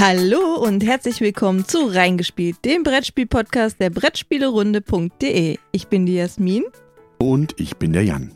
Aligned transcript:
Hallo 0.00 0.54
und 0.54 0.82
herzlich 0.82 1.20
willkommen 1.20 1.68
zu 1.68 1.84
Reingespielt, 1.84 2.64
dem 2.64 2.84
Brettspiel-Podcast 2.84 3.78
der 3.78 3.90
Brettspielerunde.de. 3.90 5.58
Ich 5.72 5.88
bin 5.88 6.06
die 6.06 6.14
Jasmin. 6.14 6.64
Und 7.18 7.60
ich 7.60 7.76
bin 7.76 7.92
der 7.92 8.04
Jan. 8.04 8.32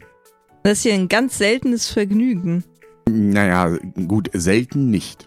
Das 0.63 0.73
ist 0.75 0.83
hier 0.83 0.93
ein 0.93 1.09
ganz 1.09 1.39
seltenes 1.39 1.89
Vergnügen. 1.89 2.65
Naja, 3.09 3.79
gut, 4.07 4.29
selten 4.35 4.91
nicht. 4.91 5.27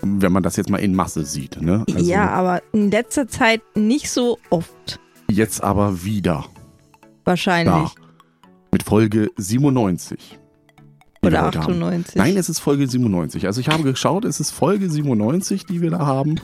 Wenn 0.00 0.32
man 0.32 0.42
das 0.42 0.56
jetzt 0.56 0.70
mal 0.70 0.78
in 0.78 0.94
Masse 0.94 1.26
sieht. 1.26 1.60
Ne? 1.60 1.84
Also 1.94 2.10
ja, 2.10 2.26
aber 2.30 2.62
in 2.72 2.90
letzter 2.90 3.28
Zeit 3.28 3.60
nicht 3.74 4.10
so 4.10 4.38
oft. 4.48 4.98
Jetzt 5.30 5.62
aber 5.62 6.02
wieder. 6.02 6.46
Wahrscheinlich. 7.24 7.74
Ja, 7.74 7.90
mit 8.72 8.82
Folge 8.82 9.30
97. 9.36 10.38
Oder 11.26 11.46
98. 11.46 12.14
Haben. 12.14 12.24
Nein, 12.26 12.36
es 12.36 12.48
ist 12.48 12.60
Folge 12.60 12.86
97. 12.86 13.46
Also 13.46 13.60
ich 13.60 13.68
habe 13.68 13.82
geschaut, 13.82 14.24
es 14.24 14.40
ist 14.40 14.50
Folge 14.50 14.88
97, 14.90 15.66
die 15.66 15.80
wir 15.80 15.90
da 15.90 16.00
haben. 16.06 16.40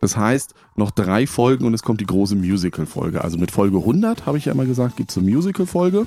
Das 0.00 0.16
heißt, 0.16 0.54
noch 0.74 0.90
drei 0.90 1.26
Folgen 1.26 1.64
und 1.64 1.74
es 1.74 1.82
kommt 1.82 2.00
die 2.00 2.06
große 2.06 2.34
Musical-Folge. 2.34 3.22
Also 3.22 3.38
mit 3.38 3.52
Folge 3.52 3.78
100, 3.78 4.26
habe 4.26 4.36
ich 4.36 4.46
ja 4.46 4.52
immer 4.52 4.64
gesagt, 4.64 4.96
gibt 4.96 5.10
es 5.10 5.18
eine 5.18 5.30
Musical-Folge. 5.30 6.06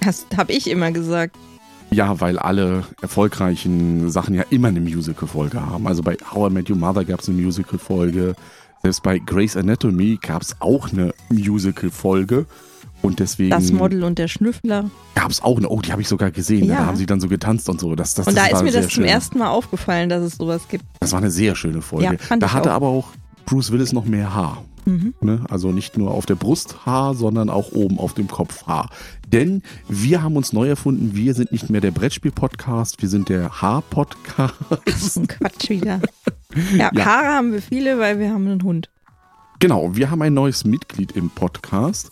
Das 0.00 0.26
habe 0.36 0.52
ich 0.52 0.68
immer 0.68 0.90
gesagt. 0.90 1.36
Ja, 1.90 2.20
weil 2.20 2.38
alle 2.38 2.84
erfolgreichen 3.00 4.10
Sachen 4.10 4.34
ja 4.34 4.44
immer 4.50 4.68
eine 4.68 4.80
Musical-Folge 4.80 5.64
haben. 5.64 5.86
Also 5.86 6.02
bei 6.02 6.16
How 6.32 6.50
I 6.50 6.54
Met 6.54 6.68
Your 6.68 6.76
Mother 6.76 7.04
gab 7.04 7.20
es 7.20 7.28
eine 7.28 7.40
Musical-Folge. 7.40 8.34
Selbst 8.82 9.02
bei 9.02 9.18
Grey's 9.18 9.56
Anatomy 9.56 10.18
gab 10.20 10.42
es 10.42 10.56
auch 10.60 10.92
eine 10.92 11.14
Musical-Folge. 11.30 12.46
Und 13.02 13.20
deswegen. 13.20 13.50
Das 13.50 13.70
Model 13.72 14.04
und 14.04 14.18
der 14.18 14.28
Schnüffler. 14.28 14.90
Gab 15.14 15.30
es 15.30 15.42
auch 15.42 15.58
eine. 15.58 15.68
Oh, 15.68 15.80
die 15.80 15.92
habe 15.92 16.02
ich 16.02 16.08
sogar 16.08 16.30
gesehen. 16.30 16.64
Ja. 16.64 16.76
Da 16.76 16.86
haben 16.86 16.96
sie 16.96 17.06
dann 17.06 17.20
so 17.20 17.28
getanzt 17.28 17.68
und 17.68 17.80
so. 17.80 17.94
Das, 17.94 18.14
das, 18.14 18.26
und 18.26 18.36
da 18.36 18.46
ist 18.46 18.62
mir 18.62 18.72
das 18.72 18.88
zum 18.88 19.04
ersten 19.04 19.38
Mal 19.38 19.48
aufgefallen, 19.48 20.08
dass 20.08 20.22
es 20.22 20.36
sowas 20.36 20.62
gibt. 20.68 20.84
Das 21.00 21.12
war 21.12 21.18
eine 21.18 21.30
sehr 21.30 21.54
schöne 21.54 21.82
Folge. 21.82 22.18
Ja, 22.28 22.36
da 22.36 22.52
hatte 22.52 22.72
auch. 22.72 22.76
aber 22.76 22.88
auch 22.88 23.08
Bruce 23.44 23.70
Willis 23.70 23.92
noch 23.92 24.04
mehr 24.04 24.34
Haar. 24.34 24.64
Mhm. 24.86 25.14
Ne? 25.20 25.40
Also 25.50 25.72
nicht 25.72 25.98
nur 25.98 26.12
auf 26.12 26.26
der 26.26 26.36
Brust 26.36 26.86
Haar, 26.86 27.14
sondern 27.14 27.50
auch 27.50 27.72
oben 27.72 27.98
auf 27.98 28.14
dem 28.14 28.28
Kopf 28.28 28.66
Haar. 28.66 28.90
Denn 29.26 29.62
wir 29.88 30.22
haben 30.22 30.36
uns 30.36 30.52
neu 30.52 30.68
erfunden, 30.68 31.14
wir 31.14 31.34
sind 31.34 31.52
nicht 31.52 31.68
mehr 31.68 31.80
der 31.80 31.90
Brettspiel-Podcast, 31.90 33.02
wir 33.02 33.08
sind 33.08 33.28
der 33.28 33.60
Haar-Podcast. 33.60 35.28
Quatsch 35.28 35.70
wieder. 35.70 36.00
Ja, 36.74 36.90
ja, 36.94 37.04
Haare 37.04 37.26
haben 37.26 37.52
wir 37.52 37.60
viele, 37.60 37.98
weil 37.98 38.18
wir 38.18 38.30
haben 38.30 38.46
einen 38.46 38.62
Hund. 38.62 38.88
Genau, 39.58 39.94
wir 39.94 40.10
haben 40.10 40.22
ein 40.22 40.32
neues 40.32 40.64
Mitglied 40.64 41.12
im 41.12 41.28
Podcast. 41.28 42.10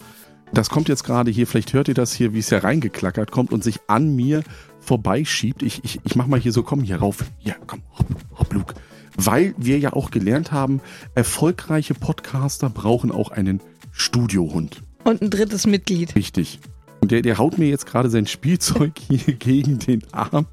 Das 0.54 0.70
kommt 0.70 0.88
jetzt 0.88 1.02
gerade 1.02 1.32
hier, 1.32 1.48
vielleicht 1.48 1.72
hört 1.72 1.88
ihr 1.88 1.94
das 1.94 2.12
hier, 2.12 2.32
wie 2.32 2.38
es 2.38 2.48
ja 2.48 2.58
reingeklackert 2.58 3.32
kommt 3.32 3.52
und 3.52 3.64
sich 3.64 3.80
an 3.88 4.14
mir 4.14 4.44
vorbeischiebt. 4.78 5.64
Ich, 5.64 5.82
ich, 5.82 6.00
ich 6.04 6.14
mach 6.14 6.28
mal 6.28 6.38
hier 6.38 6.52
so, 6.52 6.62
komm 6.62 6.84
hier 6.84 6.98
rauf. 6.98 7.24
Ja, 7.40 7.54
komm, 7.66 7.82
hopp, 7.98 8.06
hopp, 8.38 8.54
Luke. 8.54 8.74
Weil 9.16 9.54
wir 9.58 9.80
ja 9.80 9.94
auch 9.94 10.12
gelernt 10.12 10.52
haben, 10.52 10.80
erfolgreiche 11.16 11.94
Podcaster 11.94 12.70
brauchen 12.70 13.10
auch 13.10 13.32
einen 13.32 13.60
Studiohund. 13.90 14.82
Und 15.02 15.22
ein 15.22 15.30
drittes 15.30 15.66
Mitglied. 15.66 16.14
Richtig. 16.14 16.60
Und 17.00 17.10
der, 17.10 17.22
der 17.22 17.38
haut 17.38 17.58
mir 17.58 17.68
jetzt 17.68 17.86
gerade 17.86 18.08
sein 18.08 18.28
Spielzeug 18.28 18.92
hier 19.10 19.34
gegen 19.34 19.80
den 19.80 20.04
Arm 20.12 20.46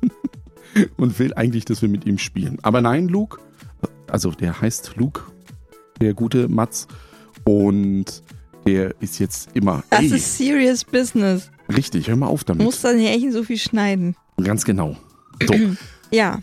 und 0.98 1.20
will 1.20 1.36
eigentlich, 1.36 1.66
dass 1.66 1.84
wir 1.84 1.90
mit 1.90 2.08
ihm 2.08 2.18
spielen. 2.18 2.58
Aber 2.64 2.82
nein, 2.82 3.08
Luke, 3.08 3.38
also 4.08 4.32
der 4.32 4.62
heißt 4.62 4.94
Luke, 4.96 5.22
der 6.00 6.16
gute 6.16 6.48
Mats. 6.48 6.88
Und 7.44 8.24
der 8.66 8.94
ist 9.00 9.20
jetzt 9.20 9.50
immer. 9.54 9.84
Das 9.90 10.02
ey, 10.02 10.16
ist 10.16 10.38
serious 10.38 10.84
business. 10.84 11.50
Richtig, 11.74 12.08
hör 12.08 12.16
mal 12.16 12.28
auf 12.28 12.44
damit. 12.44 12.62
Du 12.62 12.66
musst 12.66 12.84
dann 12.84 13.00
Härchen 13.00 13.32
so 13.32 13.44
viel 13.44 13.58
schneiden. 13.58 14.16
Ganz 14.44 14.66
genau. 14.66 14.96
So. 15.46 15.54
ja. 16.12 16.40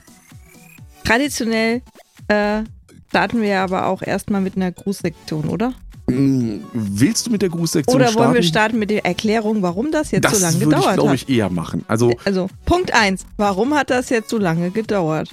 Traditionell 1.04 1.82
äh, 2.28 2.62
starten 3.08 3.42
wir 3.42 3.60
aber 3.60 3.86
auch 3.86 4.02
erstmal 4.02 4.40
mit 4.40 4.56
einer 4.56 4.72
Grußsektion, 4.72 5.48
oder? 5.48 5.72
Mm, 6.08 6.60
willst 6.72 7.26
du 7.26 7.30
mit 7.30 7.42
der 7.42 7.48
Grußsektion 7.50 8.00
starten? 8.00 8.16
Oder 8.16 8.24
wollen 8.24 8.34
wir 8.34 8.42
starten 8.42 8.78
mit 8.78 8.90
der 8.90 9.04
Erklärung, 9.04 9.62
warum 9.62 9.90
das 9.90 10.10
jetzt 10.10 10.24
das 10.24 10.38
so 10.38 10.44
lange 10.44 10.58
gedauert 10.58 10.86
hat? 10.86 10.98
Das 10.98 11.04
würde 11.04 11.14
ich, 11.14 11.24
glaube 11.24 11.32
ich, 11.32 11.38
eher 11.38 11.50
machen. 11.50 11.84
Also, 11.88 12.12
also, 12.24 12.48
Punkt 12.64 12.94
1. 12.94 13.26
Warum 13.36 13.74
hat 13.74 13.90
das 13.90 14.08
jetzt 14.08 14.30
so 14.30 14.38
lange 14.38 14.70
gedauert? 14.70 15.30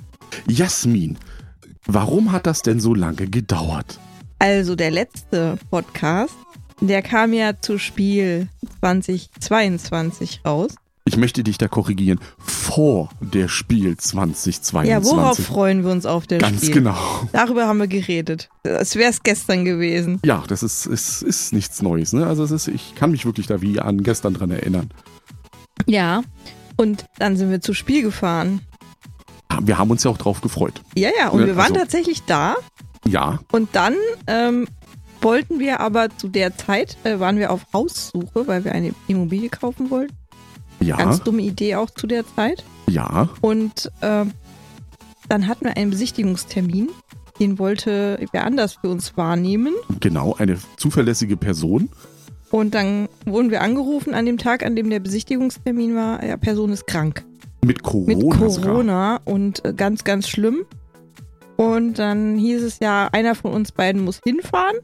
Jasmin, 0.47 1.17
warum 1.85 2.31
hat 2.31 2.45
das 2.45 2.61
denn 2.61 2.79
so 2.79 2.93
lange 2.93 3.27
gedauert? 3.27 3.99
Also, 4.39 4.75
der 4.75 4.91
letzte 4.91 5.57
Podcast 5.69 6.33
der 6.81 7.01
kam 7.01 7.33
ja 7.33 7.59
zu 7.59 7.77
Spiel 7.77 8.47
2022 8.79 10.41
raus. 10.45 10.75
Ich 11.07 11.17
möchte 11.17 11.43
dich 11.43 11.59
da 11.59 11.67
korrigieren. 11.67 12.19
Vor 12.39 13.09
der 13.21 13.47
Spiel 13.47 13.95
2022. 13.95 14.89
Ja, 14.89 15.03
worauf 15.03 15.37
freuen 15.37 15.83
wir 15.83 15.91
uns 15.91 16.07
auf 16.07 16.25
der 16.25 16.39
Ganz 16.39 16.65
Spiel? 16.65 16.81
Ganz 16.81 16.97
genau. 16.97 17.29
Darüber 17.31 17.67
haben 17.67 17.77
wir 17.77 17.87
geredet. 17.87 18.49
Es 18.63 18.95
wäre 18.95 19.11
es 19.11 19.21
gestern 19.21 19.65
gewesen. 19.65 20.19
Ja, 20.25 20.43
das 20.47 20.63
ist, 20.63 20.87
ist, 20.87 21.21
ist 21.21 21.53
nichts 21.53 21.83
Neues. 21.83 22.11
Ne? 22.11 22.25
Also 22.25 22.43
ist, 22.43 22.67
ich 22.67 22.95
kann 22.95 23.11
mich 23.11 23.25
wirklich 23.27 23.45
da 23.45 23.61
wie 23.61 23.79
an 23.79 24.01
gestern 24.01 24.33
dran 24.33 24.49
erinnern. 24.49 24.89
Ja, 25.85 26.23
und 26.75 27.05
dann 27.19 27.37
sind 27.37 27.51
wir 27.51 27.61
zu 27.61 27.75
Spiel 27.75 28.01
gefahren. 28.01 28.61
Wir 29.61 29.77
haben 29.77 29.91
uns 29.91 30.03
ja 30.03 30.09
auch 30.09 30.17
drauf 30.17 30.41
gefreut. 30.41 30.81
Ja, 30.95 31.09
ja, 31.17 31.29
und 31.29 31.45
wir 31.45 31.55
waren 31.55 31.73
also, 31.73 31.75
tatsächlich 31.75 32.23
da. 32.23 32.55
Ja. 33.07 33.39
Und 33.51 33.69
dann 33.73 33.93
ähm, 34.25 34.67
wollten 35.21 35.59
wir 35.59 35.79
aber 35.79 36.09
zu 36.17 36.27
der 36.27 36.57
Zeit, 36.57 36.97
äh, 37.03 37.19
waren 37.19 37.37
wir 37.37 37.51
auf 37.51 37.65
Haussuche, 37.73 38.47
weil 38.47 38.63
wir 38.63 38.71
eine 38.73 38.93
Immobilie 39.07 39.49
kaufen 39.49 39.89
wollten. 39.89 40.15
Ja. 40.79 40.97
Ganz 40.97 41.23
dumme 41.23 41.41
Idee 41.41 41.75
auch 41.75 41.89
zu 41.89 42.07
der 42.07 42.25
Zeit. 42.35 42.63
Ja. 42.87 43.29
Und 43.41 43.91
äh, 44.01 44.25
dann 45.29 45.47
hatten 45.47 45.65
wir 45.65 45.77
einen 45.77 45.89
Besichtigungstermin. 45.89 46.89
Den 47.39 47.59
wollte 47.59 48.19
wer 48.31 48.45
anders 48.45 48.75
für 48.75 48.89
uns 48.89 49.17
wahrnehmen. 49.17 49.73
Genau, 49.99 50.35
eine 50.37 50.57
zuverlässige 50.77 51.35
Person. 51.35 51.89
Und 52.51 52.73
dann 52.73 53.09
wurden 53.25 53.51
wir 53.51 53.61
angerufen 53.61 54.13
an 54.13 54.25
dem 54.25 54.37
Tag, 54.37 54.65
an 54.65 54.75
dem 54.75 54.89
der 54.89 54.99
Besichtigungstermin 54.99 55.95
war. 55.95 56.23
Ja, 56.23 56.37
Person 56.37 56.71
ist 56.71 56.87
krank. 56.87 57.25
Mit 57.65 57.83
Corona. 57.83 58.15
Mit 58.15 58.21
Corona 58.21 59.19
und 59.25 59.65
äh, 59.65 59.73
ganz, 59.73 60.03
ganz 60.03 60.29
schlimm. 60.29 60.65
Und 61.57 61.99
dann 61.99 62.37
hieß 62.37 62.63
es 62.63 62.79
ja, 62.79 63.09
einer 63.11 63.33
von 63.35 63.51
uns 63.51 63.71
beiden 63.71 64.03
muss 64.03 64.21
hinfahren. 64.23 64.77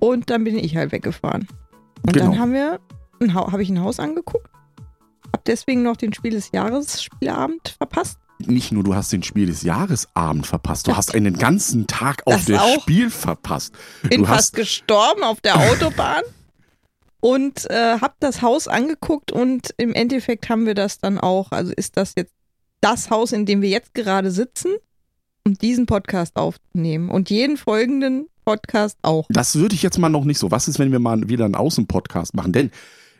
Und 0.00 0.30
dann 0.30 0.44
bin 0.44 0.58
ich 0.58 0.76
halt 0.76 0.92
weggefahren. 0.92 1.46
Und 2.02 2.12
genau. 2.12 2.30
dann 2.30 2.38
haben 2.38 2.52
wir, 2.52 2.80
habe 3.32 3.62
ich 3.62 3.68
ein 3.70 3.80
Haus 3.80 4.00
angeguckt, 4.00 4.48
habe 5.26 5.42
deswegen 5.46 5.82
noch 5.82 5.96
den 5.96 6.12
Spiel 6.12 6.32
des 6.32 6.50
Jahres 6.52 7.02
Spielabend 7.02 7.76
verpasst. 7.78 8.18
Nicht 8.38 8.72
nur, 8.72 8.82
du 8.82 8.94
hast 8.94 9.12
den 9.12 9.22
Spiel 9.22 9.46
des 9.46 9.62
Jahresabend 9.62 10.46
verpasst, 10.46 10.86
du 10.86 10.92
das 10.92 10.98
hast 10.98 11.14
einen 11.14 11.36
ganzen 11.36 11.86
Tag 11.86 12.22
auf 12.26 12.46
das 12.46 12.74
Spiel 12.80 13.10
verpasst. 13.10 13.74
Bin 14.02 14.22
du 14.22 14.26
fast 14.26 14.54
gestorben 14.54 15.22
auf 15.22 15.42
der 15.42 15.56
Autobahn 15.56 16.22
und 17.20 17.68
äh, 17.70 17.98
habe 18.00 18.14
das 18.18 18.40
Haus 18.40 18.66
angeguckt 18.66 19.30
und 19.30 19.74
im 19.76 19.92
Endeffekt 19.92 20.48
haben 20.48 20.64
wir 20.64 20.74
das 20.74 20.98
dann 20.98 21.18
auch. 21.18 21.52
Also 21.52 21.72
ist 21.72 21.98
das 21.98 22.14
jetzt 22.16 22.32
das 22.80 23.10
Haus, 23.10 23.32
in 23.32 23.44
dem 23.44 23.60
wir 23.60 23.68
jetzt 23.68 23.92
gerade 23.92 24.30
sitzen, 24.30 24.70
um 25.46 25.54
diesen 25.54 25.86
Podcast 25.86 26.36
aufzunehmen 26.36 27.10
und 27.10 27.30
jeden 27.30 27.56
folgenden 27.56 28.28
Podcast 28.44 28.98
auch. 29.02 29.26
Das 29.30 29.56
würde 29.56 29.74
ich 29.74 29.82
jetzt 29.82 29.98
mal 29.98 30.08
noch 30.08 30.24
nicht 30.24 30.38
so. 30.38 30.50
Was 30.50 30.68
ist, 30.68 30.78
wenn 30.78 30.92
wir 30.92 30.98
mal 30.98 31.28
wieder 31.28 31.44
einen 31.44 31.54
Außenpodcast 31.54 32.34
machen? 32.34 32.52
Denn 32.52 32.70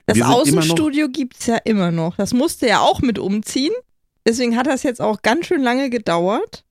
das 0.07 0.21
Außenstudio 0.21 1.09
gibt 1.09 1.39
es 1.39 1.47
ja 1.47 1.57
immer 1.57 1.91
noch. 1.91 2.17
Das 2.17 2.33
musste 2.33 2.67
ja 2.67 2.81
auch 2.81 3.01
mit 3.01 3.19
umziehen. 3.19 3.73
Deswegen 4.27 4.57
hat 4.57 4.67
das 4.67 4.83
jetzt 4.83 5.01
auch 5.01 5.23
ganz 5.23 5.47
schön 5.47 5.63
lange 5.63 5.89
gedauert, 5.89 6.65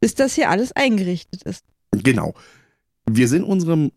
bis 0.00 0.14
das 0.14 0.34
hier 0.34 0.50
alles 0.50 0.72
eingerichtet 0.72 1.42
ist. 1.42 1.64
Genau. 1.92 2.34
Wir 3.10 3.28
sind 3.28 3.44
unserem 3.44 3.92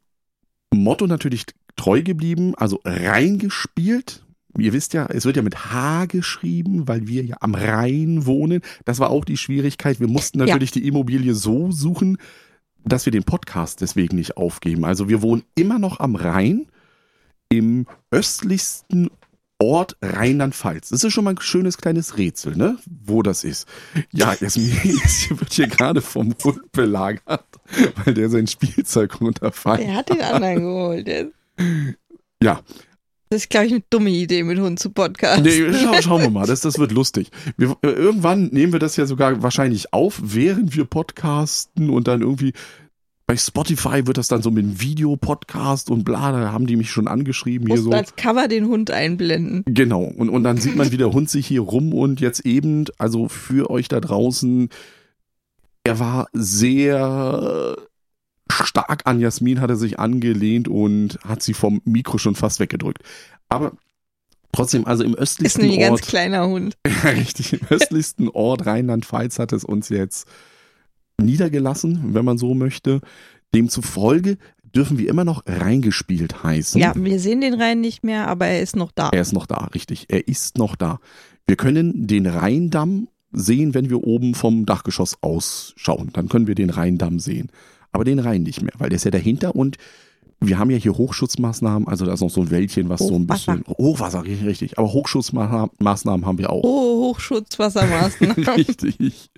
Motto 0.73 1.07
natürlich 1.07 1.45
treu 1.75 2.01
geblieben, 2.01 2.53
also 2.55 2.79
reingespielt. 2.83 4.25
Ihr 4.57 4.73
wisst 4.73 4.93
ja, 4.93 5.05
es 5.07 5.25
wird 5.25 5.37
ja 5.37 5.41
mit 5.41 5.71
H 5.71 6.05
geschrieben, 6.05 6.87
weil 6.87 7.07
wir 7.07 7.23
ja 7.23 7.37
am 7.39 7.55
Rhein 7.55 8.25
wohnen. 8.25 8.61
Das 8.85 8.99
war 8.99 9.09
auch 9.09 9.25
die 9.25 9.37
Schwierigkeit. 9.37 9.99
Wir 9.99 10.07
mussten 10.07 10.39
natürlich 10.39 10.75
ja. 10.75 10.81
die 10.81 10.87
Immobilie 10.87 11.33
so 11.33 11.71
suchen, 11.71 12.17
dass 12.83 13.05
wir 13.05 13.11
den 13.11 13.23
Podcast 13.23 13.81
deswegen 13.81 14.17
nicht 14.17 14.37
aufgeben. 14.37 14.85
Also 14.85 15.07
wir 15.07 15.21
wohnen 15.21 15.43
immer 15.55 15.79
noch 15.79 15.99
am 15.99 16.15
Rhein, 16.15 16.67
im 17.49 17.85
östlichsten 18.11 19.09
Ort 19.59 19.95
Rheinland-Pfalz. 20.01 20.89
Das 20.89 21.03
ist 21.03 21.13
schon 21.13 21.23
mal 21.23 21.31
ein 21.31 21.41
schönes 21.41 21.77
kleines 21.77 22.17
Rätsel, 22.17 22.55
ne? 22.55 22.77
Wo 22.87 23.21
das 23.21 23.43
ist. 23.43 23.67
Ja, 24.11 24.33
Jasmin 24.33 24.71
wird 25.39 25.53
hier 25.53 25.67
gerade 25.67 26.01
vom 26.01 26.33
Hund 26.43 26.71
belagert, 26.71 27.45
weil 28.03 28.15
der 28.15 28.29
sein 28.29 28.47
Spielzeug 28.47 29.21
runterfällt. 29.21 29.81
Der 29.81 29.95
hat 29.95 30.09
den 30.09 30.21
anderen 30.21 30.59
geholt. 30.61 31.33
Ja. 32.41 32.61
Das 33.31 33.43
ist, 33.43 33.49
glaube 33.49 33.67
ich, 33.67 33.71
eine 33.71 33.83
dumme 33.89 34.09
Idee, 34.09 34.43
mit 34.43 34.59
Hund 34.59 34.77
zu 34.77 34.89
podcasten. 34.89 35.43
Nee, 35.43 35.71
schau, 35.71 36.01
schauen 36.01 36.21
wir 36.21 36.29
mal, 36.29 36.45
das, 36.45 36.59
das 36.59 36.77
wird 36.77 36.91
lustig. 36.91 37.29
Wir, 37.55 37.77
irgendwann 37.81 38.47
nehmen 38.47 38.73
wir 38.73 38.79
das 38.79 38.97
ja 38.97 39.05
sogar 39.05 39.41
wahrscheinlich 39.41 39.93
auf, 39.93 40.19
während 40.21 40.75
wir 40.75 40.83
podcasten 40.83 41.89
und 41.89 42.09
dann 42.09 42.19
irgendwie 42.19 42.51
bei 43.27 43.37
Spotify 43.37 44.05
wird 44.05 44.17
das 44.17 44.27
dann 44.27 44.41
so 44.41 44.51
mit 44.51 44.65
einem 44.65 44.81
Videopodcast 44.81 45.89
und 45.89 46.03
bla, 46.03 46.33
da 46.33 46.51
haben 46.51 46.67
die 46.67 46.75
mich 46.75 46.91
schon 46.91 47.07
angeschrieben 47.07 47.69
Musst 47.69 47.83
hier 47.83 47.91
so. 47.91 47.97
als 47.97 48.17
Cover 48.17 48.49
den 48.49 48.65
Hund 48.67 48.91
einblenden. 48.91 49.63
Genau, 49.65 50.03
und, 50.03 50.27
und 50.27 50.43
dann 50.43 50.57
sieht 50.57 50.75
man, 50.75 50.91
wie 50.91 50.97
der 50.97 51.13
Hund 51.13 51.29
sich 51.29 51.47
hier 51.47 51.61
rum 51.61 51.93
und 51.93 52.19
jetzt 52.19 52.45
eben, 52.45 52.83
also 52.97 53.29
für 53.29 53.69
euch 53.69 53.87
da 53.87 54.01
draußen, 54.01 54.67
er 55.85 55.99
war 55.99 56.27
sehr 56.33 57.77
stark 58.51 59.01
an 59.05 59.19
Jasmin, 59.19 59.61
hat 59.61 59.69
er 59.69 59.75
sich 59.75 59.99
angelehnt 59.99 60.67
und 60.67 61.19
hat 61.25 61.41
sie 61.43 61.53
vom 61.53 61.81
Mikro 61.85 62.17
schon 62.17 62.35
fast 62.35 62.59
weggedrückt. 62.59 63.03
Aber 63.49 63.73
trotzdem, 64.51 64.85
also 64.85 65.03
im 65.03 65.15
östlichsten 65.15 65.61
Ist 65.61 65.67
nur 65.67 65.75
ein 65.75 65.91
Ort. 65.91 66.01
ganz 66.01 66.09
kleiner 66.09 66.47
Hund. 66.47 66.77
richtig, 67.03 67.53
im 67.53 67.67
östlichsten 67.69 68.29
Ort 68.29 68.65
Rheinland-Pfalz 68.65 69.39
hat 69.39 69.53
es 69.53 69.63
uns 69.63 69.89
jetzt 69.89 70.27
niedergelassen, 71.19 72.13
wenn 72.13 72.25
man 72.25 72.37
so 72.37 72.53
möchte. 72.53 73.01
Demzufolge 73.53 74.37
dürfen 74.75 74.97
wir 74.97 75.09
immer 75.09 75.25
noch 75.25 75.43
reingespielt 75.45 76.43
heißen. 76.43 76.79
Ja, 76.79 76.93
wir 76.95 77.19
sehen 77.19 77.41
den 77.41 77.53
Rhein 77.53 77.81
nicht 77.81 78.03
mehr, 78.03 78.27
aber 78.27 78.47
er 78.47 78.61
ist 78.61 78.75
noch 78.75 78.91
da. 78.91 79.09
Er 79.11 79.21
ist 79.21 79.33
noch 79.33 79.45
da, 79.45 79.69
richtig. 79.73 80.05
Er 80.09 80.27
ist 80.27 80.57
noch 80.57 80.75
da. 80.75 80.99
Wir 81.47 81.57
können 81.57 82.07
den 82.07 82.25
Rheindamm 82.25 83.09
sehen, 83.33 83.73
wenn 83.73 83.89
wir 83.89 84.03
oben 84.03 84.35
vom 84.35 84.65
Dachgeschoss 84.65 85.17
ausschauen. 85.21 86.11
Dann 86.13 86.29
können 86.29 86.47
wir 86.47 86.55
den 86.55 86.69
Rheindamm 86.69 87.19
sehen. 87.19 87.49
Aber 87.91 88.03
den 88.03 88.19
Rhein 88.19 88.43
nicht 88.43 88.61
mehr, 88.61 88.73
weil 88.77 88.89
der 88.89 88.97
ist 88.97 89.05
ja 89.05 89.11
dahinter 89.11 89.55
und 89.55 89.77
wir 90.43 90.57
haben 90.57 90.71
ja 90.71 90.77
hier 90.77 90.97
Hochschutzmaßnahmen, 90.97 91.87
also 91.87 92.05
da 92.05 92.13
ist 92.13 92.21
noch 92.21 92.31
so 92.31 92.41
ein 92.41 92.49
Wäldchen, 92.49 92.89
was 92.89 92.99
so 92.99 93.15
ein 93.15 93.27
bisschen. 93.27 93.63
Hochwasser, 93.67 94.23
richtig. 94.25 94.79
Aber 94.79 94.91
Hochschutzmaßnahmen 94.91 96.25
haben 96.25 96.37
wir 96.39 96.49
auch. 96.49 96.63
Oh, 96.63 96.91
Hochschutzwassermaßnahmen. 97.11 98.43
Richtig. 98.55 99.29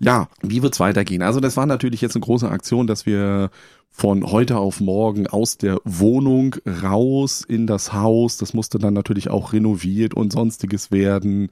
Ja, 0.00 0.28
wie 0.42 0.62
wird's 0.62 0.78
weitergehen? 0.80 1.22
Also 1.22 1.40
das 1.40 1.56
war 1.56 1.66
natürlich 1.66 2.00
jetzt 2.00 2.14
eine 2.14 2.24
große 2.24 2.48
Aktion, 2.48 2.86
dass 2.86 3.06
wir 3.06 3.50
von 3.90 4.24
heute 4.24 4.58
auf 4.58 4.80
morgen 4.80 5.26
aus 5.26 5.58
der 5.58 5.78
Wohnung 5.84 6.56
raus 6.82 7.44
in 7.46 7.66
das 7.66 7.92
Haus. 7.92 8.36
Das 8.36 8.54
musste 8.54 8.78
dann 8.78 8.94
natürlich 8.94 9.30
auch 9.30 9.52
renoviert 9.52 10.14
und 10.14 10.32
sonstiges 10.32 10.90
werden. 10.90 11.50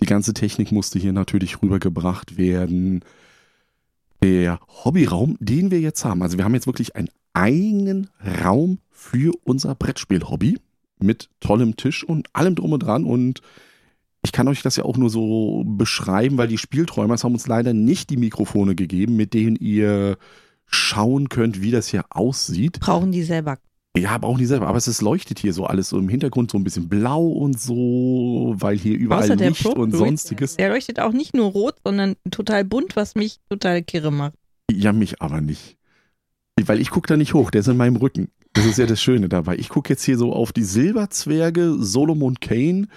Die 0.00 0.06
ganze 0.06 0.34
Technik 0.34 0.72
musste 0.72 0.98
hier 0.98 1.12
natürlich 1.12 1.62
rübergebracht 1.62 2.36
werden. 2.36 3.04
Der 4.22 4.60
Hobbyraum, 4.84 5.36
den 5.40 5.70
wir 5.70 5.80
jetzt 5.80 6.04
haben, 6.04 6.22
also 6.22 6.38
wir 6.38 6.44
haben 6.44 6.54
jetzt 6.54 6.66
wirklich 6.66 6.94
einen 6.94 7.08
eigenen 7.32 8.08
Raum 8.44 8.78
für 8.90 9.32
unser 9.44 9.74
Brettspiel-Hobby 9.74 10.58
mit 11.00 11.28
tollem 11.40 11.76
Tisch 11.76 12.04
und 12.04 12.28
allem 12.32 12.54
drum 12.54 12.72
und 12.72 12.80
dran 12.84 13.04
und 13.04 13.40
ich 14.24 14.30
kann 14.30 14.46
euch 14.46 14.62
das 14.62 14.76
ja 14.76 14.84
auch 14.84 14.96
nur 14.96 15.10
so 15.10 15.64
beschreiben, 15.66 16.38
weil 16.38 16.46
die 16.46 16.58
Spielträumers 16.58 17.24
haben 17.24 17.32
uns 17.32 17.48
leider 17.48 17.72
nicht 17.72 18.10
die 18.10 18.16
Mikrofone 18.16 18.76
gegeben, 18.76 19.16
mit 19.16 19.34
denen 19.34 19.56
ihr 19.56 20.16
schauen 20.66 21.28
könnt, 21.28 21.60
wie 21.60 21.72
das 21.72 21.88
hier 21.88 22.04
aussieht. 22.10 22.78
Brauchen 22.78 23.10
die 23.10 23.24
selber. 23.24 23.58
Ja, 23.96 24.16
brauchen 24.16 24.38
die 24.38 24.46
selber, 24.46 24.68
aber 24.68 24.78
es 24.78 24.88
ist 24.88 25.02
leuchtet 25.02 25.38
hier 25.38 25.52
so 25.52 25.66
alles 25.66 25.90
so 25.90 25.98
im 25.98 26.08
Hintergrund 26.08 26.50
so 26.50 26.56
ein 26.56 26.64
bisschen 26.64 26.88
blau 26.88 27.26
und 27.26 27.60
so, 27.60 28.54
weil 28.56 28.78
hier 28.78 28.96
überall 28.96 29.24
Außer 29.24 29.36
Licht 29.36 29.64
Pro- 29.64 29.72
und 29.72 29.94
sonstiges. 29.94 30.56
Der 30.56 30.70
leuchtet 30.70 30.98
auch 30.98 31.12
nicht 31.12 31.34
nur 31.34 31.50
rot, 31.50 31.74
sondern 31.84 32.16
total 32.30 32.64
bunt, 32.64 32.96
was 32.96 33.14
mich 33.14 33.38
total 33.50 33.82
kirre 33.82 34.10
macht. 34.10 34.32
Ja, 34.70 34.92
mich 34.94 35.20
aber 35.20 35.42
nicht. 35.42 35.76
Weil 36.64 36.80
ich 36.80 36.90
gucke 36.90 37.06
da 37.06 37.18
nicht 37.18 37.34
hoch, 37.34 37.50
der 37.50 37.60
ist 37.60 37.68
in 37.68 37.76
meinem 37.76 37.96
Rücken. 37.96 38.28
Das 38.54 38.64
ist 38.64 38.78
ja 38.78 38.86
das 38.86 39.00
Schöne 39.00 39.28
dabei. 39.28 39.56
Ich 39.56 39.68
gucke 39.68 39.90
jetzt 39.90 40.04
hier 40.04 40.16
so 40.16 40.32
auf 40.32 40.52
die 40.52 40.64
Silberzwerge, 40.64 41.76
Solomon 41.78 42.40
Kane, 42.40 42.88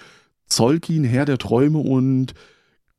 Zolkin, 0.46 1.04
Herr 1.04 1.26
der 1.26 1.38
Träume 1.38 1.78
und 1.78 2.32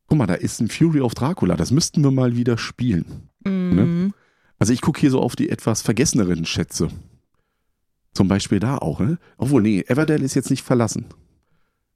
guck 0.07 0.17
mal, 0.17 0.27
da 0.27 0.35
ist 0.35 0.59
ein 0.59 0.69
Fury 0.69 1.01
of 1.01 1.15
Dracula. 1.15 1.55
Das 1.55 1.71
müssten 1.71 2.03
wir 2.03 2.11
mal 2.11 2.35
wieder 2.35 2.59
spielen. 2.59 3.29
Mhm. 3.43 4.13
Also 4.59 4.73
ich 4.73 4.81
gucke 4.81 4.99
hier 4.99 5.11
so 5.11 5.19
auf 5.21 5.35
die 5.35 5.49
etwas 5.49 5.81
vergesseneren 5.81 6.45
Schätze. 6.45 6.89
Zum 8.17 8.27
Beispiel 8.27 8.59
da 8.59 8.79
auch, 8.79 8.99
ne? 8.99 9.19
Obwohl, 9.37 9.61
nee, 9.61 9.85
Everdell 9.87 10.23
ist 10.23 10.33
jetzt 10.33 10.49
nicht 10.49 10.63
verlassen. 10.63 11.05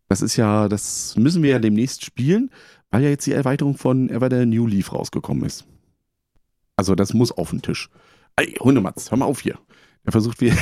Das 0.07 0.21
ist 0.21 0.35
ja, 0.35 0.69
das 0.69 1.15
müssen 1.15 1.41
wir 1.41 1.49
ja 1.49 1.57
demnächst 1.57 2.05
spielen, 2.05 2.51
weil 2.91 3.01
ja 3.01 3.09
jetzt 3.09 3.25
die 3.25 3.31
Erweiterung 3.31 3.75
von 3.75 4.07
Everdell 4.07 4.45
New 4.45 4.67
Leaf 4.67 4.93
rausgekommen 4.93 5.43
ist. 5.45 5.65
Also 6.75 6.93
das 6.93 7.15
muss 7.15 7.31
auf 7.31 7.49
den 7.49 7.63
Tisch. 7.63 7.89
Ey, 8.35 8.53
Hundematz, 8.59 9.09
hör 9.09 9.17
mal 9.17 9.25
auf 9.25 9.39
hier. 9.39 9.57
Der 10.05 10.11
versucht 10.11 10.41
wie. 10.41 10.53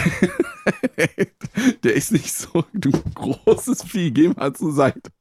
der 1.84 1.94
ist 1.94 2.14
nicht 2.14 2.32
so 2.32 2.64
du 2.72 2.92
großes 3.16 3.84
Vieh, 3.84 4.12
geh 4.12 4.30
mal 4.30 4.54
zur 4.54 4.72
Seite. 4.72 5.12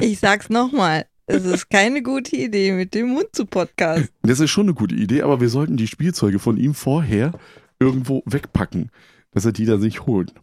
Ich 0.00 0.20
sag's 0.20 0.50
nochmal. 0.50 1.06
Es 1.26 1.44
ist 1.44 1.68
keine 1.68 2.04
gute 2.04 2.36
Idee, 2.36 2.70
mit 2.70 2.94
dem 2.94 3.08
Mund 3.08 3.30
zu 3.32 3.44
podcasten. 3.44 4.10
Das 4.22 4.38
ist 4.38 4.50
schon 4.52 4.66
eine 4.66 4.74
gute 4.74 4.94
Idee, 4.94 5.22
aber 5.22 5.40
wir 5.40 5.48
sollten 5.48 5.76
die 5.76 5.88
Spielzeuge 5.88 6.38
von 6.38 6.56
ihm 6.56 6.74
vorher 6.74 7.32
irgendwo 7.80 8.22
wegpacken, 8.26 8.90
dass 9.32 9.44
er 9.44 9.52
die 9.52 9.64
da 9.64 9.78
sich 9.78 10.06
holt. 10.06 10.34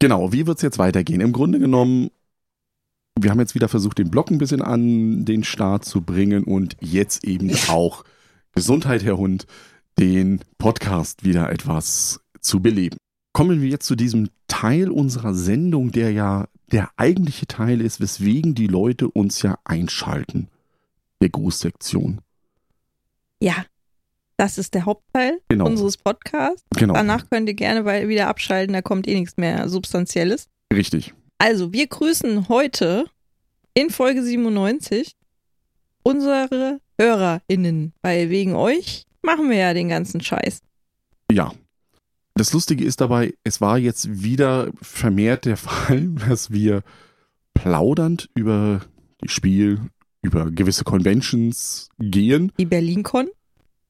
Genau, 0.00 0.32
wie 0.32 0.46
wird's 0.46 0.62
jetzt 0.62 0.78
weitergehen? 0.78 1.20
Im 1.20 1.32
Grunde 1.32 1.58
genommen, 1.58 2.10
wir 3.18 3.30
haben 3.30 3.40
jetzt 3.40 3.54
wieder 3.54 3.68
versucht, 3.68 3.98
den 3.98 4.10
Block 4.10 4.30
ein 4.30 4.38
bisschen 4.38 4.62
an 4.62 5.24
den 5.24 5.44
Start 5.44 5.84
zu 5.84 6.02
bringen 6.02 6.44
und 6.44 6.76
jetzt 6.80 7.24
eben 7.24 7.52
auch 7.68 8.04
Gesundheit, 8.52 9.04
Herr 9.04 9.18
Hund, 9.18 9.46
den 9.98 10.40
Podcast 10.58 11.24
wieder 11.24 11.50
etwas 11.50 12.20
zu 12.40 12.60
beleben. 12.60 12.96
Kommen 13.32 13.60
wir 13.60 13.68
jetzt 13.68 13.86
zu 13.86 13.96
diesem 13.96 14.30
Teil 14.46 14.90
unserer 14.90 15.34
Sendung, 15.34 15.92
der 15.92 16.12
ja 16.12 16.48
der 16.70 16.90
eigentliche 16.96 17.46
Teil 17.46 17.80
ist, 17.80 18.00
weswegen 18.00 18.54
die 18.54 18.66
Leute 18.66 19.08
uns 19.08 19.42
ja 19.42 19.58
einschalten. 19.64 20.48
Der 21.20 21.30
Grußsektion. 21.30 22.20
Ja, 23.40 23.64
das 24.38 24.56
ist 24.56 24.72
der 24.74 24.86
Hauptteil 24.86 25.38
Genau. 25.48 25.66
unseres 25.66 25.98
Podcasts. 25.98 26.64
Genau. 26.76 26.94
Danach 26.94 27.28
könnt 27.28 27.48
ihr 27.48 27.54
gerne 27.54 27.84
wieder 28.08 28.28
abschalten, 28.28 28.72
da 28.72 28.80
kommt 28.80 29.06
eh 29.06 29.18
nichts 29.18 29.36
mehr 29.36 29.68
Substanzielles. 29.68 30.48
Richtig. 30.72 31.12
Also, 31.38 31.72
wir 31.72 31.86
grüßen 31.86 32.48
heute 32.48 33.04
in 33.74 33.90
Folge 33.90 34.22
97 34.22 35.12
unsere 36.02 36.80
HörerInnen, 36.98 37.92
weil 38.02 38.30
wegen 38.30 38.54
euch 38.54 39.04
machen 39.22 39.50
wir 39.50 39.56
ja 39.58 39.74
den 39.74 39.88
ganzen 39.88 40.20
Scheiß. 40.20 40.60
Ja. 41.30 41.52
Das 42.34 42.52
Lustige 42.52 42.84
ist 42.84 43.00
dabei, 43.00 43.34
es 43.44 43.60
war 43.60 43.78
jetzt 43.78 44.22
wieder 44.22 44.70
vermehrt 44.80 45.44
der 45.44 45.56
Fall, 45.58 46.08
dass 46.28 46.50
wir 46.50 46.82
plaudernd 47.54 48.28
über 48.34 48.80
die 49.22 49.28
Spiel, 49.28 49.80
über 50.22 50.50
gewisse 50.50 50.84
Conventions 50.84 51.88
gehen. 51.98 52.52
Die 52.58 52.66
BerlinCon. 52.66 53.28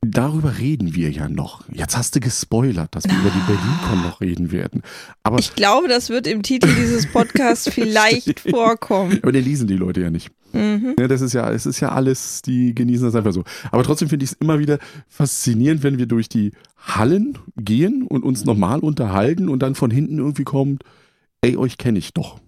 Darüber 0.01 0.59
reden 0.59 0.95
wir 0.95 1.11
ja 1.11 1.29
noch. 1.29 1.65
Jetzt 1.73 1.97
hast 1.97 2.15
du 2.15 2.21
gespoilert, 2.21 2.95
dass 2.95 3.05
wir 3.05 3.19
über 3.19 3.31
die 3.31 3.53
BerlinCon 3.53 4.03
noch 4.05 4.21
reden 4.21 4.53
werden. 4.53 4.83
Aber, 5.25 5.39
Ich 5.41 5.55
glaube, 5.57 5.89
das 5.89 6.09
wird 6.09 6.29
im 6.29 6.43
Titel 6.43 6.69
dieses 6.69 7.11
Podcasts 7.11 7.69
vielleicht 7.73 8.39
vorkommen. 8.41 9.19
aber 9.23 9.33
den 9.33 9.45
lesen 9.45 9.67
die 9.67 9.77
Leute 9.77 10.01
ja 10.03 10.11
nicht. 10.11 10.31
Mhm. 10.53 10.95
Ja, 10.99 11.09
das 11.09 11.21
ist 11.21 11.33
ja, 11.33 11.51
es 11.51 11.67
ist 11.67 11.81
ja 11.81 11.91
alles, 11.91 12.43
die 12.43 12.75
genießen 12.77 13.07
das 13.07 13.17
einfach 13.17 13.33
so. 13.33 13.43
Aber 13.73 13.83
trotzdem 13.83 14.09
finde 14.09 14.25
ich 14.25 14.31
es 14.31 14.37
immer 14.41 14.61
wieder 14.61 14.79
faszinierend, 15.09 15.83
wenn 15.83 15.99
wir 15.99 16.07
durch 16.07 16.29
die 16.29 16.53
Hallen 16.77 17.37
gehen 17.57 18.05
und 18.05 18.23
uns 18.23 18.45
normal 18.45 18.79
unterhalten 18.79 19.49
und 19.49 19.61
dann 19.61 19.75
von 19.75 19.91
hinten 19.91 20.19
irgendwie 20.19 20.45
kommt, 20.45 20.85
ey, 21.43 21.57
euch 21.57 21.77
kenne 21.77 21.99
ich 21.99 22.15
doch. 22.15 22.39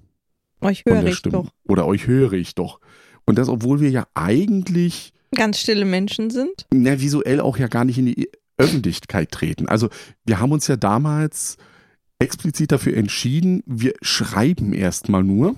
Euch 0.61 0.85
höre 0.87 1.05
ich 1.05 1.17
Stimme. 1.17 1.33
doch. 1.33 1.49
Oder 1.65 1.85
euch 1.87 2.07
höre 2.07 2.33
ich 2.35 2.55
doch. 2.55 2.79
Und 3.27 3.39
das, 3.39 3.49
obwohl 3.49 3.81
wir 3.81 3.91
ja 3.91 4.07
eigentlich 4.15 5.13
Ganz 5.35 5.59
stille 5.61 5.85
Menschen 5.85 6.31
sind. 6.31 6.67
na, 6.73 7.01
visuell 7.01 7.41
auch 7.41 7.57
ja 7.57 7.69
gar 7.69 7.85
nicht 7.85 7.99
in 7.99 8.07
die 8.07 8.31
Öffentlichkeit 8.59 9.31
treten. 9.31 9.69
Also 9.69 9.89
wir 10.25 10.39
haben 10.41 10.53
uns 10.53 10.67
ja 10.67 10.77
damals 10.77 11.57
explizit 12.19 12.73
dafür 12.73 12.97
entschieden, 12.97 13.63
wir 13.67 13.95
schreiben 14.03 14.73
erstmal 14.73 15.25
nur 15.25 15.57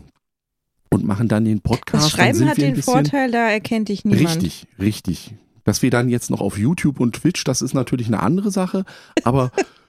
und 0.91 1.05
machen 1.05 1.29
dann 1.29 1.45
den 1.45 1.61
Podcast. 1.61 2.05
Das 2.05 2.11
Schreiben 2.12 2.49
hat 2.49 2.59
den 2.59 2.81
Vorteil, 2.83 3.31
da 3.31 3.50
erkennt 3.50 3.88
dich 3.88 4.05
niemand. 4.05 4.37
Richtig, 4.37 4.67
richtig. 4.79 5.35
Dass 5.64 5.83
wir 5.83 5.91
dann 5.91 6.09
jetzt 6.09 6.31
noch 6.31 6.41
auf 6.41 6.59
YouTube 6.59 7.00
und 7.00 7.14
Twitch, 7.14 7.45
das 7.45 7.62
ist 7.62 7.75
natürlich 7.75 8.07
eine 8.07 8.21
andere 8.21 8.50
Sache, 8.50 8.85
aber 9.25 9.50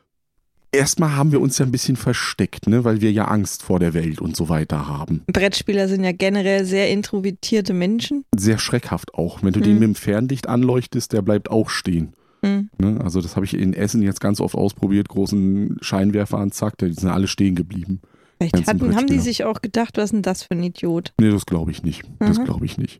erstmal 0.73 1.15
haben 1.15 1.31
wir 1.31 1.39
uns 1.41 1.57
ja 1.57 1.65
ein 1.65 1.71
bisschen 1.71 1.95
versteckt, 1.95 2.67
ne, 2.67 2.83
weil 2.83 2.99
wir 3.01 3.11
ja 3.11 3.25
Angst 3.25 3.63
vor 3.63 3.79
der 3.79 3.93
Welt 3.93 4.19
und 4.19 4.35
so 4.35 4.49
weiter 4.49 4.87
haben. 4.87 5.21
Brettspieler 5.27 5.87
sind 5.87 6.03
ja 6.03 6.11
generell 6.11 6.65
sehr 6.65 6.89
introvertierte 6.91 7.73
Menschen. 7.73 8.25
Sehr 8.35 8.57
schreckhaft 8.57 9.13
auch. 9.13 9.43
Wenn 9.43 9.53
du 9.53 9.59
Hm. 9.59 9.65
den 9.65 9.73
mit 9.75 9.83
dem 9.83 9.95
Fernlicht 9.95 10.47
anleuchtest, 10.49 11.13
der 11.13 11.21
bleibt 11.21 11.49
auch 11.49 11.69
stehen. 11.69 12.13
Hm. 12.43 12.69
Ne? 12.77 12.99
Also 13.01 13.21
das 13.21 13.35
habe 13.35 13.45
ich 13.45 13.53
in 13.53 13.73
Essen 13.73 14.01
jetzt 14.01 14.19
ganz 14.19 14.41
oft 14.41 14.55
ausprobiert, 14.55 15.07
großen 15.09 15.77
Scheinwerfer 15.81 16.39
an, 16.39 16.51
zack, 16.51 16.77
die 16.77 16.91
sind 16.93 17.09
alle 17.09 17.27
stehen 17.27 17.55
geblieben. 17.55 18.01
Vielleicht 18.39 18.67
hatten, 18.67 18.95
haben 18.95 19.07
die 19.07 19.19
sich 19.19 19.45
auch 19.45 19.61
gedacht, 19.61 19.95
was 19.95 20.05
ist 20.05 20.11
denn 20.13 20.21
das 20.21 20.43
für 20.43 20.51
ein 20.55 20.63
Idiot? 20.63 21.13
Nee, 21.21 21.29
das 21.29 21.45
glaube 21.45 21.71
ich 21.71 21.83
nicht. 21.83 22.03
Das 22.19 22.39
Mhm. 22.39 22.43
glaube 22.43 22.65
ich 22.65 22.77
nicht. 22.77 22.99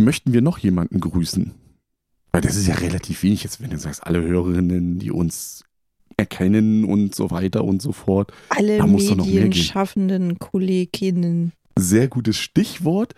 Möchten 0.00 0.32
wir 0.32 0.40
noch 0.42 0.58
jemanden 0.58 1.00
grüßen? 1.00 1.52
Weil 2.30 2.40
das 2.42 2.54
ist 2.54 2.68
ja 2.68 2.74
relativ 2.76 3.22
wenig 3.24 3.42
jetzt, 3.42 3.60
wenn 3.60 3.70
du 3.70 3.78
sagst, 3.78 4.06
alle 4.06 4.20
Hörerinnen, 4.22 4.98
die 5.00 5.10
uns 5.10 5.64
erkennen 6.16 6.84
und 6.84 7.14
so 7.14 7.30
weiter 7.30 7.64
und 7.64 7.82
so 7.82 7.92
fort. 7.92 8.32
Alle 8.48 8.78
Da 8.78 8.86
medienschaffenden 8.86 10.38
Kolleginnen. 10.38 11.52
Sehr 11.76 12.08
gutes 12.08 12.36
Stichwort. 12.36 13.14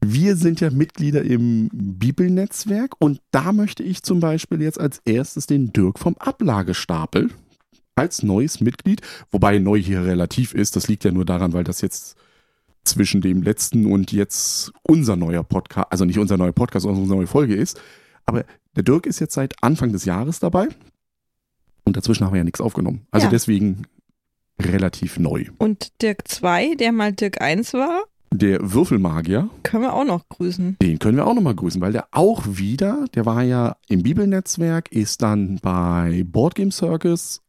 Wir 0.00 0.36
sind 0.36 0.60
ja 0.60 0.70
Mitglieder 0.70 1.22
im 1.22 1.68
Bibelnetzwerk 1.72 2.92
und 3.00 3.20
da 3.32 3.52
möchte 3.52 3.82
ich 3.82 4.02
zum 4.02 4.20
Beispiel 4.20 4.62
jetzt 4.62 4.78
als 4.78 5.00
erstes 5.04 5.46
den 5.46 5.72
Dirk 5.72 5.98
vom 5.98 6.16
Ablagestapel 6.18 7.30
als 7.96 8.22
neues 8.22 8.60
Mitglied, 8.60 9.00
wobei 9.32 9.58
neu 9.58 9.80
hier 9.80 10.04
relativ 10.04 10.54
ist. 10.54 10.76
Das 10.76 10.86
liegt 10.86 11.04
ja 11.04 11.10
nur 11.10 11.24
daran, 11.24 11.52
weil 11.52 11.64
das 11.64 11.80
jetzt 11.80 12.16
zwischen 12.84 13.20
dem 13.20 13.42
letzten 13.42 13.86
und 13.86 14.12
jetzt 14.12 14.72
unser 14.82 15.16
neuer 15.16 15.42
Podcast, 15.42 15.88
also 15.90 16.04
nicht 16.04 16.18
unser 16.18 16.36
neuer 16.36 16.52
Podcast, 16.52 16.84
sondern 16.84 17.02
unsere 17.02 17.18
neue 17.18 17.26
Folge 17.26 17.56
ist. 17.56 17.80
Aber 18.24 18.44
der 18.76 18.84
Dirk 18.84 19.06
ist 19.06 19.18
jetzt 19.18 19.34
seit 19.34 19.62
Anfang 19.62 19.92
des 19.92 20.04
Jahres 20.04 20.38
dabei. 20.38 20.68
Und 21.88 21.96
dazwischen 21.96 22.24
haben 22.24 22.32
wir 22.34 22.38
ja 22.38 22.44
nichts 22.44 22.60
aufgenommen. 22.60 23.06
Also 23.10 23.26
Ja. 23.26 23.30
deswegen 23.30 23.82
relativ 24.60 25.18
neu. 25.18 25.46
Und 25.58 26.00
Dirk 26.02 26.28
2, 26.28 26.74
der 26.74 26.92
mal 26.92 27.12
Dirk 27.12 27.40
1 27.40 27.72
war, 27.74 28.02
Der 28.30 28.72
Würfelmagier, 28.74 29.48
können 29.62 29.84
wir 29.84 29.94
auch 29.94 30.04
noch 30.04 30.28
grüßen. 30.28 30.76
den 30.82 30.98
können 30.98 31.16
wir 31.16 31.26
auch 31.26 31.34
nochmal 31.34 31.54
grüßen, 31.54 31.80
weil 31.80 31.92
der 31.92 32.08
auch 32.10 32.42
wieder, 32.46 33.06
der 33.14 33.24
war 33.24 33.42
ja 33.42 33.76
im 33.88 34.02
Bibelnetzwerk, 34.02 34.92
ist 34.92 35.22
dann 35.22 35.58
bei 35.62 36.24
Boardgame 36.26 36.70
Circus, 36.70 37.40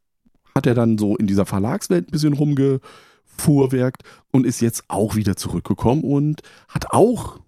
hat 0.56 0.66
er 0.68 0.76
dann 0.76 0.98
so 0.98 1.18
in 1.18 1.28
dieser 1.28 1.46
Verlagswelt 1.46 2.08
ein 2.08 2.12
bisschen 2.12 2.34
rumgefuhrwerkt 2.34 4.04
und 4.32 4.46
ist 4.46 4.62
jetzt 4.62 4.84
auch 4.88 5.16
wieder 5.16 5.36
zurückgekommen 5.36 6.04
und 6.04 6.42
hat 6.70 6.92
auch 6.92 7.40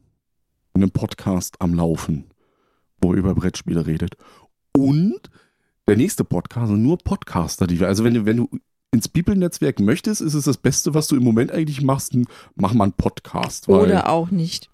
einen 0.73 0.91
Podcast 0.91 1.55
am 1.59 1.73
Laufen, 1.73 2.25
wo 3.01 3.13
er 3.13 3.17
über 3.19 3.33
Brettspiele 3.35 3.85
redet. 3.87 4.15
Und 4.75 5.19
der 5.87 5.97
nächste 5.97 6.23
Podcast, 6.23 6.61
also 6.69 6.75
nur 6.75 6.97
Podcaster, 6.97 7.67
die 7.67 7.79
wir, 7.79 7.87
also 7.87 8.03
wenn 8.03 8.13
du, 8.13 8.25
wenn 8.25 8.37
du 8.37 8.49
ins 8.91 9.07
Bibelnetzwerk 9.07 9.79
möchtest, 9.79 10.21
ist 10.21 10.33
es 10.33 10.45
das 10.45 10.57
Beste, 10.57 10.93
was 10.93 11.07
du 11.07 11.15
im 11.15 11.23
Moment 11.23 11.51
eigentlich 11.51 11.81
machst, 11.81 12.15
mach 12.55 12.73
mal 12.73 12.85
einen 12.85 12.93
Podcast. 12.93 13.67
Oder 13.69 14.09
auch 14.09 14.31
nicht. 14.31 14.69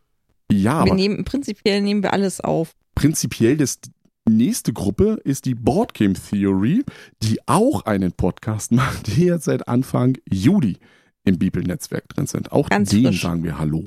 ja, 0.52 0.86
wir 0.86 0.94
nehmen, 0.94 1.24
prinzipiell 1.24 1.82
nehmen 1.82 2.04
wir 2.04 2.14
alles 2.14 2.42
auf. 2.42 2.76
prinzipiell 2.96 3.58
das 3.58 3.80
nächste 4.28 4.74
Gruppe 4.74 5.20
ist 5.24 5.46
die 5.46 5.56
Board 5.56 5.94
Game 5.94 6.14
Theory, 6.16 6.84
die 7.24 7.40
auch 7.48 7.86
einen 7.86 8.12
Podcast 8.12 8.72
macht, 8.74 9.08
die 9.16 9.26
jetzt 9.26 9.46
seit 9.46 9.68
Anfang 9.68 10.18
Juli 10.30 10.78
im 11.24 11.38
Bibelnetzwerk 11.38 12.10
drin 12.10 12.28
sind. 12.28 12.52
Auch 12.52 12.70
Ganz 12.70 12.90
denen 12.90 13.08
frisch. 13.08 13.22
sagen 13.22 13.44
wir 13.44 13.58
Hallo 13.60 13.86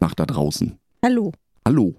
nach 0.00 0.14
da 0.14 0.26
draußen. 0.26 0.78
Hallo. 1.04 1.32
Hallo. 1.66 1.94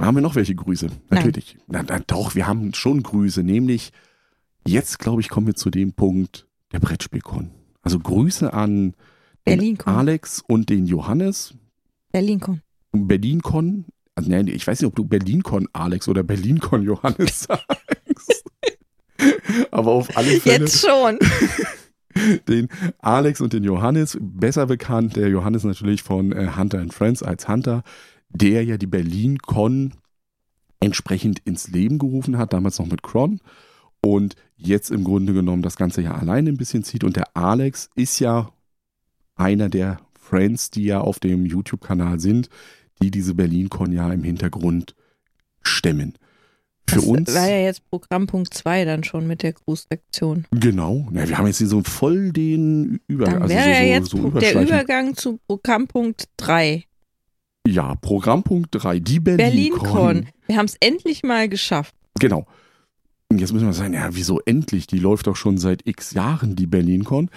Haben 0.00 0.16
wir 0.16 0.20
noch 0.20 0.34
welche 0.34 0.54
Grüße? 0.54 0.88
Natürlich. 1.10 1.56
Na, 1.68 1.82
na, 1.86 2.00
doch, 2.00 2.34
wir 2.34 2.46
haben 2.46 2.74
schon 2.74 3.02
Grüße, 3.02 3.42
nämlich 3.42 3.92
jetzt, 4.66 4.98
glaube 4.98 5.20
ich, 5.20 5.28
kommen 5.28 5.46
wir 5.46 5.54
zu 5.54 5.70
dem 5.70 5.92
Punkt 5.92 6.46
der 6.72 6.80
Brettspielkon. 6.80 7.50
Also 7.82 7.98
Grüße 7.98 8.52
an 8.52 8.94
den. 9.46 9.78
Alex 9.84 10.42
und 10.46 10.70
den 10.70 10.86
Johannes. 10.86 11.54
BerlinCon. 12.12 12.62
BerlinCon. 12.92 13.84
Also, 14.14 14.30
nee, 14.30 14.50
ich 14.50 14.66
weiß 14.66 14.80
nicht, 14.80 14.88
ob 14.88 14.96
du 14.96 15.04
BerlinCon 15.04 15.68
Alex 15.72 16.08
oder 16.08 16.22
BerlinCon 16.22 16.82
Johannes 16.82 17.40
sagst. 17.48 18.44
Aber 19.70 19.92
auf 19.92 20.16
alle 20.16 20.40
Fälle 20.40 20.64
Jetzt 20.64 20.80
schon. 20.80 21.18
den 22.48 22.68
Alex 22.98 23.40
und 23.40 23.52
den 23.52 23.64
Johannes, 23.64 24.18
besser 24.20 24.66
bekannt, 24.66 25.16
der 25.16 25.28
Johannes 25.28 25.64
natürlich 25.64 26.02
von 26.02 26.32
äh, 26.32 26.52
Hunter 26.56 26.80
and 26.80 26.94
Friends 26.94 27.22
als 27.22 27.46
Hunter, 27.48 27.82
der 28.30 28.64
ja 28.64 28.78
die 28.78 28.86
BerlinCon 28.86 29.94
entsprechend 30.80 31.40
ins 31.40 31.68
Leben 31.68 31.98
gerufen 31.98 32.38
hat, 32.38 32.52
damals 32.52 32.78
noch 32.78 32.86
mit 32.86 33.02
Cron 33.02 33.40
und 34.02 34.34
jetzt 34.56 34.90
im 34.90 35.04
Grunde 35.04 35.32
genommen 35.32 35.62
das 35.62 35.76
ganze 35.76 36.02
ja 36.02 36.14
alleine 36.14 36.50
ein 36.50 36.56
bisschen 36.56 36.84
zieht. 36.84 37.04
Und 37.04 37.16
der 37.16 37.36
Alex 37.36 37.90
ist 37.94 38.18
ja 38.18 38.50
einer 39.34 39.68
der 39.68 39.98
Friends, 40.18 40.70
die 40.70 40.84
ja 40.84 41.00
auf 41.00 41.20
dem 41.20 41.46
YouTube-Kanal 41.46 42.20
sind, 42.20 42.48
die 43.02 43.10
diese 43.10 43.34
BerlinCon 43.34 43.92
ja 43.92 44.12
im 44.12 44.24
Hintergrund 44.24 44.94
stemmen. 45.62 46.14
Für 46.88 46.96
das 46.96 47.04
uns. 47.04 47.34
war 47.34 47.48
ja 47.48 47.58
jetzt 47.58 47.88
Programmpunkt 47.90 48.54
2 48.54 48.84
dann 48.84 49.02
schon 49.02 49.26
mit 49.26 49.42
der 49.42 49.52
Grußsektion. 49.52 50.46
Genau. 50.52 51.08
Ja, 51.12 51.28
wir 51.28 51.36
haben 51.36 51.46
jetzt 51.48 51.58
hier 51.58 51.66
so 51.66 51.82
voll 51.82 52.32
den 52.32 53.00
Übergang. 53.08 53.34
Dann 53.34 53.42
also 53.42 53.54
wäre 53.54 53.64
so, 53.64 53.70
ja 53.70 53.82
jetzt 53.82 54.10
so 54.10 54.30
der. 54.30 54.62
Übergang 54.62 55.16
zu 55.16 55.38
Programmpunkt 55.48 56.28
3. 56.36 56.84
Ja, 57.66 57.96
Programmpunkt 57.96 58.68
3, 58.70 59.00
die 59.00 59.18
BerlinCon. 59.18 59.82
BerlinCon. 59.82 60.28
Wir 60.46 60.56
haben 60.56 60.66
es 60.66 60.76
endlich 60.78 61.24
mal 61.24 61.48
geschafft. 61.48 61.94
Genau. 62.20 62.46
Jetzt 63.32 63.52
müssen 63.52 63.66
wir 63.66 63.72
sagen, 63.72 63.94
ja, 63.94 64.08
wieso 64.12 64.40
endlich? 64.44 64.86
Die 64.86 64.98
läuft 64.98 65.26
doch 65.26 65.36
schon 65.36 65.58
seit 65.58 65.86
x 65.86 66.12
Jahren, 66.12 66.56
die 66.56 66.66
BerlinCon. 66.66 67.28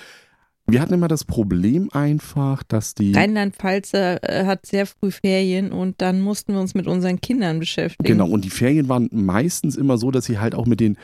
Wir 0.67 0.81
hatten 0.81 0.93
immer 0.93 1.08
das 1.08 1.24
Problem 1.24 1.89
einfach, 1.91 2.62
dass 2.63 2.93
die. 2.93 3.13
Rheinland-Pfalz 3.13 3.93
äh, 3.96 4.46
hat 4.46 4.67
sehr 4.67 4.86
früh 4.86 5.10
Ferien 5.10 5.72
und 5.72 6.01
dann 6.01 6.22
mussten 6.22 6.53
wir 6.53 6.60
uns 6.60 6.75
mit 6.75 6.86
unseren 6.86 7.19
Kindern 7.22 7.60
beschäftigen. 7.60 8.08
Genau, 8.08 8.29
und 8.29 8.46
die 8.46 8.51
Ferien 8.51 8.88
waren 8.88 9.10
meistens 9.12 9.75
immer 9.75 9.98
so, 9.98 10.12
dass 10.12 10.25
sie 10.25 10.38
halt 10.38 10.53
auch 10.53 10.67
mit 10.67 10.79
den 10.79 10.98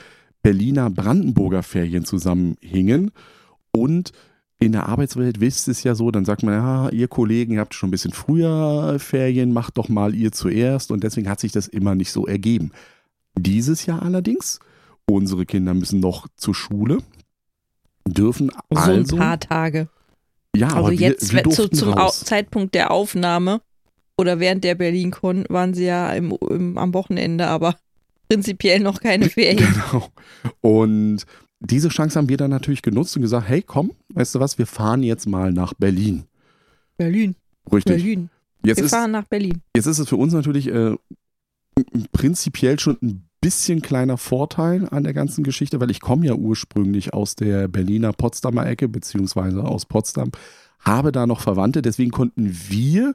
Berliner 0.44 0.92
Brandenburger 0.92 1.64
Ferien 1.64 2.06
zusammenhingen. 2.06 3.12
Und 3.72 4.12
in 4.60 4.72
der 4.72 4.88
Arbeitswelt 4.88 5.42
wisst 5.42 5.68
es 5.68 5.84
ja 5.84 5.96
so, 5.96 6.12
dann 6.12 6.26
sagt 6.26 6.44
man, 6.44 6.54
ja, 6.54 6.90
ihr 6.90 7.08
Kollegen, 7.08 7.54
ihr 7.54 7.60
habt 7.60 7.74
schon 7.74 7.90
ein 7.90 7.92
bisschen 7.92 8.14
früher 8.14 8.98
Ferien, 9.00 9.52
macht 9.52 9.78
doch 9.78 9.90
mal 9.90 10.14
ihr 10.14 10.32
zuerst. 10.32 10.92
Und 10.92 11.04
deswegen 11.04 11.28
hat 11.28 11.40
sich 11.40 11.52
das 11.52 11.68
immer 11.68 11.96
nicht 11.96 12.12
so 12.12 12.28
ergeben. 12.28 12.72
Dieses 13.38 13.88
Jahr 13.88 14.04
allerdings, 14.04 14.60
unsere 15.10 15.46
Kinder 15.46 15.74
müssen 15.74 16.00
noch 16.00 16.28
zur 16.36 16.56
Schule, 16.56 17.00
dürfen 18.08 18.52
So 18.72 18.80
also. 18.80 19.16
ein 19.16 19.20
paar 19.20 19.40
Tage. 19.40 19.90
ja, 20.56 20.68
Also 20.68 20.78
aber 20.80 20.92
wir, 20.92 20.98
jetzt 20.98 21.34
wir 21.34 21.44
zu, 21.44 21.50
durften 21.50 21.76
zum 21.76 21.94
Au 21.94 22.04
raus. 22.04 22.22
Zeitpunkt 22.22 22.76
der 22.76 22.92
Aufnahme 22.92 23.62
oder 24.18 24.40
während 24.40 24.64
der 24.64 24.76
BerlinCon 24.76 25.46
waren 25.50 25.74
sie 25.74 25.86
ja 25.86 26.12
im, 26.14 26.32
im, 26.50 26.78
am 26.78 26.94
Wochenende, 26.94 27.48
aber 27.48 27.76
prinzipiell 28.30 28.80
noch 28.80 29.00
keine 29.02 29.30
Ferien. 29.30 29.58
Genau. 29.92 30.08
Und 30.62 31.26
diese 31.60 31.90
Chance 31.90 32.18
haben 32.20 32.30
wir 32.30 32.38
dann 32.38 32.52
natürlich 32.52 32.82
genutzt 32.82 33.16
und 33.16 33.22
gesagt, 33.24 33.48
hey, 33.48 33.62
komm, 33.62 33.92
weißt 34.14 34.36
du 34.36 34.40
was, 34.40 34.58
wir 34.58 34.68
fahren 34.68 35.04
jetzt 35.04 35.26
mal 35.28 35.52
nach 35.52 35.74
Berlin. 35.74 36.26
Berlin, 36.98 37.36
Richtig. 37.72 37.96
Berlin. 37.98 38.30
Jetzt, 38.64 38.78
Wir 38.78 38.86
ist, 38.86 38.92
fahren 38.92 39.12
nach 39.12 39.26
Berlin. 39.26 39.62
jetzt 39.76 39.86
ist 39.86 40.00
es 40.00 40.10
für 40.10 40.16
uns 40.16 40.34
natürlich 40.34 40.68
äh, 40.68 40.96
prinzipiell 42.12 42.80
schon 42.80 42.98
ein 43.02 43.25
bisschen 43.46 43.84
kleiner 43.84 44.18
Vorteil 44.18 44.88
an 44.90 45.04
der 45.04 45.14
ganzen 45.14 45.44
Geschichte, 45.44 45.80
weil 45.80 45.92
ich 45.92 46.02
komme 46.02 46.26
ja 46.26 46.34
ursprünglich 46.34 47.14
aus 47.14 47.36
der 47.36 47.68
Berliner 47.68 48.12
Potsdamer 48.12 48.66
Ecke, 48.66 48.88
beziehungsweise 48.88 49.64
aus 49.64 49.86
Potsdam, 49.86 50.32
habe 50.80 51.12
da 51.12 51.28
noch 51.28 51.42
Verwandte, 51.42 51.84
deswegen 51.84 52.10
konnten 52.10 52.58
wir 52.70 53.14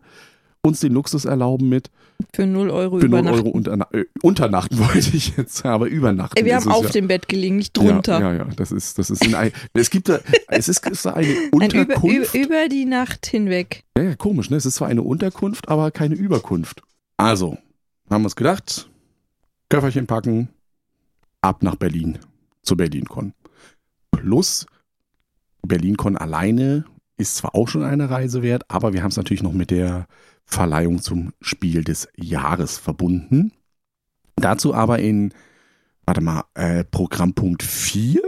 uns 0.62 0.78
den 0.78 0.92
Luxus 0.92 1.24
erlauben 1.24 1.68
mit 1.68 1.90
Für 2.32 2.46
0 2.46 2.70
Euro 2.70 3.00
für 3.00 3.08
0 3.08 3.18
übernachten. 3.18 3.38
Euro 3.38 3.48
unterna 3.48 3.88
äh, 3.90 4.04
unternachten 4.22 4.78
wollte 4.94 5.16
ich 5.16 5.36
jetzt, 5.36 5.66
aber 5.66 5.88
übernachten. 5.88 6.38
Ey, 6.38 6.44
wir 6.44 6.54
haben 6.54 6.70
auf 6.70 6.84
ja. 6.84 6.90
dem 6.90 7.08
Bett 7.08 7.28
gelegen, 7.28 7.56
nicht 7.56 7.76
drunter. 7.76 8.20
Ja, 8.20 8.32
ja, 8.32 8.38
ja, 8.38 8.48
das 8.54 8.70
ist, 8.70 9.00
das 9.00 9.10
ist 9.10 9.26
in 9.26 9.34
ein, 9.34 9.50
es 9.72 9.90
gibt 9.90 10.10
da, 10.10 10.20
es 10.46 10.68
ist, 10.68 10.86
ist 10.86 11.06
da 11.06 11.14
eine 11.14 11.26
Ein 11.26 11.48
über, 11.48 11.56
Unterkunft. 11.56 12.34
über, 12.36 12.44
über 12.44 12.68
die 12.68 12.84
Nacht 12.84 13.26
hinweg. 13.26 13.82
ja, 13.98 14.04
ja, 14.04 14.14
komisch, 14.14 14.48
ne? 14.48 14.58
Es 14.58 14.66
ist 14.66 14.76
zwar 14.76 14.86
eine 14.86 15.02
Unterkunft, 15.02 15.68
aber 15.68 15.90
keine 15.90 16.14
Überkunft. 16.14 16.82
Also, 17.16 17.58
haben 18.08 18.22
wir 18.22 18.26
uns 18.26 18.36
gedacht, 18.36 18.89
Köfferchen 19.70 20.08
packen, 20.08 20.48
ab 21.40 21.62
nach 21.62 21.76
Berlin, 21.76 22.18
zur 22.62 22.76
BerlinCon. 22.76 23.32
Plus, 24.10 24.66
BerlinCon 25.62 26.16
alleine 26.16 26.84
ist 27.16 27.36
zwar 27.36 27.54
auch 27.54 27.68
schon 27.68 27.84
eine 27.84 28.10
Reise 28.10 28.42
wert, 28.42 28.64
aber 28.68 28.92
wir 28.92 29.02
haben 29.02 29.10
es 29.10 29.16
natürlich 29.16 29.44
noch 29.44 29.52
mit 29.52 29.70
der 29.70 30.06
Verleihung 30.44 31.00
zum 31.00 31.32
Spiel 31.40 31.84
des 31.84 32.08
Jahres 32.16 32.78
verbunden. 32.78 33.52
Dazu 34.34 34.74
aber 34.74 34.98
in, 34.98 35.32
warte 36.04 36.20
mal, 36.20 36.44
äh, 36.54 36.82
Programmpunkt 36.82 37.62
4 37.62 38.22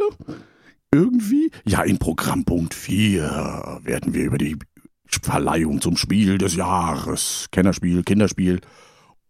irgendwie? 0.95 1.51
Ja, 1.65 1.83
in 1.83 1.99
Programmpunkt 1.99 2.73
4 2.73 3.81
werden 3.83 4.15
wir 4.15 4.25
über 4.25 4.39
die 4.39 4.59
Verleihung 5.07 5.81
zum 5.81 5.97
Spiel 5.97 6.39
des 6.39 6.55
Jahres, 6.55 7.49
Kennerspiel, 7.51 8.05
Kinderspiel 8.05 8.61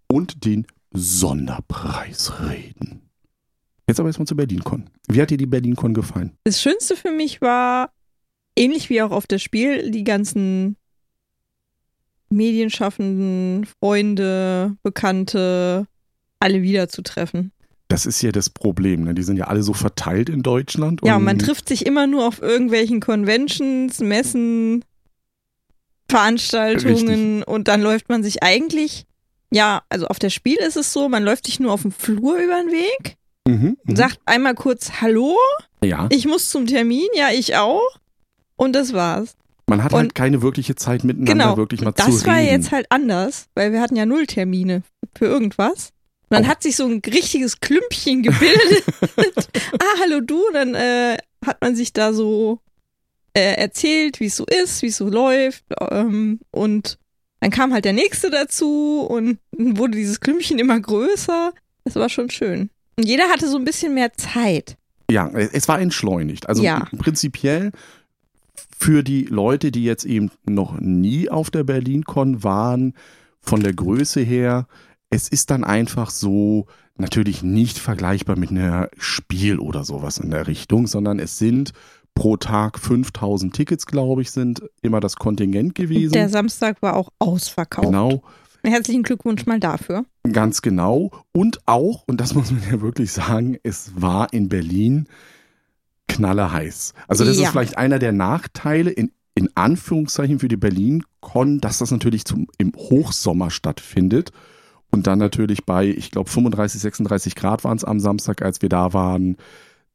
und 0.08 0.44
den 0.44 0.66
Sonderpreis 0.92 2.32
reden. 2.48 3.02
Jetzt 3.88 3.98
aber 3.98 4.08
erstmal 4.08 4.26
zu 4.26 4.36
BerlinCon. 4.36 4.88
Wie 5.08 5.20
hat 5.20 5.30
dir 5.30 5.36
die 5.36 5.46
BerlinCon 5.46 5.94
gefallen? 5.94 6.32
Das 6.44 6.62
Schönste 6.62 6.96
für 6.96 7.10
mich 7.10 7.40
war, 7.40 7.90
ähnlich 8.56 8.90
wie 8.90 9.02
auch 9.02 9.10
auf 9.10 9.26
das 9.26 9.42
Spiel, 9.42 9.90
die 9.90 10.04
ganzen 10.04 10.76
Medienschaffenden, 12.30 13.66
Freunde, 13.66 14.76
Bekannte, 14.82 15.86
alle 16.40 16.62
wiederzutreffen. 16.62 17.52
Das 17.88 18.06
ist 18.06 18.22
ja 18.22 18.32
das 18.32 18.48
Problem. 18.48 19.04
Ne? 19.04 19.14
Die 19.14 19.22
sind 19.22 19.36
ja 19.36 19.48
alle 19.48 19.62
so 19.62 19.74
verteilt 19.74 20.30
in 20.30 20.42
Deutschland. 20.42 21.00
Ja, 21.04 21.18
man 21.18 21.38
trifft 21.38 21.68
sich 21.68 21.84
immer 21.84 22.06
nur 22.06 22.26
auf 22.26 22.40
irgendwelchen 22.40 23.00
Conventions, 23.00 24.00
Messen, 24.00 24.82
Veranstaltungen 26.08 27.42
und 27.42 27.68
dann 27.68 27.82
läuft 27.82 28.08
man 28.08 28.22
sich 28.22 28.42
eigentlich, 28.42 29.06
ja, 29.52 29.82
also 29.88 30.06
auf 30.06 30.18
das 30.18 30.32
Spiel 30.32 30.56
ist 30.58 30.76
es 30.76 30.92
so, 30.92 31.08
man 31.08 31.22
läuft 31.22 31.46
sich 31.46 31.60
nur 31.60 31.72
auf 31.72 31.82
dem 31.82 31.92
Flur 31.92 32.36
über 32.38 32.60
den 32.62 32.72
Weg, 32.72 33.16
Mhm, 33.46 33.76
mhm. 33.84 33.96
sagt 33.96 34.20
einmal 34.24 34.54
kurz 34.54 35.00
Hallo, 35.00 35.36
ja, 35.82 36.06
ich 36.10 36.26
muss 36.26 36.48
zum 36.50 36.66
Termin, 36.66 37.08
ja, 37.14 37.30
ich 37.30 37.56
auch. 37.56 37.82
Und 38.56 38.72
das 38.74 38.92
war's. 38.92 39.34
man 39.66 39.82
hat 39.82 39.92
halt 39.92 40.04
und- 40.06 40.14
keine 40.14 40.42
wirkliche 40.42 40.74
Zeit 40.76 41.02
miteinander 41.04 41.32
Genau. 41.32 41.56
wirklich 41.56 41.80
mal 41.82 41.92
das 41.92 42.06
zu 42.06 42.12
reden. 42.12 42.26
war 42.26 42.40
jetzt 42.40 42.70
halt 42.72 42.86
anders, 42.90 43.48
weil 43.54 43.72
wir 43.72 43.80
hatten 43.80 43.96
ja 43.96 44.06
null 44.06 44.26
Termine 44.26 44.82
für 45.16 45.26
irgendwas. 45.26 45.92
Und 46.28 46.36
dann 46.36 46.44
Oh. 46.44 46.48
hat 46.48 46.62
sich 46.62 46.76
so 46.76 46.84
ein 46.86 47.00
richtiges 47.06 47.60
Klümpchen 47.60 48.22
gebildet. 48.22 48.84
ah, 49.80 49.98
hallo 50.00 50.20
du. 50.20 50.40
Dann 50.52 50.74
äh, 50.74 51.16
hat 51.44 51.60
man 51.60 51.74
sich 51.74 51.92
da 51.92 52.12
so 52.12 52.58
äh, 53.34 53.54
erzählt, 53.56 54.20
wie 54.20 54.26
es 54.26 54.36
so 54.36 54.44
ist, 54.46 54.82
wie 54.82 54.86
es 54.88 54.96
so 54.98 55.08
läuft. 55.08 55.64
Ähm, 55.90 56.40
und 56.50 56.98
dann 57.42 57.50
kam 57.50 57.72
halt 57.72 57.84
der 57.84 57.92
nächste 57.92 58.30
dazu 58.30 59.00
und 59.00 59.38
wurde 59.50 59.98
dieses 59.98 60.20
Klümpchen 60.20 60.60
immer 60.60 60.78
größer. 60.78 61.52
Das 61.84 61.96
war 61.96 62.08
schon 62.08 62.30
schön. 62.30 62.70
Und 62.96 63.04
jeder 63.04 63.24
hatte 63.24 63.48
so 63.48 63.56
ein 63.56 63.64
bisschen 63.64 63.94
mehr 63.94 64.12
Zeit. 64.12 64.76
Ja, 65.10 65.28
es 65.28 65.66
war 65.66 65.80
entschleunigt. 65.80 66.48
Also 66.48 66.62
Ja. 66.62 66.86
prinzipiell 66.98 67.72
für 68.78 69.02
die 69.02 69.24
Leute, 69.24 69.72
die 69.72 69.82
jetzt 69.82 70.04
eben 70.04 70.30
noch 70.46 70.78
nie 70.78 71.28
auf 71.30 71.50
der 71.50 71.64
BerlinCon 71.64 72.44
waren, 72.44 72.94
von 73.40 73.60
der 73.60 73.72
Größe 73.72 74.20
her, 74.20 74.68
es 75.10 75.28
ist 75.28 75.50
dann 75.50 75.64
einfach 75.64 76.10
so 76.10 76.66
natürlich 76.96 77.42
nicht 77.42 77.76
vergleichbar 77.78 78.38
mit 78.38 78.50
einer 78.50 78.88
Spiel 78.98 79.58
oder 79.58 79.82
sowas 79.82 80.18
in 80.18 80.30
der 80.30 80.46
Richtung, 80.46 80.86
sondern 80.86 81.18
es 81.18 81.38
sind 81.38 81.72
pro 82.14 82.36
Tag 82.36 82.78
5000 82.78 83.54
Tickets, 83.54 83.86
glaube 83.86 84.22
ich, 84.22 84.30
sind 84.30 84.62
immer 84.82 85.00
das 85.00 85.16
Kontingent 85.16 85.74
gewesen. 85.74 86.12
Der 86.12 86.28
Samstag 86.28 86.82
war 86.82 86.96
auch 86.96 87.10
ausverkauft. 87.18 87.86
genau. 87.88 88.22
Herzlichen 88.64 89.02
Glückwunsch 89.02 89.44
mal 89.46 89.58
dafür. 89.58 90.04
Ganz 90.30 90.62
genau. 90.62 91.10
Und 91.32 91.60
auch, 91.66 92.04
und 92.06 92.20
das 92.20 92.34
muss 92.36 92.50
man 92.52 92.62
ja 92.70 92.80
wirklich 92.80 93.10
sagen, 93.12 93.56
es 93.64 93.92
war 94.00 94.32
in 94.32 94.48
Berlin 94.48 95.08
knallerheiß. 96.08 96.94
Also 97.08 97.24
das 97.24 97.38
Ja. 97.38 97.44
ist 97.44 97.50
vielleicht 97.50 97.78
einer 97.78 97.98
der 97.98 98.12
Nachteile 98.12 98.90
in, 98.90 99.10
in 99.34 99.48
Anführungszeichen 99.56 100.38
für 100.38 100.48
die 100.48 100.56
Berlin-Con, 100.56 101.60
dass 101.60 101.78
das 101.78 101.90
natürlich 101.90 102.24
zum, 102.24 102.46
im 102.58 102.72
Hochsommer 102.76 103.50
stattfindet. 103.50 104.30
Und 104.90 105.06
dann 105.06 105.18
natürlich 105.18 105.64
bei, 105.64 105.86
ich 105.86 106.10
glaube, 106.10 106.28
35, 106.28 106.80
36 106.82 107.34
Grad 107.34 107.64
waren 107.64 107.78
es 107.78 107.84
am 107.84 107.98
Samstag, 107.98 108.42
als 108.42 108.60
wir 108.60 108.68
da 108.68 108.92
waren. 108.92 109.38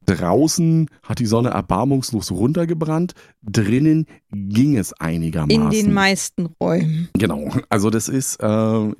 Draußen 0.08 0.88
hat 1.02 1.18
die 1.18 1.26
Sonne 1.26 1.50
erbarmungslos 1.50 2.30
runtergebrannt. 2.30 3.12
Drinnen 3.42 4.06
ging 4.32 4.78
es 4.78 4.94
einigermaßen. 4.94 5.62
In 5.62 5.70
den 5.70 5.92
meisten 5.92 6.46
Räumen. 6.60 7.10
Genau. 7.12 7.50
Also 7.68 7.90
das 7.90 8.08
ist 8.08 8.36
äh, 8.42 8.92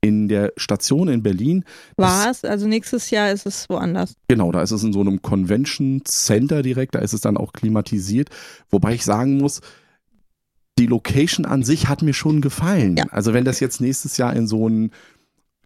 in 0.00 0.28
der 0.28 0.52
Station 0.56 1.08
in 1.08 1.24
Berlin. 1.24 1.64
War 1.96 2.30
es? 2.30 2.44
Also 2.44 2.68
nächstes 2.68 3.10
Jahr 3.10 3.32
ist 3.32 3.44
es 3.44 3.68
woanders. 3.68 4.14
Genau, 4.28 4.52
da 4.52 4.62
ist 4.62 4.70
es 4.70 4.84
in 4.84 4.92
so 4.92 5.00
einem 5.00 5.20
Convention 5.20 6.02
Center 6.04 6.62
direkt, 6.62 6.94
da 6.94 7.00
ist 7.00 7.12
es 7.12 7.20
dann 7.20 7.36
auch 7.36 7.52
klimatisiert. 7.52 8.30
Wobei 8.70 8.94
ich 8.94 9.04
sagen 9.04 9.38
muss, 9.38 9.62
die 10.78 10.86
Location 10.86 11.44
an 11.44 11.64
sich 11.64 11.88
hat 11.88 12.02
mir 12.02 12.14
schon 12.14 12.40
gefallen. 12.40 12.96
Ja. 12.96 13.04
Also 13.10 13.34
wenn 13.34 13.44
das 13.44 13.58
jetzt 13.58 13.80
nächstes 13.80 14.16
Jahr 14.16 14.34
in 14.34 14.46
so 14.46 14.68
ein 14.68 14.92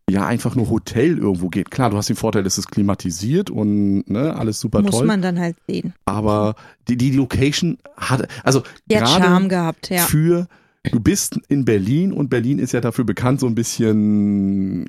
ja, 0.08 0.24
einfach 0.24 0.54
nur 0.54 0.70
Hotel 0.70 1.18
irgendwo 1.18 1.48
geht. 1.48 1.70
Klar, 1.70 1.90
du 1.90 1.96
hast 1.96 2.08
den 2.08 2.16
Vorteil, 2.16 2.46
es 2.46 2.58
ist 2.58 2.70
klimatisiert 2.70 3.50
und 3.50 4.08
ne, 4.08 4.36
alles 4.36 4.60
super 4.60 4.80
Muss 4.82 4.92
toll. 4.92 5.06
man 5.06 5.20
dann 5.20 5.38
halt 5.40 5.56
sehen. 5.66 5.94
aber 6.04 6.54
die, 6.88 6.96
die 6.96 7.10
Location 7.10 7.78
hat, 7.96 8.28
also 8.44 8.62
Die 8.88 8.98
hat 8.98 9.08
Charme 9.08 9.48
gehabt, 9.48 9.90
ja. 9.90 10.02
für, 10.02 10.46
du 10.92 11.00
bist 11.00 11.40
in 11.48 11.64
Berlin 11.64 12.12
und 12.12 12.30
Berlin 12.30 12.60
ist 12.60 12.72
ja 12.72 12.80
dafür 12.80 13.04
bekannt, 13.04 13.40
so 13.40 13.46
ein 13.48 13.56
bisschen, 13.56 14.86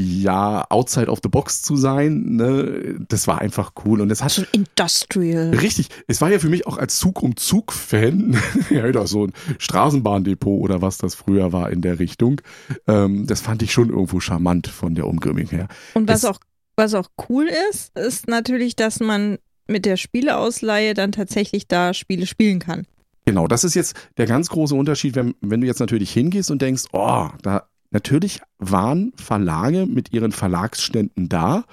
ja, 0.00 0.64
outside 0.70 1.08
of 1.08 1.20
the 1.22 1.28
box 1.28 1.62
zu 1.62 1.76
sein. 1.76 2.36
Ne? 2.36 2.96
Das 3.08 3.26
war 3.26 3.40
einfach 3.40 3.72
cool 3.84 4.00
und 4.00 4.10
es 4.10 4.22
hat 4.22 4.32
Schon 4.32 4.46
industrial. 4.52 5.50
Richtig, 5.50 5.88
es 6.08 6.20
war 6.20 6.30
ja 6.30 6.38
für 6.38 6.48
mich 6.48 6.66
auch 6.66 6.78
als 6.78 6.98
Zug 6.98 7.22
um 7.22 7.36
Zug-Fan, 7.36 8.36
ja, 8.70 8.90
doch 8.92 9.06
so 9.06 9.26
ein 9.26 9.32
Straßenbahndepot 9.58 10.60
oder 10.60 10.82
was 10.82 10.98
das 10.98 11.14
früher 11.14 11.52
war 11.52 11.70
in 11.70 11.80
der 11.82 11.98
Richtung. 11.98 12.40
Ähm, 12.86 13.26
das 13.26 13.40
fand 13.40 13.62
ich 13.62 13.72
schon 13.72 13.90
irgendwo 13.90 14.20
charmant 14.20 14.66
von 14.68 14.94
der 14.94 15.06
Umgebung 15.06 15.46
her. 15.48 15.68
Und 15.94 16.08
was 16.08 16.18
Es- 16.18 16.24
auch, 16.24 16.38
was 16.76 16.94
auch 16.94 17.08
cool 17.28 17.48
ist, 17.70 17.96
ist 17.98 18.28
natürlich, 18.28 18.76
dass 18.76 19.00
man 19.00 19.38
mit 19.66 19.84
der 19.84 19.96
Spieleausleihe 19.96 20.94
dann 20.94 21.12
tatsächlich 21.12 21.68
da 21.68 21.94
Spiele 21.94 22.26
spielen 22.26 22.58
kann. 22.58 22.86
Genau, 23.26 23.46
das 23.46 23.62
ist 23.64 23.74
jetzt 23.74 23.94
der 24.16 24.26
ganz 24.26 24.48
große 24.48 24.74
Unterschied, 24.74 25.14
wenn, 25.14 25.34
wenn 25.40 25.60
du 25.60 25.66
jetzt 25.66 25.78
natürlich 25.78 26.10
hingehst 26.10 26.50
und 26.50 26.60
denkst, 26.62 26.84
oh, 26.92 27.28
da 27.42 27.68
natürlich 27.90 28.40
waren 28.58 29.12
Verlage 29.16 29.86
mit 29.86 30.12
ihren 30.12 30.32
Verlagsständen 30.32 31.28
da 31.28 31.64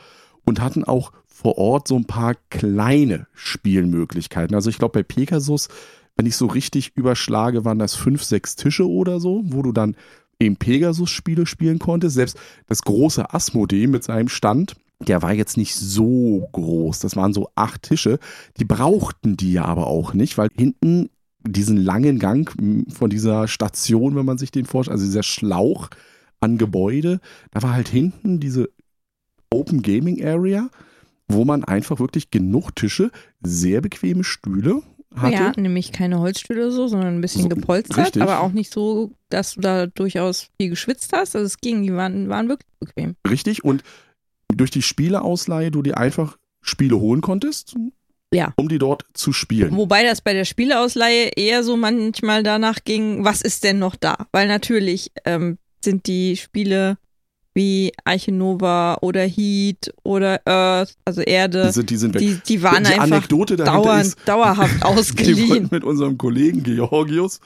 und 0.46 0.62
hatten 0.62 0.84
auch 0.84 1.12
vor 1.26 1.58
Ort 1.58 1.88
so 1.88 1.96
ein 1.96 2.06
paar 2.06 2.36
kleine 2.50 3.28
Spielmöglichkeiten. 3.34 4.56
Also 4.56 4.70
ich 4.70 4.80
glaube 4.80 5.00
bei 5.00 5.04
Pegasus, 5.04 5.68
wenn 6.16 6.26
ich 6.26 6.36
so 6.36 6.48
richtig 6.48 6.94
überschlage, 6.96 7.64
waren 7.64 7.80
das 7.80 7.94
fünf, 7.94 8.24
sechs 8.24 8.56
Tische 8.56 8.90
oder 8.90 9.20
so, 9.20 9.44
wo 9.46 9.62
du 9.62 9.72
dann 9.72 9.96
eben 10.40 10.56
Pegasus-Spiele 10.56 11.46
spielen 11.46 11.80
konntest. 11.80 12.16
Selbst 12.16 12.38
das 12.68 12.82
große 12.82 13.34
Asmodee 13.34 13.88
mit 13.88 14.04
seinem 14.04 14.30
Stand, 14.30 14.76
der 15.00 15.22
war 15.22 15.34
jetzt 15.34 15.58
nicht 15.58 15.76
so 15.76 16.50
groß. 16.54 17.00
Das 17.00 17.16
waren 17.16 17.34
so 17.34 17.50
acht 17.56 17.84
Tische. 17.84 18.20
Die 18.60 18.66
brauchten 18.66 19.38
die 19.38 19.54
ja 19.54 19.66
aber 19.66 19.88
auch 19.88 20.14
nicht, 20.14 20.38
weil 20.38 20.50
hinten 20.56 21.10
diesen 21.48 21.78
langen 21.78 22.20
Gang 22.20 22.54
von 22.90 23.10
dieser 23.10 23.48
Station, 23.48 24.16
wenn 24.16 24.26
man 24.26 24.38
sich 24.38 24.52
den 24.52 24.66
vorstellt, 24.66 24.94
also 24.94 25.06
dieser 25.06 25.24
Schlauch 25.24 25.90
an 26.40 26.58
Gebäude, 26.58 27.20
da 27.52 27.64
war 27.64 27.74
halt 27.74 27.88
hinten 27.88 28.40
diese 28.40 28.70
Open 29.50 29.82
Gaming 29.82 30.24
Area, 30.24 30.70
wo 31.28 31.46
man 31.46 31.64
einfach 31.64 32.00
wirklich 32.00 32.32
genug 32.32 32.76
Tische, 32.76 33.12
sehr 33.42 33.82
bequeme 33.82 34.24
Stühle 34.24 34.82
hatte. 35.16 35.34
Ja, 35.34 35.52
nämlich 35.56 35.92
keine 35.92 36.20
Holzstühle 36.20 36.64
oder 36.66 36.72
so, 36.72 36.88
sondern 36.88 37.16
ein 37.16 37.22
bisschen 37.22 37.44
So, 37.44 37.50
gepolstert, 37.50 37.98
richtig. 37.98 38.22
aber 38.22 38.42
auch 38.42 38.52
nicht 38.52 38.72
so, 38.72 39.12
dass 39.30 39.56
du 39.56 39.62
da 39.62 39.88
durchaus 39.88 40.50
viel 40.60 40.70
geschwitzt 40.70 41.12
hast. 41.14 41.36
Also 41.36 41.46
es 41.46 41.58
ging, 41.58 41.84
die 41.84 41.94
waren, 41.94 42.30
waren 42.30 42.50
wirklich 42.50 42.72
bequem. 42.80 43.16
Richtig. 43.28 43.64
Und 43.64 43.84
durch 44.54 44.72
die 44.72 44.82
Spieleausleihe 44.82 45.72
du 45.72 45.82
dir 45.82 45.98
einfach 45.98 46.38
Spiele 46.62 47.00
holen 47.00 47.22
konntest, 47.22 47.76
Ja. 48.34 48.54
um 48.58 48.68
die 48.68 48.78
dort 48.78 49.06
zu 49.14 49.32
spielen. 49.32 49.76
Wobei 49.78 50.04
das 50.04 50.20
bei 50.22 50.34
der 50.34 50.44
Spieleausleihe 50.44 51.30
eher 51.38 51.64
so 51.64 51.78
manchmal 51.78 52.44
danach 52.44 52.80
ging, 52.84 53.24
was 53.24 53.42
ist 53.42 53.64
denn 53.64 53.80
noch 53.80 53.96
da? 53.96 54.28
Weil 54.34 54.48
natürlich 54.50 55.12
ähm, 55.24 55.58
sind 55.82 56.08
die 56.08 56.36
Spiele 56.36 56.98
wie 57.54 57.92
Arche 58.04 58.32
Nova 58.32 58.98
oder 59.02 59.22
Heat 59.26 59.92
oder 60.04 60.42
Earth, 60.46 60.96
also 61.06 61.22
Erde, 61.22 61.68
Die 61.68 61.72
sind, 61.72 61.90
die 61.90 61.98
sind 61.98 62.14
weg. 62.14 62.22
die, 62.22 62.40
die 62.46 62.62
waren 62.62 62.84
die 62.84 62.92
einfach 62.92 63.04
Anekdote 63.04 63.56
dauernd, 63.56 64.06
ist, 64.08 64.20
dauerhaft 64.26 64.76
ausgeliehen. 64.84 65.70
mit 65.72 65.84
unserem 65.84 66.18
Kollegen 66.20 66.62
Georgius, 66.64 67.40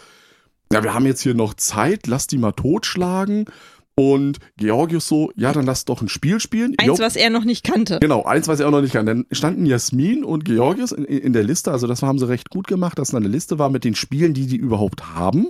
ja, 0.74 0.84
wir 0.84 0.94
haben 0.94 1.06
jetzt 1.06 1.22
hier 1.22 1.34
noch 1.34 1.54
Zeit, 1.54 2.08
lass 2.08 2.28
die 2.28 2.38
mal 2.38 2.52
totschlagen. 2.54 3.46
Und 3.95 4.39
Georgius 4.58 5.08
so, 5.08 5.32
ja, 5.36 5.51
dann 5.51 5.65
lass 5.65 5.86
doch 5.86 6.01
ein 6.01 6.08
Spiel 6.08 6.39
spielen. 6.39 6.75
Eins, 6.77 6.88
Jo, 6.88 6.99
was 6.99 7.15
er 7.15 7.30
noch 7.30 7.43
nicht 7.43 7.63
kannte. 7.63 7.99
Genau, 8.01 8.23
eins, 8.23 8.47
was 8.47 8.60
er 8.60 8.67
auch 8.67 8.71
noch 8.71 8.82
nicht 8.82 8.93
kann. 8.93 9.06
Dann 9.06 9.25
standen 9.32 9.65
Jasmin 9.65 10.23
und 10.23 10.45
Georgius 10.45 10.91
in, 10.91 11.04
in 11.06 11.34
der 11.34 11.43
Liste, 11.43 11.71
also 11.71 11.88
das 11.88 12.01
haben 12.01 12.17
sie 12.17 12.27
recht 12.27 12.49
gut 12.49 12.67
gemacht, 12.67 12.97
dass 12.97 13.10
da 13.10 13.17
eine 13.17 13.27
Liste 13.27 13.60
war 13.60 13.69
mit 13.69 13.84
den 13.84 13.95
Spielen, 13.95 14.34
die 14.34 14.47
die 14.47 14.56
überhaupt 14.56 15.13
haben. 15.13 15.47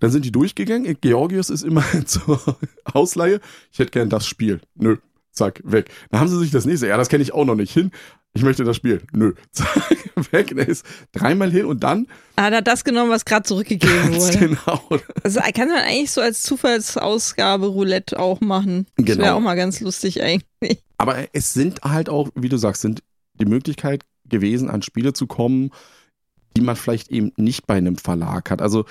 Dann 0.00 0.10
sind 0.10 0.24
die 0.24 0.32
durchgegangen. 0.32 0.96
Georgius 1.00 1.50
ist 1.50 1.62
immer 1.64 1.84
zur 2.04 2.58
Ausleihe. 2.84 3.40
Ich 3.72 3.78
hätte 3.78 3.90
gern 3.90 4.10
das 4.10 4.26
Spiel. 4.26 4.60
Nö. 4.74 4.96
Zack, 5.38 5.60
weg. 5.64 5.88
Dann 6.10 6.20
haben 6.20 6.28
sie 6.28 6.38
sich 6.38 6.50
das 6.50 6.66
nächste. 6.66 6.86
Ja, 6.88 6.96
das 6.96 7.08
kenne 7.08 7.22
ich 7.22 7.32
auch 7.32 7.44
noch 7.44 7.54
nicht 7.54 7.72
hin. 7.72 7.90
Ich 8.34 8.42
möchte 8.42 8.62
das 8.64 8.76
Spiel. 8.76 9.02
Nö. 9.12 9.34
Zack, 9.52 9.68
weg. 10.32 10.54
Der 10.54 10.68
ist 10.68 10.84
dreimal 11.12 11.50
hin 11.50 11.64
und 11.64 11.82
dann 11.82 12.06
Hat 12.36 12.52
er 12.52 12.60
das 12.62 12.84
genommen, 12.84 13.10
was 13.10 13.24
gerade 13.24 13.44
zurückgegeben 13.44 14.14
wurde. 14.14 14.38
genau. 14.38 14.82
Also 15.24 15.40
kann 15.54 15.68
man 15.68 15.78
eigentlich 15.78 16.10
so 16.10 16.20
als 16.20 16.42
Zufallsausgabe 16.42 17.66
Roulette 17.66 18.18
auch 18.18 18.40
machen. 18.40 18.86
Das 18.96 19.06
Genau. 19.06 19.24
wäre 19.24 19.34
auch 19.34 19.40
mal 19.40 19.54
ganz 19.54 19.80
lustig 19.80 20.22
eigentlich. 20.22 20.82
Aber 20.98 21.16
es 21.32 21.54
sind 21.54 21.80
halt 21.82 22.08
auch, 22.08 22.30
wie 22.34 22.48
du 22.48 22.56
sagst, 22.56 22.82
sind 22.82 23.02
die 23.40 23.46
Möglichkeit 23.46 24.04
gewesen, 24.28 24.68
an 24.68 24.82
Spiele 24.82 25.12
zu 25.12 25.26
kommen, 25.26 25.70
die 26.56 26.60
man 26.60 26.76
vielleicht 26.76 27.10
eben 27.10 27.32
nicht 27.36 27.66
bei 27.66 27.76
einem 27.76 27.96
Verlag 27.96 28.50
hat. 28.50 28.60
Also 28.60 28.84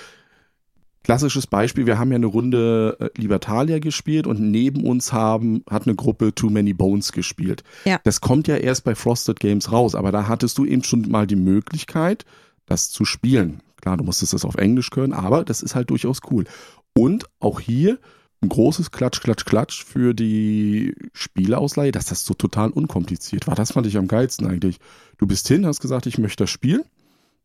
klassisches 1.08 1.46
Beispiel, 1.46 1.86
wir 1.86 1.98
haben 1.98 2.10
ja 2.10 2.16
eine 2.16 2.26
Runde 2.26 2.98
äh, 3.00 3.18
Libertalia 3.18 3.78
gespielt 3.78 4.26
und 4.26 4.40
neben 4.40 4.84
uns 4.84 5.10
haben, 5.10 5.64
hat 5.70 5.86
eine 5.86 5.96
Gruppe 5.96 6.34
Too 6.34 6.50
Many 6.50 6.74
Bones 6.74 7.12
gespielt. 7.12 7.64
Ja. 7.86 7.98
Das 8.04 8.20
kommt 8.20 8.46
ja 8.46 8.56
erst 8.56 8.84
bei 8.84 8.94
Frosted 8.94 9.40
Games 9.40 9.72
raus, 9.72 9.94
aber 9.94 10.12
da 10.12 10.28
hattest 10.28 10.58
du 10.58 10.66
eben 10.66 10.84
schon 10.84 11.10
mal 11.10 11.26
die 11.26 11.34
Möglichkeit, 11.34 12.26
das 12.66 12.90
zu 12.90 13.06
spielen. 13.06 13.62
Klar, 13.80 13.96
du 13.96 14.04
musstest 14.04 14.34
das 14.34 14.44
auf 14.44 14.56
Englisch 14.56 14.90
können, 14.90 15.14
aber 15.14 15.46
das 15.46 15.62
ist 15.62 15.74
halt 15.74 15.88
durchaus 15.88 16.20
cool. 16.30 16.44
Und 16.92 17.24
auch 17.40 17.58
hier 17.58 17.98
ein 18.42 18.50
großes 18.50 18.90
Klatsch, 18.90 19.22
Klatsch, 19.22 19.46
Klatsch 19.46 19.82
für 19.82 20.12
die 20.12 20.94
Spieleausleihe, 21.14 21.90
dass 21.90 22.04
das 22.04 22.26
so 22.26 22.34
total 22.34 22.68
unkompliziert 22.68 23.46
war. 23.46 23.54
Das 23.54 23.72
fand 23.72 23.86
ich 23.86 23.96
am 23.96 24.08
geilsten 24.08 24.46
eigentlich. 24.46 24.76
Du 25.16 25.26
bist 25.26 25.48
hin, 25.48 25.64
hast 25.64 25.80
gesagt, 25.80 26.04
ich 26.04 26.18
möchte 26.18 26.44
das 26.44 26.50
Spiel. 26.50 26.84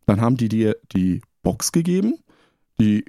Dann 0.05 0.19
haben 0.19 0.35
die 0.35 0.49
dir 0.49 0.75
die 0.91 1.21
Box 1.43 1.71
gegeben, 1.71 2.15
die 2.77 3.05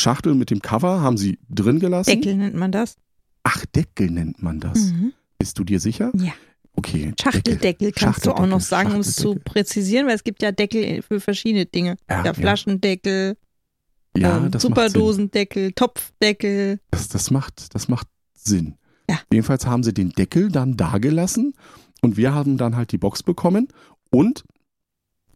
Schachtel 0.00 0.34
mit 0.34 0.50
dem 0.50 0.60
Cover 0.60 1.00
haben 1.00 1.16
sie 1.16 1.38
drin 1.48 1.78
gelassen. 1.78 2.10
Deckel 2.10 2.36
nennt 2.36 2.54
man 2.54 2.72
das. 2.72 2.96
Ach, 3.42 3.64
Deckel 3.66 4.10
nennt 4.10 4.42
man 4.42 4.60
das. 4.60 4.78
Mhm. 4.78 5.12
Bist 5.38 5.58
du 5.58 5.64
dir 5.64 5.80
sicher? 5.80 6.10
Ja. 6.14 6.32
Okay. 6.74 7.12
Schachteldeckel 7.20 7.92
kannst 7.92 8.26
du 8.26 8.32
auch 8.32 8.46
noch 8.46 8.60
sagen, 8.60 8.92
um 8.92 9.00
es 9.00 9.16
zu 9.16 9.34
präzisieren, 9.34 10.06
weil 10.06 10.14
es 10.14 10.24
gibt 10.24 10.42
ja 10.42 10.52
Deckel 10.52 11.02
für 11.02 11.20
verschiedene 11.20 11.66
Dinge. 11.66 11.96
Ja, 12.08 12.24
Ja. 12.24 12.32
Flaschendeckel, 12.34 13.36
Ja, 14.16 14.38
ähm. 14.38 14.50
Supperdosendeckel, 14.58 15.72
Topfdeckel. 15.72 16.80
Das, 16.90 17.08
das, 17.08 17.30
macht, 17.30 17.74
das 17.74 17.88
macht 17.88 18.06
Sinn. 18.34 18.76
Ja. 19.08 19.20
Jedenfalls 19.32 19.66
haben 19.66 19.82
sie 19.82 19.92
den 19.92 20.10
Deckel 20.10 20.48
dann 20.50 20.76
dagelassen 20.76 21.54
und 22.02 22.16
wir 22.16 22.32
haben 22.34 22.56
dann 22.56 22.76
halt 22.76 22.92
die 22.92 22.98
Box 22.98 23.22
bekommen 23.22 23.68
und 24.10 24.44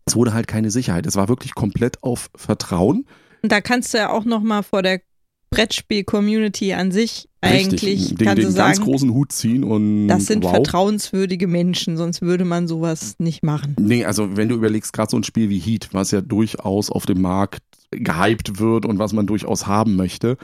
es 0.06 0.16
wurde 0.16 0.32
halt 0.34 0.46
keine 0.46 0.70
Sicherheit. 0.70 1.06
Es 1.06 1.16
war 1.16 1.28
wirklich 1.28 1.54
komplett 1.54 2.02
auf 2.02 2.30
Vertrauen. 2.36 3.06
Und 3.44 3.52
da 3.52 3.60
kannst 3.60 3.92
du 3.92 3.98
ja 3.98 4.08
auch 4.08 4.24
noch 4.24 4.40
mal 4.40 4.62
vor 4.62 4.80
der 4.80 5.02
Brettspiel-Community 5.50 6.72
an 6.72 6.90
sich 6.92 7.28
eigentlich 7.42 8.14
den, 8.14 8.26
kannst 8.26 8.38
den 8.38 8.46
du 8.46 8.50
sagen, 8.50 8.72
ganz 8.72 8.80
großen 8.80 9.12
Hut 9.12 9.32
ziehen 9.32 9.64
und 9.64 10.08
das 10.08 10.24
sind 10.24 10.44
wow. 10.44 10.52
vertrauenswürdige 10.52 11.46
Menschen, 11.46 11.98
sonst 11.98 12.22
würde 12.22 12.46
man 12.46 12.68
sowas 12.68 13.16
nicht 13.18 13.42
machen. 13.42 13.76
Nee, 13.78 14.06
also 14.06 14.38
wenn 14.38 14.48
du 14.48 14.54
überlegst, 14.54 14.94
gerade 14.94 15.10
so 15.10 15.18
ein 15.18 15.24
Spiel 15.24 15.50
wie 15.50 15.58
Heat, 15.58 15.90
was 15.92 16.10
ja 16.10 16.22
durchaus 16.22 16.88
auf 16.88 17.04
dem 17.04 17.20
Markt 17.20 17.62
gehypt 17.90 18.58
wird 18.58 18.86
und 18.86 18.98
was 18.98 19.12
man 19.12 19.26
durchaus 19.26 19.66
haben 19.66 19.94
möchte, 19.94 20.38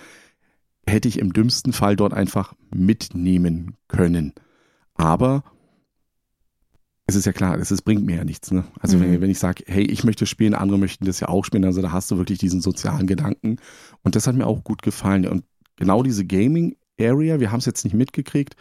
hätte 0.86 1.08
ich 1.08 1.20
im 1.20 1.32
dümmsten 1.32 1.72
Fall 1.72 1.96
dort 1.96 2.12
einfach 2.12 2.52
mitnehmen 2.68 3.76
können. 3.88 4.34
Aber 4.92 5.42
es 7.10 7.16
ist 7.16 7.24
ja 7.26 7.32
klar, 7.32 7.58
es 7.58 7.70
ist, 7.70 7.82
bringt 7.82 8.06
mir 8.06 8.16
ja 8.16 8.24
nichts. 8.24 8.50
Ne? 8.52 8.64
Also 8.78 8.96
Mhm. 8.96 9.02
wenn, 9.02 9.20
wenn 9.22 9.30
ich 9.30 9.38
sage, 9.38 9.64
hey, 9.66 9.82
ich 9.84 10.04
möchte 10.04 10.26
spielen, 10.26 10.54
andere 10.54 10.78
möchten 10.78 11.04
das 11.04 11.20
ja 11.20 11.28
auch 11.28 11.44
spielen, 11.44 11.64
also 11.64 11.82
da 11.82 11.92
hast 11.92 12.10
du 12.10 12.18
wirklich 12.18 12.38
diesen 12.38 12.60
sozialen 12.60 13.06
Gedanken. 13.06 13.56
Und 14.02 14.14
das 14.16 14.26
hat 14.26 14.36
mir 14.36 14.46
auch 14.46 14.62
gut 14.64 14.82
gefallen. 14.82 15.26
Und 15.26 15.44
genau 15.76 16.02
diese 16.02 16.24
Gaming 16.24 16.76
Area, 17.00 17.40
wir 17.40 17.50
haben 17.50 17.58
es 17.58 17.66
jetzt 17.66 17.84
nicht 17.84 17.94
mitgekriegt, 17.94 18.54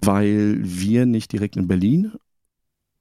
weil 0.00 0.58
wir 0.62 1.04
nicht 1.04 1.32
direkt 1.32 1.56
in 1.56 1.68
Berlin 1.68 2.12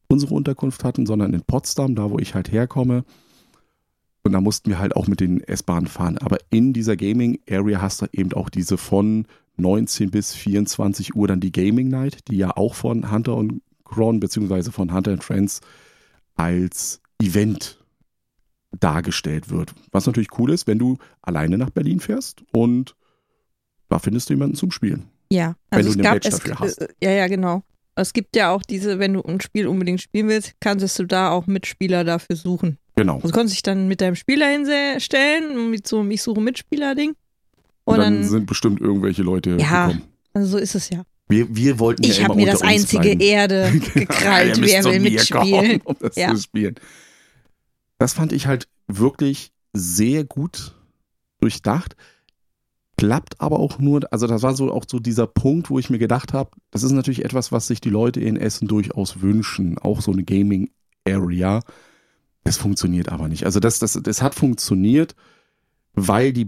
unsere 0.08 0.34
Unterkunft 0.34 0.84
hatten, 0.84 1.06
sondern 1.06 1.34
in 1.34 1.42
Potsdam, 1.42 1.94
da 1.94 2.10
wo 2.10 2.18
ich 2.18 2.34
halt 2.34 2.52
herkomme. 2.52 3.04
Und 4.24 4.32
da 4.34 4.42
mussten 4.42 4.70
wir 4.70 4.80
halt 4.80 4.96
auch 4.96 5.08
mit 5.08 5.20
den 5.20 5.42
S-Bahnen 5.42 5.88
fahren. 5.88 6.18
Aber 6.18 6.38
in 6.50 6.74
dieser 6.74 6.98
Gaming 6.98 7.40
Area 7.50 7.82
hast 7.82 8.02
du 8.02 8.08
eben 8.12 8.34
auch 8.34 8.50
diese 8.50 8.78
von 8.78 9.28
19 9.58 10.10
bis 10.10 10.34
24 10.34 11.16
Uhr 11.16 11.28
dann 11.28 11.40
die 11.40 11.52
Gaming 11.52 11.90
Night, 11.90 12.28
die 12.28 12.38
ja 12.38 12.58
auch 12.58 12.74
von 12.74 13.12
Hunter 13.12 13.36
und 13.36 13.62
Cron 13.90 14.20
beziehungsweise 14.20 14.72
von 14.72 14.94
Hunter 14.94 15.12
and 15.12 15.24
Friends 15.24 15.62
als 16.36 17.02
Event 17.22 17.78
dargestellt 18.80 19.50
wird. 19.50 19.74
Was 19.92 20.06
natürlich 20.06 20.30
cool 20.38 20.52
ist, 20.52 20.68
wenn 20.68 20.80
du 20.80 20.98
alleine 21.22 21.58
nach 21.58 21.70
Berlin 21.72 22.00
fährst 22.00 22.44
und 22.54 22.96
da 23.90 23.98
findest 24.00 24.30
du 24.30 24.34
jemanden 24.34 24.56
zum 24.56 24.72
Spielen. 24.72 25.10
Ja, 25.32 25.56
Wenn 25.72 25.78
also 25.80 25.90
du 25.90 26.00
es 26.00 26.06
eine 26.06 26.16
gab 26.20 26.24
es, 26.26 26.38
dafür 26.38 26.60
hast. 26.60 26.82
äh, 26.82 26.88
ja, 27.04 27.12
ja, 27.12 27.28
genau. 27.28 27.64
Es 27.96 28.14
gibt 28.14 28.36
ja 28.36 28.52
auch 28.52 28.62
diese, 28.64 29.00
wenn 29.00 29.14
du 29.14 29.22
ein 29.24 29.42
Spiel 29.42 29.68
unbedingt 29.68 30.02
spielen 30.02 30.28
willst, 30.28 30.54
kannst 30.60 30.98
du 31.00 31.06
da 31.06 31.32
auch 31.32 31.48
Mitspieler 31.48 32.04
dafür 32.04 32.36
suchen. 32.36 32.78
Genau. 32.96 33.16
Also 33.16 33.28
du 33.28 33.34
konntest 33.34 33.56
dich 33.56 33.64
dann 33.64 33.88
mit 33.88 34.02
deinem 34.02 34.16
Spieler 34.16 34.48
hinstellen, 34.48 35.70
mit 35.72 35.88
so 35.88 36.00
einem 36.00 36.12
Ich 36.12 36.22
suche 36.22 36.40
Mitspieler-Ding. 36.42 37.10
Und, 37.10 37.96
Und, 37.96 37.98
dann, 38.00 38.14
dann, 38.22 38.24
sind 38.30 38.46
bestimmt 38.46 38.80
irgendwelche 38.80 39.24
Leute 39.24 39.58
Ja. 39.60 39.88
gekommen. 39.88 40.04
also 40.34 40.48
so 40.52 40.58
ist 40.58 40.76
es 40.76 40.90
ja. 40.90 41.04
Wir, 41.30 41.56
wir 41.56 41.78
wollten 41.80 42.04
ja 42.04 42.10
Ich 42.10 42.20
immer 42.20 42.30
habe 42.30 42.36
mir 42.38 42.48
das 42.52 42.62
einzige 42.64 43.02
bleiben. 43.04 43.22
Erde 43.22 43.72
gekrallt, 43.94 44.58
müsst 44.60 44.74
wer 44.74 44.84
will 44.86 45.00
mitspielen. 45.00 45.80
kommen, 45.80 45.82
um 45.84 45.96
das 46.00 46.16
Ja. 46.16 46.34
zu 46.36 46.42
spielen. 46.42 46.76
Das 48.00 48.14
fand 48.14 48.34
ich 48.34 48.48
halt 48.48 48.68
wirklich 48.88 49.52
sehr 49.74 50.24
gut 50.24 50.76
durchdacht. 51.40 51.96
Klappt 52.98 53.40
aber 53.40 53.60
auch 53.60 53.80
nur, 53.80 54.02
also 54.12 54.28
das 54.28 54.42
war 54.42 54.56
so 54.56 54.74
auch 54.74 54.84
so 54.90 55.00
dieser 55.00 55.28
Punkt, 55.28 55.70
wo 55.70 55.80
ich 55.80 55.90
mir 55.90 56.00
gedacht 56.00 56.34
habe, 56.34 56.52
das 56.72 56.84
ist 56.84 56.92
natürlich 56.92 57.24
etwas, 57.24 57.52
was 57.52 57.68
sich 57.68 57.80
die 57.80 57.90
Leute 57.90 58.20
in 58.20 58.36
Essen 58.36 58.68
durchaus 58.68 59.22
wünschen, 59.22 59.78
auch 59.78 60.02
so 60.02 60.12
eine 60.12 60.24
Gaming 60.24 60.70
Area. 61.08 61.62
Das 62.44 62.58
funktioniert 62.58 63.10
aber 63.10 63.28
nicht. 63.30 63.46
Also 63.46 63.60
das, 63.60 63.80
das, 63.80 63.94
das 64.02 64.22
hat 64.22 64.34
funktioniert, 64.36 65.16
weil 65.94 66.34
die 66.34 66.48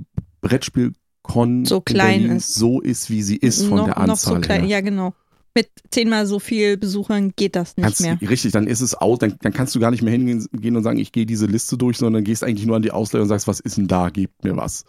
Brettspielcon 1.23 1.65
So 1.65 1.77
in 1.77 1.83
klein 1.85 2.29
ist. 2.37 2.55
so 2.55 2.81
ist, 2.81 3.09
wie 3.09 3.21
sie 3.21 3.37
ist 3.37 3.63
von 3.65 3.77
noch, 3.77 3.85
der 3.85 3.97
Anzahl 3.97 4.07
noch 4.07 4.17
so 4.17 4.35
klein. 4.41 4.61
her. 4.61 4.69
Ja, 4.69 4.81
genau. 4.81 5.13
Mit 5.53 5.69
zehnmal 5.89 6.25
so 6.27 6.39
viel 6.39 6.77
Besuchern 6.77 7.33
geht 7.35 7.57
das 7.57 7.75
nicht 7.75 7.83
Kannst, 7.83 8.01
mehr. 8.01 8.17
Richtig, 8.21 8.53
dann 8.53 8.67
ist 8.67 8.79
es 8.79 8.93
aus, 8.95 9.19
dann, 9.19 9.35
dann 9.41 9.51
kannst 9.51 9.75
du 9.75 9.81
gar 9.81 9.91
nicht 9.91 10.01
mehr 10.01 10.13
hingehen 10.13 10.47
gehen 10.53 10.77
und 10.77 10.83
sagen, 10.83 10.97
ich 10.97 11.11
gehe 11.11 11.25
diese 11.25 11.45
Liste 11.45 11.77
durch, 11.77 11.97
sondern 11.97 12.23
gehst 12.23 12.43
eigentlich 12.43 12.65
nur 12.65 12.77
an 12.77 12.81
die 12.81 12.91
Ausleihe 12.91 13.21
und 13.21 13.27
sagst, 13.27 13.47
was 13.47 13.59
ist 13.59 13.75
denn 13.77 13.87
da, 13.87 14.09
gebt 14.09 14.43
mir 14.45 14.55
was. 14.55 14.85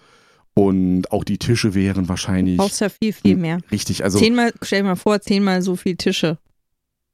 Und 0.55 1.11
auch 1.11 1.25
die 1.25 1.39
Tische 1.39 1.75
wären 1.75 2.09
wahrscheinlich 2.09 2.59
Brauchst 2.59 2.81
ja 2.81 2.91
viel, 2.91 3.13
viel 3.13 3.33
Hm, 3.35 3.41
mehr. 3.41 3.59
richtig, 3.73 4.05
also 4.05 4.19
zehnmal, 4.21 4.53
stell 4.63 4.83
dir 4.83 4.89
mal 4.91 4.97
vor, 4.97 5.21
zehnmal 5.21 5.63
so 5.63 5.75
viel 5.75 5.97
Tische. 5.97 6.39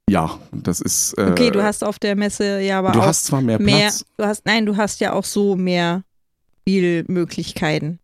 ja, 0.09 0.37
das 0.51 0.79
ist 0.79 1.13
äh, 1.17 1.29
Okay, 1.31 1.49
du 1.49 1.63
hast 1.63 1.83
auf 1.83 1.97
der 1.97 2.15
Messe 2.15 2.59
ja 2.61 2.77
aber 2.79 2.91
du 2.91 2.99
auch 2.99 3.05
hast 3.07 3.25
zwar 3.25 3.41
mehr 3.41 3.59
mehr, 3.59 3.79
Platz, 3.87 4.05
du 4.17 4.25
hast, 4.25 4.45
nein, 4.45 4.65
du 4.67 4.77
hast 4.77 4.99
ja 4.99 5.13
auch 5.13 5.23
so 5.25 5.55
mehr 5.55 6.03
Spielmöglichkeiten. 6.61 7.99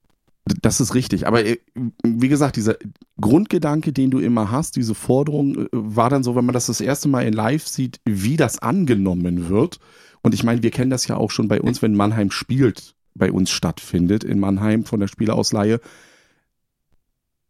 Das 0.61 0.79
ist 0.79 0.93
richtig, 0.93 1.25
aber 1.27 1.43
äh, 1.45 1.57
wie 2.03 2.27
gesagt, 2.27 2.55
dieser 2.55 2.77
Grundgedanke, 3.19 3.91
den 3.91 4.11
du 4.11 4.19
immer 4.19 4.51
hast, 4.51 4.75
diese 4.75 4.93
Forderung, 4.93 5.65
äh, 5.65 5.67
war 5.71 6.09
dann 6.09 6.23
so, 6.23 6.35
wenn 6.35 6.45
man 6.45 6.53
das 6.53 6.67
das 6.67 6.81
erste 6.81 7.07
Mal 7.07 7.25
in 7.25 7.33
Live 7.33 7.67
sieht, 7.67 7.99
wie 8.05 8.37
das 8.37 8.59
angenommen 8.59 9.49
wird. 9.49 9.79
Und 10.21 10.33
ich 10.33 10.43
meine, 10.43 10.61
wir 10.63 10.71
kennen 10.71 10.91
das 10.91 11.07
ja 11.07 11.17
auch 11.17 11.31
schon 11.31 11.47
bei 11.47 11.61
uns, 11.61 11.81
wenn 11.81 11.95
Mannheim 11.95 12.31
spielt, 12.31 12.95
bei 13.15 13.31
uns 13.31 13.49
stattfindet, 13.51 14.23
in 14.23 14.39
Mannheim 14.39 14.85
von 14.85 14.99
der 14.99 15.07
Spieleausleihe. 15.07 15.79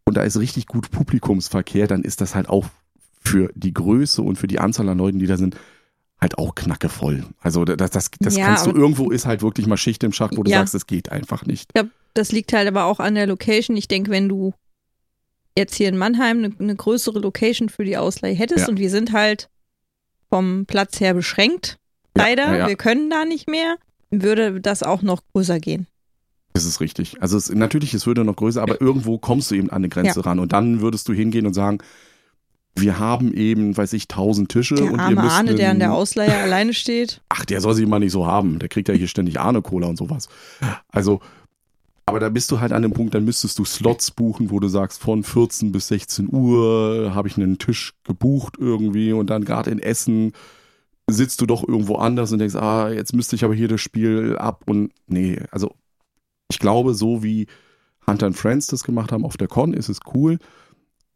Und 0.05 0.15
da 0.17 0.23
ist 0.23 0.38
richtig 0.38 0.67
gut 0.67 0.91
Publikumsverkehr, 0.91 1.88
dann 1.88 2.03
ist 2.03 2.21
das 2.21 2.36
halt 2.36 2.47
auch 2.47 2.65
für 3.21 3.49
die 3.55 3.73
Größe 3.73 4.21
und 4.21 4.38
für 4.38 4.47
die 4.47 4.60
Anzahl 4.60 4.88
an 4.88 4.97
Leuten, 4.99 5.19
die 5.19 5.25
da 5.25 5.36
sind, 5.36 5.58
halt 6.21 6.38
auch 6.38 6.55
knackevoll. 6.55 7.25
Also 7.39 7.65
das, 7.65 7.91
das, 7.91 8.10
das 8.19 8.38
Ja, 8.38 8.45
kannst 8.45 8.67
du 8.67 8.71
irgendwo 8.71 9.10
ist 9.10 9.25
halt 9.25 9.41
wirklich 9.41 9.67
mal 9.67 9.77
Schicht 9.77 10.03
im 10.03 10.12
Schacht, 10.13 10.38
wo 10.38 10.43
du 10.43 10.51
Ja. 10.51 10.60
sagst, 10.60 10.75
es 10.75 10.88
geht 10.88 11.12
einfach 11.12 11.45
nicht. 11.45 11.71
Das 12.15 12.32
liegt 12.32 12.51
halt 12.54 12.67
aber 12.67 12.86
auch 12.86 12.99
an 12.99 13.13
der 13.13 13.28
Location. 13.28 13.78
Ich 13.78 13.88
denke, 13.88 14.10
wenn 14.10 14.28
du 14.28 14.54
jetzt 15.58 15.75
hier 15.75 15.89
in 15.89 15.97
Mannheim 15.97 16.39
eine, 16.39 16.51
eine 16.60 16.75
größere 16.75 17.19
Location 17.19 17.69
für 17.69 17.86
die 17.86 17.97
Ausleihe 17.97 18.34
hättest 18.34 18.65
Ja. 18.65 18.69
und 18.69 18.80
wir 18.80 18.89
sind 18.89 19.12
halt 19.12 19.49
vom 20.30 20.65
Platz 20.65 20.99
her 20.99 21.13
beschränkt, 21.13 21.78
leider, 22.15 22.45
ja, 22.47 22.58
ja. 22.58 22.67
wir 22.67 22.75
können 22.75 23.10
da 23.10 23.25
nicht 23.25 23.47
mehr, 23.47 23.75
würde 24.10 24.60
das 24.60 24.82
auch 24.84 25.01
noch 25.01 25.21
größer 25.34 25.60
gehen. 25.60 25.88
Das 26.54 26.65
ist 26.65 26.80
richtig. 26.80 27.21
Also 27.21 27.38
es, 27.38 27.49
natürlich, 27.49 27.93
es 27.93 28.08
würde 28.08 28.23
noch 28.23 28.38
größer, 28.38 28.62
aber 28.62 28.80
irgendwo 28.82 29.17
kommst 29.17 29.51
du 29.51 29.56
eben 29.56 29.69
an 29.69 29.78
eine 29.78 29.89
Grenze 29.89 30.25
ran 30.25 30.39
und 30.39 30.54
dann 30.54 30.80
würdest 30.82 31.08
du 31.10 31.13
hingehen 31.13 31.45
und 31.45 31.54
sagen, 31.54 31.80
wir 32.78 32.99
haben 32.99 33.34
eben, 33.34 33.75
weiß 33.75 33.93
ich, 33.93 34.08
tausend 34.08 34.49
Tische 34.49 34.75
Der 34.75 34.86
und 34.86 34.93
wir 34.93 34.99
arme 34.99 35.15
müssen 35.15 35.30
Arne, 35.30 35.56
der 35.56 35.71
an 35.71 35.80
der 35.80 35.93
Ausleihe 35.93 36.36
alleine 36.38 36.73
steht. 36.73 37.21
Ach, 37.30 37.45
der 37.45 37.62
soll 37.62 37.73
sich 37.73 37.88
mal 37.88 37.99
nicht 37.99 38.12
so 38.12 38.28
haben. 38.28 38.60
Der 38.60 38.69
kriegt 38.69 38.89
ja 38.89 38.93
hier 38.93 39.08
ständig 39.08 39.39
Arne-Cola 39.39 39.88
und 39.88 39.97
sowas. 39.97 40.28
Also, 40.89 41.21
aber 42.05 42.19
da 42.19 42.29
bist 42.29 42.51
du 42.51 42.59
halt 42.59 42.71
an 42.71 42.83
dem 42.83 42.93
Punkt, 42.93 43.15
dann 43.15 43.25
müsstest 43.25 43.57
du 43.57 43.65
Slots 43.65 44.11
buchen, 44.11 44.51
wo 44.51 44.59
du 44.59 44.67
sagst, 44.67 45.01
von 45.01 45.23
14 45.23 45.71
bis 45.71 45.87
16 45.87 46.29
Uhr 46.31 47.11
habe 47.15 47.27
ich 47.27 47.37
einen 47.37 47.57
Tisch 47.57 47.93
gebucht 48.03 48.57
irgendwie 48.59 49.11
und 49.11 49.29
dann 49.29 49.43
gerade 49.43 49.71
in 49.71 49.79
Essen 49.79 50.33
sitzt 51.09 51.41
du 51.41 51.45
doch 51.45 51.67
irgendwo 51.67 51.95
anders 51.95 52.31
und 52.31 52.39
denkst, 52.39 52.55
ah, 52.55 52.89
jetzt 52.89 53.13
müsste 53.13 53.35
ich 53.35 53.43
aber 53.43 53.55
hier 53.55 53.67
das 53.67 53.81
Spiel 53.81 54.37
ab 54.37 54.63
und 54.67 54.91
nee, 55.07 55.39
also 55.51 55.73
ich 56.49 56.59
glaube, 56.59 56.93
so 56.93 57.23
wie 57.23 57.47
Hunter 58.07 58.27
and 58.27 58.37
Friends 58.37 58.67
das 58.67 58.83
gemacht 58.83 59.11
haben 59.11 59.25
auf 59.25 59.37
der 59.37 59.47
Con, 59.47 59.73
ist 59.73 59.89
es 59.89 59.99
cool. 60.13 60.37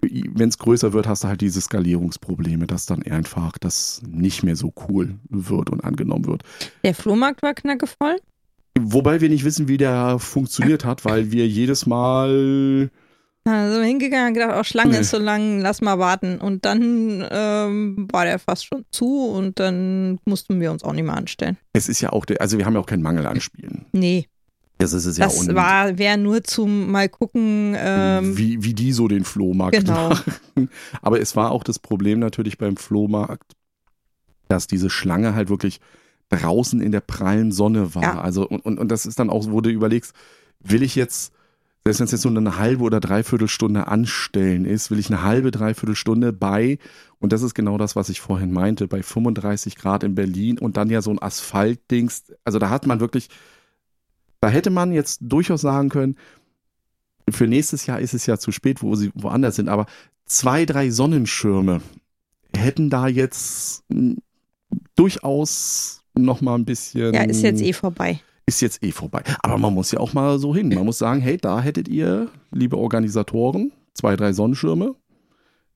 Wenn 0.01 0.49
es 0.49 0.57
größer 0.57 0.93
wird, 0.93 1.07
hast 1.07 1.23
du 1.23 1.27
halt 1.27 1.41
diese 1.41 1.59
Skalierungsprobleme, 1.59 2.65
dass 2.67 2.85
dann 2.85 3.03
einfach 3.03 3.57
das 3.57 4.01
nicht 4.07 4.43
mehr 4.43 4.55
so 4.55 4.73
cool 4.87 5.19
wird 5.29 5.69
und 5.69 5.83
angenommen 5.83 6.25
wird. 6.25 6.43
Der 6.83 6.95
Flohmarkt 6.95 7.43
war 7.43 7.53
knackevoll. 7.53 8.17
Wobei 8.85 9.21
wir 9.21 9.29
nicht 9.29 9.43
wissen, 9.45 9.67
wie 9.67 9.77
der 9.77 10.19
funktioniert 10.19 10.85
hat, 10.85 11.05
weil 11.05 11.31
wir 11.31 11.47
jedes 11.47 11.85
Mal 11.85 12.89
wir 13.45 13.81
hingegangen 13.83 14.27
und 14.27 14.33
gedacht, 14.35 14.55
oh, 14.59 14.63
Schlange 14.63 14.91
Nee. 14.91 14.99
ist 14.99 15.09
so 15.09 15.17
lang, 15.17 15.59
lass 15.59 15.81
mal 15.81 15.97
warten. 15.97 16.37
Und 16.39 16.65
dann 16.65 17.25
ähm, 17.31 18.07
war 18.11 18.25
der 18.25 18.37
fast 18.37 18.65
schon 18.65 18.85
zu 18.91 19.25
und 19.25 19.59
dann 19.59 20.19
mussten 20.25 20.59
wir 20.61 20.71
uns 20.71 20.83
auch 20.83 20.93
nicht 20.93 21.05
mehr 21.05 21.15
anstellen. 21.17 21.57
es 21.73 21.89
ist 21.89 22.01
ja 22.01 22.11
auch, 22.11 22.25
der, 22.25 22.41
also 22.41 22.57
wir 22.59 22.65
haben 22.65 22.75
ja 22.75 22.79
auch 22.79 22.85
keinen 22.85 23.01
Mangel 23.01 23.25
an 23.25 23.41
Spielen. 23.41 23.85
Nee, 23.91 24.27
Das 24.77 24.93
ist 24.93 25.05
es 25.05 25.17
ja 25.17 25.25
das 25.25 25.55
war 25.55 25.97
wäre 25.97 26.17
nur 26.19 26.43
zum 26.43 26.91
mal 26.91 27.09
gucken. 27.09 27.75
Ähm, 27.77 28.37
wie, 28.37 28.63
wie 28.63 28.73
die 28.75 28.91
so 28.93 29.07
den 29.07 29.23
Flohmarkt 29.23 29.77
Genau. 29.77 30.09
machen. 30.09 30.69
Aber 31.01 31.19
es 31.19 31.35
war 31.35 31.49
auch 31.51 31.63
das 31.63 31.79
Problem 31.79 32.19
natürlich 32.19 32.57
beim 32.59 32.77
Flohmarkt, 32.77 33.53
dass 34.47 34.67
diese 34.67 34.91
Schlange 34.91 35.33
halt 35.33 35.49
wirklich 35.49 35.79
draußen 36.29 36.81
in 36.81 36.91
der 36.91 37.01
prallen 37.01 37.51
Sonne 37.51 37.95
war. 37.95 38.03
Ja. 38.03 38.21
Also 38.21 38.47
und, 38.47 38.61
und, 38.65 38.79
und 38.79 38.89
das 38.89 39.05
ist 39.05 39.19
dann 39.19 39.29
auch, 39.29 39.49
wo 39.49 39.61
du 39.61 39.69
überlegst, 39.69 40.13
will 40.59 40.83
ich 40.83 40.95
jetzt, 40.95 41.33
selbst 41.83 41.99
wenn 41.99 42.05
es 42.05 42.11
jetzt 42.11 42.21
so 42.21 42.29
eine 42.29 42.57
halbe 42.57 42.83
oder 42.83 42.99
dreiviertel 42.99 43.47
Stunde 43.47 43.87
anstellen 43.87 44.65
ist, 44.65 44.91
will 44.91 44.99
ich 44.99 45.09
eine 45.09 45.23
halbe, 45.23 45.51
dreiviertel 45.51 45.95
Stunde 45.95 46.31
bei, 46.33 46.77
und 47.19 47.33
das 47.33 47.41
ist 47.41 47.55
genau 47.55 47.77
das, 47.77 47.95
was 47.95 48.09
ich 48.09 48.21
vorhin 48.21 48.51
meinte, 48.51 48.87
bei 48.87 49.01
35 49.01 49.75
Grad 49.75 50.03
in 50.03 50.15
Berlin 50.15 50.59
und 50.59 50.77
dann 50.77 50.89
ja 50.89 51.01
so 51.01 51.11
ein 51.11 51.21
Asphaltdings, 51.21 52.25
also 52.43 52.59
da 52.59 52.69
hat 52.69 52.85
man 52.85 52.99
wirklich, 52.99 53.29
da 54.41 54.49
hätte 54.49 54.69
man 54.69 54.91
jetzt 54.91 55.19
durchaus 55.21 55.61
sagen 55.61 55.89
können, 55.89 56.15
für 57.29 57.47
nächstes 57.47 57.85
Jahr 57.85 57.99
ist 57.99 58.13
es 58.13 58.25
ja 58.25 58.37
zu 58.37 58.51
spät, 58.51 58.81
wo 58.81 58.95
sie 58.95 59.11
woanders 59.13 59.55
sind, 59.55 59.69
aber 59.69 59.85
zwei, 60.25 60.65
drei 60.65 60.89
Sonnenschirme 60.89 61.81
hätten 62.55 62.89
da 62.89 63.07
jetzt 63.07 63.83
mh, 63.89 64.15
durchaus 64.95 65.98
noch 66.23 66.41
mal 66.41 66.55
ein 66.55 66.65
bisschen. 66.65 67.13
ja, 67.13 67.23
ist 67.23 67.41
jetzt 67.41 67.61
eh 67.61 67.73
vorbei. 67.73 68.19
Ist 68.45 68.61
jetzt 68.61 68.83
eh 68.83 68.91
vorbei. 68.91 69.23
Aber 69.41 69.57
man 69.57 69.73
muss 69.73 69.91
ja 69.91 69.99
auch 69.99 70.13
mal 70.13 70.39
so 70.39 70.55
hin. 70.55 70.69
Man 70.69 70.85
muss 70.85 70.97
sagen, 70.97 71.21
hey, 71.21 71.37
da 71.37 71.61
hättet 71.61 71.87
ihr, 71.87 72.29
liebe 72.51 72.77
Organisatoren, 72.77 73.71
zwei, 73.93 74.15
drei 74.15 74.33
Sonnenschirme 74.33 74.95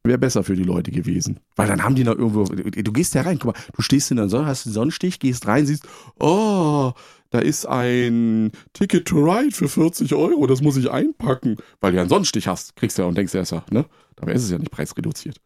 Wäre 0.05 0.17
besser 0.17 0.43
für 0.43 0.57
die 0.57 0.63
Leute 0.63 0.91
gewesen. 0.91 1.39
Weil 1.55 1.69
dann 1.69 1.81
haben 1.81 1.95
die 1.95 2.03
noch 2.03 2.17
irgendwo, 2.17 2.43
du 2.43 2.91
gehst 2.91 3.15
ja 3.15 3.21
rein, 3.21 3.39
guck 3.39 3.55
mal, 3.55 3.61
du 3.73 3.81
stehst 3.81 4.11
in 4.11 4.17
der 4.17 4.27
Sonne, 4.27 4.47
hast 4.47 4.65
einen 4.65 4.73
Sonnenstich, 4.73 5.17
gehst 5.17 5.47
rein, 5.47 5.65
siehst, 5.65 5.87
oh, 6.19 6.91
da 7.29 7.39
ist 7.39 7.65
ein 7.65 8.51
Ticket 8.73 9.07
to 9.07 9.23
Ride 9.23 9.55
für 9.55 9.69
40 9.69 10.13
Euro, 10.13 10.45
das 10.45 10.61
muss 10.61 10.75
ich 10.75 10.91
einpacken. 10.91 11.55
Weil 11.79 11.91
du 11.91 11.97
ja 11.97 12.01
einen 12.01 12.09
Sonnenstich 12.09 12.49
hast, 12.49 12.75
kriegst 12.75 12.97
du 12.97 13.03
ja 13.03 13.07
und 13.07 13.17
denkst 13.17 13.33
erst 13.33 13.53
ja, 13.53 13.63
ne? 13.71 13.85
Dabei 14.17 14.33
ist 14.33 14.43
es 14.43 14.51
ja 14.51 14.57
nicht 14.57 14.71
preisreduziert. 14.71 15.37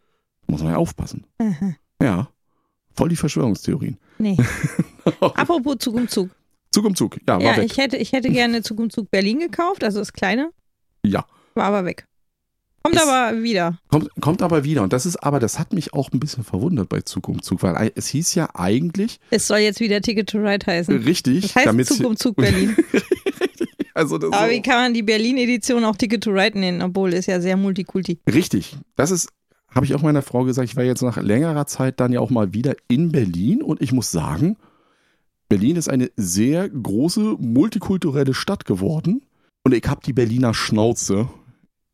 Muss 0.48 0.64
man 0.64 0.72
ja 0.72 0.78
aufpassen. 0.78 1.26
Aha. 1.38 1.76
Ja. 2.02 2.30
Voll 2.98 3.10
die 3.10 3.16
Verschwörungstheorien. 3.16 3.98
Nee. 4.18 4.36
Apropos 5.22 5.78
Zug 5.80 5.96
um 5.96 6.08
Zug. 6.08 6.30
Zug 6.72 6.86
um 6.86 6.96
Zug. 6.96 7.18
Ja, 7.28 7.36
war 7.36 7.42
Ja, 7.42 7.58
weg. 7.58 7.66
ich 7.72 7.78
hätte, 7.78 7.98
ich 7.98 8.12
hätte 8.12 8.30
gerne 8.30 8.62
Zug 8.64 8.80
um 8.80 8.90
Zug 8.90 9.10
Berlin 9.12 9.40
gekauft, 9.40 9.84
also 9.84 10.00
das 10.00 10.12
kleine, 10.14 10.50
ja. 11.04 11.26
war 11.54 11.66
aber 11.66 11.86
weg. 11.86 12.06
Kommt 12.84 12.96
Ist- 12.96 13.08
aber 13.08 13.42
wieder. 13.44 13.78
Kommt, 13.90 14.10
kommt 14.22 14.42
aber 14.42 14.64
wieder. 14.64 14.82
Und 14.82 14.94
das 14.94 15.06
ist 15.06 15.18
aber, 15.18 15.40
das 15.40 15.60
hat 15.60 15.74
mich 15.74 15.94
auch 15.94 16.12
ein 16.12 16.20
bisschen 16.20 16.44
verwundert 16.44 16.88
bei 16.90 17.02
Zug 17.02 17.28
um 17.28 17.42
Zug, 17.42 17.62
weil 17.64 17.92
es 17.96 18.08
hieß 18.08 18.34
ja 18.36 18.50
eigentlich 18.56 19.20
Es 19.30 19.48
soll 19.48 19.60
jetzt 19.60 19.80
wieder 19.82 20.02
Ticket 20.02 20.30
to 20.30 20.38
Ride 20.40 20.66
heißen. 20.66 20.96
richtig, 21.04 21.42
Das 21.44 21.56
heißt 21.56 21.68
damit 21.68 21.88
Zug 21.88 22.06
um 22.06 22.16
Zug 22.16 22.36
Berlin. 22.38 22.76
also 23.94 24.18
das 24.18 24.32
Aber 24.32 24.50
wie 24.52 24.62
kann 24.62 24.76
man 24.76 24.94
die 24.94 25.04
Berlin-Edition 25.04 25.84
auch 25.84 25.96
Ticket 25.98 26.24
to 26.24 26.32
Ride 26.32 26.58
nennen, 26.60 26.82
obwohl 26.82 27.14
es 27.14 27.26
ja 27.26 27.42
sehr 27.42 27.58
multikulti. 27.58 28.20
Richtig. 28.32 28.78
Das 28.96 29.12
ist, 29.12 29.30
habe 29.78 29.86
ich 29.86 29.96
auch 29.96 30.02
meiner 30.02 30.24
Frau 30.24 30.44
gesagt, 30.44 30.68
ich 30.68 30.76
war 30.76 30.84
jetzt 30.84 31.04
nach 31.04 31.18
längerer 31.18 31.68
Zeit 31.68 32.00
dann 32.00 32.12
ja 32.12 32.20
auch 32.20 32.32
mal 32.32 32.52
wieder 32.52 32.76
in 32.88 33.12
Berlin. 33.12 33.62
Und 33.62 33.80
ich 33.80 33.94
muss 33.94 34.12
sagen, 34.12 34.58
Berlin 35.50 35.76
ist 35.76 35.88
eine 35.88 36.10
sehr 36.18 36.68
große 36.68 37.38
multikulturelle 37.40 38.34
Stadt 38.34 38.66
geworden. 38.66 39.22
Und 39.64 39.74
ich 39.74 39.88
habe 39.88 40.02
die 40.04 40.14
Berliner 40.14 40.56
Schnauze 40.56 41.30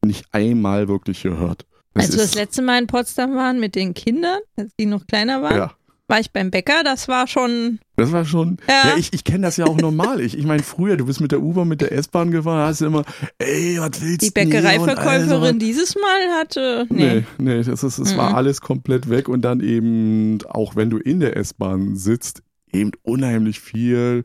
nicht 0.03 0.25
einmal 0.31 0.87
wirklich 0.87 1.23
gehört. 1.23 1.65
Das 1.93 2.05
Als 2.05 2.15
wir 2.15 2.23
das 2.23 2.35
letzte 2.35 2.61
Mal 2.61 2.79
in 2.79 2.87
Potsdam 2.87 3.35
waren 3.35 3.59
mit 3.59 3.75
den 3.75 3.93
Kindern, 3.93 4.39
als 4.55 4.73
die 4.79 4.85
noch 4.85 5.05
kleiner 5.05 5.41
waren, 5.43 5.57
ja, 5.57 5.73
war 6.13 6.19
ich 6.19 6.31
beim 6.31 6.51
Bäcker. 6.51 6.83
Das 6.83 7.07
war 7.07 7.25
schon. 7.27 7.79
das 7.95 8.11
war 8.11 8.23
schon. 8.23 8.57
Ja. 8.67 8.89
Ja, 8.89 8.97
ich, 8.97 9.11
ich 9.13 9.23
kenne 9.23 9.41
das 9.47 9.57
ja 9.57 9.65
auch 9.65 9.77
normal. 9.77 10.21
Ich, 10.21 10.37
ich 10.37 10.45
meine, 10.45 10.61
früher, 10.61 10.95
du 10.95 11.07
bist 11.07 11.19
mit 11.21 11.31
der 11.31 11.41
U-Bahn, 11.41 11.67
mit 11.67 11.81
der 11.81 11.91
S-Bahn 11.91 12.29
gefahren, 12.29 12.67
hast 12.67 12.81
du 12.81 12.85
immer, 12.85 13.03
ey, 13.39 13.77
was 13.79 13.99
willst 13.99 14.21
Die 14.21 14.31
du? 14.31 14.41
Und 14.41 14.49
Bäckereiverkäuferin 14.51 15.57
dieses 15.57 15.95
Mal 15.95 16.39
hatte. 16.39 16.85
Nee, 16.89 17.23
Nee. 17.39 17.55
nee, 17.57 17.63
das, 17.63 17.83
ist, 17.83 17.97
das 17.97 18.15
war 18.15 18.29
Mhm. 18.29 18.35
alles 18.35 18.61
komplett 18.61 19.09
weg 19.09 19.27
und 19.27 19.41
dann 19.41 19.59
eben, 19.59 20.37
auch 20.49 20.75
wenn 20.75 20.91
du 20.91 20.97
in 20.99 21.19
der 21.19 21.35
S-Bahn 21.35 21.95
sitzt, 21.95 22.43
eben 22.71 22.91
unheimlich 23.01 23.59
viel 23.59 24.23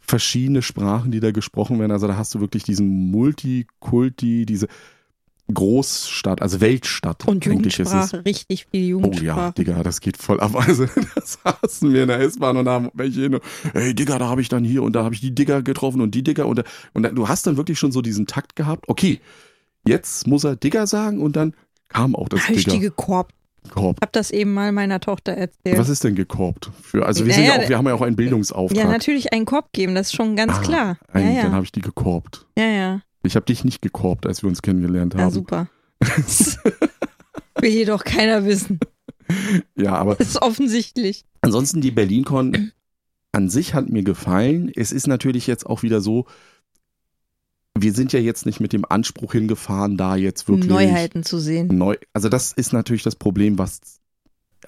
verschiedene 0.00 0.60
Sprachen, 0.60 1.12
die 1.12 1.20
da 1.20 1.30
gesprochen 1.30 1.78
werden. 1.78 1.92
Also 1.92 2.08
da 2.08 2.16
hast 2.16 2.34
du 2.34 2.40
wirklich 2.40 2.64
diesen 2.64 3.10
Multikulti, 3.10 4.44
diese 4.44 4.66
Großstadt, 5.52 6.40
also 6.40 6.60
Weltstadt. 6.60 7.26
Und 7.26 7.46
eigentlich 7.46 7.78
ist 7.78 7.88
es. 7.88 7.92
Jugendsprache, 7.92 8.24
richtig 8.24 8.66
viel 8.70 8.80
Oh 8.80 8.84
ja, 8.84 9.06
Jugendsprache. 9.08 9.52
Digga, 9.54 9.82
das 9.82 10.00
geht 10.00 10.16
voll 10.16 10.40
ab. 10.40 10.52
Also, 10.66 10.86
das 11.14 11.38
saßen 11.44 11.92
wir 11.92 12.02
in 12.02 12.08
der 12.08 12.20
S-Bahn 12.20 12.56
und 12.56 12.68
haben 12.68 12.88
welche 12.94 13.20
hin. 13.22 13.38
Hey, 13.72 13.94
Digga, 13.94 14.18
da 14.18 14.28
habe 14.28 14.40
ich 14.40 14.48
dann 14.48 14.64
hier 14.64 14.82
und 14.82 14.94
da 14.94 15.04
habe 15.04 15.14
ich 15.14 15.20
die 15.20 15.34
Digga 15.34 15.60
getroffen 15.60 16.00
und 16.00 16.14
die 16.14 16.22
Digga 16.22 16.44
und, 16.44 16.58
da- 16.60 16.64
und 16.94 17.02
dann, 17.02 17.14
du 17.14 17.28
hast 17.28 17.46
dann 17.46 17.56
wirklich 17.56 17.78
schon 17.78 17.92
so 17.92 18.00
diesen 18.02 18.26
Takt 18.26 18.56
gehabt. 18.56 18.88
Okay, 18.88 19.20
jetzt 19.86 20.26
muss 20.26 20.44
er 20.44 20.56
Digga 20.56 20.86
sagen 20.86 21.20
und 21.20 21.36
dann 21.36 21.54
kam 21.88 22.14
auch 22.16 22.28
das 22.28 22.44
Habe 22.44 22.54
ich 22.54 22.64
die 22.64 22.70
Digga. 22.70 22.82
gekorbt. 22.84 23.34
Korb. 23.70 23.98
Hab 24.02 24.12
das 24.12 24.32
eben 24.32 24.54
mal 24.54 24.72
meiner 24.72 24.98
Tochter 24.98 25.34
erzählt. 25.34 25.78
Was 25.78 25.88
ist 25.88 26.02
denn 26.02 26.16
gekorbt? 26.16 26.70
Für, 26.82 27.06
also 27.06 27.24
wir 27.24 27.32
sind 27.32 27.44
Naja, 27.44 27.58
ja 27.58 27.64
auch, 27.64 27.68
wir 27.68 27.78
haben 27.78 27.86
ja 27.86 27.94
auch 27.94 28.00
einen 28.02 28.16
Bildungsauftrag. 28.16 28.76
ja, 28.76 28.90
natürlich 28.90 29.32
einen 29.32 29.44
Korb 29.46 29.72
geben, 29.72 29.94
das 29.94 30.08
ist 30.08 30.14
schon 30.16 30.34
ganz 30.34 30.54
Ah, 30.54 30.60
klar. 30.62 30.98
Ein, 31.12 31.28
ja, 31.36 31.42
Dann 31.42 31.50
ja. 31.50 31.56
habe 31.56 31.64
ich 31.64 31.70
die 31.70 31.80
gekorbt. 31.80 32.44
ja, 32.58 32.64
ja. 32.64 33.02
Ich 33.22 33.36
habe 33.36 33.46
dich 33.46 33.64
nicht 33.64 33.82
gekorbt, 33.82 34.26
als 34.26 34.42
wir 34.42 34.48
uns 34.48 34.62
kennengelernt 34.62 35.14
Ja, 35.14 35.20
haben. 35.20 35.32
super. 35.32 35.68
Will 37.60 37.70
jedoch 37.70 38.04
keiner 38.04 38.44
wissen. 38.44 38.80
Ja, 39.76 39.94
aber 39.94 40.16
Das 40.16 40.28
ist 40.28 40.42
offensichtlich. 40.42 41.24
Ansonsten 41.40 41.80
die 41.80 41.90
BerlinCon 41.90 42.72
an 43.32 43.48
sich 43.48 43.74
hat 43.74 43.88
mir 43.88 44.02
gefallen. 44.02 44.70
Es 44.74 44.92
ist 44.92 45.06
natürlich 45.06 45.46
jetzt 45.46 45.66
auch 45.66 45.82
wieder 45.82 46.00
so, 46.00 46.26
wir 47.78 47.92
sind 47.94 48.12
ja 48.12 48.20
jetzt 48.20 48.44
nicht 48.46 48.60
mit 48.60 48.72
dem 48.72 48.84
Anspruch 48.84 49.32
hingefahren, 49.32 49.96
da 49.96 50.16
jetzt 50.16 50.48
wirklich 50.48 50.68
Neuheiten 50.68 51.22
zu 51.22 51.38
sehen. 51.38 51.68
neu. 51.68 51.96
Also 52.12 52.28
das 52.28 52.52
ist 52.52 52.72
natürlich 52.72 53.02
das 53.02 53.16
Problem, 53.16 53.58
was 53.58 53.80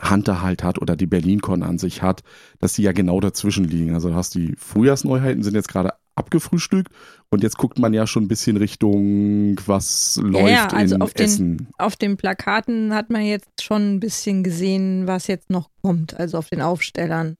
Hunter 0.00 0.40
halt 0.40 0.64
hat 0.64 0.80
oder 0.80 0.96
die 0.96 1.06
BerlinCon 1.06 1.62
an 1.62 1.78
sich 1.78 2.02
hat, 2.02 2.22
dass 2.58 2.72
die 2.72 2.82
ja 2.82 2.92
genau 2.92 3.20
dazwischen 3.20 3.64
liegen. 3.64 3.94
Also 3.94 4.08
du 4.08 4.14
hast 4.14 4.34
die 4.34 4.54
Frühjahrsneuheiten 4.56 5.42
sind 5.42 5.54
jetzt 5.54 5.68
gerade 5.68 5.92
abgefrühstückt 6.16 6.88
und 7.34 7.42
jetzt 7.42 7.58
guckt 7.58 7.78
man 7.78 7.92
ja 7.92 8.06
schon 8.06 8.24
ein 8.24 8.28
bisschen 8.28 8.56
Richtung, 8.56 9.60
was 9.66 10.18
läuft 10.22 10.48
ja, 10.50 10.66
also 10.68 10.94
in 10.94 11.02
auf 11.02 11.12
den- 11.14 11.24
Essen. 11.26 11.68
Auf 11.78 11.96
den 11.96 12.16
Plakaten 12.16 12.94
hat 12.94 13.10
man 13.10 13.22
jetzt 13.22 13.62
schon 13.62 13.94
ein 13.96 14.00
bisschen 14.00 14.42
gesehen, 14.42 15.06
was 15.06 15.26
jetzt 15.26 15.50
noch 15.50 15.68
kommt, 15.82 16.14
also 16.18 16.38
auf 16.38 16.48
den 16.48 16.62
Aufstellern. 16.62 17.36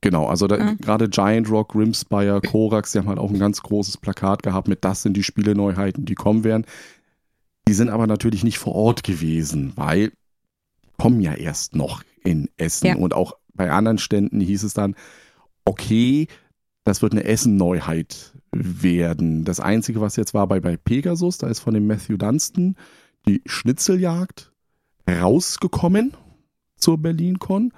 Genau, 0.00 0.26
also 0.26 0.46
da, 0.46 0.56
Ja. 0.58 0.74
gerade 0.80 1.08
Giant 1.08 1.50
Rock, 1.50 1.74
Rimspire, 1.74 2.40
Korax, 2.42 2.92
die 2.92 2.98
haben 2.98 3.08
halt 3.08 3.18
auch 3.18 3.30
ein 3.32 3.38
ganz 3.40 3.60
großes 3.62 3.96
Plakat 3.96 4.44
gehabt 4.44 4.68
mit 4.68 4.84
das 4.84 5.02
sind 5.02 5.16
die 5.16 5.24
Spiele-Neuheiten, 5.24 6.04
die 6.04 6.14
kommen 6.14 6.44
werden. 6.44 6.64
Die 7.66 7.74
sind 7.74 7.88
aber 7.90 8.06
natürlich 8.06 8.44
nicht 8.44 8.58
vor 8.58 8.74
Ort 8.76 9.02
gewesen, 9.02 9.72
weil 9.74 10.12
kommen 10.98 11.20
ja 11.20 11.34
erst 11.34 11.74
noch 11.74 12.02
in 12.24 12.48
Essen. 12.56 12.86
Ja. 12.86 12.96
Und 12.96 13.12
auch 13.14 13.34
bei 13.54 13.70
anderen 13.70 13.98
Ständen 13.98 14.40
hieß 14.40 14.62
es 14.62 14.72
dann, 14.74 14.94
okay, 15.64 16.28
das 16.88 17.02
wird 17.02 17.12
eine 17.12 17.24
Essen-Neuheit 17.24 18.32
werden. 18.50 19.44
Das 19.44 19.60
Einzige, 19.60 20.00
was 20.00 20.16
jetzt 20.16 20.32
war 20.32 20.46
bei, 20.46 20.58
bei 20.58 20.78
Pegasus, 20.78 21.36
da 21.36 21.48
ist 21.48 21.60
von 21.60 21.74
dem 21.74 21.86
Matthew 21.86 22.16
Dunstan 22.16 22.76
die 23.26 23.42
Schnitzeljagd 23.44 24.50
rausgekommen 25.08 26.14
zur 26.76 26.96
BerlinCon. 26.98 27.72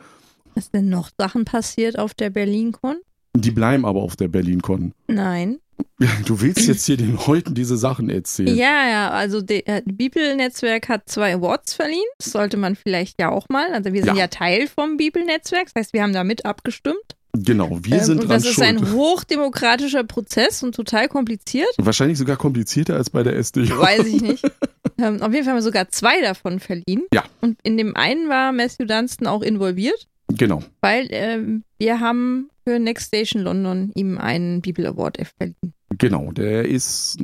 Ist 0.55 0.75
denn 0.75 0.89
noch 0.89 1.11
Sachen 1.19 1.45
passiert 1.45 1.99
auf 1.99 2.15
der 2.15 2.31
BerlinCon? 2.31 2.99
Die 3.35 3.51
bleiben 3.51 3.85
aber 3.85 4.01
auf 4.01 4.15
der 4.15 4.29
BerlinCon. 4.29 4.95
Nein. 5.09 5.59
Du 6.27 6.41
willst 6.43 6.69
jetzt 6.69 6.85
hier 6.85 6.99
den 6.99 7.19
Leuten 7.27 7.55
diese 7.55 7.77
Sachen 7.79 8.11
erzählen. 8.11 8.55
Ja, 8.55 8.89
ja, 8.89 9.11
also 9.11 9.41
das 9.41 9.61
äh, 9.65 9.83
Bibelnetzwerk 9.87 10.89
hat 10.91 11.09
zwei 11.09 11.35
Awards 11.35 11.73
verliehen. 11.75 12.07
Das 12.19 12.33
sollte 12.33 12.59
man 12.59 12.77
vielleicht 12.77 13.21
ja 13.21 13.31
auch 13.31 13.49
mal. 13.49 13.73
Also 13.73 13.93
wir 13.93 14.03
sind 14.03 14.15
Ja. 14.15 14.23
ja, 14.23 14.29
Teil 14.29 14.67
vom 14.67 14.99
Bibelnetzwerk. 14.99 15.67
Das 15.73 15.75
heißt, 15.75 15.93
wir 15.95 16.03
haben 16.03 16.13
da 16.13 16.23
mit 16.23 16.45
abgestimmt. 16.45 17.17
Genau, 17.33 17.79
wir 17.83 17.99
Ähm, 17.99 18.05
sind 18.05 18.21
und 18.21 18.29
dran 18.29 18.37
das 18.39 18.45
ist 18.47 18.55
schuld. 18.55 18.67
ein 18.67 18.93
hochdemokratischer 18.93 20.05
Prozess 20.05 20.63
und 20.63 20.75
total 20.75 21.09
kompliziert. 21.09 21.69
Wahrscheinlich 21.79 22.19
sogar 22.19 22.37
komplizierter 22.37 22.97
als 22.97 23.11
bei 23.11 23.23
der 23.23 23.37
SDJ. 23.37 23.71
Weiß 23.71 24.07
ich 24.07 24.21
nicht. 24.21 24.45
ähm, 24.99 25.23
auf 25.23 25.33
jeden 25.33 25.45
Fall 25.45 25.53
haben 25.53 25.59
wir 25.59 25.63
sogar 25.63 25.89
zwei 25.91 26.21
davon 26.21 26.59
verliehen. 26.61 27.03
Ja. 27.15 27.25
Und 27.41 27.59
in 27.63 27.77
dem 27.77 27.95
einen 27.97 28.29
war 28.29 28.53
Matthew 28.53 28.85
Dunstan 28.87 29.27
auch 29.29 29.43
involviert, 29.43 30.07
Genau, 30.33 30.63
weil 30.81 31.09
ähm, 31.11 31.65
wir 31.79 31.99
haben 31.99 32.51
für 32.65 32.79
Next 32.79 33.09
Station 33.09 33.43
London 33.43 33.91
ihm 33.97 34.17
einen 34.19 34.61
Bibel 34.61 34.87
Award 34.87 35.19
verliehen. 35.39 35.57
genau. 35.99 36.31
Der 36.31 36.67
ist, 36.69 37.19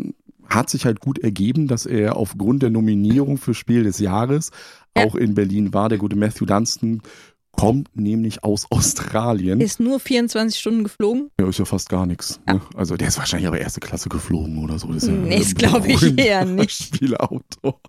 hat 0.49 0.71
sich 0.71 0.85
halt 0.85 0.99
gut 1.01 1.21
ergeben, 1.21 1.69
dass 1.69 1.87
er 1.87 2.17
aufgrund 2.17 2.63
der 2.65 2.71
Nominierung 2.71 3.39
für 3.39 3.55
Spiel 3.55 3.85
des 3.85 3.99
Jahres 4.01 4.51
Ja. 4.97 5.05
auch 5.05 5.15
in 5.15 5.35
Berlin 5.35 5.73
war. 5.73 5.89
Der 5.89 5.99
gute 5.99 6.17
Matthew 6.17 6.47
Dunstan 6.47 7.01
kommt 7.57 7.89
nämlich 7.95 8.45
aus 8.45 8.67
Australien. 8.71 9.61
Ist 9.61 9.81
nur 9.81 9.99
24 10.01 10.59
Stunden 10.59 10.85
geflogen. 10.85 11.31
Ja, 11.41 11.49
ist 11.49 11.59
ja 11.59 11.65
fast 11.65 11.89
gar 11.89 12.07
nichts. 12.07 12.41
Ne? 12.47 12.61
Also 12.75 12.97
der 12.97 13.09
ist 13.09 13.19
wahrscheinlich 13.19 13.49
aber 13.49 13.59
erste 13.61 13.81
Klasse 13.81 14.09
geflogen 14.09 14.59
oder 14.63 14.79
so. 14.79 14.89
Das 14.89 15.03
ist 15.05 15.09
ja 15.09 15.15
Nee, 15.15 15.39
das 15.39 15.49
ein 15.49 15.55
glaube 15.55 15.89
ich 15.89 16.19
eher 16.19 16.45
nicht. 16.45 16.95
Spielauto. 16.95 17.81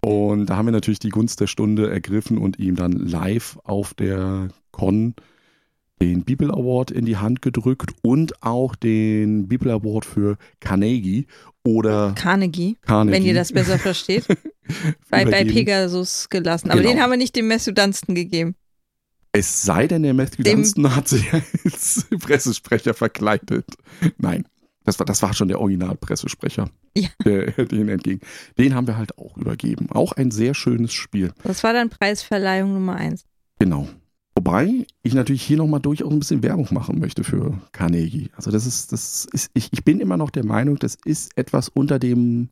Und 0.00 0.46
da 0.46 0.56
haben 0.56 0.66
wir 0.66 0.72
natürlich 0.72 1.00
die 1.00 1.08
Gunst 1.08 1.40
der 1.40 1.46
Stunde 1.48 1.90
ergriffen 1.90 2.38
und 2.38 2.58
ihm 2.58 2.76
dann 2.76 2.92
live 2.92 3.58
auf 3.64 3.94
der 3.94 4.48
Con 4.70 5.14
den 6.00 6.22
Bibel 6.22 6.52
Award 6.52 6.92
in 6.92 7.04
die 7.06 7.16
Hand 7.16 7.42
gedrückt 7.42 7.90
und 8.02 8.40
auch 8.44 8.76
den 8.76 9.48
Bibel 9.48 9.68
Award 9.72 10.04
für 10.04 10.36
Carnegie 10.60 11.26
oder 11.64 12.12
Carnegie, 12.16 12.76
Carnegie. 12.82 13.16
wenn 13.16 13.24
ihr 13.24 13.34
das 13.34 13.52
besser 13.52 13.78
versteht. 13.80 14.24
bei, 15.10 15.24
bei. 15.24 15.44
Pegasus 15.44 16.28
gelassen. 16.28 16.70
Aber 16.70 16.80
Genau. 16.80 16.92
den 16.92 17.02
haben 17.02 17.10
wir 17.10 17.16
nicht 17.16 17.34
dem 17.34 17.48
Matthew 17.48 17.72
Dunstan 17.72 18.14
gegeben. 18.14 18.54
Es 19.32 19.62
sei 19.62 19.86
denn, 19.86 20.02
der 20.02 20.14
Matthew 20.14 20.42
Dem- 20.42 20.56
Dunstan 20.58 20.96
hat 20.96 21.08
sich 21.08 21.32
als 21.32 22.06
Pressesprecher 22.20 22.94
verkleidet. 22.94 23.66
Nein, 24.16 24.46
das 24.84 24.98
war, 24.98 25.06
das 25.06 25.22
war 25.22 25.34
schon 25.34 25.48
der 25.48 25.60
Originalpressesprecher. 25.60 26.70
Ja. 26.96 27.08
Der, 27.24 27.50
den 27.66 27.88
entgegen. 27.88 28.20
Den 28.56 28.74
haben 28.74 28.86
wir 28.86 28.96
halt 28.96 29.18
auch 29.18 29.36
übergeben. 29.36 29.88
Auch 29.90 30.12
ein 30.12 30.30
sehr 30.30 30.54
schönes 30.54 30.92
Spiel. 30.92 31.32
Das 31.44 31.62
war 31.62 31.72
dann 31.72 31.90
Preisverleihung 31.90 32.72
Nummer 32.72 32.96
eins. 32.96 33.24
Genau. 33.58 33.88
Wobei 34.34 34.86
ich 35.02 35.14
natürlich 35.14 35.42
hier 35.42 35.56
nochmal 35.58 35.80
durchaus 35.80 36.12
ein 36.12 36.18
bisschen 36.20 36.42
Werbung 36.42 36.68
machen 36.70 36.98
möchte 37.00 37.24
für 37.24 37.60
Carnegie. 37.72 38.30
Also 38.36 38.50
das 38.50 38.66
ist, 38.66 38.92
das 38.92 39.26
ist, 39.32 39.50
ich, 39.52 39.68
ich 39.72 39.84
bin 39.84 40.00
immer 40.00 40.16
noch 40.16 40.30
der 40.30 40.44
Meinung, 40.46 40.76
das 40.78 40.96
ist 41.04 41.36
etwas 41.36 41.68
unter 41.68 41.98
dem 41.98 42.48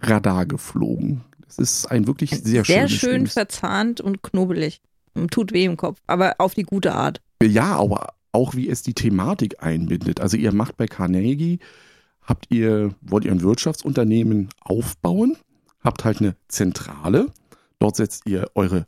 Radar 0.00 0.46
geflogen. 0.46 1.22
Das 1.46 1.58
ist 1.58 1.86
ein 1.86 2.06
wirklich 2.06 2.30
sehr, 2.30 2.64
Sehr 2.64 2.88
schönes 2.88 2.92
schön 2.92 3.14
Spiel. 3.20 3.26
verzahnt 3.28 4.00
und 4.00 4.22
knubbelig. 4.22 4.82
Tut 5.28 5.52
weh 5.52 5.64
im 5.64 5.76
Kopf, 5.76 6.00
aber 6.06 6.36
auf 6.38 6.54
die 6.54 6.62
gute 6.62 6.94
Art. 6.94 7.20
Ja, 7.42 7.76
aber 7.76 8.14
auch 8.32 8.54
wie 8.54 8.68
es 8.68 8.82
die 8.82 8.94
Thematik 8.94 9.62
einbindet. 9.62 10.20
Also 10.20 10.36
ihr 10.36 10.52
macht 10.52 10.76
bei 10.76 10.86
Carnegie, 10.86 11.58
habt 12.22 12.46
ihr, 12.50 12.94
wollt 13.00 13.24
ihr 13.24 13.32
ein 13.32 13.42
Wirtschaftsunternehmen 13.42 14.48
aufbauen, 14.60 15.36
habt 15.82 16.04
halt 16.04 16.20
eine 16.20 16.36
Zentrale. 16.48 17.26
Dort 17.78 17.96
setzt 17.96 18.26
ihr 18.26 18.50
eure 18.54 18.86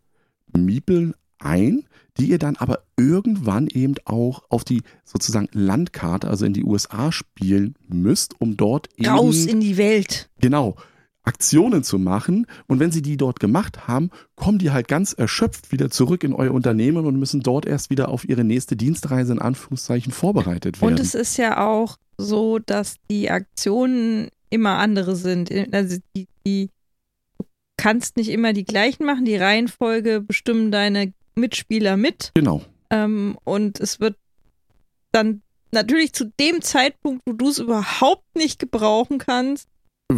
Miepel 0.57 1.15
ein, 1.39 1.85
die 2.19 2.29
ihr 2.29 2.39
dann 2.39 2.57
aber 2.57 2.81
irgendwann 2.97 3.69
eben 3.69 3.95
auch 4.05 4.43
auf 4.51 4.65
die 4.65 4.83
sozusagen 5.05 5.49
Landkarte, 5.53 6.29
also 6.29 6.45
in 6.45 6.53
die 6.53 6.65
USA 6.65 7.13
spielen 7.13 7.75
müsst, 7.89 8.41
um 8.41 8.57
dort 8.57 8.89
eben, 8.97 9.09
raus 9.09 9.47
in 9.47 9.61
die 9.61 9.77
Welt. 9.77 10.29
Genau. 10.41 10.77
Aktionen 11.23 11.83
zu 11.83 11.99
machen. 11.99 12.47
Und 12.67 12.81
wenn 12.81 12.91
sie 12.91 13.03
die 13.03 13.17
dort 13.17 13.41
gemacht 13.41 13.87
haben, 13.87 14.11
kommen 14.37 14.59
die 14.59 14.71
halt 14.71 14.89
ganz 14.89 15.13
erschöpft 15.13 15.73
wieder 15.73 15.91
zurück 15.91 16.25
in 16.25 16.33
euer 16.33 16.53
Unternehmen 16.53 17.07
und 17.07 17.19
müssen 17.19 17.41
dort 17.41 17.67
erst 17.67 17.91
wieder 17.91 18.09
auf 18.09 18.29
ihre 18.29 18.45
nächste 18.45 18.77
Dienstreise 18.77 19.33
in 19.33 19.39
Anführungszeichen 19.39 20.13
vorbereitet 20.13 20.81
werden. 20.81 20.93
Und 20.93 21.01
es 21.01 21.15
ist 21.15 21.37
ja 21.37 21.67
auch 21.67 21.97
so, 22.17 22.59
dass 22.59 22.97
die 23.11 23.31
Aktionen 23.31 24.29
immer 24.49 24.79
andere 24.79 25.17
sind. 25.17 25.51
Also 25.73 25.99
die, 26.15 26.27
die 26.47 26.71
du 27.39 27.47
kannst 27.77 28.17
nicht 28.17 28.31
immer 28.31 28.53
die 28.53 28.65
gleichen 28.65 29.05
machen. 29.05 29.25
Die 29.25 29.37
Reihenfolge 29.37 30.21
bestimmen 30.21 30.71
deine 30.71 31.13
Mitspieler 31.35 31.97
mit. 31.97 32.33
Genau. 32.35 32.63
Ähm, 32.91 33.39
und 33.45 33.81
es 33.81 34.01
wird 34.01 34.17
dann 35.13 35.43
natürlich 35.73 36.13
zu 36.13 36.27
dem 36.39 36.63
Zeitpunkt, 36.63 37.23
wo 37.27 37.33
du 37.33 37.49
es 37.49 37.59
überhaupt 37.59 38.37
nicht 38.37 38.59
gebrauchen 38.59 39.19
kannst, 39.19 39.69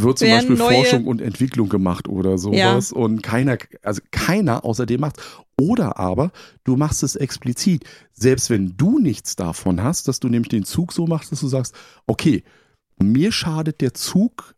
wird 0.01 0.19
zum 0.19 0.29
Beispiel 0.29 0.57
Forschung 0.57 1.07
und 1.07 1.21
Entwicklung 1.21 1.69
gemacht 1.69 2.09
oder 2.09 2.39
sowas 2.39 2.91
ja. 2.91 2.97
und 2.97 3.23
keiner, 3.23 3.59
also 3.83 4.01
keiner 4.11 4.65
außerdem 4.65 5.01
macht. 5.01 5.17
Oder 5.61 5.99
aber 5.99 6.33
du 6.65 6.77
machst 6.77 7.03
es 7.03 7.15
explizit, 7.15 7.85
selbst 8.13 8.49
wenn 8.49 8.77
du 8.77 8.99
nichts 8.99 9.37
davon 9.37 9.83
hast, 9.83 10.09
dass 10.09 10.19
du 10.19 10.29
nämlich 10.29 10.49
den 10.49 10.65
Zug 10.65 10.93
so 10.93 11.07
machst, 11.07 11.31
dass 11.31 11.41
du 11.41 11.49
sagst, 11.49 11.75
okay, 12.07 12.43
mir 12.99 13.33
schadet 13.33 13.81
der 13.81 13.95
Zug 13.95 14.55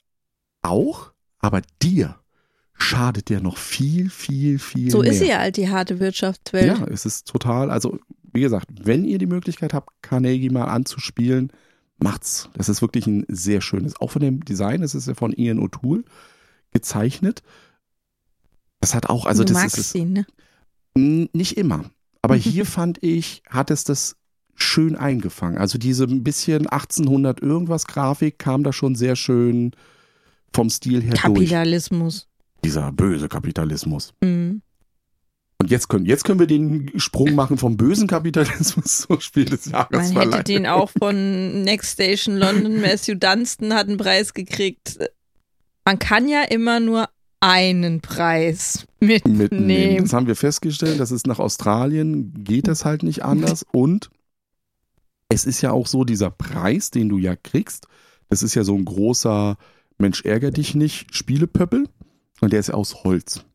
auch, 0.62 1.12
aber 1.40 1.62
dir 1.82 2.16
schadet 2.74 3.30
der 3.30 3.40
noch 3.40 3.56
viel, 3.56 4.10
viel, 4.10 4.58
viel 4.58 4.90
so 4.90 4.98
mehr. 4.98 5.06
So 5.06 5.12
ist 5.12 5.18
sie 5.20 5.30
ja 5.30 5.38
halt 5.38 5.56
die 5.56 5.68
harte 5.68 6.00
Wirtschaftswelt. 6.00 6.78
Ja, 6.78 6.86
es 6.86 7.06
ist 7.06 7.26
total, 7.26 7.70
also 7.70 7.98
wie 8.32 8.40
gesagt, 8.40 8.68
wenn 8.82 9.04
ihr 9.04 9.18
die 9.18 9.26
Möglichkeit 9.26 9.74
habt, 9.74 9.90
Carnegie 10.02 10.50
mal 10.50 10.64
anzuspielen, 10.64 11.52
macht's. 11.98 12.48
Das 12.54 12.68
ist 12.68 12.82
wirklich 12.82 13.06
ein 13.06 13.24
sehr 13.28 13.60
schönes. 13.60 14.00
Auch 14.00 14.10
von 14.10 14.20
dem 14.20 14.44
Design, 14.44 14.82
es 14.82 14.94
ist 14.94 15.08
ja 15.08 15.14
von 15.14 15.32
Ian 15.32 15.58
O'Toole 15.58 16.04
gezeichnet. 16.72 17.42
Das 18.80 18.94
hat 18.94 19.08
auch, 19.08 19.26
also 19.26 19.44
du 19.44 19.52
das 19.52 19.62
magst 19.62 19.78
ist 19.78 19.94
ihn, 19.94 20.12
ne? 20.12 20.26
nicht 21.32 21.56
immer. 21.56 21.84
Aber 22.22 22.34
hier 22.36 22.66
fand 22.66 23.02
ich, 23.02 23.42
hat 23.48 23.70
es 23.70 23.84
das 23.84 24.16
schön 24.54 24.96
eingefangen. 24.96 25.58
Also 25.58 25.78
diese 25.78 26.04
ein 26.04 26.22
bisschen 26.22 26.66
1800 26.66 27.40
irgendwas 27.40 27.86
Grafik 27.86 28.38
kam 28.38 28.62
da 28.62 28.72
schon 28.72 28.94
sehr 28.94 29.16
schön 29.16 29.72
vom 30.52 30.70
Stil 30.70 31.02
her 31.02 31.14
Kapitalismus. 31.14 31.34
durch. 31.34 31.48
Kapitalismus. 31.48 32.28
Dieser 32.64 32.92
böse 32.92 33.28
Kapitalismus. 33.28 34.14
Mhm. 34.22 34.62
Und 35.64 35.70
jetzt 35.70 35.88
können, 35.88 36.04
jetzt 36.04 36.24
können 36.24 36.38
wir 36.38 36.46
den 36.46 36.92
Sprung 36.96 37.34
machen 37.34 37.56
vom 37.56 37.78
bösen 37.78 38.06
Kapitalismus 38.06 38.98
zum 39.08 39.18
Spiel 39.20 39.46
des 39.46 39.64
Jahres. 39.64 40.12
Man 40.12 40.30
hätte 40.30 40.44
den 40.44 40.66
auch 40.66 40.90
von 40.90 41.62
Next 41.62 41.94
Station 41.94 42.36
London. 42.36 42.82
Matthew 42.82 43.14
Dunstan 43.14 43.72
hat 43.72 43.88
einen 43.88 43.96
Preis 43.96 44.34
gekriegt. 44.34 44.98
Man 45.86 45.98
kann 45.98 46.28
ja 46.28 46.42
immer 46.42 46.80
nur 46.80 47.08
einen 47.40 48.02
Preis 48.02 48.84
mitnehmen. 49.00 49.38
mitnehmen. 49.38 50.02
Das 50.02 50.12
haben 50.12 50.26
wir 50.26 50.36
festgestellt. 50.36 51.00
Das 51.00 51.10
ist 51.10 51.26
nach 51.26 51.38
Australien, 51.38 52.44
geht 52.44 52.68
das 52.68 52.84
halt 52.84 53.02
nicht 53.02 53.24
anders. 53.24 53.64
Und 53.72 54.10
es 55.30 55.46
ist 55.46 55.62
ja 55.62 55.72
auch 55.72 55.86
so, 55.86 56.04
dieser 56.04 56.30
Preis, 56.30 56.90
den 56.90 57.08
du 57.08 57.16
ja 57.16 57.36
kriegst, 57.36 57.86
das 58.28 58.42
ist 58.42 58.54
ja 58.54 58.64
so 58.64 58.74
ein 58.74 58.84
großer 58.84 59.56
Mensch 59.96 60.26
ärger 60.26 60.50
dich 60.50 60.74
nicht 60.74 61.14
Spielepöppel. 61.16 61.88
Und 62.42 62.52
der 62.52 62.60
ist 62.60 62.68
ja 62.68 62.74
aus 62.74 63.02
Holz. 63.02 63.46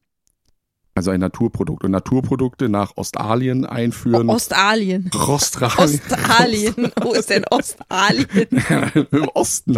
Also 1.00 1.12
ein 1.12 1.22
Naturprodukt. 1.22 1.86
Und 1.86 1.92
Naturprodukte 1.92 2.68
nach 2.68 2.98
Ostalien 2.98 3.66
einführen. 3.66 4.30
Oh, 4.30 4.34
Ostalien. 4.34 5.10
Australien. 5.14 6.02
Ostalien. 6.12 6.76
Wo 7.02 7.14
ist 7.14 7.30
denn 7.30 7.46
Ostalien? 7.50 8.28
Im 9.12 9.30
Osten. 9.30 9.78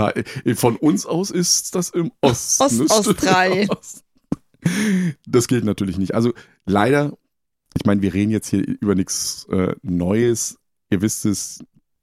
Von 0.56 0.78
uns 0.78 1.06
aus 1.06 1.30
ist 1.30 1.76
das 1.76 1.92
im 1.92 2.12
Osten. 2.22 2.82
Ostaustralien. 2.82 3.70
Das 5.28 5.48
geht 5.48 5.64
natürlich 5.64 6.00
nicht. 6.00 6.16
Also 6.16 6.34
leider, 6.66 7.18
ich 7.78 7.86
meine, 7.86 8.02
wir 8.02 8.16
reden 8.16 8.32
jetzt 8.32 8.48
hier 8.48 8.64
über 8.80 8.96
nichts 8.96 9.48
äh, 9.52 9.76
Neues. 9.84 10.58
Ihr 10.90 11.02
wisst 11.02 11.26
es, 11.26 11.60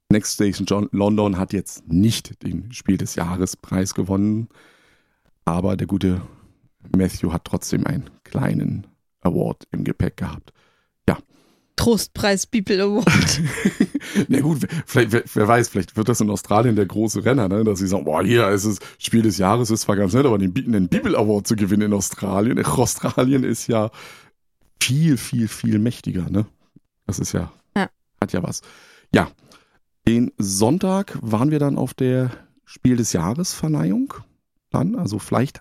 Next 0.09 0.35
Station 0.35 0.65
John 0.65 0.87
London 0.91 1.37
hat 1.37 1.51
jetzt 1.51 1.87
nicht 1.87 2.41
den 2.43 2.71
Spiel 2.71 2.95
des 2.95 3.15
Jahres 3.15 3.57
Preis 3.57 3.93
gewonnen. 3.93 4.47
Aber 5.43 5.75
der 5.75 5.87
gute 5.87 6.21
Matthew 6.95 7.31
hat 7.31 7.45
trotzdem 7.45 7.85
einen 7.85 8.09
kleinen 8.23 8.87
Award 9.21 9.67
im 9.71 9.83
Gepäck 9.83 10.17
gehabt. 10.17 10.53
Ja. 11.07 11.17
Trostpreis 11.75 12.45
People 12.45 12.81
Award. 12.81 13.41
Na 14.27 14.39
gut, 14.41 14.67
vielleicht, 14.85 15.11
wer, 15.11 15.23
wer, 15.33 15.47
weiß, 15.47 15.69
vielleicht 15.69 15.95
wird 15.95 16.09
das 16.09 16.19
in 16.21 16.29
Australien 16.29 16.75
der 16.75 16.85
große 16.85 17.23
Renner, 17.23 17.47
ne? 17.47 17.63
dass 17.63 17.79
sie 17.79 17.87
sagen, 17.87 18.05
boah, 18.05 18.23
hier 18.23 18.49
ist 18.49 18.65
es 18.65 18.79
Spiel 18.97 19.21
des 19.21 19.37
Jahres, 19.37 19.71
ist 19.71 19.81
zwar 19.81 19.95
ganz 19.95 20.13
nett, 20.13 20.25
aber 20.25 20.37
den, 20.37 20.53
den 20.53 20.89
People 20.89 21.17
Award 21.17 21.47
zu 21.47 21.55
gewinnen 21.55 21.83
in 21.83 21.93
Australien. 21.93 22.63
Australien 22.65 23.43
ist 23.43 23.67
ja 23.67 23.91
viel, 24.81 25.17
viel, 25.17 25.47
viel 25.47 25.79
mächtiger, 25.79 26.29
ne? 26.29 26.45
Das 27.05 27.19
ist 27.19 27.31
ja, 27.31 27.51
ja. 27.75 27.89
hat 28.21 28.33
ja 28.33 28.43
was. 28.43 28.61
Ja, 29.13 29.31
den 30.07 30.31
Sonntag 30.37 31.17
waren 31.21 31.51
wir 31.51 31.59
dann 31.59 31.77
auf 31.77 31.93
der 31.93 32.31
Spiel 32.65 32.97
des 32.97 33.13
Jahres 33.13 33.53
Verleihung. 33.53 34.13
Dann, 34.69 34.95
also 34.95 35.17
vielleicht 35.17 35.59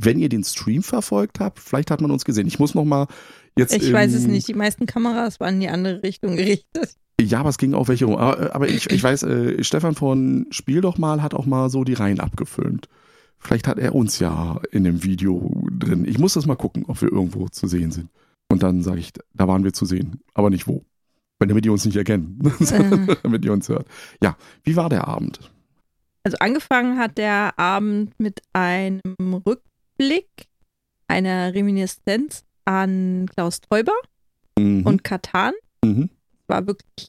wenn 0.00 0.18
ihr 0.18 0.28
den 0.28 0.44
Stream 0.44 0.82
verfolgt 0.82 1.40
habt, 1.40 1.60
vielleicht 1.60 1.90
hat 1.90 2.00
man 2.00 2.10
uns 2.10 2.24
gesehen. 2.24 2.46
Ich 2.46 2.58
muss 2.58 2.74
noch 2.74 2.84
mal 2.84 3.06
jetzt. 3.56 3.74
Ich 3.74 3.92
weiß 3.92 4.12
es 4.14 4.26
nicht. 4.26 4.48
Die 4.48 4.54
meisten 4.54 4.86
Kameras 4.86 5.40
waren 5.40 5.54
in 5.54 5.60
die 5.60 5.68
andere 5.68 6.02
Richtung 6.02 6.36
gerichtet. 6.36 6.96
Ja, 7.20 7.40
aber 7.40 7.48
es 7.48 7.58
ging 7.58 7.74
auch 7.74 7.88
welche 7.88 8.06
rum. 8.06 8.16
Aber, 8.16 8.54
aber 8.54 8.68
ich, 8.68 8.90
ich 8.90 9.02
weiß, 9.02 9.22
äh, 9.22 9.62
Stefan 9.62 9.94
von 9.94 10.46
Spiel 10.50 10.80
doch 10.80 10.98
mal 10.98 11.22
hat 11.22 11.34
auch 11.34 11.46
mal 11.46 11.70
so 11.70 11.84
die 11.84 11.94
Reihen 11.94 12.20
abgefilmt. 12.20 12.88
Vielleicht 13.38 13.68
hat 13.68 13.78
er 13.78 13.94
uns 13.94 14.18
ja 14.18 14.60
in 14.72 14.84
dem 14.84 15.04
Video 15.04 15.64
drin. 15.70 16.06
Ich 16.06 16.18
muss 16.18 16.34
das 16.34 16.46
mal 16.46 16.56
gucken, 16.56 16.86
ob 16.88 17.00
wir 17.02 17.12
irgendwo 17.12 17.48
zu 17.48 17.66
sehen 17.66 17.92
sind. 17.92 18.08
Und 18.48 18.62
dann 18.62 18.82
sage 18.82 19.00
ich, 19.00 19.12
da 19.34 19.46
waren 19.46 19.64
wir 19.64 19.72
zu 19.72 19.84
sehen, 19.84 20.20
aber 20.32 20.50
nicht 20.50 20.66
wo. 20.66 20.84
Wenn 21.38 21.48
damit 21.48 21.66
ihr 21.66 21.72
uns 21.72 21.84
nicht 21.84 21.96
erkennen, 21.96 22.40
äh. 22.60 23.16
damit 23.22 23.44
ihr 23.44 23.52
uns 23.52 23.68
hört. 23.68 23.86
Ja, 24.22 24.36
wie 24.62 24.76
war 24.76 24.88
der 24.88 25.06
Abend? 25.06 25.40
Also 26.24 26.38
angefangen 26.38 26.98
hat 26.98 27.18
der 27.18 27.58
Abend 27.58 28.18
mit 28.18 28.40
einem 28.54 29.00
Rück 29.46 29.60
Rückblick, 29.94 30.48
eine 31.08 31.54
Reminiszenz 31.54 32.44
an 32.64 33.26
Klaus 33.34 33.60
Teuber 33.60 33.92
mhm. 34.58 34.86
und 34.86 35.04
Katan. 35.04 35.52
Mhm. 35.84 36.10
War 36.46 36.66
wirklich 36.66 37.08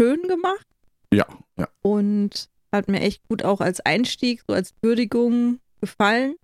schön 0.00 0.22
gemacht. 0.28 0.66
Ja, 1.12 1.26
ja. 1.58 1.68
Und 1.82 2.48
hat 2.72 2.88
mir 2.88 3.00
echt 3.00 3.26
gut 3.28 3.44
auch 3.44 3.60
als 3.60 3.80
Einstieg, 3.80 4.42
so 4.46 4.54
als 4.54 4.72
Würdigung 4.80 5.58
gefallen. 5.80 6.34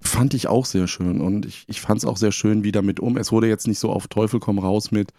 Fand 0.00 0.34
ich 0.34 0.46
auch 0.46 0.66
sehr 0.66 0.88
schön 0.88 1.20
und 1.20 1.46
ich, 1.46 1.64
ich 1.68 1.80
fand 1.80 1.98
es 1.98 2.04
auch 2.04 2.16
sehr 2.16 2.32
schön, 2.32 2.64
wie 2.64 2.72
damit 2.72 3.00
um. 3.00 3.16
Es 3.16 3.32
wurde 3.32 3.48
jetzt 3.48 3.66
nicht 3.66 3.78
so 3.78 3.90
auf 3.90 4.08
Teufel 4.08 4.40
komm 4.40 4.58
raus 4.58 4.90
mit, 4.90 5.12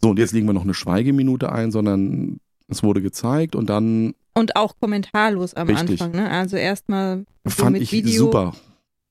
so 0.00 0.10
und 0.10 0.18
jetzt 0.18 0.32
legen 0.32 0.46
wir 0.46 0.54
noch 0.54 0.64
eine 0.64 0.74
Schweigeminute 0.74 1.52
ein, 1.52 1.70
sondern 1.70 2.40
es 2.68 2.82
wurde 2.82 3.02
gezeigt 3.02 3.54
und 3.54 3.68
dann 3.68 4.14
und 4.34 4.56
auch 4.56 4.76
kommentarlos 4.78 5.54
am 5.54 5.68
Richtig. 5.68 6.02
Anfang, 6.02 6.22
ne? 6.22 6.30
Also 6.30 6.56
erstmal 6.56 7.24
so 7.44 7.50
Fand 7.50 7.76
ich 7.78 7.92
Video. 7.92 8.26
super 8.26 8.54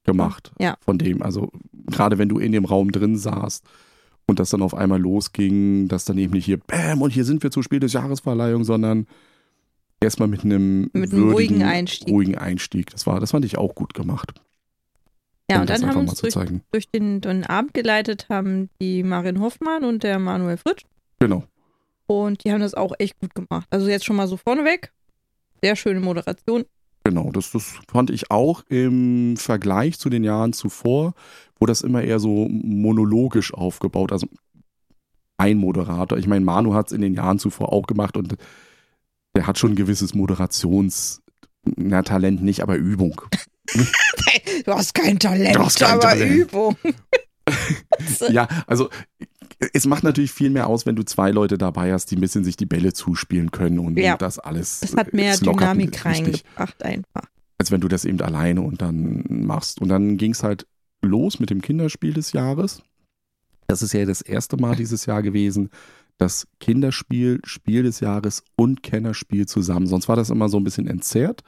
gemacht 0.04 0.52
ja. 0.60 0.76
von 0.82 0.98
dem. 0.98 1.22
Also 1.22 1.52
gerade 1.88 2.18
wenn 2.18 2.30
du 2.30 2.40
in 2.40 2.52
dem 2.52 2.66
Raum 2.66 2.92
drin 2.92 3.18
saßt 3.18 3.64
und 4.28 4.40
das 4.40 4.50
dann 4.50 4.62
auf 4.62 4.76
einmal 4.76 5.00
losging, 5.00 5.88
dass 5.88 6.06
dann 6.06 6.18
eben 6.18 6.34
nicht 6.34 6.46
hier 6.46 6.58
Bäm 6.58 7.02
und 7.02 7.12
hier 7.12 7.26
sind 7.26 7.44
wir 7.44 7.52
zur 7.52 7.64
Spiel 7.64 7.80
des 7.80 7.94
Jahresverleihung, 7.94 8.64
sondern 8.64 9.08
erstmal 10.02 10.28
mit 10.28 10.44
einem 10.44 10.90
mit 10.94 11.14
einem 11.14 11.32
ruhigen 11.32 11.64
Einstieg. 11.64 12.10
ruhigen 12.10 12.38
Einstieg. 12.38 12.92
Das 12.92 13.08
war, 13.08 13.20
das 13.20 13.32
fand 13.32 13.46
ich 13.46 13.58
auch 13.58 13.76
gut 13.76 13.94
gemacht. 13.94 14.34
Ja, 15.50 15.62
und 15.62 15.70
dann 15.70 15.86
haben 15.86 16.06
wir 16.06 16.12
uns 16.12 16.22
durch, 16.22 16.36
durch 16.72 16.90
den, 16.90 17.22
den, 17.22 17.46
Abend 17.46 17.74
geleitet 17.74 18.28
haben 18.30 18.70
die 18.82 19.04
Marin 19.04 19.42
Hoffmann 19.42 19.84
und 19.84 20.04
der 20.04 20.17
Manuel 20.17 20.58
Fritsch. 20.58 20.84
Genau. 21.19 21.44
Und 22.08 22.44
die 22.44 22.52
haben 22.52 22.62
das 22.62 22.74
auch 22.74 22.94
echt 22.98 23.19
gut 23.19 23.36
gemacht. 23.36 23.67
Also 23.69 23.88
jetzt 23.88 24.06
schon 24.06 24.15
mal 24.15 24.28
so 24.28 24.38
vorneweg. 24.38 24.92
Sehr 25.64 25.78
schöne 25.78 26.02
Moderation. 26.02 26.66
Genau, 27.06 27.32
das, 27.32 27.52
das 27.52 27.76
fand 27.90 28.10
ich 28.10 28.30
auch 28.30 28.64
im 28.68 29.38
Vergleich 29.38 29.98
zu 29.98 30.10
den 30.10 30.26
Jahren 30.26 30.52
zuvor, 30.52 31.14
wo 31.58 31.66
das 31.66 31.84
immer 31.84 32.04
eher 32.04 32.20
so 32.20 32.50
monologisch 32.50 33.54
aufgebaut, 33.54 34.12
also 34.12 34.28
ein 35.38 35.58
Moderator. 35.58 36.18
Ich 36.18 36.28
meine, 36.28 36.44
Manu 36.44 36.74
hat 36.74 36.88
es 36.88 36.92
in 36.92 37.00
den 37.00 37.14
Jahren 37.14 37.40
zuvor 37.40 37.72
auch 37.72 37.88
gemacht 37.88 38.18
und 38.18 38.36
der 39.38 39.48
hat 39.48 39.58
schon 39.58 39.72
ein 39.72 39.76
gewisses 39.78 40.14
Moderations, 40.14 41.22
na, 41.64 42.02
Talent 42.02 42.44
nicht, 42.44 42.60
aber 42.60 42.76
Übung. 42.76 43.22
du 44.66 44.74
hast 44.74 44.94
kein 44.94 45.18
Talent, 45.18 45.58
hast 45.58 45.80
kein 45.80 45.92
aber 45.92 46.02
Talent. 46.02 46.32
Übung. 46.36 46.76
ja, 48.30 48.48
also 48.68 48.90
es 49.74 49.86
macht 49.86 50.04
natürlich 50.04 50.32
viel 50.32 50.50
mehr 50.50 50.68
aus, 50.68 50.86
wenn 50.86 50.96
du 50.96 51.04
zwei 51.04 51.32
Leute 51.32 51.58
dabei 51.58 51.94
hast, 51.94 52.12
die 52.12 52.16
ein 52.16 52.22
bisschen 52.22 52.44
sich 52.44 52.58
die 52.58 52.66
Bälle 52.66 52.94
zuspielen 52.94 53.52
können 53.52 53.80
und, 53.80 53.98
ja. 53.98 54.18
das 54.18 54.40
alles. 54.40 54.82
Es 54.82 54.96
hat 54.96 55.14
mehr 55.14 55.38
Dynamik 55.38 56.04
reingebracht 56.06 56.84
einfach. 56.84 57.30
Als 57.58 57.72
wenn 57.72 57.82
du 57.82 57.88
das 57.88 58.06
eben 58.06 58.20
alleine 58.22 58.62
und 58.62 58.82
dann 58.82 59.24
machst. 59.28 59.82
Und 59.82 59.90
dann 59.90 60.18
ging 60.18 60.32
es 60.32 60.44
halt 60.44 60.66
los 61.02 61.40
mit 61.40 61.50
dem 61.50 61.62
Kinderspiel 61.62 62.14
des 62.14 62.34
Jahres. 62.34 62.82
Das 63.68 63.82
ist 63.82 63.94
ja 63.94 64.06
das 64.06 64.22
erste 64.22 64.58
Mal 64.58 64.76
dieses 64.76 65.06
Jahr 65.06 65.22
gewesen, 65.22 65.70
dass 66.18 66.48
Kinderspiel, 66.60 67.40
Spiel 67.44 67.84
des 67.84 68.00
Jahres 68.00 68.44
und 68.56 68.84
Kennerspiel 68.84 69.46
zusammen. 69.46 69.88
Sonst 69.88 70.08
war 70.08 70.16
das 70.16 70.30
immer 70.30 70.50
so 70.50 70.58
ein 70.58 70.64
bisschen 70.64 70.88
entzerrt. 70.88 71.42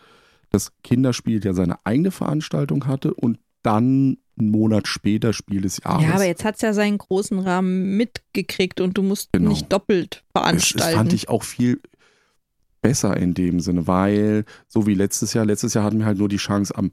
Das 0.49 0.71
Kinderspiel 0.83 1.43
ja 1.43 1.53
seine 1.53 1.77
eigene 1.85 2.11
Veranstaltung 2.11 2.87
hatte 2.87 3.13
und 3.13 3.39
dann 3.63 4.17
einen 4.37 4.51
Monat 4.51 4.87
später 4.87 5.33
Spiel 5.33 5.61
des 5.61 5.81
Jahres. 5.83 6.03
Ja, 6.03 6.13
aber 6.13 6.25
jetzt 6.25 6.43
hat 6.43 6.55
es 6.55 6.61
ja 6.61 6.73
seinen 6.73 6.97
großen 6.97 7.39
Rahmen 7.39 7.97
mitgekriegt 7.97 8.81
und 8.81 8.97
du 8.97 9.01
musst 9.01 9.31
genau. 9.31 9.49
nicht 9.49 9.71
doppelt 9.71 10.23
veranstalten. 10.31 10.77
Das, 10.77 10.87
das 10.87 10.95
fand 10.95 11.13
ich 11.13 11.29
auch 11.29 11.43
viel 11.43 11.81
besser 12.81 13.17
in 13.17 13.33
dem 13.33 13.59
Sinne, 13.59 13.87
weil 13.87 14.45
so 14.67 14.85
wie 14.85 14.93
letztes 14.93 15.33
Jahr, 15.33 15.45
letztes 15.45 15.73
Jahr 15.73 15.83
hatten 15.83 15.99
wir 15.99 16.05
halt 16.05 16.17
nur 16.17 16.29
die 16.29 16.37
Chance 16.37 16.75
am 16.75 16.91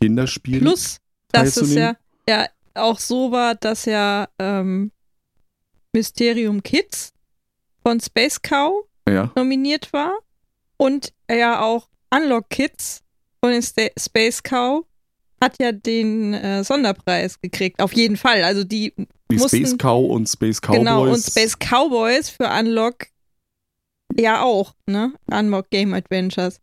Kinderspiel. 0.00 0.60
Plus, 0.60 0.98
dass 1.32 1.56
es 1.56 1.74
ja, 1.74 1.96
ja 2.28 2.46
auch 2.74 2.98
so 2.98 3.30
war, 3.32 3.54
dass 3.54 3.84
ja 3.84 4.28
ähm, 4.38 4.90
Mysterium 5.92 6.62
Kids 6.62 7.12
von 7.82 8.00
Space 8.00 8.40
Cow 8.40 8.86
ja. 9.08 9.30
nominiert 9.36 9.92
war 9.92 10.12
und 10.76 11.12
ja 11.30 11.60
auch 11.60 11.88
Unlock 12.10 12.48
Kids 12.50 13.02
von 13.40 13.52
den 13.52 13.62
Space 13.62 14.42
Cow 14.42 14.84
hat 15.40 15.56
ja 15.60 15.72
den 15.72 16.34
äh, 16.34 16.64
Sonderpreis 16.64 17.40
gekriegt. 17.40 17.80
Auf 17.80 17.92
jeden 17.92 18.16
Fall. 18.16 18.42
Also 18.42 18.64
die, 18.64 18.92
die 19.30 19.36
mussten, 19.36 19.66
Space 19.66 19.78
Cow 19.78 20.10
und 20.10 20.28
Space 20.28 20.60
Cowboys. 20.60 20.78
Genau, 20.78 21.08
und 21.08 21.22
Space 21.22 21.56
Cowboys 21.58 22.28
für 22.28 22.48
Unlock 22.48 23.06
ja 24.18 24.42
auch, 24.42 24.74
ne? 24.86 25.12
Unlock 25.30 25.70
Game 25.70 25.94
Adventures. 25.94 26.60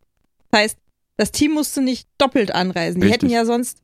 Das 0.50 0.60
heißt, 0.60 0.78
das 1.16 1.32
Team 1.32 1.52
musste 1.52 1.80
nicht 1.80 2.08
doppelt 2.18 2.54
anreisen. 2.54 3.00
Die 3.00 3.10
hätten 3.10 3.30
ja 3.30 3.44
sonst 3.44 3.78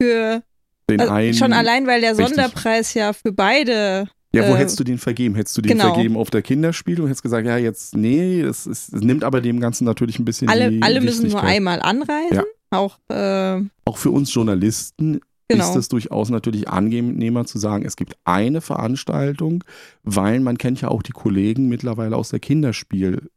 für 0.00 0.42
den 0.88 1.00
also 1.00 1.12
einen, 1.12 1.34
schon 1.34 1.52
allein, 1.52 1.86
weil 1.86 2.00
der 2.00 2.14
Sonderpreis 2.14 2.86
richtig. 2.88 3.00
ja 3.00 3.12
für 3.12 3.32
beide 3.32 4.08
ja, 4.32 4.46
wo 4.46 4.54
äh, 4.54 4.58
hättest 4.58 4.78
du 4.78 4.84
den 4.84 4.98
vergeben? 4.98 5.34
Hättest 5.34 5.56
du 5.56 5.62
den 5.62 5.72
genau. 5.72 5.94
vergeben 5.94 6.16
auf 6.16 6.30
der 6.30 6.42
Kinderspiel 6.42 7.00
und 7.00 7.06
hättest 7.06 7.22
gesagt, 7.22 7.46
ja, 7.46 7.56
jetzt, 7.56 7.96
nee, 7.96 8.40
es, 8.40 8.66
es, 8.66 8.92
es 8.92 9.00
nimmt 9.00 9.24
aber 9.24 9.40
dem 9.40 9.58
Ganzen 9.58 9.84
natürlich 9.84 10.18
ein 10.18 10.24
bisschen. 10.24 10.48
Alle, 10.48 10.78
alle 10.82 11.00
müssen 11.00 11.28
nur 11.28 11.42
einmal 11.42 11.80
anreisen. 11.80 12.36
Ja. 12.36 12.44
Auch, 12.70 12.98
äh, 13.08 13.62
auch 13.84 13.96
für 13.96 14.10
uns 14.10 14.32
Journalisten 14.32 15.20
genau. 15.48 15.70
ist 15.70 15.76
es 15.76 15.88
durchaus 15.88 16.30
natürlich 16.30 16.68
angenehmer 16.68 17.46
zu 17.46 17.58
sagen, 17.58 17.84
es 17.84 17.96
gibt 17.96 18.16
eine 18.24 18.60
Veranstaltung, 18.60 19.64
weil 20.02 20.40
man 20.40 20.58
kennt 20.58 20.80
ja 20.80 20.88
auch 20.88 21.02
die 21.02 21.12
Kollegen 21.12 21.68
mittlerweile 21.68 22.16
aus 22.16 22.30
der 22.30 22.40
Kinderspiel 22.40 23.30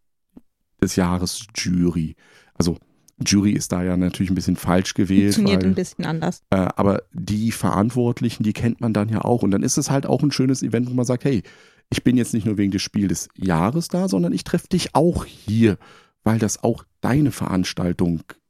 des 0.81 0.95
Jahres 0.95 1.45
Jury. 1.55 2.15
Also 2.53 2.77
Jury 3.25 3.51
ist 3.51 3.71
da 3.71 3.83
ja 3.83 3.95
natürlich 3.97 4.31
ein 4.31 4.35
bisschen 4.35 4.55
falsch 4.55 4.93
gewählt. 4.93 5.35
Funktioniert 5.35 5.63
weil, 5.63 5.71
ein 5.71 5.75
bisschen 5.75 6.05
anders. 6.05 6.41
Äh, 6.49 6.67
aber 6.75 7.03
die 7.13 7.51
Verantwortlichen, 7.51 8.43
die 8.43 8.53
kennt 8.53 8.81
man 8.81 8.93
dann 8.93 9.09
ja 9.09 9.23
auch. 9.23 9.43
Und 9.43 9.51
dann 9.51 9.63
ist 9.63 9.77
es 9.77 9.91
halt 9.91 10.05
auch 10.05 10.23
ein 10.23 10.31
schönes 10.31 10.63
Event, 10.63 10.89
wo 10.89 10.93
man 10.93 11.05
sagt, 11.05 11.23
hey, 11.23 11.43
ich 11.89 12.03
bin 12.03 12.17
jetzt 12.17 12.33
nicht 12.33 12.45
nur 12.45 12.57
wegen 12.57 12.71
des 12.71 12.81
Spiels 12.81 13.09
des 13.09 13.29
Jahres 13.35 13.89
da, 13.89 14.07
sondern 14.07 14.33
ich 14.33 14.43
treffe 14.43 14.67
dich 14.67 14.95
auch 14.95 15.25
hier, 15.25 15.77
weil 16.23 16.39
das 16.39 16.63
auch 16.63 16.83
deine 17.01 17.31
Veranstaltung 17.31 18.21
ist. 18.21 18.40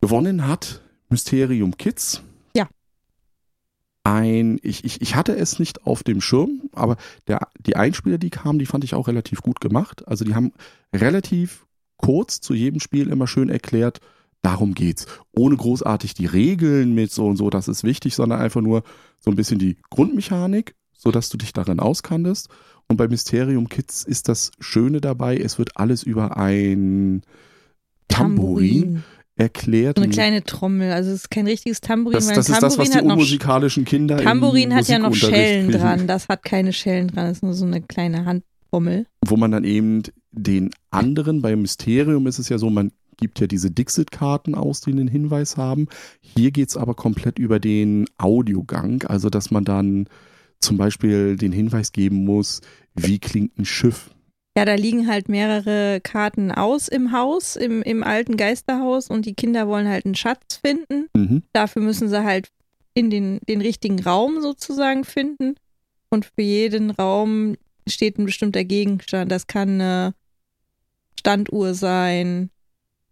Gewonnen 0.00 0.46
hat 0.46 0.80
Mysterium 1.08 1.76
Kids. 1.76 2.22
Ja. 2.54 2.68
Ein, 4.04 4.58
ich, 4.62 4.84
ich, 4.84 5.00
ich 5.00 5.16
hatte 5.16 5.36
es 5.36 5.58
nicht 5.58 5.86
auf 5.86 6.02
dem 6.02 6.20
Schirm, 6.20 6.62
aber 6.72 6.96
der, 7.26 7.48
die 7.58 7.76
Einspieler, 7.76 8.18
die 8.18 8.30
kamen, 8.30 8.58
die 8.58 8.66
fand 8.66 8.84
ich 8.84 8.94
auch 8.94 9.08
relativ 9.08 9.42
gut 9.42 9.60
gemacht. 9.60 10.06
Also 10.06 10.24
die 10.24 10.34
haben 10.34 10.52
relativ 10.94 11.66
kurz 11.96 12.40
zu 12.40 12.54
jedem 12.54 12.80
Spiel 12.80 13.08
immer 13.08 13.26
schön 13.26 13.48
erklärt, 13.48 14.00
darum 14.42 14.74
geht's. 14.74 15.06
Ohne 15.32 15.56
großartig 15.56 16.14
die 16.14 16.26
Regeln 16.26 16.94
mit 16.94 17.10
so 17.10 17.26
und 17.26 17.36
so, 17.36 17.50
das 17.50 17.68
ist 17.68 17.84
wichtig, 17.84 18.14
sondern 18.14 18.40
einfach 18.40 18.60
nur 18.60 18.82
so 19.18 19.30
ein 19.30 19.36
bisschen 19.36 19.58
die 19.58 19.76
Grundmechanik, 19.90 20.74
sodass 20.96 21.28
du 21.28 21.36
dich 21.36 21.52
darin 21.52 21.80
auskanntest. 21.80 22.48
Und 22.86 22.96
bei 22.96 23.08
Mysterium 23.08 23.68
Kids 23.68 24.04
ist 24.04 24.28
das 24.28 24.52
Schöne 24.60 25.00
dabei, 25.00 25.36
es 25.36 25.58
wird 25.58 25.76
alles 25.76 26.02
über 26.02 26.36
ein 26.36 27.22
Tambourin, 28.08 29.04
erklärt. 29.38 29.98
So 29.98 30.02
eine 30.02 30.12
kleine 30.12 30.42
Trommel, 30.42 30.92
also 30.92 31.10
es 31.10 31.22
ist 31.22 31.30
kein 31.30 31.46
richtiges 31.46 31.80
Tambourin. 31.80 32.14
Das, 32.14 32.26
das 32.26 32.48
ist 32.48 32.62
das, 32.62 32.76
was 32.76 32.90
die 32.90 32.98
unmusikalischen 32.98 33.84
Kinder 33.84 34.18
Tambourin 34.18 34.74
hat 34.74 34.88
ja 34.88 34.98
noch 34.98 35.14
Schellen 35.14 35.68
kriegen. 35.68 35.80
dran, 35.80 36.06
das 36.06 36.28
hat 36.28 36.42
keine 36.42 36.72
Schellen 36.72 37.08
dran, 37.08 37.26
das 37.26 37.38
ist 37.38 37.42
nur 37.42 37.54
so 37.54 37.64
eine 37.64 37.80
kleine 37.80 38.24
Handtrommel. 38.24 39.06
Wo 39.24 39.36
man 39.36 39.52
dann 39.52 39.64
eben 39.64 40.02
den 40.32 40.70
anderen, 40.90 41.40
beim 41.40 41.62
Mysterium 41.62 42.26
ist 42.26 42.38
es 42.38 42.48
ja 42.48 42.58
so, 42.58 42.68
man 42.68 42.90
gibt 43.16 43.40
ja 43.40 43.46
diese 43.46 43.70
Dixit-Karten 43.70 44.54
aus, 44.54 44.80
die 44.80 44.92
einen 44.92 45.08
Hinweis 45.08 45.56
haben. 45.56 45.88
Hier 46.20 46.50
geht 46.50 46.68
es 46.68 46.76
aber 46.76 46.94
komplett 46.94 47.38
über 47.38 47.58
den 47.58 48.06
Audiogang, 48.16 49.02
also 49.04 49.30
dass 49.30 49.50
man 49.50 49.64
dann 49.64 50.08
zum 50.60 50.76
Beispiel 50.76 51.36
den 51.36 51.52
Hinweis 51.52 51.92
geben 51.92 52.24
muss, 52.24 52.60
wie 52.94 53.18
klingt 53.18 53.58
ein 53.58 53.64
Schiff. 53.64 54.10
Ja, 54.58 54.64
da 54.64 54.74
liegen 54.74 55.06
halt 55.06 55.28
mehrere 55.28 56.00
Karten 56.00 56.50
aus 56.50 56.88
im 56.88 57.12
Haus, 57.12 57.54
im, 57.54 57.80
im 57.82 58.02
alten 58.02 58.36
Geisterhaus 58.36 59.08
und 59.08 59.24
die 59.24 59.34
Kinder 59.34 59.68
wollen 59.68 59.86
halt 59.86 60.04
einen 60.04 60.16
Schatz 60.16 60.56
finden. 60.56 61.06
Mhm. 61.14 61.44
Dafür 61.52 61.80
müssen 61.80 62.08
sie 62.08 62.24
halt 62.24 62.48
in 62.92 63.08
den, 63.08 63.38
den 63.48 63.60
richtigen 63.60 64.02
Raum 64.02 64.40
sozusagen 64.40 65.04
finden. 65.04 65.54
Und 66.10 66.24
für 66.24 66.42
jeden 66.42 66.90
Raum 66.90 67.56
steht 67.86 68.18
ein 68.18 68.24
bestimmter 68.24 68.64
Gegenstand. 68.64 69.30
Das 69.30 69.46
kann 69.46 69.80
eine 69.80 70.14
Standuhr 71.20 71.74
sein 71.74 72.50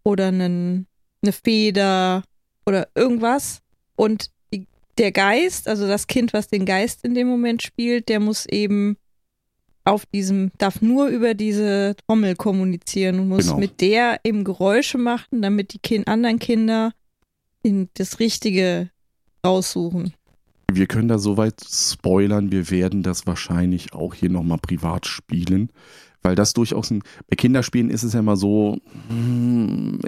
oder 0.03 0.27
einen, 0.27 0.85
eine 1.21 1.31
Feder 1.31 2.23
oder 2.65 2.89
irgendwas. 2.93 3.61
Und 3.95 4.31
der 4.97 5.13
Geist, 5.13 5.69
also 5.69 5.87
das 5.87 6.07
Kind, 6.07 6.33
was 6.33 6.49
den 6.49 6.65
Geist 6.65 7.05
in 7.05 7.13
dem 7.13 7.27
Moment 7.27 7.61
spielt, 7.61 8.09
der 8.09 8.19
muss 8.19 8.45
eben 8.47 8.97
auf 9.87 10.05
diesem, 10.05 10.51
darf 10.57 10.81
nur 10.81 11.07
über 11.07 11.33
diese 11.33 11.95
Trommel 12.05 12.35
kommunizieren 12.35 13.19
und 13.19 13.29
muss 13.29 13.45
genau. 13.45 13.57
mit 13.57 13.81
der 13.81 14.19
eben 14.23 14.43
Geräusche 14.43 14.97
machen, 14.97 15.41
damit 15.41 15.73
die 15.73 15.79
kind, 15.79 16.07
anderen 16.07 16.39
Kinder 16.39 16.93
in 17.63 17.89
das 17.95 18.19
Richtige 18.19 18.89
raussuchen. 19.45 20.13
Wir 20.71 20.87
können 20.87 21.07
da 21.07 21.17
soweit 21.17 21.61
spoilern, 21.63 22.51
wir 22.51 22.69
werden 22.69 23.01
das 23.01 23.25
wahrscheinlich 23.25 23.93
auch 23.93 24.13
hier 24.13 24.29
nochmal 24.29 24.59
privat 24.59 25.05
spielen. 25.05 25.69
Weil 26.27 26.35
das 26.35 26.51
durchaus 26.51 26.91
ein, 26.91 27.03
bei 27.29 27.37
Kinderspielen 27.37 27.89
ist 27.89 28.03
es 28.03 28.11
ja 28.11 28.19
immer 28.19 28.35
so, 28.35 28.79
hm, 29.07 30.01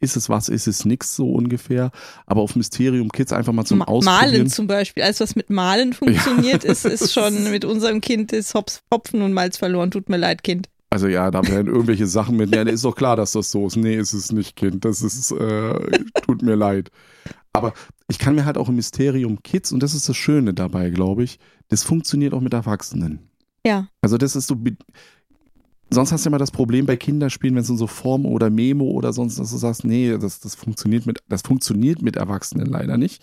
ist 0.00 0.16
es 0.16 0.30
was, 0.30 0.48
ist 0.48 0.66
es 0.66 0.86
nix 0.86 1.14
so 1.14 1.30
ungefähr. 1.30 1.90
Aber 2.24 2.40
auf 2.40 2.56
Mysterium 2.56 3.12
Kids 3.12 3.34
einfach 3.34 3.52
mal 3.52 3.66
zum 3.66 3.80
Ma 3.80 3.84
Ausprobieren. 3.84 4.30
Malen 4.30 4.48
zum 4.48 4.66
Beispiel, 4.66 5.02
alles 5.02 5.20
was 5.20 5.36
mit 5.36 5.50
Malen 5.50 5.92
funktioniert, 5.92 6.64
ja. 6.64 6.70
ist, 6.70 6.86
ist 6.86 7.12
schon 7.12 7.50
mit 7.50 7.66
unserem 7.66 8.00
Kind 8.00 8.32
ist 8.32 8.54
Hops, 8.54 8.80
Hopfen 8.90 9.20
und 9.20 9.34
Malz 9.34 9.58
verloren. 9.58 9.90
Tut 9.90 10.08
mir 10.08 10.16
leid, 10.16 10.42
Kind. 10.42 10.70
Also 10.88 11.06
ja, 11.06 11.30
da 11.30 11.46
werden 11.46 11.66
irgendwelche 11.66 12.06
Sachen 12.06 12.38
mit. 12.38 12.54
Ja, 12.54 12.62
ist 12.62 12.86
doch 12.86 12.96
klar, 12.96 13.16
dass 13.16 13.32
das 13.32 13.50
so 13.50 13.66
ist. 13.66 13.76
Nee, 13.76 13.96
ist 13.96 14.14
es 14.14 14.32
nicht, 14.32 14.56
Kind. 14.56 14.86
Das 14.86 15.02
ist, 15.02 15.32
äh, 15.32 16.00
tut 16.22 16.40
mir 16.40 16.54
leid. 16.54 16.90
Aber 17.52 17.74
ich 18.08 18.18
kann 18.18 18.36
mir 18.36 18.46
halt 18.46 18.56
auch 18.56 18.70
im 18.70 18.76
Mysterium 18.76 19.42
Kids, 19.42 19.70
und 19.70 19.82
das 19.82 19.92
ist 19.92 20.08
das 20.08 20.16
Schöne 20.16 20.54
dabei, 20.54 20.88
glaube 20.88 21.24
ich, 21.24 21.38
das 21.68 21.82
funktioniert 21.82 22.32
auch 22.32 22.40
mit 22.40 22.54
Erwachsenen. 22.54 23.28
Ja. 23.66 23.88
Also 24.00 24.16
das 24.16 24.36
ist 24.36 24.46
so, 24.46 24.56
sonst 25.90 26.12
hast 26.12 26.24
du 26.24 26.30
immer 26.30 26.38
das 26.38 26.50
Problem 26.50 26.86
bei 26.86 26.96
Kinderspielen, 26.96 27.54
wenn 27.54 27.62
es 27.62 27.70
in 27.70 27.76
so 27.76 27.86
Form 27.86 28.26
oder 28.26 28.50
Memo 28.50 28.84
oder 28.86 29.12
sonst, 29.12 29.38
dass 29.38 29.50
du 29.50 29.56
sagst, 29.56 29.84
nee, 29.84 30.16
das, 30.18 30.40
das 30.40 30.54
funktioniert 30.54 31.06
mit, 31.06 31.20
das 31.28 31.42
funktioniert 31.42 32.02
mit 32.02 32.16
Erwachsenen 32.16 32.66
leider 32.66 32.96
nicht. 32.96 33.22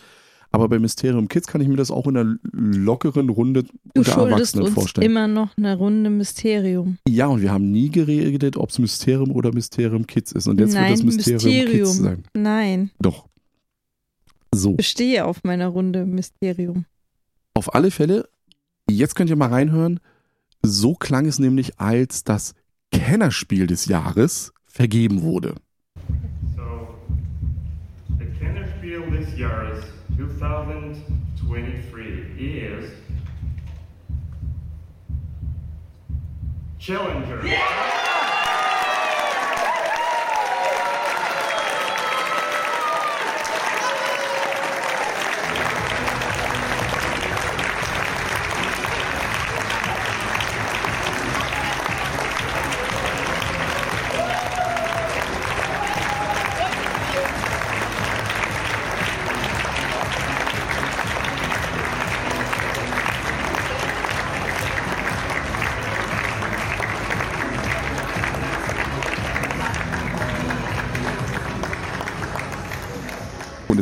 Aber 0.53 0.69
bei 0.69 0.77
Mysterium 0.77 1.27
Kids 1.27 1.47
kann 1.47 1.61
ich 1.61 1.67
mir 1.67 1.77
das 1.77 1.89
auch 1.89 2.05
in 2.05 2.15
einer 2.15 2.35
lockeren 2.51 3.29
Runde 3.29 3.63
du 3.63 3.71
unter 3.95 4.29
Erwachsenen 4.29 4.65
uns 4.65 4.73
vorstellen. 4.75 5.09
immer 5.09 5.27
noch 5.27 5.57
eine 5.57 5.75
Runde 5.75 6.11
Mysterium. 6.11 6.99
Ja, 7.07 7.25
und 7.25 7.41
wir 7.41 7.51
haben 7.51 7.71
nie 7.71 7.89
geredet, 7.89 8.55
ob 8.55 8.69
es 8.69 8.77
Mysterium 8.77 9.31
oder 9.31 9.51
Mysterium 9.51 10.05
Kids 10.05 10.31
ist. 10.31 10.47
Und 10.47 10.59
jetzt 10.59 10.75
Nein, 10.75 10.89
wird 10.89 10.99
es 10.99 11.03
Mysterium, 11.03 11.33
Mysterium 11.43 11.71
Kids 11.71 11.97
sein. 11.97 12.23
Nein. 12.35 12.91
Doch. 12.99 13.25
So. 14.53 14.71
Ich 14.71 14.77
bestehe 14.77 15.25
auf 15.25 15.43
meiner 15.43 15.69
Runde 15.69 16.05
Mysterium. 16.05 16.85
Auf 17.55 17.73
alle 17.73 17.89
Fälle, 17.89 18.29
jetzt 18.87 19.15
könnt 19.15 19.31
ihr 19.31 19.35
mal 19.35 19.49
reinhören. 19.49 19.99
So 20.65 20.95
klang 20.95 21.25
es 21.25 21.39
nämlich, 21.39 21.77
als 21.79 22.23
das 22.23 22.53
Kennerspiel 22.91 23.67
des 23.67 23.85
Jahres 23.85 24.53
vergeben 24.65 25.21
wurde. 25.21 25.55
So, 26.55 26.95
the 28.17 28.25
Kennerspiel 28.39 29.01
des 29.11 29.37
Jahres 29.37 29.83
2023 30.15 32.37
is 32.37 32.85
Challenger. 36.79 37.45
Yeah! 37.45 38.12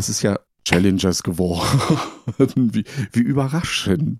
Es 0.01 0.09
ist 0.09 0.23
ja 0.23 0.39
Challengers 0.65 1.21
geworden. 1.21 2.01
wie, 2.55 2.83
wie 3.13 3.19
überraschend. 3.19 4.19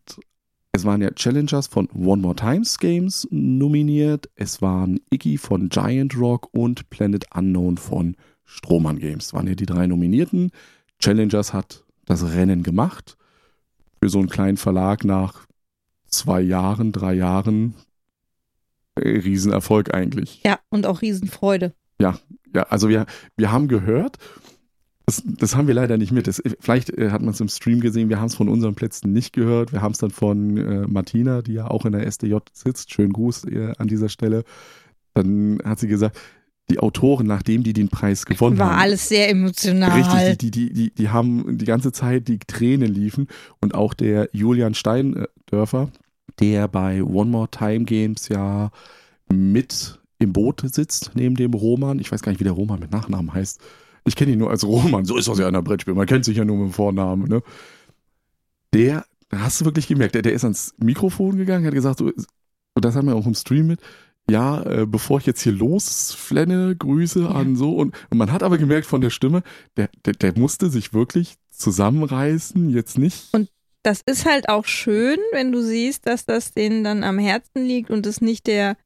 Es 0.74 0.86
waren 0.86 1.02
ja 1.02 1.10
Challengers 1.10 1.66
von 1.66 1.90
One 1.90 2.22
More 2.22 2.36
Times 2.36 2.78
Games 2.78 3.28
nominiert. 3.32 4.30
Es 4.36 4.62
waren 4.62 5.00
Iggy 5.12 5.40
von 5.40 5.70
Giant 5.70 6.16
Rock 6.16 6.50
und 6.52 6.88
Planet 6.92 7.26
Unknown 7.36 7.78
von 7.78 8.16
Strohmann 8.46 9.00
Games. 9.00 9.34
Waren 9.34 9.48
ja 9.48 9.56
die 9.56 9.66
drei 9.66 9.88
Nominierten. 9.88 10.52
Challengers 11.00 11.52
hat 11.52 11.84
das 12.06 12.32
Rennen 12.32 12.62
gemacht. 12.62 13.18
Für 14.00 14.10
so 14.10 14.20
einen 14.20 14.30
kleinen 14.30 14.58
Verlag 14.58 15.04
nach 15.04 15.48
zwei 16.06 16.42
Jahren, 16.42 16.92
drei 16.92 17.16
Jahren. 17.16 17.74
Äh, 18.94 19.18
Riesenerfolg 19.18 19.96
eigentlich. 19.96 20.44
Ja, 20.44 20.60
und 20.70 20.86
auch 20.86 21.02
Riesenfreude. 21.02 21.74
Ja, 22.00 22.20
ja, 22.54 22.64
also 22.64 22.88
wir, 22.88 23.08
wir 23.36 23.52
haben 23.52 23.68
gehört, 23.68 24.20
das, 25.06 25.24
das 25.26 25.56
haben 25.56 25.68
wir 25.68 25.74
leider 25.74 25.98
nicht 25.98 26.12
mit. 26.12 26.28
Das, 26.28 26.42
vielleicht 26.60 26.90
äh, 26.92 27.12
hat 27.12 27.22
man 27.22 27.34
es 27.34 27.40
im 27.40 27.50
Stream 27.50 27.80
gesehen, 27.80 28.10
wir 28.10 28.20
haben 28.20 28.28
es 28.28 28.36
von 28.36 28.50
unseren 28.50 28.76
Plätzen 28.76 29.12
nicht 29.12 29.34
gehört. 29.34 29.72
Wir 29.74 29.82
haben 29.82 29.92
es 29.94 29.98
dann 29.98 30.12
von 30.12 30.58
äh, 30.58 30.88
Martina, 30.88 31.42
die 31.42 31.54
ja 31.54 31.68
auch 31.68 31.86
in 31.86 31.92
der 31.92 32.06
SDJ 32.06 32.38
sitzt. 32.54 32.94
Schönen 32.94 33.14
Gruß 33.14 33.46
äh, 33.46 33.74
an 33.78 33.88
dieser 33.88 34.10
Stelle. 34.10 34.44
Dann 35.14 35.60
hat 35.64 35.80
sie 35.80 35.88
gesagt, 35.88 36.18
die 36.70 36.80
Autoren, 36.80 37.28
nachdem 37.28 37.64
die 37.64 37.74
den 37.74 37.90
Preis 37.90 38.26
gewonnen 38.26 38.58
War 38.58 38.68
haben. 38.68 38.76
War 38.76 38.82
alles 38.82 39.10
sehr 39.10 39.30
emotional. 39.30 40.02
Richtig, 40.02 40.38
die, 40.38 40.52
die, 40.52 40.74
die, 40.74 40.94
die 40.94 41.10
haben 41.10 41.58
die 41.58 41.66
ganze 41.66 41.92
Zeit 41.92 42.28
die 42.28 42.40
Tränen 42.40 42.94
liefen. 42.94 43.28
Und 43.60 43.76
auch 43.76 43.94
der 43.94 44.30
Julian 44.32 44.74
Steindörfer, 44.74 45.92
der 46.40 46.68
bei 46.68 47.04
One 47.04 47.30
More 47.30 47.50
Time 47.50 47.84
Games 47.84 48.30
ja 48.30 48.72
mit 49.32 50.00
im 50.20 50.34
Boot 50.34 50.62
sitzt, 50.64 51.12
neben 51.16 51.36
dem 51.36 51.54
Roman. 51.54 52.00
Ich 52.00 52.12
weiß 52.12 52.22
gar 52.22 52.32
nicht, 52.32 52.40
wie 52.40 52.46
der 52.46 52.54
Roman 52.54 52.80
mit 52.80 52.92
Nachnamen 52.92 53.34
heißt. 53.34 53.60
Ich 54.06 54.16
kenne 54.16 54.32
ihn 54.32 54.40
nur 54.40 54.50
als 54.50 54.64
Roman. 54.64 55.06
So 55.06 55.18
ist 55.18 55.28
das 55.28 55.38
ja 55.40 55.48
in 55.48 55.54
der 55.54 55.62
Brettspiel. 55.62 55.94
Man 55.94 56.08
kennt 56.08 56.26
sich 56.26 56.38
ja 56.38 56.46
nur 56.46 56.58
mit 56.58 56.68
dem 56.68 56.74
Vornamen. 56.74 57.28
Ne? 57.28 57.44
Der, 58.74 59.06
da 59.30 59.42
hast 59.42 59.62
du 59.62 59.66
wirklich 59.66 59.88
gemerkt, 59.88 60.16
der, 60.16 60.22
der 60.22 60.34
ist 60.34 60.44
ans 60.44 60.74
Mikrofon 60.78 61.38
gegangen, 61.38 61.66
hat 61.66 61.74
gesagt, 61.74 62.00
so, 62.00 62.06
und 62.74 62.86
das 62.86 62.96
haben 62.96 63.08
wir 63.08 63.16
auch 63.16 63.28
im 63.28 63.36
Stream 63.36 63.68
mit, 63.68 63.80
ja, 64.30 64.64
äh, 64.64 64.86
bevor 64.86 65.20
ich 65.20 65.26
jetzt 65.26 65.42
hier 65.42 65.52
losflenne, 65.52 66.76
Grüße 66.76 67.24
ja. 67.24 67.30
an 67.30 67.56
so. 67.56 67.76
Und, 67.76 67.96
und, 68.10 68.18
man 68.18 68.32
hat 68.32 68.44
aber 68.44 68.58
gemerkt 68.58 68.86
von 68.86 69.02
der 69.02 69.10
Stimme, 69.10 69.44
der, 69.78 69.90
der, 70.06 70.14
der 70.14 70.38
musste 70.38 70.70
sich 70.70 70.94
wirklich 70.94 71.36
zusammenreißen, 71.50 72.70
jetzt 72.70 72.98
nicht. 72.98 73.34
Und 73.34 73.50
das 73.84 74.02
ist 74.06 74.26
halt 74.26 74.48
auch 74.48 74.66
schön, 74.66 75.18
wenn 75.32 75.52
du 75.52 75.62
siehst, 75.62 76.08
dass 76.08 76.26
das 76.26 76.54
denen 76.54 76.84
dann 76.84 77.04
am 77.04 77.20
Herzen 77.20 77.66
liegt 77.66 77.90
und 77.90 78.06
es 78.06 78.22
nicht 78.22 78.48
der 78.48 78.78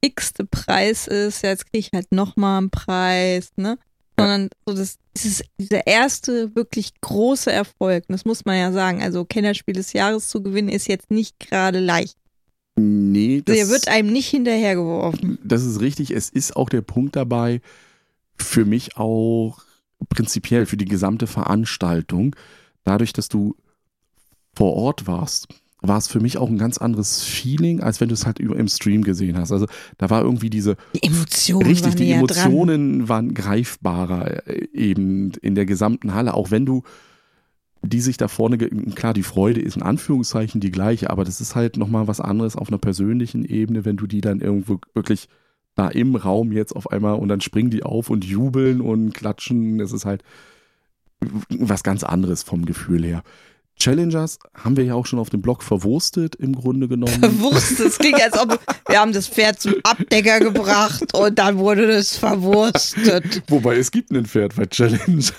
x-te 0.00 0.44
Preis 0.44 1.06
ist. 1.06 1.42
Ja, 1.42 1.50
jetzt 1.50 1.66
kriege 1.66 1.78
ich 1.78 1.90
halt 1.92 2.12
nochmal 2.12 2.58
einen 2.58 2.70
Preis, 2.70 3.50
ne? 3.56 3.78
Sondern 4.18 4.50
so 4.66 4.74
das, 4.74 4.98
das 5.14 5.24
ist 5.24 5.44
dieser 5.58 5.86
erste 5.86 6.54
wirklich 6.54 6.92
große 7.00 7.50
Erfolg. 7.50 8.04
Das 8.08 8.24
muss 8.24 8.44
man 8.44 8.56
ja 8.56 8.72
sagen. 8.72 9.02
Also 9.02 9.24
Kennerspiel 9.24 9.74
des 9.74 9.92
Jahres 9.92 10.28
zu 10.28 10.42
gewinnen 10.42 10.68
ist 10.68 10.88
jetzt 10.88 11.10
nicht 11.10 11.38
gerade 11.40 11.80
leicht. 11.80 12.16
Nee, 12.76 13.42
das, 13.44 13.56
der 13.56 13.68
wird 13.68 13.88
einem 13.88 14.12
nicht 14.12 14.28
hinterhergeworfen. 14.28 15.38
Das 15.42 15.64
ist 15.64 15.80
richtig. 15.80 16.12
Es 16.12 16.28
ist 16.28 16.56
auch 16.56 16.68
der 16.68 16.82
Punkt 16.82 17.16
dabei, 17.16 17.60
für 18.36 18.64
mich 18.64 18.96
auch 18.96 19.58
prinzipiell 20.08 20.66
für 20.66 20.76
die 20.76 20.84
gesamte 20.84 21.26
Veranstaltung, 21.26 22.36
dadurch, 22.84 23.12
dass 23.12 23.28
du 23.28 23.56
vor 24.54 24.74
Ort 24.74 25.06
warst, 25.06 25.48
war 25.80 25.98
es 25.98 26.08
für 26.08 26.20
mich 26.20 26.38
auch 26.38 26.48
ein 26.48 26.58
ganz 26.58 26.78
anderes 26.78 27.22
Feeling, 27.22 27.80
als 27.80 28.00
wenn 28.00 28.08
du 28.08 28.14
es 28.14 28.26
halt 28.26 28.40
im 28.40 28.68
Stream 28.68 29.04
gesehen 29.04 29.38
hast. 29.38 29.52
Also 29.52 29.66
da 29.96 30.10
war 30.10 30.22
irgendwie 30.22 30.50
diese 30.50 30.76
die 30.94 31.04
Emotionen 31.04 31.66
richtig, 31.66 31.94
die 31.94 32.10
Emotionen 32.10 32.98
dran. 32.98 33.08
waren 33.08 33.34
greifbarer 33.34 34.48
äh, 34.48 34.68
eben 34.72 35.32
in 35.40 35.54
der 35.54 35.66
gesamten 35.66 36.14
Halle, 36.14 36.34
auch 36.34 36.50
wenn 36.50 36.66
du 36.66 36.82
die 37.82 38.00
sich 38.00 38.16
da 38.16 38.26
vorne, 38.26 38.58
klar, 38.58 39.14
die 39.14 39.22
Freude 39.22 39.60
ist 39.60 39.76
in 39.76 39.82
Anführungszeichen 39.82 40.60
die 40.60 40.72
gleiche, 40.72 41.10
aber 41.10 41.24
das 41.24 41.40
ist 41.40 41.54
halt 41.54 41.76
nochmal 41.76 42.08
was 42.08 42.20
anderes 42.20 42.56
auf 42.56 42.68
einer 42.68 42.78
persönlichen 42.78 43.44
Ebene, 43.44 43.84
wenn 43.84 43.96
du 43.96 44.08
die 44.08 44.20
dann 44.20 44.40
irgendwo 44.40 44.80
wirklich 44.94 45.28
da 45.76 45.88
im 45.88 46.16
Raum 46.16 46.50
jetzt 46.50 46.74
auf 46.74 46.90
einmal 46.90 47.14
und 47.14 47.28
dann 47.28 47.40
springen 47.40 47.70
die 47.70 47.84
auf 47.84 48.10
und 48.10 48.24
jubeln 48.24 48.80
und 48.80 49.14
klatschen. 49.14 49.78
Das 49.78 49.92
ist 49.92 50.04
halt 50.04 50.24
was 51.50 51.84
ganz 51.84 52.02
anderes 52.02 52.42
vom 52.42 52.64
Gefühl 52.64 53.04
her. 53.04 53.22
Challengers 53.78 54.38
haben 54.54 54.76
wir 54.76 54.84
ja 54.84 54.94
auch 54.94 55.06
schon 55.06 55.18
auf 55.18 55.30
dem 55.30 55.40
Blog 55.40 55.62
verwurstet 55.62 56.34
im 56.36 56.54
Grunde 56.54 56.88
genommen. 56.88 57.20
Verwurstet, 57.20 57.86
es 57.86 57.98
klingt 57.98 58.22
als 58.22 58.38
ob 58.38 58.60
wir 58.88 59.00
haben 59.00 59.12
das 59.12 59.28
Pferd 59.28 59.60
zum 59.60 59.74
Abdecker 59.82 60.40
gebracht 60.40 61.14
und 61.14 61.38
dann 61.38 61.58
wurde 61.58 61.86
das 61.86 62.16
verwurstet. 62.16 63.42
Wobei 63.48 63.76
es 63.76 63.90
gibt 63.90 64.10
ein 64.10 64.26
Pferd 64.26 64.56
bei 64.56 64.66
Challengers. 64.66 65.34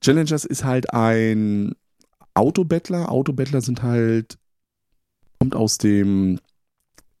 Challengers 0.00 0.44
ist 0.44 0.64
halt 0.64 0.92
ein 0.92 1.74
Autobettler. 2.34 3.10
Autobettler 3.10 3.60
sind 3.60 3.82
halt, 3.82 4.38
kommt 5.38 5.54
aus 5.54 5.78
dem, 5.78 6.38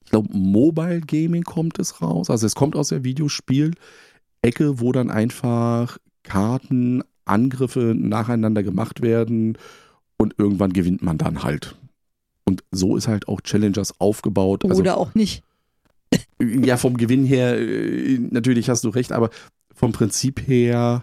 ich 0.04 0.10
glaube, 0.10 0.28
Mobile 0.32 1.00
Gaming 1.00 1.42
kommt 1.44 1.78
es 1.78 2.00
raus. 2.00 2.30
Also 2.30 2.46
es 2.46 2.54
kommt 2.54 2.76
aus 2.76 2.88
der 2.88 3.04
Videospiel-Ecke, 3.04 4.80
wo 4.80 4.92
dann 4.92 5.10
einfach 5.10 5.98
Karten, 6.22 7.02
Angriffe 7.28 7.94
nacheinander 7.96 8.62
gemacht 8.62 9.02
werden 9.02 9.58
und 10.16 10.34
irgendwann 10.38 10.72
gewinnt 10.72 11.02
man 11.02 11.18
dann 11.18 11.42
halt. 11.42 11.76
Und 12.44 12.64
so 12.70 12.96
ist 12.96 13.08
halt 13.08 13.28
auch 13.28 13.40
Challengers 13.42 14.00
aufgebaut. 14.00 14.64
Also, 14.64 14.80
Oder 14.80 14.96
auch 14.96 15.14
nicht. 15.14 15.42
Ja, 16.40 16.76
vom 16.76 16.96
Gewinn 16.96 17.24
her, 17.24 17.58
äh, 17.58 18.16
natürlich 18.30 18.70
hast 18.70 18.84
du 18.84 18.90
recht, 18.90 19.10
aber 19.10 19.30
vom 19.74 19.90
Prinzip 19.90 20.46
her 20.46 21.02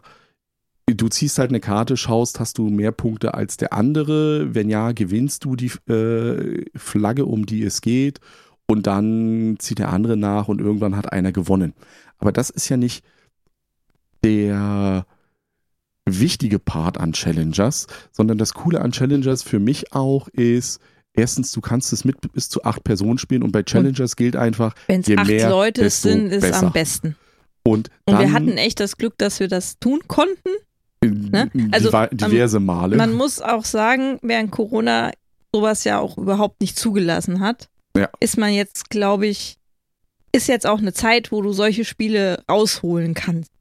du 0.87 1.09
ziehst 1.09 1.39
halt 1.39 1.49
eine 1.49 1.59
Karte, 1.59 1.97
schaust, 1.97 2.39
hast 2.39 2.57
du 2.57 2.69
mehr 2.69 2.91
Punkte 2.91 3.33
als 3.33 3.57
der 3.57 3.73
andere? 3.73 4.53
Wenn 4.53 4.69
ja, 4.69 4.91
gewinnst 4.91 5.45
du 5.45 5.55
die 5.55 5.71
äh, 5.91 6.65
Flagge, 6.75 7.25
um 7.25 7.45
die 7.45 7.63
es 7.63 7.81
geht. 7.81 8.19
Und 8.67 8.87
dann 8.87 9.57
zieht 9.59 9.79
der 9.79 9.89
andere 9.89 10.17
nach 10.17 10.47
und 10.47 10.59
irgendwann 10.59 10.95
hat 10.95 11.11
einer 11.11 11.31
gewonnen. 11.31 11.73
Aber 12.17 12.31
das 12.31 12.49
ist 12.49 12.69
ja 12.69 12.77
nicht 12.77 13.03
der 14.23 15.05
wichtige 16.05 16.59
Part 16.59 16.97
an 16.99 17.13
Challengers, 17.13 17.87
sondern 18.11 18.37
das 18.37 18.53
Coole 18.53 18.81
an 18.81 18.91
Challengers 18.91 19.43
für 19.43 19.59
mich 19.59 19.93
auch 19.93 20.27
ist, 20.29 20.79
erstens, 21.13 21.51
du 21.51 21.61
kannst 21.61 21.91
es 21.93 22.05
mit 22.05 22.31
bis 22.33 22.49
zu 22.49 22.63
acht 22.63 22.83
Personen 22.83 23.17
spielen 23.17 23.43
und 23.43 23.51
bei 23.51 23.63
Challengers 23.63 24.11
und 24.11 24.17
gilt 24.17 24.35
einfach, 24.35 24.75
wenn 24.87 25.01
es 25.01 25.17
acht 25.17 25.27
mehr, 25.27 25.49
Leute 25.49 25.89
sind, 25.89 26.31
ist 26.31 26.41
besser. 26.41 26.67
am 26.67 26.73
besten. 26.73 27.15
Und, 27.63 27.89
und 28.05 28.19
wir 28.19 28.31
hatten 28.31 28.57
echt 28.57 28.79
das 28.79 28.97
Glück, 28.97 29.17
dass 29.17 29.39
wir 29.39 29.47
das 29.47 29.79
tun 29.79 30.01
konnten. 30.07 30.49
Ne? 31.03 31.49
Also 31.71 31.91
diverse 32.11 32.59
Male. 32.59 32.95
Man 32.95 33.13
muss 33.13 33.41
auch 33.41 33.65
sagen, 33.65 34.19
während 34.21 34.51
Corona 34.51 35.11
sowas 35.53 35.83
ja 35.83 35.99
auch 35.99 36.17
überhaupt 36.17 36.61
nicht 36.61 36.77
zugelassen 36.77 37.39
hat, 37.39 37.69
ja. 37.97 38.09
ist 38.19 38.37
man 38.37 38.53
jetzt, 38.53 38.89
glaube 38.89 39.27
ich, 39.27 39.57
ist 40.31 40.47
jetzt 40.47 40.67
auch 40.67 40.79
eine 40.79 40.93
Zeit, 40.93 41.31
wo 41.31 41.41
du 41.41 41.53
solche 41.53 41.85
Spiele 41.85 42.43
rausholen 42.49 43.13
kannst. 43.13 43.51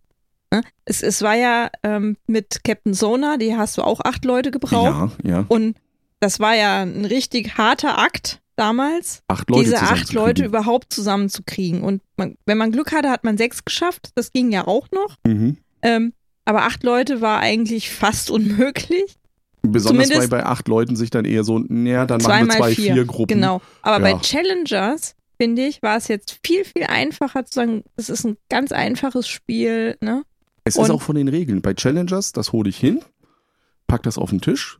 Ne? 0.54 0.62
Es, 0.84 1.02
es 1.02 1.22
war 1.22 1.34
ja 1.34 1.68
ähm, 1.82 2.16
mit 2.26 2.62
Captain 2.62 2.94
Sona, 2.94 3.38
die 3.38 3.56
hast 3.56 3.76
du 3.76 3.82
auch 3.82 4.00
acht 4.00 4.24
Leute 4.24 4.52
gebraucht. 4.52 5.18
Ja, 5.24 5.30
ja. 5.30 5.44
Und 5.48 5.76
das 6.20 6.38
war 6.38 6.54
ja 6.54 6.82
ein 6.82 7.04
richtig 7.04 7.58
harter 7.58 7.98
Akt 7.98 8.40
damals, 8.54 9.22
acht 9.26 9.48
diese 9.52 9.80
acht 9.80 10.12
Leute 10.12 10.44
überhaupt 10.44 10.92
zusammenzukriegen. 10.92 11.82
Und 11.82 12.02
man, 12.16 12.36
wenn 12.46 12.56
man 12.56 12.70
Glück 12.70 12.92
hatte, 12.92 13.10
hat 13.10 13.24
man 13.24 13.36
sechs 13.36 13.64
geschafft. 13.64 14.10
Das 14.14 14.32
ging 14.32 14.52
ja 14.52 14.66
auch 14.68 14.86
noch. 14.92 15.16
Mhm. 15.26 15.58
Ähm, 15.82 16.12
aber 16.44 16.62
acht 16.62 16.84
Leute 16.84 17.20
war 17.20 17.40
eigentlich 17.40 17.90
fast 17.90 18.30
unmöglich. 18.30 19.16
Besonders 19.62 20.08
Zumindest 20.08 20.30
weil 20.32 20.40
bei 20.40 20.46
acht 20.46 20.68
Leuten 20.68 20.94
sich 20.94 21.10
dann 21.10 21.24
eher 21.24 21.42
so, 21.42 21.58
naja, 21.58 22.06
dann 22.06 22.22
machen 22.22 22.46
wir 22.46 22.56
zwei, 22.56 22.74
vier, 22.74 22.94
vier 22.94 23.04
Gruppen. 23.06 23.34
Genau. 23.34 23.60
Aber 23.82 24.06
ja. 24.06 24.14
bei 24.14 24.20
Challengers, 24.20 25.16
finde 25.40 25.66
ich, 25.66 25.82
war 25.82 25.96
es 25.96 26.06
jetzt 26.06 26.38
viel, 26.46 26.64
viel 26.64 26.84
einfacher 26.84 27.44
zu 27.44 27.54
sagen, 27.54 27.84
es 27.96 28.08
ist 28.08 28.24
ein 28.24 28.36
ganz 28.48 28.70
einfaches 28.70 29.26
Spiel, 29.26 29.96
ne? 30.00 30.22
Es 30.64 30.76
Und 30.76 30.84
ist 30.84 30.90
auch 30.90 31.02
von 31.02 31.16
den 31.16 31.28
Regeln. 31.28 31.60
Bei 31.62 31.74
Challengers, 31.74 32.32
das 32.32 32.52
hole 32.52 32.68
ich 32.70 32.78
hin, 32.78 33.00
pack 33.86 34.02
das 34.02 34.18
auf 34.18 34.30
den 34.30 34.40
Tisch. 34.40 34.78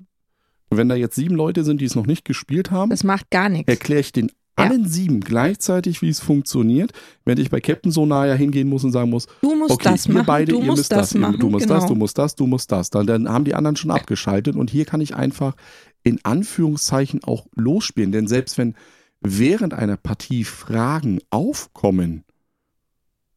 wenn 0.71 0.89
da 0.89 0.97
jetzt 0.97 1.15
sieben 1.15 1.37
Leute 1.37 1.63
sind, 1.63 1.81
die 1.81 1.85
es 1.85 1.95
noch 1.95 2.07
nicht 2.07 2.25
gespielt 2.25 2.71
haben, 2.71 2.91
das 2.91 3.05
macht 3.05 3.31
gar 3.31 3.49
nichts. 3.49 3.69
Erkläre 3.69 4.01
ich 4.01 4.13
den 4.13 4.33
allen 4.57 4.83
ja. 4.85 4.89
sieben 4.89 5.21
gleichzeitig, 5.21 6.03
wie 6.03 6.09
es 6.09 6.21
funktioniert, 6.21 6.93
während 7.25 7.41
ich 7.41 7.51
bei 7.51 7.61
Captain 7.61 7.91
so 7.91 8.07
nahe 8.07 8.35
hingehen 8.35 8.69
muss 8.69 8.85
und 8.85 8.93
sagen 8.93 9.11
muss, 9.11 9.27
du 9.41 9.55
musst 9.55 9.73
okay, 9.73 9.91
das 9.91 10.07
ihr 10.07 10.15
machen, 10.15 10.27
beide, 10.27 10.53
du 10.53 10.59
ihr 10.59 10.65
musst 10.65 10.79
müsst 10.79 10.93
das, 10.93 11.11
das, 11.11 11.15
machen, 11.15 11.39
du 11.39 11.51
musst 11.51 11.67
genau. 11.67 11.81
das, 11.81 11.89
du 11.89 11.95
musst 11.95 12.19
das, 12.19 12.35
du 12.35 12.47
musst 12.47 12.73
das. 12.73 12.91
Dann, 12.91 13.07
dann 13.07 13.29
haben 13.29 13.45
die 13.45 13.55
anderen 13.55 13.77
schon 13.77 13.91
abgeschaltet 13.91 14.57
und 14.57 14.71
hier 14.71 14.85
kann 14.85 15.01
ich 15.01 15.15
einfach 15.15 15.55
in 16.03 16.21
Anführungszeichen 16.23 17.25
auch 17.25 17.47
losspielen, 17.55 18.13
denn 18.13 18.27
selbst 18.27 18.59
wenn 18.59 18.75
während 19.21 19.75
einer 19.75 19.97
Partie 19.97 20.45
Fragen 20.45 21.21
aufkommen, 21.31 22.25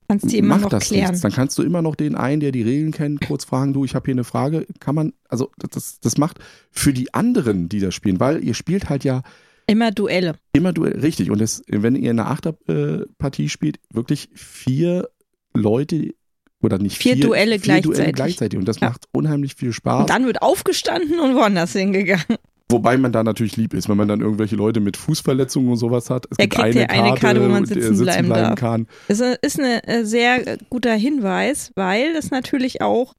kannst 0.07 0.31
du 0.31 0.37
immer 0.37 0.55
Mach 0.55 0.63
noch 0.63 0.69
das 0.69 0.85
klären. 0.85 1.11
Nichts. 1.11 1.21
Dann 1.21 1.31
kannst 1.31 1.57
du 1.57 1.63
immer 1.63 1.81
noch 1.81 1.95
den 1.95 2.15
einen, 2.15 2.39
der 2.39 2.51
die 2.51 2.63
Regeln 2.63 2.91
kennt, 2.91 3.21
kurz 3.21 3.45
fragen, 3.45 3.73
du, 3.73 3.85
ich 3.85 3.95
habe 3.95 4.05
hier 4.05 4.15
eine 4.15 4.23
Frage. 4.23 4.65
Kann 4.79 4.95
man, 4.95 5.13
also 5.29 5.51
das, 5.57 5.99
das 5.99 6.17
macht 6.17 6.39
für 6.71 6.93
die 6.93 7.13
anderen, 7.13 7.69
die 7.69 7.79
das 7.79 7.93
spielen, 7.93 8.19
weil 8.19 8.43
ihr 8.43 8.53
spielt 8.53 8.89
halt 8.89 9.03
ja 9.03 9.21
Immer 9.69 9.91
Duelle. 9.91 10.35
Immer 10.53 10.71
Duelle, 10.71 11.03
richtig. 11.03 11.29
Und 11.29 11.41
das, 11.41 11.61
wenn 11.67 11.95
ihr 11.95 12.09
eine 12.11 12.27
Achterpartie 12.27 13.49
spielt, 13.49 13.79
wirklich 13.91 14.29
vier 14.33 15.09
Leute 15.53 16.13
oder 16.61 16.77
nicht 16.79 16.97
vier, 16.97 17.15
vier 17.15 17.25
Duelle 17.25 17.59
vier 17.59 17.59
gleichzeitig. 17.59 17.91
Duelle 17.97 18.13
gleichzeitig. 18.13 18.59
Und 18.59 18.65
das 18.65 18.79
ja. 18.79 18.89
macht 18.89 19.05
unheimlich 19.11 19.55
viel 19.55 19.73
Spaß. 19.73 20.01
Und 20.01 20.09
dann 20.09 20.25
wird 20.25 20.41
aufgestanden 20.41 21.19
und 21.19 21.35
woanders 21.35 21.73
hingegangen. 21.73 22.37
Wobei 22.69 22.97
man 22.97 23.13
da 23.13 23.23
natürlich 23.23 23.55
lieb 23.55 23.73
ist, 23.73 23.87
wenn 23.87 23.95
man 23.95 24.09
dann 24.09 24.19
irgendwelche 24.19 24.57
Leute 24.57 24.81
mit 24.81 24.97
Fußverletzungen 24.97 25.71
und 25.71 25.77
sowas 25.77 26.09
hat. 26.09 26.25
Es 26.29 26.37
er 26.37 26.47
gibt 26.47 26.61
eine, 26.61 26.85
Karte, 26.85 26.89
eine 26.89 27.17
Karte, 27.17 27.41
wo 27.41 27.47
man 27.47 27.65
sitzen, 27.65 27.95
sitzen 27.95 28.03
bleiben, 28.03 28.27
bleiben 28.27 28.55
kann. 28.55 28.87
Das 29.07 29.21
ist 29.21 29.59
ein 29.59 29.83
äh, 29.83 30.03
sehr 30.03 30.57
guter 30.69 30.93
Hinweis, 30.93 31.71
weil 31.75 32.13
das 32.13 32.29
natürlich 32.29 32.81
auch 32.81 33.13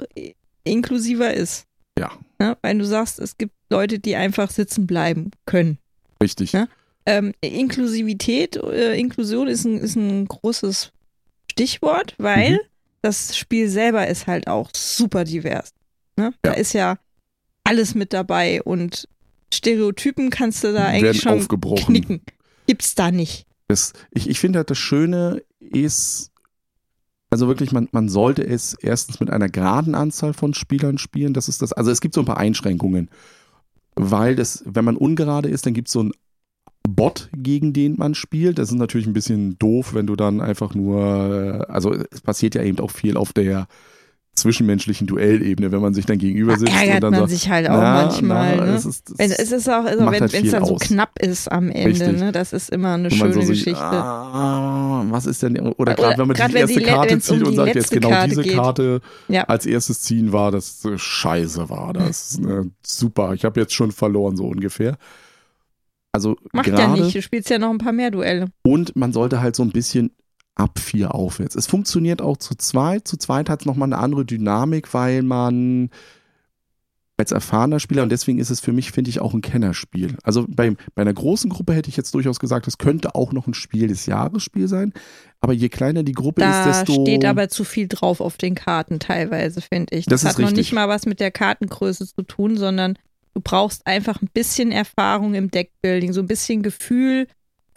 inklusiver 0.64 1.32
ist. 1.32 1.64
Ja. 1.98 2.12
ja. 2.40 2.58
Weil 2.60 2.76
du 2.76 2.84
sagst, 2.84 3.18
es 3.20 3.38
gibt 3.38 3.54
Leute, 3.70 3.98
die 3.98 4.16
einfach 4.16 4.50
sitzen 4.50 4.86
bleiben 4.86 5.30
können. 5.46 5.78
Richtig. 6.22 6.52
Ja? 6.52 6.68
Ähm, 7.06 7.32
Inklusivität, 7.40 8.56
äh, 8.56 8.98
Inklusion 8.98 9.48
ist 9.48 9.64
ein, 9.64 9.78
ist 9.78 9.96
ein 9.96 10.26
großes 10.26 10.92
Stichwort, 11.50 12.14
weil 12.18 12.52
mhm. 12.52 12.58
das 13.00 13.34
Spiel 13.34 13.70
selber 13.70 14.06
ist 14.08 14.26
halt 14.26 14.46
auch 14.46 14.68
super 14.76 15.24
divers. 15.24 15.72
Ne? 16.16 16.34
Da 16.42 16.52
ist 16.52 16.74
ja 16.74 16.98
alles 17.64 17.94
mit 17.94 18.12
dabei 18.12 18.62
und 18.62 19.08
Stereotypen 19.52 20.30
kannst 20.30 20.64
du 20.64 20.72
da 20.72 20.86
eigentlich 20.86 21.22
schon 21.22 21.32
aufgebrochen. 21.32 21.94
knicken. 21.94 22.20
Gibt's 22.66 22.94
da 22.94 23.10
nicht. 23.10 23.46
Das, 23.68 23.92
ich 24.10 24.28
ich 24.28 24.40
finde, 24.40 24.58
halt, 24.58 24.70
das 24.70 24.78
Schöne 24.78 25.42
ist, 25.60 26.30
also 27.30 27.48
wirklich, 27.48 27.72
man, 27.72 27.88
man 27.92 28.08
sollte 28.08 28.46
es 28.46 28.74
erstens 28.74 29.20
mit 29.20 29.30
einer 29.30 29.48
geraden 29.48 29.94
Anzahl 29.94 30.32
von 30.32 30.54
Spielern 30.54 30.98
spielen. 30.98 31.34
Das 31.34 31.48
ist 31.48 31.62
das, 31.62 31.72
also 31.72 31.90
es 31.90 32.00
gibt 32.00 32.14
so 32.14 32.22
ein 32.22 32.26
paar 32.26 32.38
Einschränkungen. 32.38 33.10
Weil 33.94 34.36
das, 34.36 34.62
wenn 34.64 34.84
man 34.84 34.96
ungerade 34.96 35.48
ist, 35.48 35.66
dann 35.66 35.74
gibt 35.74 35.88
es 35.88 35.92
so 35.92 36.04
ein 36.04 36.12
Bot, 36.88 37.28
gegen 37.36 37.72
den 37.72 37.96
man 37.98 38.14
spielt. 38.14 38.58
Das 38.58 38.70
ist 38.70 38.76
natürlich 38.76 39.06
ein 39.06 39.12
bisschen 39.12 39.58
doof, 39.58 39.92
wenn 39.94 40.06
du 40.06 40.16
dann 40.16 40.40
einfach 40.40 40.74
nur, 40.74 41.66
also 41.68 41.92
es 41.92 42.20
passiert 42.20 42.54
ja 42.54 42.62
eben 42.62 42.78
auch 42.80 42.90
viel 42.90 43.16
auf 43.16 43.32
der 43.32 43.66
zwischenmenschlichen 44.38 45.06
Duellebene, 45.06 45.72
wenn 45.72 45.80
man 45.80 45.94
sich 45.94 46.06
dann 46.06 46.18
gegenüber 46.18 46.56
sitzt. 46.58 46.72
Da 46.72 46.80
ärgert 46.80 46.94
und 46.96 47.02
dann 47.02 47.10
man 47.12 47.20
sagt, 47.20 47.30
sich 47.30 47.48
halt 47.48 47.68
auch 47.68 47.80
na, 47.80 48.02
manchmal. 48.04 48.56
Na, 48.56 48.64
ne? 48.66 48.72
es, 48.72 48.86
ist, 48.86 49.14
es, 49.18 49.32
es, 49.32 49.52
ist 49.52 49.68
auch, 49.68 49.84
also, 49.84 50.00
wenn 50.00 50.20
halt 50.20 50.34
es 50.34 50.50
dann 50.50 50.62
aus. 50.62 50.68
so 50.68 50.76
knapp 50.76 51.18
ist 51.20 51.50
am 51.50 51.70
Ende, 51.70 52.12
ne? 52.12 52.32
das 52.32 52.52
ist 52.52 52.70
immer 52.70 52.94
eine 52.94 53.10
schöne 53.10 53.34
so 53.34 53.40
Geschichte. 53.40 53.70
Sich, 53.70 53.76
ah, 53.76 55.04
was 55.08 55.26
ist 55.26 55.42
denn, 55.42 55.58
oder 55.58 55.94
gerade 55.94 56.18
wenn 56.18 56.28
man 56.28 56.36
die 56.36 56.56
erste 56.56 56.82
Karte 56.82 57.18
zieht 57.18 57.42
um 57.42 57.48
und 57.48 57.56
sagt, 57.56 57.74
jetzt 57.74 57.90
genau 57.90 58.10
Karte 58.10 58.28
diese 58.28 58.42
geht. 58.42 58.54
Karte 58.54 59.00
ja. 59.28 59.44
als 59.44 59.66
erstes 59.66 60.00
ziehen 60.02 60.32
war, 60.32 60.50
das 60.50 60.86
scheiße 60.96 61.68
war 61.68 61.92
das. 61.92 62.38
Ne? 62.38 62.70
Super, 62.82 63.34
ich 63.34 63.44
habe 63.44 63.60
jetzt 63.60 63.74
schon 63.74 63.92
verloren, 63.92 64.36
so 64.36 64.44
ungefähr. 64.46 64.96
Also 66.12 66.36
Macht 66.52 66.66
grade, 66.66 66.82
ja 66.82 66.88
nicht, 66.88 67.14
du 67.14 67.22
spielst 67.22 67.50
ja 67.50 67.58
noch 67.58 67.70
ein 67.70 67.78
paar 67.78 67.92
mehr 67.92 68.10
Duelle. 68.10 68.48
Und 68.62 68.96
man 68.96 69.12
sollte 69.12 69.40
halt 69.40 69.54
so 69.54 69.62
ein 69.62 69.70
bisschen 69.70 70.10
ab 70.58 70.78
vier 70.78 71.14
aufwärts. 71.14 71.54
Es 71.54 71.66
funktioniert 71.66 72.20
auch 72.20 72.36
zu 72.36 72.54
zweit. 72.54 73.06
Zu 73.06 73.16
zweit 73.16 73.48
hat 73.48 73.60
es 73.60 73.66
nochmal 73.66 73.88
eine 73.88 73.98
andere 73.98 74.24
Dynamik, 74.24 74.92
weil 74.92 75.22
man 75.22 75.90
als 77.18 77.32
erfahrener 77.32 77.80
Spieler 77.80 78.04
und 78.04 78.10
deswegen 78.10 78.38
ist 78.38 78.50
es 78.50 78.60
für 78.60 78.72
mich, 78.72 78.92
finde 78.92 79.10
ich, 79.10 79.20
auch 79.20 79.34
ein 79.34 79.40
Kennerspiel. 79.40 80.16
Also 80.22 80.46
bei, 80.48 80.76
bei 80.94 81.02
einer 81.02 81.12
großen 81.12 81.50
Gruppe 81.50 81.74
hätte 81.74 81.88
ich 81.88 81.96
jetzt 81.96 82.14
durchaus 82.14 82.38
gesagt, 82.38 82.68
es 82.68 82.78
könnte 82.78 83.16
auch 83.16 83.32
noch 83.32 83.48
ein 83.48 83.54
Spiel 83.54 83.88
des 83.88 84.06
Jahresspiel 84.06 84.68
sein. 84.68 84.92
Aber 85.40 85.52
je 85.52 85.68
kleiner 85.68 86.04
die 86.04 86.12
Gruppe 86.12 86.42
da 86.42 86.70
ist, 86.70 86.78
desto. 86.78 87.04
Da 87.04 87.10
steht 87.10 87.24
aber 87.24 87.48
zu 87.48 87.64
viel 87.64 87.88
drauf 87.88 88.20
auf 88.20 88.36
den 88.36 88.54
Karten 88.54 89.00
teilweise, 89.00 89.60
finde 89.60 89.96
ich. 89.96 90.06
Das, 90.06 90.20
das 90.20 90.30
hat 90.30 90.38
noch 90.38 90.52
nicht 90.52 90.72
mal 90.72 90.88
was 90.88 91.06
mit 91.06 91.18
der 91.18 91.32
Kartengröße 91.32 92.06
zu 92.06 92.22
tun, 92.22 92.56
sondern 92.56 92.96
du 93.34 93.40
brauchst 93.40 93.86
einfach 93.86 94.22
ein 94.22 94.30
bisschen 94.32 94.70
Erfahrung 94.70 95.34
im 95.34 95.50
Deckbuilding, 95.50 96.12
so 96.12 96.20
ein 96.20 96.28
bisschen 96.28 96.62
Gefühl 96.62 97.26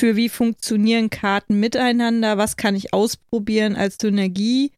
für 0.02 0.16
wie 0.16 0.30
funktionieren 0.30 1.12
Karten 1.12 1.60
miteinander, 1.60 2.36
was 2.40 2.58
kann 2.58 2.74
ich 2.74 2.92
ausprobieren 2.92 3.76
als 3.76 3.98
Synergie. 4.02 4.72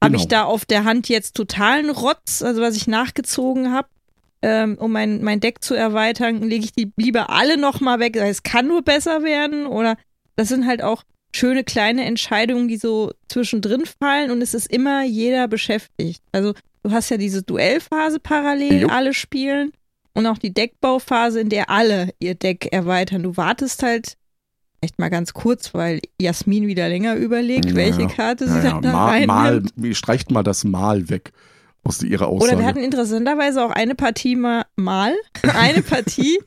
Habe 0.00 0.14
ich 0.14 0.28
genau. 0.28 0.42
da 0.42 0.44
auf 0.44 0.66
der 0.66 0.84
Hand 0.84 1.08
jetzt 1.08 1.34
totalen 1.34 1.90
Rotz, 1.90 2.42
also 2.42 2.62
was 2.62 2.76
ich 2.76 2.86
nachgezogen 2.86 3.72
habe, 3.72 3.88
ähm, 4.40 4.78
um 4.78 4.92
mein, 4.92 5.24
mein 5.24 5.40
Deck 5.40 5.64
zu 5.64 5.74
erweitern, 5.74 6.42
lege 6.42 6.64
ich 6.64 6.70
die 6.70 6.92
lieber 6.96 7.30
alle 7.30 7.58
nochmal 7.58 7.98
weg. 7.98 8.14
Es 8.14 8.44
kann 8.44 8.68
nur 8.68 8.82
besser 8.82 9.24
werden 9.24 9.66
oder 9.66 9.96
das 10.36 10.46
sind 10.46 10.64
halt 10.64 10.80
auch 10.80 11.02
schöne 11.34 11.64
kleine 11.64 12.04
Entscheidungen, 12.04 12.68
die 12.68 12.76
so 12.76 13.10
zwischendrin 13.26 13.82
fallen 13.84 14.30
und 14.30 14.42
es 14.42 14.54
ist 14.54 14.70
immer 14.70 15.02
jeder 15.02 15.48
beschäftigt. 15.48 16.22
Also 16.30 16.54
du 16.84 16.92
hast 16.92 17.10
ja 17.10 17.16
diese 17.16 17.42
Duellphase 17.42 18.20
parallel, 18.20 18.82
jo. 18.82 18.88
alle 18.90 19.12
spielen 19.12 19.72
und 20.14 20.24
auch 20.28 20.38
die 20.38 20.54
Deckbauphase, 20.54 21.40
in 21.40 21.48
der 21.48 21.68
alle 21.68 22.10
ihr 22.20 22.36
Deck 22.36 22.68
erweitern. 22.70 23.24
Du 23.24 23.36
wartest 23.36 23.82
halt 23.82 24.16
Echt 24.80 24.98
mal 24.98 25.08
ganz 25.08 25.32
kurz, 25.32 25.74
weil 25.74 26.00
Jasmin 26.20 26.68
wieder 26.68 26.88
länger 26.88 27.16
überlegt, 27.16 27.66
ja, 27.66 27.74
welche 27.74 28.06
Karte 28.06 28.46
sie 28.48 28.58
ja, 28.58 28.62
dann 28.62 28.82
da 28.82 28.92
mal, 28.92 29.26
mal, 29.26 29.62
Streicht 29.92 30.30
mal 30.30 30.44
das 30.44 30.62
Mal 30.62 31.08
weg 31.08 31.32
aus 31.82 32.02
ihrer 32.02 32.28
Aussage. 32.28 32.52
Oder 32.52 32.60
wir 32.60 32.66
hatten 32.66 32.82
interessanterweise 32.82 33.64
auch 33.64 33.70
eine 33.70 33.94
Partie 33.96 34.36
mal, 34.36 34.66
mal 34.76 35.14
eine 35.42 35.82
Partie, 35.82 36.38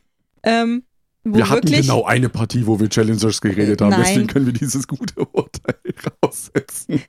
ähm, 0.44 0.84
wo 1.24 1.38
wir 1.38 1.50
hatten 1.50 1.68
wirklich, 1.68 1.82
genau 1.82 2.06
eine 2.06 2.30
Partie, 2.30 2.66
wo 2.68 2.80
wir 2.80 2.90
Challengers 2.90 3.42
geredet 3.42 3.82
haben. 3.82 3.90
Nein. 3.90 4.04
Deswegen 4.06 4.28
können 4.28 4.46
wir 4.46 4.54
dieses 4.54 4.88
gute 4.88 5.26
Urteil 5.26 5.76
raussetzen. 6.24 7.02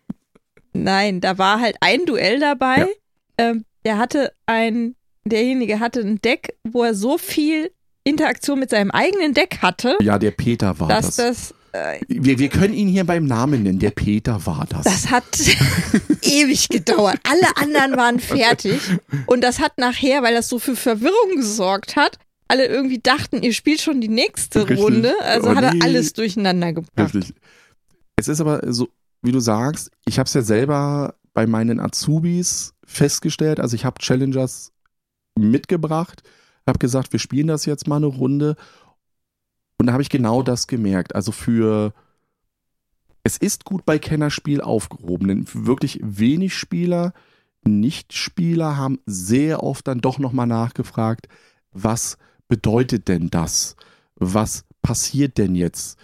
Nein, 0.73 1.20
da 1.20 1.39
war 1.39 1.61
halt 1.61 1.77
ein 1.81 2.05
Duell 2.05 2.41
dabei. 2.41 2.79
Ja. 2.79 2.87
Ähm, 3.39 3.64
der 3.85 3.99
hatte 3.99 4.33
ein, 4.47 4.97
derjenige 5.25 5.81
hatte 5.81 6.01
ein 6.01 6.20
Deck, 6.20 6.57
wo 6.64 6.83
er 6.83 6.95
so 6.95 7.16
viel 7.16 7.70
Interaktion 8.05 8.59
mit 8.59 8.70
seinem 8.70 8.90
eigenen 8.90 9.34
Deck 9.34 9.59
hatte. 9.62 9.96
Ja, 10.00 10.18
der 10.18 10.32
Peter 10.32 10.78
war 10.80 10.88
dass 10.88 11.16
das. 11.16 11.16
das 11.16 11.55
äh, 11.72 12.00
wir, 12.09 12.38
wir 12.38 12.48
können 12.48 12.74
ihn 12.74 12.88
hier 12.88 13.05
beim 13.05 13.24
Namen 13.24 13.62
nennen. 13.62 13.78
Der 13.78 13.90
Peter 13.90 14.44
war 14.46 14.66
das. 14.68 14.84
Das 14.84 15.11
hat 15.11 15.24
ewig 16.22 16.68
gedauert. 16.68 17.18
Alle 17.24 17.57
anderen 17.57 17.96
waren 17.96 18.20
fertig. 18.20 18.80
Und 19.26 19.42
das 19.42 19.59
hat 19.59 19.78
nachher, 19.78 20.22
weil 20.22 20.34
das 20.34 20.48
so 20.48 20.59
für 20.59 20.76
Verwirrung 20.76 21.36
gesorgt 21.36 21.96
hat, 21.96 22.18
alle 22.48 22.66
irgendwie 22.66 22.98
dachten, 22.98 23.42
ihr 23.42 23.55
spielt 23.55 23.80
schon 23.80 24.03
die 24.03 24.09
nächste 24.09 24.68
Richtig. 24.68 24.78
Runde. 24.78 25.14
Also 25.20 25.50
oh, 25.50 25.55
hat 25.55 25.64
er 25.64 25.74
nee. 25.74 25.80
alles 25.82 26.12
durcheinander 26.12 26.74
gebracht. 26.74 27.14
Richtig. 27.14 27.34
Es 28.16 28.28
ist 28.28 28.40
aber 28.42 28.61
so, 28.70 28.88
wie 29.22 29.32
du 29.32 29.40
sagst, 29.40 29.90
ich 30.05 30.18
habe 30.18 30.26
es 30.26 30.34
ja 30.34 30.42
selber 30.42 31.14
bei 31.32 31.46
meinen 31.46 31.80
Azubis 31.80 32.74
festgestellt. 32.84 33.59
Also 33.59 33.74
ich 33.74 33.86
habe 33.86 33.98
Challengers 33.98 34.72
mitgebracht 35.38 36.22
habe 36.67 36.79
gesagt, 36.79 37.13
wir 37.13 37.19
spielen 37.21 37.49
das 37.49 37.67
jetzt 37.67 37.89
mal 37.89 37.97
eine 37.97 38.07
Runde. 38.07 38.57
Und 39.79 39.87
da 39.87 39.93
habe 39.93 40.03
ich 40.03 40.11
genau 40.11 40.43
das 40.43 40.67
gemerkt. 40.67 41.15
Also 41.15 41.33
für 41.33 41.93
es 43.25 43.37
ist 43.37 43.65
gut 43.65 43.85
bei 43.85 43.99
Kennerspiel 43.99 44.61
aufgehoben, 44.61 45.29
denn 45.29 45.47
wirklich 45.53 46.01
wenig 46.03 46.57
Spieler, 46.57 47.13
Nicht-Spieler 47.65 48.77
haben 48.77 48.99
sehr 49.07 49.63
oft 49.63 49.87
dann 49.87 50.01
doch 50.01 50.19
nochmal 50.19 50.49
nachgefragt, 50.49 51.29
was 51.73 52.19
bedeutet 52.49 53.09
denn 53.09 53.31
das? 53.31 53.77
Was 54.17 54.65
passiert 54.83 55.39
denn 55.39 55.55
jetzt? 55.55 55.99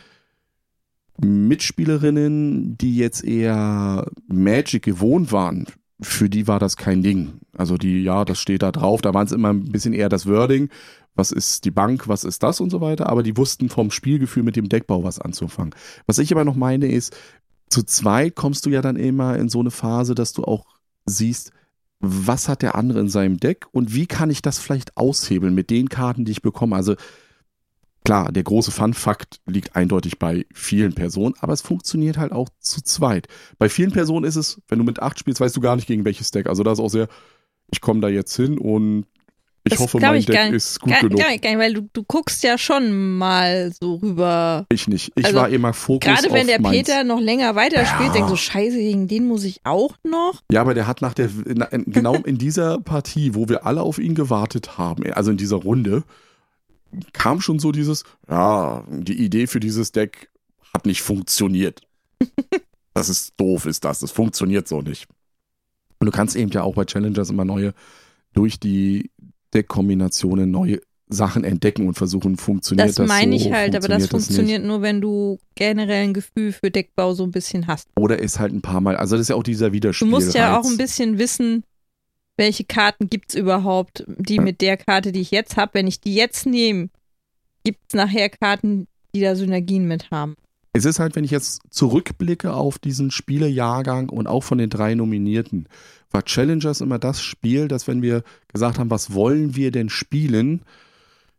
Mitspielerinnen, 1.21 2.79
die 2.79 2.97
jetzt 2.97 3.25
eher 3.25 4.09
Magic 4.29 4.85
gewohnt 4.85 5.33
waren, 5.33 5.67
für 6.01 6.31
die 6.31 6.47
war 6.47 6.61
das 6.61 6.77
kein 6.77 7.03
Ding. 7.03 7.41
Also 7.57 7.77
die, 7.77 8.03
ja, 8.03 8.25
das 8.25 8.41
steht 8.41 8.63
da 8.63 8.73
drauf, 8.73 9.03
da 9.03 9.15
waren 9.15 9.27
es 9.27 9.33
immer 9.33 9.53
ein 9.53 9.65
bisschen 9.65 9.93
eher 9.93 10.09
das 10.09 10.27
Wording, 10.27 10.69
was 11.15 11.33
ist 11.33 11.65
die 11.65 11.71
Bank, 11.73 12.07
was 12.07 12.25
ist 12.25 12.43
das 12.43 12.61
und 12.61 12.71
so 12.71 12.81
weiter, 12.81 13.09
aber 13.09 13.23
die 13.23 13.37
wussten 13.37 13.69
vom 13.69 13.91
Spielgefühl 13.91 14.45
mit 14.45 14.57
dem 14.57 14.69
Deckbau 14.69 15.03
was 15.03 15.19
anzufangen. 15.19 15.75
Was 16.07 16.19
ich 16.19 16.31
aber 16.33 16.45
noch 16.45 16.55
meine 16.55 16.87
ist, 16.87 17.17
zu 17.69 17.83
zweit 17.83 18.37
kommst 18.37 18.65
du 18.65 18.71
ja 18.71 18.81
dann 18.81 18.97
immer 18.97 19.37
in 19.37 19.49
so 19.49 19.61
eine 19.61 19.71
Phase, 19.71 20.15
dass 20.15 20.33
du 20.33 20.45
auch 20.45 20.65
siehst, 21.07 21.53
was 22.01 22.49
hat 22.49 22.63
der 22.63 22.77
andere 22.77 23.01
in 23.01 23.09
seinem 23.09 23.39
Deck 23.39 23.67
und 23.73 23.93
wie 23.93 24.07
kann 24.07 24.31
ich 24.31 24.41
das 24.41 24.59
vielleicht 24.59 24.97
aushebeln 24.97 25.55
mit 25.55 25.71
den 25.71 25.89
Karten, 25.89 26.25
die 26.25 26.33
ich 26.33 26.43
bekomme. 26.43 26.77
Also 26.77 26.95
Klar, 28.09 28.33
der 28.33 28.43
große 28.43 28.71
Fun-Fakt 28.71 29.43
liegt 29.45 29.77
eindeutig 29.77 30.19
bei 30.19 30.47
vielen 30.55 30.95
Personen, 30.95 31.35
aber 31.41 31.53
es 31.53 31.61
funktioniert 31.61 32.17
halt 32.17 32.33
auch 32.33 32.49
zu 32.59 32.81
zweit. 32.81 33.29
Bei 33.59 33.69
vielen 33.69 33.93
Personen 33.93 34.25
ist 34.25 34.37
es, 34.37 34.63
wenn 34.67 34.79
du 34.79 34.85
mit 34.87 35.03
acht 35.03 35.19
spielst, 35.19 35.43
weißt 35.43 35.55
du 35.55 35.61
gar 35.61 35.77
nicht 35.77 35.87
gegen 35.87 36.07
welches 36.07 36.31
Deck. 36.31 36.47
Also 36.47 36.63
da 36.63 36.73
ist 36.73 36.79
auch 36.79 36.89
sehr, 36.89 37.09
ich 37.71 37.83
komme 37.83 38.01
da 38.01 38.09
jetzt 38.09 38.35
hin 38.35 38.57
und 38.57 39.05
ich 39.63 39.73
das 39.73 39.81
hoffe, 39.81 39.99
mein 40.01 40.21
ich 40.21 40.25
Deck 40.25 40.55
ist 40.55 40.81
gut 40.81 40.91
gar, 40.91 41.03
genug. 41.03 41.19
Gar 41.19 41.33
nicht, 41.33 41.45
gar 41.45 41.51
nicht, 41.51 41.59
weil 41.59 41.75
du, 41.75 41.87
du 41.93 42.03
guckst 42.03 42.43
ja 42.43 42.57
schon 42.57 43.19
mal 43.19 43.75
so 43.79 43.97
rüber. 43.97 44.65
Ich 44.71 44.89
nicht. 44.89 45.13
Ich 45.15 45.27
also, 45.27 45.41
war 45.41 45.51
immer 45.51 45.75
Fokus 45.75 46.09
Gerade 46.09 46.33
wenn 46.33 46.47
der 46.47 46.63
meins. 46.63 46.79
Peter 46.79 47.05
noch 47.05 47.21
länger 47.21 47.57
weiterspielt, 47.57 48.09
ja. 48.09 48.15
denkst 48.15 48.31
du, 48.31 48.37
scheiße, 48.37 48.79
gegen 48.79 49.07
den 49.07 49.27
muss 49.27 49.45
ich 49.45 49.61
auch 49.65 49.97
noch. 50.03 50.41
Ja, 50.51 50.63
aber 50.63 50.73
der 50.73 50.87
hat 50.87 51.03
nach 51.03 51.13
der, 51.13 51.29
genau 51.85 52.15
in 52.15 52.39
dieser 52.39 52.81
Partie, 52.81 53.35
wo 53.35 53.51
wir 53.51 53.67
alle 53.67 53.83
auf 53.83 53.99
ihn 53.99 54.15
gewartet 54.15 54.79
haben, 54.79 55.05
also 55.13 55.31
in 55.31 55.37
dieser 55.37 55.57
Runde, 55.57 56.05
kam 57.13 57.41
schon 57.41 57.59
so 57.59 57.73
dieses, 57.73 58.05
ja, 58.29 58.85
die 58.89 59.23
Idee 59.23 59.47
für 59.47 59.61
dieses 59.61 59.93
Deck 59.93 60.31
hat 60.73 60.87
nicht 60.87 61.03
funktioniert. 61.03 61.83
das 62.95 63.09
ist 63.09 63.35
doof, 63.39 63.67
ist 63.67 63.85
das. 63.85 64.01
Das 64.01 64.11
funktioniert 64.11 64.69
so 64.69 64.83
nicht. 64.83 65.07
Und 66.01 66.07
du 66.07 66.13
kannst 66.13 66.37
eben 66.37 66.51
ja 66.51 66.63
auch 66.63 66.75
bei 66.75 66.85
Challengers 66.85 67.31
immer 67.31 67.45
neue, 67.45 67.75
durch 68.33 68.61
die 68.61 69.11
Deckkombinationen 69.55 70.51
neue 70.51 70.81
Sachen 71.11 71.43
entdecken 71.43 71.87
und 71.89 71.95
versuchen, 71.95 72.37
funktioniert 72.37 72.89
das, 72.89 72.97
das 72.97 73.09
meine 73.09 73.39
so, 73.39 73.47
ich 73.47 73.53
halt, 73.53 73.75
aber 73.75 73.89
das 73.89 74.09
funktioniert 74.09 74.11
funktioniert 74.11 74.65
nur, 74.65 74.83
wenn 74.83 75.01
du 75.01 75.39
generell 75.55 76.05
ein 76.05 76.15
Gefühl 76.15 76.53
für 76.53 76.71
Deckbau 76.71 77.15
so 77.15 77.25
ein 77.25 77.31
bisschen 77.31 77.67
hast. 77.67 77.89
Oder 77.97 78.19
ist 78.19 78.39
halt 78.39 78.53
ein 78.53 78.61
paar 78.61 78.81
Mal, 78.81 78.97
also 78.97 79.17
das 79.17 79.23
ist 79.23 79.29
ja 79.29 79.37
auch 79.37 79.43
dieser 79.43 79.69
Du 79.69 79.73
Widerspiel. 79.73 80.09
musst 80.09 80.35
ja 80.35 80.59
auch 80.59 80.67
ein 80.67 80.77
bisschen 80.77 81.19
wissen, 81.19 81.65
welche 82.39 82.65
Karten 82.65 83.11
gibt 83.11 83.31
es 83.31 83.35
überhaupt, 83.35 84.05
die 84.07 84.39
mit 84.39 84.61
der 84.61 84.77
Karte, 84.77 85.13
die 85.13 85.21
ich 85.21 85.31
jetzt 85.31 85.57
habe, 85.57 85.75
wenn 85.75 85.87
ich 85.87 86.01
die 86.01 86.15
jetzt 86.15 86.47
nehme, 86.47 86.89
gibt 87.65 87.81
es 87.89 87.95
nachher 87.95 88.31
Karten, 88.31 88.87
die 89.15 89.21
da 89.21 89.35
Synergien 89.35 89.87
mit 89.87 90.11
haben. 90.11 90.37
Es 90.73 90.85
ist 90.85 91.01
halt, 91.01 91.17
wenn 91.17 91.25
ich 91.25 91.31
jetzt 91.31 91.63
zurückblicke 91.71 92.53
auf 92.53 92.79
diesen 92.79 93.11
Spielejahrgang 93.11 94.09
und 94.11 94.27
auch 94.27 94.45
von 94.45 94.59
den 94.59 94.71
drei 94.71 94.95
Nominierten, 94.95 95.69
war 96.11 96.25
Challengers 96.25 96.81
immer 96.81 96.99
das 96.99 97.21
Spiel, 97.21 97.69
dass 97.69 97.89
wenn 97.89 98.01
wir 98.01 98.23
gesagt 98.47 98.79
haben, 98.79 98.91
was 98.91 99.13
wollen 99.13 99.57
wir 99.57 99.73
denn 99.73 99.89
spielen, 99.89 100.63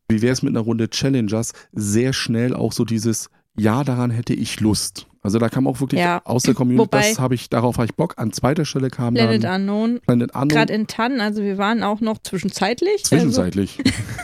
wie 0.09 0.21
wäre 0.21 0.33
es 0.33 0.41
mit 0.41 0.51
einer 0.51 0.65
Runde 0.65 0.89
Challengers, 0.89 1.53
sehr 1.71 2.13
schnell 2.13 2.53
auch 2.53 2.73
so 2.73 2.83
dieses, 2.83 3.29
ja, 3.57 3.83
daran 3.83 4.11
hätte 4.11 4.33
ich 4.33 4.59
Lust. 4.59 5.07
Also 5.21 5.37
da 5.37 5.49
kam 5.49 5.67
auch 5.67 5.81
wirklich 5.81 5.99
Ja. 5.99 6.21
aus 6.23 6.43
der 6.43 6.53
Community, 6.53 6.79
Wobei- 6.87 7.09
das 7.09 7.19
habe 7.19 7.35
ich, 7.35 7.49
darauf 7.49 7.75
habe 7.77 7.85
ich 7.85 7.95
Bock. 7.95 8.13
An 8.17 8.31
zweiter 8.31 8.63
Stelle 8.63 8.89
kam 8.89 9.15
Planet 9.15 9.43
dann 9.43 9.61
Unknown, 9.69 9.99
Planet 10.05 10.31
Unknown. 10.33 10.47
gerade 10.49 10.73
in 10.73 10.87
Tann, 10.87 11.19
also 11.19 11.41
wir 11.43 11.57
waren 11.57 11.83
auch 11.83 11.99
noch 11.99 12.19
zwischenzeitlich, 12.19 13.03
Zwischenzeitlich. 13.03 13.77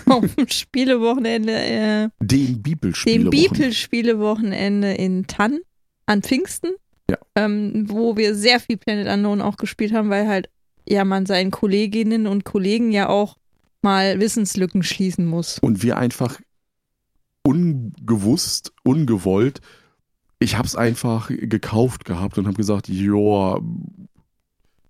also 0.06 0.20
auf 0.26 0.36
dem 0.36 0.48
Spielewochenende, 0.48 1.52
äh, 1.54 2.10
dem 2.22 2.62
Bibelspiel. 2.62 3.24
dem 3.24 3.30
Bibelspielewochenende 3.30 4.94
in 4.94 5.28
Tann 5.28 5.60
an 6.06 6.22
Pfingsten, 6.24 6.70
Ja. 7.10 7.18
ähm, 7.36 7.86
wo 7.90 8.16
wir 8.16 8.34
sehr 8.36 8.60
viel 8.62 8.78
Planet 8.78 9.08
Unknown 9.14 9.42
auch 9.42 9.58
gespielt 9.58 9.92
haben, 9.94 10.10
weil 10.10 10.28
halt 10.28 10.50
ja 10.88 11.04
man 11.04 11.26
seinen 11.26 11.52
Kolleginnen 11.52 12.26
und 12.28 12.46
Kollegen 12.46 12.92
ja 12.92 13.10
auch 13.10 13.38
mal 13.82 14.20
Wissenslücken 14.20 14.82
schließen 14.82 15.26
muss. 15.26 15.60
und 15.60 15.84
wir 15.84 15.98
einfach 15.98 16.40
ungewusst, 17.44 18.72
ungewollt, 18.84 19.62
ich 20.46 20.58
habe 20.58 20.68
es 20.68 20.76
einfach 20.76 21.30
gekauft 21.30 22.06
gehabt 22.06 22.38
und 22.38 22.46
habe 22.46 22.56
gesagt, 22.56 22.88
joa, 22.88 23.60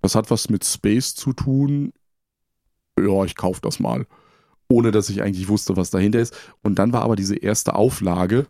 das 0.01 0.13
hat 0.13 0.29
was 0.29 0.49
mit 0.49 0.65
Space 0.65 1.15
zu 1.15 1.31
tun. 1.31 1.93
Ja, 2.99 3.23
ich 3.23 3.35
kauf 3.35 3.61
das 3.61 3.79
mal. 3.79 4.05
Ohne 4.67 4.91
dass 4.91 5.09
ich 5.09 5.23
eigentlich 5.23 5.47
wusste, 5.47 5.77
was 5.77 5.91
dahinter 5.91 6.19
ist. 6.19 6.35
Und 6.61 6.77
dann 6.77 6.91
war 6.91 7.03
aber 7.03 7.15
diese 7.15 7.37
erste 7.37 7.75
Auflage 7.75 8.47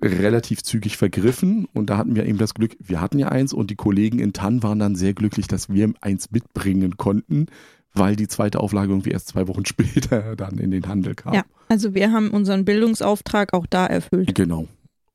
relativ 0.00 0.62
zügig 0.62 0.96
vergriffen 0.96 1.66
und 1.74 1.90
da 1.90 1.96
hatten 1.96 2.16
wir 2.16 2.26
eben 2.26 2.38
das 2.38 2.54
Glück, 2.54 2.76
wir 2.80 3.00
hatten 3.00 3.20
ja 3.20 3.28
eins 3.28 3.52
und 3.52 3.70
die 3.70 3.76
Kollegen 3.76 4.18
in 4.18 4.32
Tann 4.32 4.62
waren 4.64 4.80
dann 4.80 4.96
sehr 4.96 5.14
glücklich, 5.14 5.46
dass 5.46 5.68
wir 5.68 5.92
eins 6.00 6.32
mitbringen 6.32 6.96
konnten, 6.96 7.46
weil 7.94 8.16
die 8.16 8.26
zweite 8.26 8.58
Auflage 8.58 8.90
irgendwie 8.90 9.10
erst 9.10 9.28
zwei 9.28 9.46
Wochen 9.46 9.64
später 9.66 10.34
dann 10.34 10.58
in 10.58 10.72
den 10.72 10.88
Handel 10.88 11.14
kam. 11.14 11.34
Ja, 11.34 11.44
also 11.68 11.94
wir 11.94 12.10
haben 12.10 12.30
unseren 12.30 12.64
Bildungsauftrag 12.64 13.52
auch 13.52 13.66
da 13.66 13.86
erfüllt. 13.86 14.34
Genau. 14.34 14.66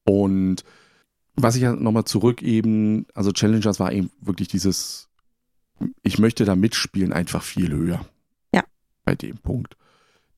Und 0.06 0.64
was 1.38 1.56
ich 1.56 1.62
ja 1.62 1.74
nochmal 1.74 2.06
zurück 2.06 2.42
eben, 2.42 3.06
also 3.14 3.32
Challengers 3.32 3.80
war 3.80 3.92
eben 3.92 4.10
wirklich 4.20 4.48
dieses, 4.48 5.08
ich 6.02 6.18
möchte 6.20 6.46
da 6.46 6.56
mitspielen, 6.56 7.14
einfach 7.14 7.44
viel 7.44 7.72
höher. 7.72 8.06
Ja. 8.54 8.64
Bei 9.06 9.16
dem 9.16 9.38
Punkt. 9.38 9.78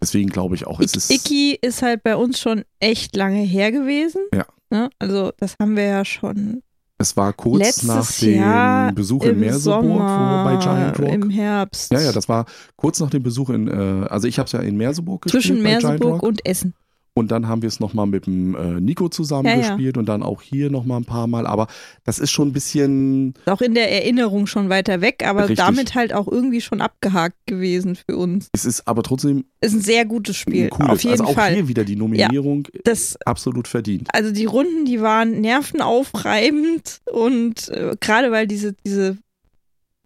Deswegen 0.01 0.29
glaube 0.29 0.55
ich 0.55 0.67
auch, 0.67 0.79
es 0.79 0.93
ist. 0.93 1.09
Iki 1.09 1.57
ist 1.61 1.81
halt 1.81 2.03
bei 2.03 2.15
uns 2.15 2.39
schon 2.39 2.63
echt 2.79 3.15
lange 3.15 3.41
her 3.41 3.71
gewesen. 3.71 4.21
Ja. 4.33 4.45
Ne? 4.69 4.89
Also 4.99 5.31
das 5.37 5.55
haben 5.59 5.75
wir 5.75 5.83
ja 5.83 6.05
schon 6.05 6.61
Es 6.97 7.17
war 7.17 7.33
kurz 7.33 7.59
letztes 7.59 7.87
nach 7.87 8.11
dem 8.19 8.35
Jahr 8.35 8.91
Besuch 8.93 9.23
in 9.23 9.39
Merseburg 9.39 9.83
Sommer, 9.83 10.43
bei 10.43 10.55
Giant 10.57 10.99
Rock. 10.99 11.09
im 11.09 11.29
Herbst. 11.29 11.91
ja, 11.91 12.01
ja, 12.01 12.11
das 12.11 12.29
war 12.29 12.45
kurz 12.75 12.99
nach 12.99 13.09
dem 13.09 13.23
Besuch 13.23 13.49
in, 13.49 13.67
äh, 13.67 14.07
also 14.07 14.27
ich 14.27 14.37
habe 14.37 14.45
es 14.45 14.51
ja 14.51 14.59
in 14.59 14.77
Merseburg 14.77 15.23
gespielt. 15.23 15.43
zwischen 15.43 15.63
bei 15.63 15.77
Giant 15.77 15.83
Merseburg 15.83 16.23
und 16.23 16.45
Essen. 16.45 16.75
Und 17.15 17.31
dann 17.31 17.47
haben 17.47 17.61
wir 17.61 17.67
es 17.67 17.79
nochmal 17.79 18.05
mit 18.05 18.27
dem 18.27 18.55
äh, 18.55 18.79
Nico 18.79 19.09
zusammen 19.09 19.47
Ja, 19.47 19.77
ja. 19.77 19.91
und 19.97 20.05
dann 20.05 20.23
auch 20.23 20.41
hier 20.41 20.69
nochmal 20.69 20.99
ein 21.01 21.05
paar 21.05 21.27
Mal. 21.27 21.45
Aber 21.47 21.67
das 22.05 22.19
ist 22.19 22.31
schon 22.31 22.49
ein 22.49 22.53
bisschen, 22.53 23.33
auch 23.45 23.61
in 23.61 23.73
der 23.73 23.91
Erinnerung 23.91 24.47
schon 24.47 24.69
weiter 24.69 25.01
weg, 25.01 25.23
aber 25.25 25.41
Richtig. 25.41 25.57
damit 25.57 25.95
halt 25.95 26.13
auch 26.13 26.27
irgendwie 26.27 26.61
schon 26.61 26.79
abgehakt 26.81 27.35
gewesen 27.45 27.95
für 27.95 28.15
uns. 28.15 28.47
es 28.53 28.63
ist 28.63 28.87
aber 28.87 29.03
trotzdem 29.03 29.43
Ist 29.59 29.73
ein 29.73 29.81
sehr 29.81 30.05
gutes 30.05 30.37
Spiel, 30.37 30.69
cooles. 30.69 30.89
auf 30.91 31.03
jeden 31.03 31.11
also 31.19 31.25
auch 31.25 31.33
Fall. 31.35 31.53
hier 31.55 31.67
wieder 31.67 31.83
die 31.83 31.95
Nominierung 31.97 32.67
Das, 32.85 33.17
absolut 33.25 33.67
verdient. 33.67 34.07
also 34.13 34.31
die 34.31 34.45
Runden, 34.45 34.85
die 34.85 35.01
waren 35.01 35.41
nervenaufreibend 35.41 37.01
und 37.11 37.69
äh, 37.69 37.95
gerade 37.99 38.31
weil 38.31 38.47
diese, 38.47 38.73
diese, 38.85 39.17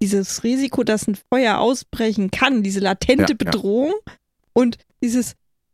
dieses 0.02 0.44
Risiko, 0.44 0.84
dass 0.84 1.08
ein 1.08 1.16
Feuer 1.32 1.60
ausbrechen 1.60 2.32
kann, 2.32 2.64
diese 2.64 2.80
latente 2.80 3.24
Ja, 3.24 3.30
ja. 3.30 3.36
Bedrohung 3.36 3.94
und 4.54 4.78
dieses, 5.04 5.34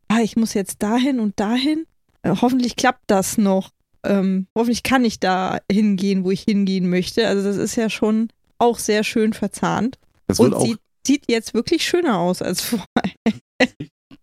ah, 0.09 0.19
ich 0.21 0.35
muss 0.35 0.53
jetzt 0.53 0.83
dahin 0.83 1.19
und 1.19 1.39
dahin, 1.39 1.85
äh, 2.23 2.35
hoffentlich 2.41 2.75
klappt 2.75 3.03
das 3.07 3.37
noch. 3.37 3.71
Ähm, 4.03 4.47
hoffentlich 4.55 4.83
kann 4.83 5.03
ich 5.05 5.19
da 5.19 5.59
hingehen, 5.71 6.23
wo 6.23 6.31
ich 6.31 6.41
hingehen 6.43 6.89
möchte. 6.89 7.27
Also 7.27 7.43
das 7.43 7.57
ist 7.57 7.75
ja 7.75 7.89
schon 7.89 8.29
auch 8.57 8.77
sehr 8.79 9.03
schön 9.03 9.33
verzahnt. 9.33 9.97
Das 10.27 10.39
Und 10.39 10.59
sieht, 10.61 10.79
sieht 11.05 11.23
jetzt 11.31 11.53
wirklich 11.53 11.85
schöner 11.87 12.17
aus 12.17 12.41
als 12.41 12.61
vorher. 12.61 13.13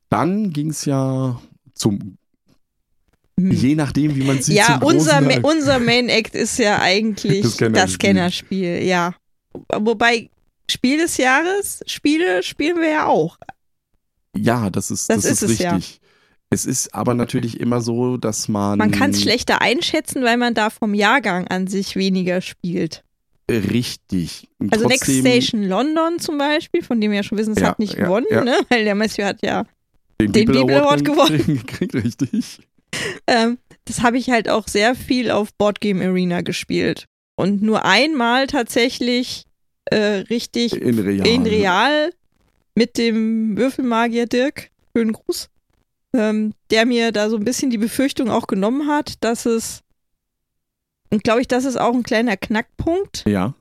dann 0.08 0.52
ging 0.52 0.70
es 0.70 0.84
ja 0.84 1.40
zum, 1.74 2.16
Hm. 3.38 3.50
je 3.52 3.74
nachdem, 3.74 4.14
wie 4.16 4.24
man 4.24 4.40
sieht, 4.40 4.56
Ja, 4.56 4.80
unser, 4.82 5.20
Ma 5.20 5.34
unser 5.42 5.78
Main 5.78 6.08
Act 6.08 6.34
ist 6.34 6.58
ja 6.58 6.78
eigentlich 6.80 7.42
Das 7.42 7.50
das 7.52 7.58
Kennerspiel. 7.58 7.98
Kennerspiel. 7.98 8.82
ja. 8.84 9.14
Wobei 9.74 10.30
Spiel 10.70 10.98
des 10.98 11.16
Jahres, 11.18 11.82
Spiele 11.86 12.42
spielen 12.42 12.78
wir 12.78 12.88
ja 12.88 13.06
auch. 13.06 13.38
Ja, 14.36 14.70
das 14.70 14.90
ist, 14.90 15.08
Das 15.10 15.22
das, 15.22 15.32
ist 15.32 15.42
ist, 15.42 15.50
es 15.52 15.58
ja. 15.58 15.74
richtig. 15.76 16.00
Es 16.48 16.64
ist 16.64 16.94
aber 16.94 17.14
natürlich 17.14 17.58
immer 17.58 17.80
so, 17.80 18.16
dass 18.16 18.48
man. 18.48 18.78
Man 18.78 18.92
kann 18.92 19.10
es 19.10 19.20
schlechter 19.22 19.60
einschätzen, 19.60 20.22
weil 20.22 20.36
man 20.36 20.54
da 20.54 20.70
vom 20.70 20.94
Jahrgang 20.94 21.48
an 21.48 21.66
sich 21.66 21.96
weniger 21.96 22.40
spielt. 22.40 23.02
Richtig. 23.50 24.48
Und 24.58 24.72
Also 24.72 24.86
Next 24.88 25.04
trotzdem 25.06 25.20
Station 25.24 25.62
London 25.64 26.18
zum 26.18 26.38
Beispiel, 26.38 26.82
von 26.82 27.00
dem 27.00 27.10
wir 27.10 27.18
ja 27.18 27.22
schon 27.22 27.38
wissen, 27.38 27.52
es 27.52 27.60
Ja, 27.60 27.68
hat 27.70 27.78
nicht 27.78 27.94
ja, 27.94 28.04
gewonnen, 28.04 28.26
ja. 28.30 28.44
ne? 28.44 28.58
weil 28.68 28.84
der 28.84 28.94
Matthew 28.94 29.24
hat 29.24 29.42
ja, 29.42 29.64
den, 30.20 30.32
den 30.32 30.46
Bibel 30.46 30.60
Bibel 30.62 30.76
Award 30.76 31.04
gekriegt, 31.04 31.46
gekriegt, 31.46 31.94
richtig. 31.94 32.58
ähm, 33.26 33.58
das 33.84 34.02
habe 34.02 34.18
ich 34.18 34.30
halt 34.30 34.48
auch 34.48 34.66
sehr 34.66 34.94
viel 34.94 35.30
auf 35.30 35.52
Boardgame 35.54 36.04
Arena 36.04 36.40
gespielt. 36.40 37.06
Und 37.36 37.62
nur 37.62 37.84
einmal 37.84 38.46
tatsächlich 38.46 39.44
äh, 39.86 39.96
richtig 40.30 40.74
In 40.74 40.98
Real. 40.98 41.26
in 41.26 41.42
Real 41.42 42.10
mit 42.76 42.98
dem 42.98 43.56
Würfelmagier 43.56 44.26
Dirk, 44.26 44.70
schönen 44.94 45.14
Gruß, 45.14 45.48
ähm, 46.12 46.52
der 46.70 46.86
mir 46.86 47.10
da 47.10 47.28
so 47.28 47.36
ein 47.36 47.44
bisschen 47.44 47.70
die 47.70 47.78
Befürchtung 47.78 48.30
auch 48.30 48.46
genommen 48.46 48.86
hat, 48.86 49.24
dass 49.24 49.46
es, 49.46 49.82
und 51.10 51.24
glaube 51.24 51.40
ich, 51.40 51.48
das 51.48 51.64
ist 51.64 51.76
auch 51.76 51.94
ein 51.94 52.02
kleiner 52.02 52.36
Knackpunkt. 52.36 53.24
Ja. 53.26 53.54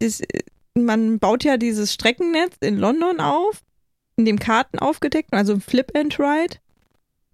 Ist, 0.00 0.24
man 0.74 1.18
baut 1.18 1.44
ja 1.44 1.56
dieses 1.56 1.92
Streckennetz 1.92 2.56
in 2.60 2.78
London 2.78 3.20
auf, 3.20 3.60
in 4.16 4.24
dem 4.24 4.38
Karten 4.38 4.78
aufgedeckt, 4.78 5.32
also 5.32 5.52
im 5.52 5.60
Flip 5.60 5.90
and 5.94 6.18
Ride. 6.18 6.56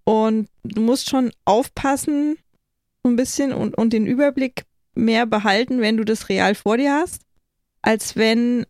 Und 0.03 0.49
du 0.63 0.81
musst 0.81 1.09
schon 1.09 1.31
aufpassen, 1.45 2.37
so 3.03 3.09
ein 3.09 3.15
bisschen 3.15 3.53
und, 3.53 3.77
und 3.77 3.93
den 3.93 4.05
Überblick 4.05 4.65
mehr 4.95 5.25
behalten, 5.25 5.79
wenn 5.79 5.97
du 5.97 6.03
das 6.03 6.29
real 6.29 6.55
vor 6.55 6.77
dir 6.77 6.93
hast, 6.93 7.21
als 7.81 8.15
wenn 8.15 8.65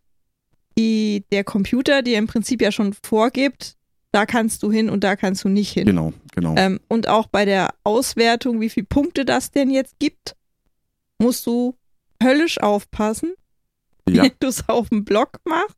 die, 0.78 1.24
der 1.32 1.44
Computer 1.44 2.02
dir 2.02 2.18
im 2.18 2.28
Prinzip 2.28 2.62
ja 2.62 2.72
schon 2.72 2.94
vorgibt, 3.04 3.76
da 4.12 4.26
kannst 4.26 4.64
du 4.64 4.72
hin 4.72 4.90
und 4.90 5.04
da 5.04 5.16
kannst 5.16 5.44
du 5.44 5.50
nicht 5.50 5.72
hin. 5.72 5.86
Genau, 5.86 6.14
genau. 6.34 6.56
Ähm, 6.58 6.80
und 6.88 7.10
auch 7.10 7.28
bei 7.28 7.46
der 7.46 7.74
Auswertung, 7.84 8.62
wie 8.62 8.70
viele 8.70 8.86
Punkte 8.86 9.26
das 9.26 9.52
denn 9.52 9.70
jetzt 9.70 10.00
gibt, 10.00 10.36
musst 11.20 11.46
du 11.46 11.76
höllisch 12.24 12.62
aufpassen, 12.62 13.34
ja. 14.08 14.24
wenn 14.24 14.32
du 14.40 14.48
es 14.48 14.68
auf 14.70 14.90
dem 14.90 15.04
Block 15.04 15.40
machst. 15.46 15.76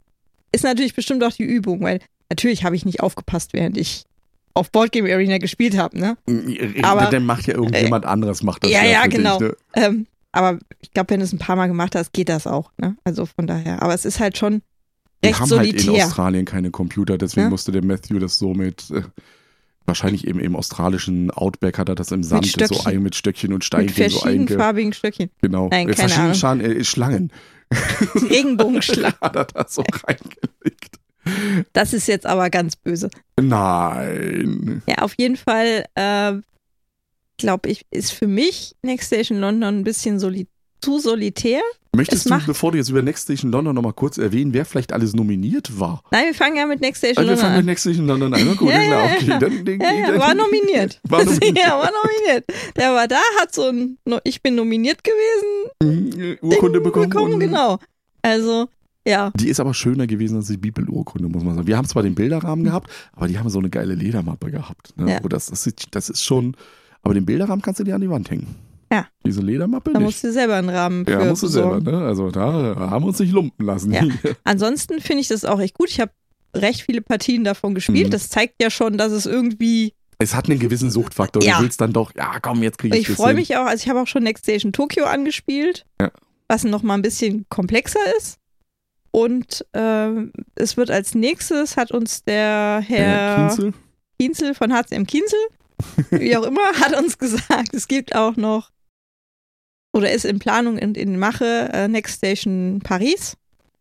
Ist 0.52 0.64
natürlich 0.64 0.94
bestimmt 0.94 1.24
auch 1.24 1.34
die 1.34 1.44
Übung, 1.44 1.82
weil 1.82 2.00
natürlich 2.30 2.64
habe 2.64 2.76
ich 2.76 2.86
nicht 2.86 3.02
aufgepasst, 3.02 3.54
während 3.54 3.78
ich 3.78 4.06
auf 4.54 4.72
Boardgame 4.72 5.14
Arena 5.14 5.38
gespielt 5.38 5.78
habe, 5.78 5.98
ne? 6.00 6.18
Aber- 6.84 7.08
dann 7.08 7.26
macht 7.26 7.48
ja 7.48 7.56
irgendjemand 7.56 8.06
anderes, 8.06 8.44
macht 8.44 8.64
das 8.64 8.72
Ja, 8.72 8.84
ja, 8.84 8.92
ja, 8.92 9.08
genau. 9.08 9.38
Dich, 9.38 9.50
ne? 9.50 9.56
Ähm, 9.76 10.08
aber 10.32 10.60
ich 10.82 10.92
glaube, 10.92 11.12
wenn 11.12 11.20
du 11.20 11.26
es 11.26 11.34
ein 11.34 11.40
paar 11.40 11.56
Mal 11.56 11.68
gemacht 11.68 11.96
hast, 11.96 12.14
geht 12.14 12.30
das 12.30 12.48
auch, 12.48 12.72
ne? 12.78 12.96
Also 13.04 13.26
von 13.26 13.48
daher. 13.48 13.82
Aber 13.82 13.94
es 13.94 14.06
ist 14.06 14.20
halt 14.20 14.38
schon 14.38 14.62
Die 15.24 15.28
recht 15.30 15.40
haben 15.40 15.50
halt 15.52 15.74
in 15.74 15.80
solitär. 15.80 16.06
Australien 16.06 16.46
keine 16.46 16.72
Computer, 16.72 17.18
deswegen 17.18 17.46
Ja. 17.46 17.50
musste 17.50 17.72
der 17.72 17.84
Matthew 17.84 18.20
das 18.20 18.38
so 18.38 18.54
mit, 18.54 18.90
äh, 18.92 19.02
wahrscheinlich 19.86 20.28
eben 20.28 20.40
im 20.40 20.56
australischen 20.56 21.32
Outback 21.32 21.78
hat 21.78 21.90
er 21.90 21.96
das 21.96 22.12
im 22.12 22.22
Sand 22.24 22.46
so 22.46 22.84
ein 22.86 23.02
mit 23.02 23.16
Stöckchen 23.16 23.50
und 23.52 23.58
mit 23.58 23.64
Steinchen 23.66 23.96
so 24.10 24.22
einge... 24.22 24.46
verschiedenfarbigen 24.48 24.94
Stöckchen. 24.94 25.30
Genau. 25.42 25.70
Nein, 25.70 25.88
keine 25.88 25.96
verschiedene. 26.10 26.36
Schalen, 26.36 26.62
äh, 26.62 26.84
Schlangen. 26.84 27.32
Regenbogenschlag. 28.16 29.16
hat 29.22 29.36
er 29.36 29.46
da 29.46 29.66
so 29.68 29.84
reingelegt. 30.04 30.98
Das 31.74 31.94
ist 31.94 32.08
jetzt 32.08 32.26
aber 32.26 32.50
ganz 32.50 32.76
böse. 32.76 33.10
Nein. 33.40 34.82
Ja, 34.88 35.00
auf 35.00 35.14
jeden 35.18 35.36
Fall, 35.36 35.86
äh, 35.96 36.34
glaube 37.38 37.70
ich, 37.70 37.86
ist 37.92 38.12
für 38.14 38.28
mich 38.28 38.76
Next 38.82 39.08
Station 39.08 39.40
London 39.40 39.80
ein 39.80 39.84
bisschen 39.84 40.20
zu 40.82 41.00
solitär. 41.00 41.62
Möchtest 41.96 42.28
Es 42.28 42.32
du, 42.32 42.46
bevor 42.46 42.72
du 42.72 42.78
jetzt 42.78 42.90
über 42.90 43.02
Next 43.02 43.24
Station 43.24 43.52
London 43.52 43.74
nochmal 43.74 43.94
kurz 43.94 44.20
erwähnen, 44.20 44.54
wer 44.54 44.66
vielleicht 44.66 44.94
alles 44.94 45.14
nominiert 45.16 45.80
war? 45.80 46.04
Nein, 46.12 46.26
wir 46.28 46.34
fangen 46.36 46.56
ja 46.58 46.66
mit 46.68 46.80
Next 46.80 47.00
Station 47.00 47.18
Also 47.18 47.30
wir 47.30 47.36
London 47.36 47.42
fangen 47.44 47.54
an. 47.54 47.58
mit 47.58 47.66
Next 47.66 47.82
Station 47.82 48.08
London 48.08 48.34
an. 48.36 48.58
Gut, 48.58 48.70
Ja, 48.70 48.82
ja, 48.84 49.06
okay. 49.06 49.26
ja. 49.26 49.40
Dann, 49.40 49.66
dann, 49.66 49.80
Ja, 49.80 49.94
ja, 50.14 50.20
war 50.20 50.36
nominiert. 50.36 51.00
War 51.10 51.24
nominiert. 51.26 51.58
ja, 51.66 51.70
war 51.80 51.90
nominiert. 52.04 52.46
Der 52.76 52.94
war 52.94 53.08
da, 53.08 53.20
hat 53.42 53.56
so 53.56 53.64
ein, 53.70 53.98
ich 54.24 54.42
bin 54.44 54.56
nominiert 54.56 55.00
gewesen, 55.04 56.12
Mhm, 56.12 56.38
Urkunde 56.42 56.82
bekommen. 56.82 57.34
und- 57.34 57.40
genau. 57.40 57.80
Also, 58.22 58.68
ja. 59.08 59.32
Die 59.36 59.48
ist 59.50 59.60
aber 59.60 59.74
schöner 59.74 60.06
gewesen 60.06 60.36
als 60.38 60.48
die 60.48 60.58
Bibelurkunde, 60.58 61.30
muss 61.30 61.44
man 61.44 61.56
sagen. 61.56 61.66
Wir 61.68 61.78
haben 61.78 61.88
zwar 61.88 62.04
den 62.04 62.14
Bilderrahmen 62.14 62.64
gehabt, 62.66 62.92
aber 63.14 63.28
die 63.28 63.40
haben 63.40 63.50
so 63.50 63.58
eine 63.60 63.70
geile 63.70 63.96
Ledermappe 63.96 64.52
gehabt. 64.52 64.94
Ne? 64.98 65.14
Ja. 65.14 65.20
Das, 65.22 65.48
das, 65.48 65.66
ist, 65.66 65.88
das 65.92 66.10
ist 66.10 66.24
schon. 66.24 66.56
Aber 67.02 67.14
den 67.14 67.26
Bilderrahmen 67.26 67.62
kannst 67.62 67.80
du 67.80 67.84
dir 67.86 67.96
an 67.96 68.02
die 68.02 68.10
Wand 68.10 68.30
hängen. 68.30 68.56
Ja. 68.92 69.08
Diese 69.26 69.42
Ledermappe 69.42 69.92
Da 69.92 70.00
nicht. 70.00 70.06
musst 70.06 70.24
du 70.24 70.32
selber 70.32 70.56
einen 70.56 70.70
Rahmen 70.70 71.06
für 71.06 71.12
ja, 71.12 71.26
musst 71.26 71.44
du 71.44 71.48
selber, 71.48 71.80
ne? 71.82 72.06
Also 72.06 72.32
da 72.32 72.76
haben 72.78 73.04
wir 73.04 73.08
uns 73.10 73.20
nicht 73.20 73.32
lumpen 73.34 73.66
lassen. 73.66 73.92
Ja. 73.92 74.04
Ansonsten 74.44 75.02
finde 75.02 75.22
ich 75.22 75.28
das 75.28 75.44
auch 75.46 75.60
echt 75.60 75.74
gut. 75.78 75.90
Ich 75.90 76.00
habe 76.00 76.12
recht 76.56 76.82
viele 76.84 77.02
Partien 77.02 77.44
davon 77.44 77.76
gespielt. 77.76 78.08
Mhm. 78.08 78.12
Das 78.12 78.30
zeigt 78.30 78.62
ja 78.62 78.70
schon, 78.70 78.98
dass 78.98 79.12
es 79.12 79.26
irgendwie. 79.26 79.94
Es 80.20 80.34
hat 80.34 80.50
einen 80.50 80.60
gewissen 80.60 80.90
Suchtfaktor. 80.90 81.44
Ja. 81.44 81.58
Du 81.58 81.64
willst 81.64 81.82
dann 81.82 81.94
doch, 81.94 82.12
ja 82.16 82.40
komm, 82.40 82.64
jetzt 82.64 82.78
kriege 82.78 82.98
ich 82.98 83.10
Ich 83.10 83.16
freue 83.16 83.34
mich 83.34 83.56
auch. 83.58 83.66
Also 83.66 83.84
ich 83.84 83.90
habe 83.90 84.02
auch 84.02 84.08
schon 84.08 84.24
Next 84.24 84.46
Station 84.46 84.72
Tokyo 84.74 85.06
angespielt, 85.06 85.86
Ja. 86.02 86.10
was 86.48 86.64
noch 86.64 86.82
mal 86.82 86.94
ein 86.96 87.02
bisschen 87.04 87.46
komplexer 87.50 88.00
ist. 88.18 88.38
Und 89.12 89.66
ähm, 89.74 90.32
es 90.56 90.78
wird 90.78 90.92
als 90.92 91.14
nächstes 91.16 91.76
hat 91.78 91.92
uns 91.92 92.24
der 92.24 92.82
Äh, 92.82 92.94
Herr 92.94 93.48
Kienzel? 93.50 93.74
Kienzel 94.20 94.54
von 94.56 94.74
HCM 94.74 95.06
Kienzel, 95.06 95.40
wie 96.12 96.36
auch 96.36 96.44
immer, 96.44 96.62
hat 96.82 96.96
uns 97.00 97.18
gesagt, 97.18 97.74
es 97.74 97.88
gibt 97.88 98.16
auch 98.16 98.36
noch 98.36 98.72
oder 99.94 100.12
ist 100.12 100.26
in 100.26 100.40
Planung 100.40 100.78
und 100.80 100.98
in 100.98 101.18
Mache 101.20 101.70
äh, 101.74 101.88
Next 101.88 102.18
Station 102.18 102.80
Paris, 102.84 103.36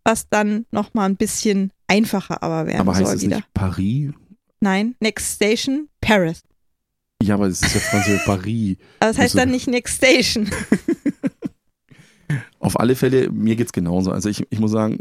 was 0.04 0.28
dann 0.28 0.66
noch 0.70 0.94
mal 0.94 1.04
ein 1.06 1.16
bisschen 1.16 1.72
einfacher 1.88 2.42
aber 2.42 2.66
werden 2.66 2.80
Aber 2.80 2.94
heißt 2.94 3.06
soll 3.06 3.16
es 3.16 3.22
wieder. 3.22 3.36
nicht 3.36 3.54
Paris? 3.54 4.10
Nein, 4.60 4.94
Next 5.00 5.34
Station 5.36 5.88
Paris. 6.00 6.42
Ja, 7.22 7.34
aber 7.34 7.46
es 7.46 7.62
ist 7.62 7.74
ja 7.74 7.80
Französisch 7.80 8.24
Paris. 8.26 8.76
Aber 9.00 9.08
das 9.10 9.18
heißt 9.18 9.34
Also- 9.34 9.38
dann 9.38 9.50
nicht 9.50 9.66
Next 9.68 9.96
Station. 9.96 10.50
Auf 12.58 12.80
alle 12.80 12.96
Fälle, 12.96 13.30
mir 13.30 13.54
geht's 13.56 13.72
genauso. 13.72 14.10
Also 14.10 14.28
ich, 14.28 14.44
ich 14.50 14.58
muss 14.58 14.72
sagen, 14.72 14.98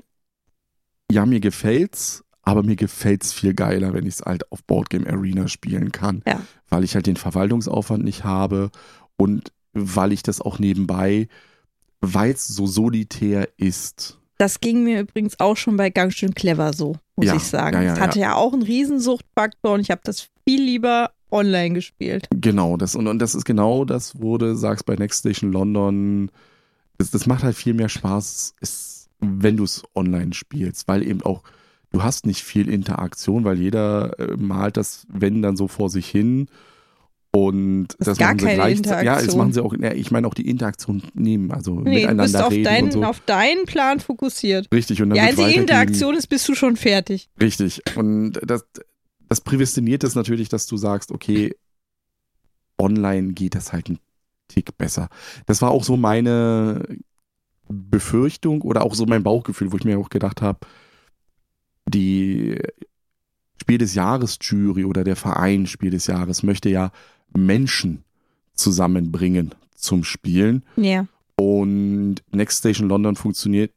ja, 1.12 1.26
mir 1.26 1.39
gefällt's, 1.39 2.24
aber 2.43 2.62
mir 2.62 2.76
gefällt's 2.76 3.34
viel 3.34 3.53
geiler, 3.56 3.93
wenn 3.93 4.06
ich 4.06 4.16
es 4.16 4.22
halt 4.22 4.51
auf 4.51 4.64
Boardgame 4.64 5.08
Arena 5.08 5.47
spielen 5.47 5.91
kann. 5.91 6.22
Ja. 6.28 6.41
Weil 6.70 6.84
ich 6.84 6.93
halt 6.93 7.08
den 7.08 7.16
Verwaltungsaufwand 7.18 8.03
nicht 8.03 8.24
habe 8.24 8.70
und 9.18 9.51
weil 9.76 10.11
ich 10.13 10.23
das 10.23 10.41
auch 10.41 10.57
nebenbei, 10.57 11.28
weil 12.01 12.32
es 12.32 12.47
so 12.47 12.65
solitär 12.65 13.49
ist. 13.57 14.19
Das 14.38 14.59
ging 14.59 14.84
mir 14.84 15.01
übrigens 15.01 15.39
auch 15.39 15.55
schon 15.55 15.78
bei 15.78 15.89
ganz 15.89 16.15
schön 16.15 16.34
clever 16.34 16.73
so, 16.73 16.95
muss 17.15 17.28
Ja, 17.28 17.36
ich 17.36 17.43
sagen. 17.43 17.78
ja, 17.78 17.84
ja, 17.84 17.93
Es 17.93 17.99
hatte 17.99 18.19
ja. 18.19 18.36
auch 18.36 18.53
einen 18.53 18.63
Riesensuchtfaktor 18.63 19.73
und 19.73 19.80
ich 19.82 19.91
habe 19.91 20.01
das 20.03 20.30
viel 20.47 20.61
lieber 20.61 21.11
online 21.32 21.73
gespielt. 21.76 22.28
Genau, 22.32 22.78
das, 22.78 22.95
und, 22.95 23.07
und 23.07 23.19
das 23.19 23.36
ist 23.36 23.45
genau 23.45 23.86
das, 23.86 24.21
wo 24.21 24.38
du 24.38 24.55
sagst 24.55 24.86
bei 24.86 24.95
Next 24.95 25.19
Station 25.19 25.51
London, 25.51 26.32
das, 26.97 27.11
das 27.11 27.26
macht 27.28 27.43
halt 27.43 27.55
viel 27.55 27.73
mehr 27.73 27.89
Spaß, 27.89 28.55
ist, 28.61 29.09
wenn 29.19 29.57
du 29.57 29.63
es 29.63 29.84
online 29.95 30.34
spielst, 30.34 30.88
weil 30.88 31.03
eben 31.03 31.21
auch, 31.23 31.43
du 31.91 32.03
hast 32.03 32.26
nicht 32.26 32.43
viel 32.43 32.69
Interaktion, 32.69 33.43
weil 33.45 33.59
jeder 33.59 34.17
äh, 34.19 34.36
malt 34.38 34.78
das, 34.78 35.05
wenn 35.09 35.41
dann 35.41 35.57
so 35.57 35.67
vor 35.67 35.89
sich 35.89 36.07
hin. 36.09 36.47
Und 37.36 37.88
ist 37.96 38.08
das 38.08 38.18
gar 38.18 38.30
machen 38.30 38.40
sie 38.40 38.46
keine 38.46 38.76
gleich. 38.76 39.04
Ja, 39.04 39.22
das 39.22 39.36
machen 39.36 39.52
sie 39.52 39.62
auch, 39.62 39.74
ja, 39.78 39.92
ich 39.92 40.10
meine 40.10 40.26
auch 40.26 40.34
die 40.34 40.50
Interaktion 40.50 41.04
nehmen, 41.16 41.52
also 41.52 41.82
Nee, 41.82 41.82
du 41.82 41.84
bist 41.84 42.34
miteinander 42.34 42.46
auf 42.48 42.52
reden 42.54 42.64
deinen, 42.64 42.86
und 42.86 42.92
so. 42.94 43.04
auf 43.04 43.20
deinen 43.26 43.66
Plan 43.66 44.00
fokussiert. 44.00 44.70
Richtig, 44.74 45.02
und 45.02 45.10
dann 45.10 45.18
Die 45.18 45.22
wird 45.38 45.40
einzige. 45.40 45.60
Interaktion 45.60 46.16
ist, 46.16 46.28
bist 46.28 46.48
du 46.48 46.56
schon 46.56 46.78
fertig. 46.78 47.30
Richtig. 47.42 47.82
Und 47.98 48.40
das, 48.42 48.64
das 49.28 49.42
prädestiniert 49.42 50.06
es 50.06 50.16
natürlich, 50.16 50.48
dass 50.48 50.66
du 50.66 50.78
sagst, 50.78 51.12
okay, 51.12 51.54
online 52.78 53.34
geht 53.34 53.56
das 53.56 53.74
halt 53.74 53.90
ein 53.90 54.00
Tick 54.48 54.78
besser. 54.78 55.10
Das 55.46 55.62
war 55.62 55.72
auch 55.72 55.84
so 55.84 55.98
meine 55.98 56.88
Befürchtung 57.68 58.62
oder 58.62 58.84
auch 58.84 58.96
so 58.96 59.06
mein 59.06 59.24
Bauchgefühl, 59.24 59.74
wo 59.74 59.78
ich 59.78 59.84
mir 59.84 60.00
auch 60.00 60.10
gedacht 60.10 60.42
habe, 60.42 60.60
die 61.90 62.60
Spiel 63.60 63.78
des 63.78 63.94
Jahres 63.94 64.38
Jury 64.42 64.86
oder 64.86 65.04
der 65.04 65.16
Verein 65.18 65.66
Spiel 65.66 65.90
des 65.90 66.08
Jahres 66.08 66.44
möchte 66.44 66.70
ja 66.70 66.92
Menschen 67.36 68.04
zusammenbringen 68.54 69.54
zum 69.76 70.04
Spielen. 70.04 70.64
Ja. 70.76 71.08
Und 71.38 72.18
Next 72.32 72.60
Station 72.60 72.90
London 72.90 73.16
funktioniert 73.16 73.74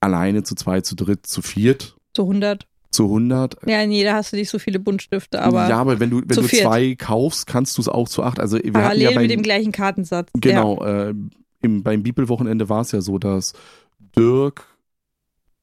alleine 0.00 0.42
zu 0.42 0.54
zweit, 0.54 0.86
zu 0.86 0.96
dritt, 0.96 1.26
zu 1.26 1.42
viert, 1.42 1.96
Zu 2.14 2.22
100. 2.22 2.66
zu 2.90 3.04
100. 3.04 3.58
Ja, 3.66 3.82
in 3.82 3.92
jeder 3.92 4.14
hast 4.14 4.32
du 4.32 4.36
nicht 4.36 4.48
so 4.48 4.58
viele 4.58 4.78
Buntstifte, 4.78 5.42
aber 5.42 5.68
ja, 5.68 5.78
aber 5.78 6.00
wenn 6.00 6.10
du, 6.10 6.22
wenn 6.24 6.36
du 6.36 6.42
viert. 6.42 6.62
zwei 6.62 6.94
kaufst, 6.94 7.46
kannst 7.46 7.76
du 7.76 7.82
es 7.82 7.88
auch 7.88 8.08
zu 8.08 8.22
acht. 8.22 8.40
Also 8.40 8.56
wir 8.56 8.72
parallel 8.72 9.02
ja 9.02 9.10
beim, 9.10 9.22
mit 9.22 9.30
dem 9.30 9.42
gleichen 9.42 9.72
Kartensatz. 9.72 10.30
genau, 10.34 10.82
äh, 10.84 11.14
im, 11.62 11.82
beim 11.82 12.02
Bibelwochenende 12.02 12.70
war 12.70 12.80
es 12.80 12.92
ja 12.92 13.02
so, 13.02 13.18
dass 13.18 13.52
Dirk 14.16 14.66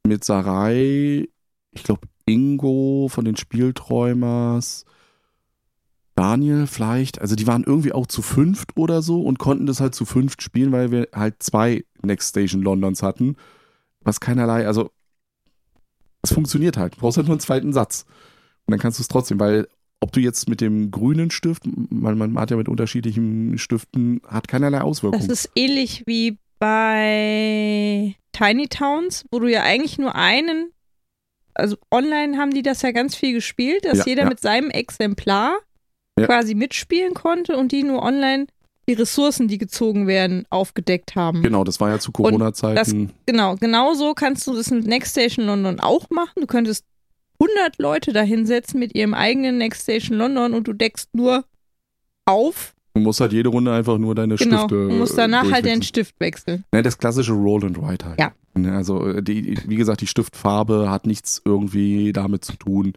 mit 0.05 0.23
Sarai, 0.23 1.27
ich 1.71 1.83
glaube 1.83 2.01
Ingo 2.25 3.07
von 3.09 3.25
den 3.25 3.35
Spielträumers, 3.35 4.85
Daniel 6.17 6.65
vielleicht, 6.65 7.21
also 7.21 7.35
die 7.35 7.45
waren 7.45 7.63
irgendwie 7.63 7.93
auch 7.93 8.07
zu 8.07 8.23
fünft 8.23 8.75
oder 8.75 9.03
so 9.03 9.21
und 9.21 9.37
konnten 9.37 9.67
das 9.67 9.79
halt 9.79 9.93
zu 9.93 10.03
fünft 10.03 10.41
spielen, 10.41 10.71
weil 10.71 10.89
wir 10.89 11.09
halt 11.13 11.43
zwei 11.43 11.85
Next 12.01 12.29
Station 12.29 12.63
Londons 12.63 13.03
hatten, 13.03 13.35
was 14.01 14.19
keinerlei, 14.19 14.65
also 14.65 14.89
es 16.23 16.33
funktioniert 16.33 16.75
halt. 16.75 16.95
Du 16.95 17.01
brauchst 17.01 17.17
halt 17.17 17.27
nur 17.27 17.35
einen 17.35 17.39
zweiten 17.39 17.71
Satz. 17.71 18.05
Und 18.65 18.71
dann 18.71 18.79
kannst 18.79 18.97
du 18.97 19.03
es 19.03 19.07
trotzdem, 19.07 19.39
weil 19.39 19.67
ob 19.99 20.11
du 20.11 20.19
jetzt 20.19 20.49
mit 20.49 20.59
dem 20.59 20.89
grünen 20.89 21.29
Stift, 21.29 21.63
man, 21.65 22.17
man 22.17 22.37
hat 22.39 22.49
ja 22.49 22.57
mit 22.57 22.67
unterschiedlichen 22.67 23.59
Stiften, 23.59 24.21
hat 24.27 24.47
keinerlei. 24.47 24.81
Auswirkungen. 24.81 25.27
Das 25.27 25.45
ist 25.45 25.51
ähnlich 25.55 26.03
wie 26.07 26.39
bei 26.57 28.15
Tiny 28.31 28.67
Towns, 28.69 29.23
wo 29.29 29.39
du 29.39 29.47
ja 29.47 29.61
eigentlich 29.61 29.99
nur 29.99 30.15
einen, 30.15 30.71
also 31.53 31.77
online 31.91 32.37
haben 32.37 32.51
die 32.51 32.63
das 32.63 32.81
ja 32.81 32.91
ganz 32.91 33.15
viel 33.15 33.33
gespielt, 33.33 33.85
dass 33.85 33.99
Ja, 33.99 34.05
jeder 34.07 34.23
ja. 34.23 34.29
mit 34.29 34.39
seinem 34.39 34.71
Exemplar 34.71 35.57
Ja. 36.17 36.25
quasi 36.25 36.55
mitspielen 36.55 37.13
konnte 37.13 37.57
und 37.57 37.71
die 37.71 37.83
nur 37.83 38.01
online 38.01 38.47
die 38.89 38.93
Ressourcen, 38.93 39.47
die 39.49 39.57
gezogen 39.57 40.07
werden, 40.07 40.45
aufgedeckt 40.49 41.15
haben. 41.15 41.43
Genau, 41.43 41.63
das 41.65 41.79
war 41.81 41.89
ja 41.89 41.99
zu 41.99 42.11
Corona-Zeiten. 42.13 43.11
Genau, 43.25 43.55
genauso 43.57 44.13
kannst 44.13 44.47
du 44.47 44.53
das 44.55 44.71
mit 44.71 44.87
Next 44.87 45.11
Station 45.11 45.45
London 45.45 45.79
auch 45.81 46.09
machen. 46.09 46.31
Du 46.39 46.47
könntest 46.47 46.85
100 47.39 47.77
Leute 47.79 48.13
da 48.13 48.21
hinsetzen 48.21 48.79
mit 48.79 48.95
ihrem 48.95 49.13
eigenen 49.13 49.57
Next 49.57 49.83
Station 49.83 50.17
London 50.17 50.53
und 50.53 50.67
du 50.69 50.73
deckst 50.73 51.09
nur 51.13 51.43
auf. 52.25 52.73
Du 52.93 53.01
musst 53.01 53.19
halt 53.21 53.33
jede 53.33 53.49
Runde 53.49 53.71
einfach 53.73 53.97
nur 53.97 54.15
deine 54.15 54.35
Genau, 54.37 54.59
Stifte. 54.59 54.87
und 54.87 54.97
musst 54.97 55.17
danach 55.17 55.43
halt 55.43 55.65
durchwechseln. 55.65 55.81
Stift 55.83 56.15
wechseln. 56.19 56.63
Ne, 56.71 56.81
das 56.81 56.97
klassische 56.97 57.33
Roll 57.33 57.63
and 57.65 57.79
Write 57.79 58.05
halt. 58.05 58.19
Ja. 58.19 58.31
Ne, 58.55 58.73
Also, 58.75 59.05
äh, 59.05 59.21
die, 59.21 59.57
wie 59.67 59.75
gesagt, 59.75 60.01
die 60.01 60.07
Stiftfarbe 60.07 60.89
hat 60.89 61.05
nichts 61.05 61.41
irgendwie 61.45 62.11
damit 62.13 62.43
zu 62.43 62.55
tun. 62.55 62.93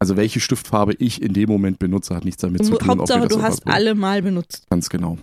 Also, 0.00 0.16
welche 0.16 0.38
Stiftfarbe 0.40 0.94
ich 0.98 1.20
in 1.22 1.32
dem 1.32 1.48
Moment 1.48 1.78
benutze, 1.78 2.14
hat 2.14 2.24
nichts 2.24 2.40
damit 2.42 2.64
zu 2.64 2.76
tun. 2.76 2.88
Hauptsache, 2.88 3.26
du 3.28 3.42
hast 3.42 3.64
bringt. 3.64 3.74
alle 3.76 3.94
mal 3.94 4.22
benutzt. 4.22 4.66
Ganz 4.70 4.88
genau. 4.88 5.18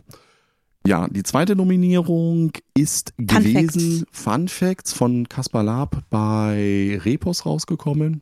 Ja, 0.87 1.07
die 1.07 1.23
zweite 1.23 1.55
Nominierung 1.55 2.51
ist 2.77 3.13
gewesen 3.17 4.05
Fun 4.11 4.47
Facts 4.47 4.93
von 4.93 5.27
Kaspar 5.29 5.63
Laab 5.63 6.03
bei 6.09 6.99
Repos 7.03 7.45
rausgekommen. 7.45 8.21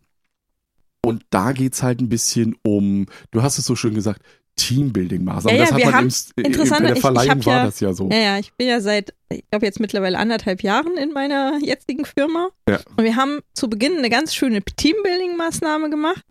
Und 1.06 1.24
da 1.32 1.52
geht's 1.52 1.84
halt 1.84 2.00
ein 2.00 2.08
bisschen 2.08 2.56
um, 2.64 3.08
du 3.32 3.42
hast 3.42 3.58
es 3.58 3.66
so 3.66 3.76
schön 3.76 3.94
gesagt, 3.94 4.22
Teambuilding-Maßnahmen. 4.58 5.58
Ja, 5.58 5.64
ja, 5.64 5.66
das 5.66 5.72
hat 5.74 5.84
man 5.84 5.94
haben- 5.96 6.14
im, 6.38 6.46
interessant, 6.46 6.80
bei 6.82 6.86
der 6.86 6.92
ich- 6.92 6.98
ich 6.98 7.02
Verleihung 7.02 7.30
hab 7.32 7.46
war 7.48 7.56
ja- 7.58 7.66
das 7.66 7.80
ja 7.82 7.94
so. 7.94 8.10
Ja, 8.10 8.18
ja, 8.18 8.40
ich 8.40 8.54
bin 8.54 8.68
ja 8.68 8.80
seit, 8.80 9.14
ich 9.30 9.44
glaube 9.50 9.66
jetzt 9.66 9.80
mittlerweile 9.82 10.18
anderthalb 10.18 10.62
Jahren 10.64 10.96
in 10.96 11.12
meiner 11.12 11.58
jetzigen 11.62 12.06
Firma. 12.06 12.50
Ja. 12.70 12.80
Und 12.96 13.04
wir 13.04 13.16
haben 13.18 13.40
zu 13.54 13.68
Beginn 13.70 13.98
eine 13.98 14.10
ganz 14.10 14.34
schöne 14.36 14.62
Teambuilding-Maßnahme 14.62 15.90
gemacht. 15.90 16.24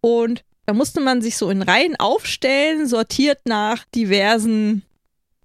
Und 0.00 0.44
da 0.66 0.74
musste 0.74 1.00
man 1.00 1.22
sich 1.22 1.36
so 1.36 1.50
in 1.50 1.62
Reihen 1.62 1.96
aufstellen, 1.96 2.86
sortiert 2.86 3.40
nach 3.44 3.84
diversen 3.94 4.82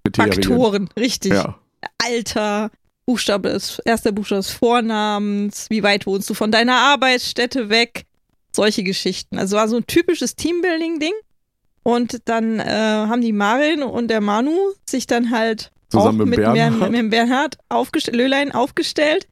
Kriterien. 0.04 0.32
Faktoren. 0.32 0.88
Richtig. 0.98 1.32
Ja. 1.32 1.58
Alter, 2.02 2.70
Buchstabe 3.06 3.50
des, 3.50 3.78
erster 3.84 4.12
Buchstabe 4.12 4.40
des 4.40 4.50
Vornamens, 4.50 5.66
wie 5.70 5.82
weit 5.82 6.06
wohnst 6.06 6.28
du 6.30 6.34
von 6.34 6.50
deiner 6.52 6.76
Arbeitsstätte 6.76 7.68
weg, 7.68 8.04
solche 8.52 8.82
Geschichten. 8.82 9.38
Also 9.38 9.56
war 9.56 9.68
so 9.68 9.76
ein 9.76 9.86
typisches 9.86 10.36
Teambuilding-Ding. 10.36 11.14
Und 11.82 12.22
dann 12.24 12.60
äh, 12.60 12.64
haben 12.64 13.20
die 13.20 13.32
Marin 13.32 13.82
und 13.82 14.08
der 14.08 14.22
Manu 14.22 14.56
sich 14.88 15.06
dann 15.06 15.30
halt 15.30 15.70
Zusammen 15.90 16.22
auch 16.22 16.24
mit 16.24 16.38
mit, 16.38 16.38
Bernhard. 16.38 16.80
Bern- 16.80 16.92
mit 16.92 17.10
Bernhard 17.10 17.58
aufgestell, 17.68 18.16
Löhlein 18.16 18.52
aufgestellt, 18.52 19.26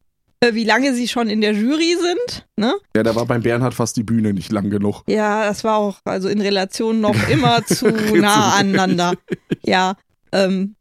wie 0.52 0.64
lange 0.64 0.94
sie 0.94 1.08
schon 1.08 1.30
in 1.30 1.40
der 1.40 1.52
Jury 1.52 1.96
sind. 2.00 2.46
Ne? 2.56 2.74
ja, 2.96 3.02
da 3.02 3.14
war 3.14 3.26
beim 3.26 3.42
Bernhard 3.42 3.74
fast 3.74 3.96
die 3.96 4.02
Bühne 4.02 4.32
nicht 4.32 4.50
lang 4.50 4.70
genug. 4.70 5.02
Ja, 5.06 5.44
das 5.44 5.64
war 5.64 5.76
auch 5.76 6.00
also 6.04 6.28
in 6.28 6.40
Relation 6.40 7.00
noch 7.00 7.16
immer 7.28 7.64
zu 7.64 7.88
nah 8.16 8.54
aneinander. 8.54 9.14
Ja, 9.64 9.94
ähm, 10.32 10.74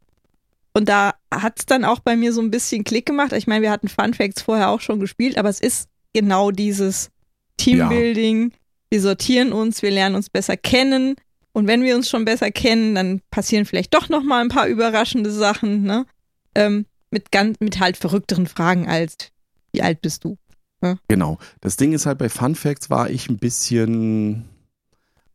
Und 0.73 0.89
da 0.89 1.13
hat 1.31 1.59
es 1.59 1.65
dann 1.67 1.85
auch 1.85 1.99
bei 1.99 2.15
mir 2.15 2.33
so 2.33 2.41
ein 2.41 2.49
bisschen 2.49 2.83
Klick 2.83 3.05
gemacht. 3.05 3.31
Ich 3.33 3.45
meine, 3.45 3.61
wir 3.61 3.69
hatten 3.69 3.89
Fun 3.89 4.15
Facts 4.15 4.41
vorher 4.41 4.69
auch 4.69 4.81
schon 4.81 4.99
gespielt, 4.99 5.37
aber 5.37 5.49
es 5.49 5.59
ist 5.59 5.87
genau 6.13 6.49
dieses 6.49 7.11
Teambuilding. 7.57 8.49
Ja. 8.49 8.57
Wir 8.89 9.01
sortieren 9.01 9.53
uns, 9.53 9.83
wir 9.83 9.91
lernen 9.91 10.15
uns 10.15 10.29
besser 10.31 10.57
kennen. 10.57 11.15
Und 11.53 11.67
wenn 11.67 11.83
wir 11.83 11.95
uns 11.95 12.09
schon 12.09 12.25
besser 12.25 12.49
kennen, 12.49 12.95
dann 12.95 13.21
passieren 13.29 13.65
vielleicht 13.65 13.93
doch 13.93 14.09
noch 14.09 14.23
mal 14.23 14.41
ein 14.41 14.49
paar 14.49 14.67
überraschende 14.67 15.31
Sachen, 15.31 15.83
ne? 15.83 16.05
Ähm, 16.55 16.85
mit 17.11 17.31
ganz, 17.31 17.57
mit 17.59 17.79
halt 17.79 17.97
verrückteren 17.97 18.47
Fragen 18.47 18.87
als 18.87 19.31
wie 19.71 19.81
alt 19.81 20.01
bist 20.01 20.23
du? 20.23 20.37
Ja? 20.81 20.97
Genau. 21.07 21.37
Das 21.59 21.77
Ding 21.77 21.93
ist 21.93 22.05
halt 22.05 22.17
bei 22.17 22.29
Fun 22.29 22.55
Facts 22.55 22.89
war 22.89 23.09
ich 23.09 23.29
ein 23.29 23.37
bisschen, 23.37 24.45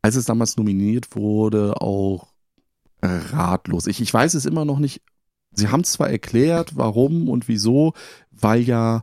als 0.02 0.16
es 0.16 0.24
damals 0.24 0.56
nominiert 0.56 1.14
wurde, 1.14 1.80
auch 1.80 2.28
ratlos. 3.02 3.86
Ich, 3.86 4.00
ich 4.00 4.12
weiß 4.12 4.34
es 4.34 4.46
immer 4.46 4.64
noch 4.64 4.78
nicht. 4.78 5.02
Sie 5.52 5.68
haben 5.68 5.80
es 5.80 5.92
zwar 5.92 6.10
erklärt, 6.10 6.76
warum 6.76 7.28
und 7.28 7.48
wieso, 7.48 7.94
weil 8.30 8.62
ja 8.62 9.02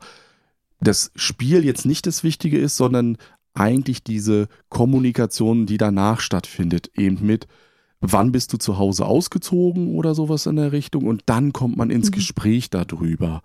das 0.79 1.11
Spiel 1.15 1.63
jetzt 1.63 1.85
nicht 1.85 2.05
das 2.05 2.23
Wichtige 2.23 2.59
ist, 2.59 2.77
sondern 2.77 3.17
eigentlich 3.53 4.03
diese 4.03 4.47
Kommunikation, 4.69 5.65
die 5.65 5.77
danach 5.77 6.19
stattfindet, 6.19 6.91
eben 6.95 7.25
mit, 7.25 7.47
wann 8.01 8.31
bist 8.31 8.51
du 8.53 8.57
zu 8.57 8.77
Hause 8.77 9.05
ausgezogen 9.05 9.95
oder 9.95 10.15
sowas 10.15 10.45
in 10.45 10.57
der 10.57 10.71
Richtung 10.71 11.05
und 11.05 11.23
dann 11.27 11.53
kommt 11.53 11.77
man 11.77 11.89
ins 11.89 12.09
mhm. 12.09 12.15
Gespräch 12.15 12.69
darüber. 12.69 13.41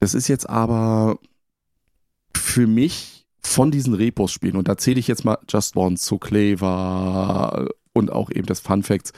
Das 0.00 0.14
ist 0.14 0.28
jetzt 0.28 0.48
aber 0.48 1.18
für 2.36 2.66
mich 2.66 3.26
von 3.40 3.70
diesen 3.70 3.94
Repos-Spielen, 3.94 4.56
und 4.56 4.68
da 4.68 4.76
zähle 4.76 4.98
ich 4.98 5.08
jetzt 5.08 5.24
mal 5.24 5.38
Just 5.48 5.76
One, 5.76 5.96
So 5.96 6.18
Clever 6.18 7.68
und 7.92 8.10
auch 8.10 8.30
eben 8.30 8.46
das 8.46 8.60
Fun 8.60 8.82
Facts, 8.82 9.12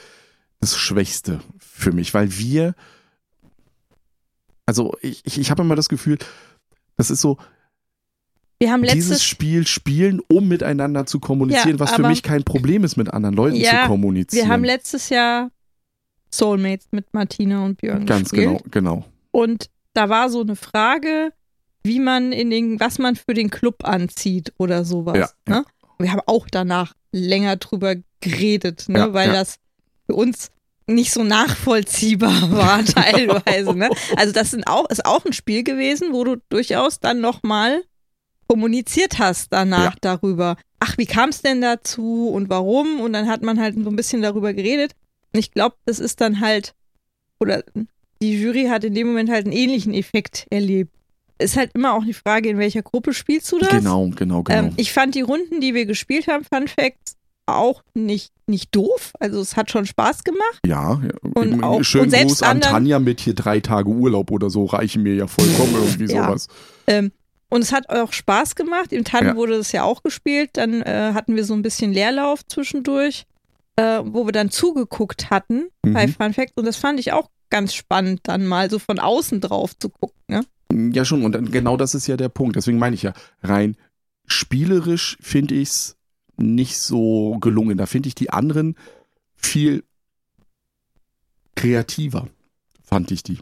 das 0.59 0.77
Schwächste 0.77 1.39
für 1.59 1.91
mich, 1.91 2.13
weil 2.13 2.37
wir, 2.37 2.75
also 4.65 4.95
ich, 5.01 5.21
ich, 5.25 5.39
ich 5.39 5.51
habe 5.51 5.63
immer 5.63 5.75
das 5.75 5.89
Gefühl, 5.89 6.17
das 6.97 7.09
ist 7.09 7.21
so, 7.21 7.37
wir 8.59 8.71
haben 8.71 8.81
dieses 8.83 9.23
Spiel 9.23 9.67
spielen, 9.67 10.19
um 10.29 10.47
miteinander 10.47 11.05
zu 11.05 11.19
kommunizieren, 11.19 11.77
ja, 11.77 11.79
was 11.79 11.93
für 11.93 12.07
mich 12.07 12.23
kein 12.23 12.43
Problem 12.43 12.83
ist, 12.83 12.97
mit 12.97 13.13
anderen 13.13 13.35
Leuten 13.35 13.55
ja, 13.55 13.83
zu 13.83 13.89
kommunizieren. 13.89 14.45
Wir 14.45 14.51
haben 14.51 14.63
letztes 14.63 15.09
Jahr 15.09 15.51
Soulmates 16.33 16.87
mit 16.91 17.13
Martina 17.13 17.63
und 17.63 17.77
Björn 17.77 18.05
Ganz 18.05 18.31
gespielt. 18.31 18.63
genau, 18.71 19.01
genau. 19.01 19.05
Und 19.31 19.69
da 19.97 20.09
war 20.09 20.29
so 20.29 20.41
eine 20.41 20.55
Frage, 20.55 21.33
wie 21.83 21.99
man 21.99 22.31
in 22.31 22.49
den, 22.49 22.79
was 22.79 22.99
man 22.99 23.15
für 23.15 23.33
den 23.33 23.49
Club 23.49 23.83
anzieht 23.83 24.53
oder 24.57 24.85
sowas. 24.85 25.33
Ja, 25.47 25.55
ne? 25.55 25.65
Wir 25.97 26.11
haben 26.11 26.21
auch 26.27 26.47
danach 26.49 26.93
länger 27.11 27.55
drüber 27.55 27.95
geredet, 28.21 28.87
ne? 28.87 29.13
weil 29.13 29.31
das 29.31 29.55
für 30.05 30.15
uns 30.15 30.51
nicht 30.85 31.11
so 31.11 31.23
nachvollziehbar 31.23 32.51
war 32.51 32.85
teilweise. 32.85 33.73
Ne? 33.73 33.89
Also 34.15 34.33
das 34.33 34.51
sind 34.51 34.67
auch, 34.67 34.87
ist 34.89 35.05
auch 35.05 35.25
ein 35.25 35.33
Spiel 35.33 35.63
gewesen, 35.63 36.13
wo 36.13 36.23
du 36.23 36.37
durchaus 36.49 36.99
dann 36.99 37.19
nochmal 37.19 37.83
kommuniziert 38.47 39.19
hast 39.19 39.51
danach 39.51 39.93
ja. 39.93 39.99
darüber. 40.01 40.57
Ach, 40.79 40.97
wie 40.97 41.07
kam 41.07 41.29
es 41.29 41.41
denn 41.41 41.61
dazu 41.61 42.29
und 42.29 42.49
warum? 42.49 43.01
Und 43.01 43.13
dann 43.13 43.27
hat 43.27 43.41
man 43.41 43.59
halt 43.59 43.75
so 43.75 43.89
ein 43.89 43.95
bisschen 43.95 44.21
darüber 44.21 44.53
geredet. 44.53 44.93
Und 45.33 45.39
ich 45.39 45.51
glaube, 45.51 45.75
das 45.85 45.99
ist 45.99 46.21
dann 46.21 46.39
halt, 46.39 46.75
oder 47.39 47.63
die 48.21 48.41
Jury 48.41 48.65
hat 48.65 48.83
in 48.83 48.93
dem 48.93 49.07
Moment 49.07 49.29
halt 49.29 49.45
einen 49.45 49.55
ähnlichen 49.55 49.93
Effekt 49.93 50.47
erlebt. 50.49 50.91
Ist 51.39 51.55
halt 51.55 51.71
immer 51.75 51.93
auch 51.93 52.03
die 52.03 52.13
Frage, 52.13 52.49
in 52.49 52.57
welcher 52.57 52.81
Gruppe 52.81 53.13
spielst 53.13 53.51
du 53.51 53.59
das? 53.59 53.69
Genau, 53.69 54.09
genau, 54.15 54.43
genau. 54.43 54.59
Ähm, 54.59 54.73
ich 54.75 54.91
fand 54.91 55.13
die 55.13 55.21
Runden, 55.21 55.61
die 55.61 55.75
wir 55.75 55.85
gespielt 55.85 56.27
haben, 56.27 56.43
Fun 56.43 56.67
Facts, 56.67 57.15
auch 57.45 57.83
nicht, 57.93 58.31
nicht 58.47 58.75
doof. 58.75 59.13
Also 59.19 59.39
es 59.39 59.55
hat 59.55 59.71
schon 59.71 59.85
Spaß 59.85 60.23
gemacht. 60.23 60.59
Ja, 60.65 61.01
und 61.35 61.63
auch, 61.63 61.83
schön 61.83 62.01
und 62.01 62.09
selbst 62.09 62.39
Gruß 62.39 62.43
an 62.43 62.61
Tanja 62.61 62.99
mit 62.99 63.21
hier 63.21 63.35
drei 63.35 63.59
Tage 63.59 63.89
Urlaub 63.89 64.31
oder 64.31 64.49
so 64.49 64.65
reichen 64.65 65.03
mir 65.03 65.15
ja 65.15 65.27
vollkommen 65.27 65.73
irgendwie 65.81 66.13
ja. 66.13 66.25
sowas. 66.25 66.47
Ähm, 66.87 67.11
und 67.49 67.61
es 67.61 67.71
hat 67.71 67.89
auch 67.89 68.11
Spaß 68.11 68.55
gemacht. 68.55 68.91
Im 68.91 69.05
Tannen 69.05 69.29
ja. 69.29 69.35
wurde 69.35 69.57
das 69.57 69.71
ja 69.71 69.83
auch 69.83 70.03
gespielt. 70.03 70.51
Dann 70.53 70.81
äh, 70.81 71.11
hatten 71.13 71.35
wir 71.35 71.45
so 71.45 71.53
ein 71.53 71.61
bisschen 71.61 71.93
Leerlauf 71.93 72.45
zwischendurch, 72.45 73.25
äh, 73.77 74.01
wo 74.03 74.25
wir 74.25 74.33
dann 74.33 74.51
zugeguckt 74.51 75.29
hatten 75.29 75.69
mhm. 75.85 75.93
bei 75.93 76.07
Fun 76.07 76.33
Fact. 76.33 76.57
Und 76.57 76.65
das 76.65 76.75
fand 76.75 76.99
ich 76.99 77.13
auch 77.13 77.29
ganz 77.49 77.73
spannend, 77.73 78.21
dann 78.23 78.45
mal 78.45 78.69
so 78.69 78.79
von 78.79 78.99
außen 78.99 79.41
drauf 79.41 79.77
zu 79.77 79.89
gucken. 79.89 80.17
Ne? 80.27 80.45
Ja, 80.93 81.05
schon. 81.05 81.23
Und 81.23 81.51
genau 81.51 81.77
das 81.77 81.95
ist 81.95 82.07
ja 82.07 82.17
der 82.17 82.29
Punkt. 82.29 82.55
Deswegen 82.55 82.79
meine 82.79 82.95
ich 82.95 83.03
ja, 83.03 83.13
rein 83.41 83.77
spielerisch 84.27 85.17
finde 85.21 85.55
ich 85.55 85.69
es 85.69 85.97
nicht 86.37 86.77
so 86.77 87.37
gelungen. 87.39 87.77
Da 87.77 87.85
finde 87.87 88.09
ich 88.09 88.15
die 88.15 88.29
anderen 88.29 88.75
viel 89.35 89.83
kreativer, 91.55 92.27
fand 92.83 93.09
ich 93.11 93.23
die. 93.23 93.39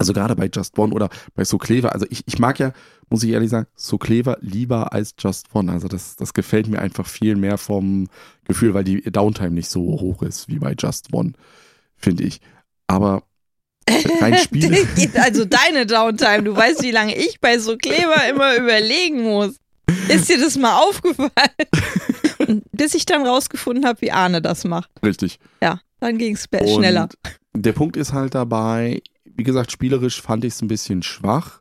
Also 0.00 0.12
gerade 0.12 0.36
bei 0.36 0.48
Just 0.52 0.78
One 0.78 0.94
oder 0.94 1.08
bei 1.34 1.44
So 1.44 1.58
Clever. 1.58 1.92
Also 1.92 2.06
ich, 2.08 2.22
ich 2.26 2.38
mag 2.38 2.60
ja, 2.60 2.72
muss 3.08 3.24
ich 3.24 3.30
ehrlich 3.30 3.50
sagen, 3.50 3.66
So 3.74 3.98
Clever 3.98 4.38
lieber 4.40 4.92
als 4.92 5.14
Just 5.18 5.52
One. 5.54 5.72
Also 5.72 5.88
das, 5.88 6.14
das 6.14 6.34
gefällt 6.34 6.68
mir 6.68 6.80
einfach 6.80 7.06
viel 7.06 7.34
mehr 7.34 7.58
vom 7.58 8.08
Gefühl, 8.44 8.74
weil 8.74 8.84
die 8.84 9.02
Downtime 9.02 9.50
nicht 9.50 9.70
so 9.70 9.80
hoch 9.80 10.22
ist 10.22 10.48
wie 10.48 10.60
bei 10.60 10.76
Just 10.78 11.12
One, 11.12 11.32
finde 11.96 12.22
ich. 12.22 12.40
Aber 12.88 13.22
rein 14.20 14.36
Spiele. 14.42 14.86
also 15.22 15.44
deine 15.44 15.86
Downtime, 15.86 16.42
du 16.42 16.56
weißt, 16.56 16.82
wie 16.82 16.90
lange 16.90 17.16
ich 17.16 17.40
bei 17.40 17.58
So 17.58 17.76
Clever 17.76 18.28
immer 18.28 18.56
überlegen 18.56 19.22
muss. 19.22 19.56
Ist 20.08 20.28
dir 20.28 20.38
das 20.38 20.56
mal 20.58 20.80
aufgefallen? 20.80 21.30
bis 22.72 22.94
ich 22.94 23.06
dann 23.06 23.26
rausgefunden 23.26 23.86
habe, 23.86 24.00
wie 24.00 24.12
Arne 24.12 24.42
das 24.42 24.64
macht. 24.64 24.90
Richtig. 25.04 25.38
Ja, 25.62 25.80
dann 26.00 26.18
ging 26.18 26.34
es 26.36 26.48
schneller. 26.74 27.08
Der 27.54 27.72
Punkt 27.72 27.96
ist 27.96 28.12
halt 28.12 28.34
dabei, 28.34 29.02
wie 29.24 29.42
gesagt, 29.42 29.72
spielerisch 29.72 30.20
fand 30.20 30.44
ich 30.44 30.54
es 30.54 30.62
ein 30.62 30.68
bisschen 30.68 31.02
schwach. 31.02 31.60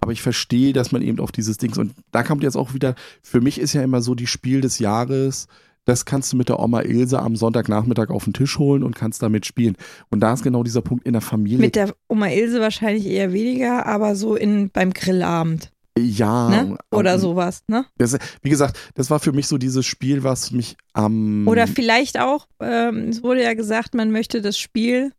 Aber 0.00 0.12
ich 0.12 0.22
verstehe, 0.22 0.72
dass 0.72 0.92
man 0.92 1.02
eben 1.02 1.20
auf 1.20 1.30
dieses 1.30 1.58
Ding 1.58 1.76
und 1.76 1.92
da 2.10 2.22
kommt 2.22 2.42
jetzt 2.42 2.56
auch 2.56 2.72
wieder, 2.72 2.94
für 3.22 3.42
mich 3.42 3.60
ist 3.60 3.74
ja 3.74 3.82
immer 3.82 4.00
so 4.00 4.14
die 4.14 4.26
Spiel 4.26 4.62
des 4.62 4.78
Jahres, 4.78 5.46
das 5.84 6.04
kannst 6.04 6.32
du 6.32 6.36
mit 6.36 6.48
der 6.48 6.60
Oma 6.60 6.82
Ilse 6.82 7.20
am 7.20 7.36
Sonntagnachmittag 7.36 8.10
auf 8.10 8.24
den 8.24 8.32
Tisch 8.32 8.58
holen 8.58 8.82
und 8.82 8.94
kannst 8.94 9.22
damit 9.22 9.46
spielen. 9.46 9.76
Und 10.10 10.20
da 10.20 10.32
ist 10.32 10.42
genau 10.42 10.62
dieser 10.62 10.82
Punkt 10.82 11.06
in 11.06 11.12
der 11.12 11.22
Familie. 11.22 11.58
Mit 11.58 11.76
der 11.76 11.94
Oma 12.08 12.28
Ilse 12.28 12.60
wahrscheinlich 12.60 13.06
eher 13.06 13.32
weniger, 13.32 13.86
aber 13.86 14.14
so 14.14 14.36
in, 14.36 14.70
beim 14.70 14.92
Grillabend. 14.92 15.70
Ja. 15.98 16.48
Ne? 16.48 16.78
Oder 16.92 17.14
um, 17.14 17.20
sowas, 17.20 17.62
ne? 17.66 17.84
Das, 17.98 18.16
wie 18.42 18.50
gesagt, 18.50 18.78
das 18.94 19.10
war 19.10 19.18
für 19.18 19.32
mich 19.32 19.48
so 19.48 19.58
dieses 19.58 19.84
Spiel, 19.84 20.22
was 20.22 20.50
mich 20.50 20.76
am. 20.92 21.46
Oder 21.48 21.66
vielleicht 21.66 22.20
auch, 22.20 22.46
ähm, 22.60 23.08
es 23.08 23.22
wurde 23.22 23.42
ja 23.42 23.54
gesagt, 23.54 23.94
man 23.94 24.10
möchte 24.12 24.40
das 24.40 24.58
Spiel 24.58 25.12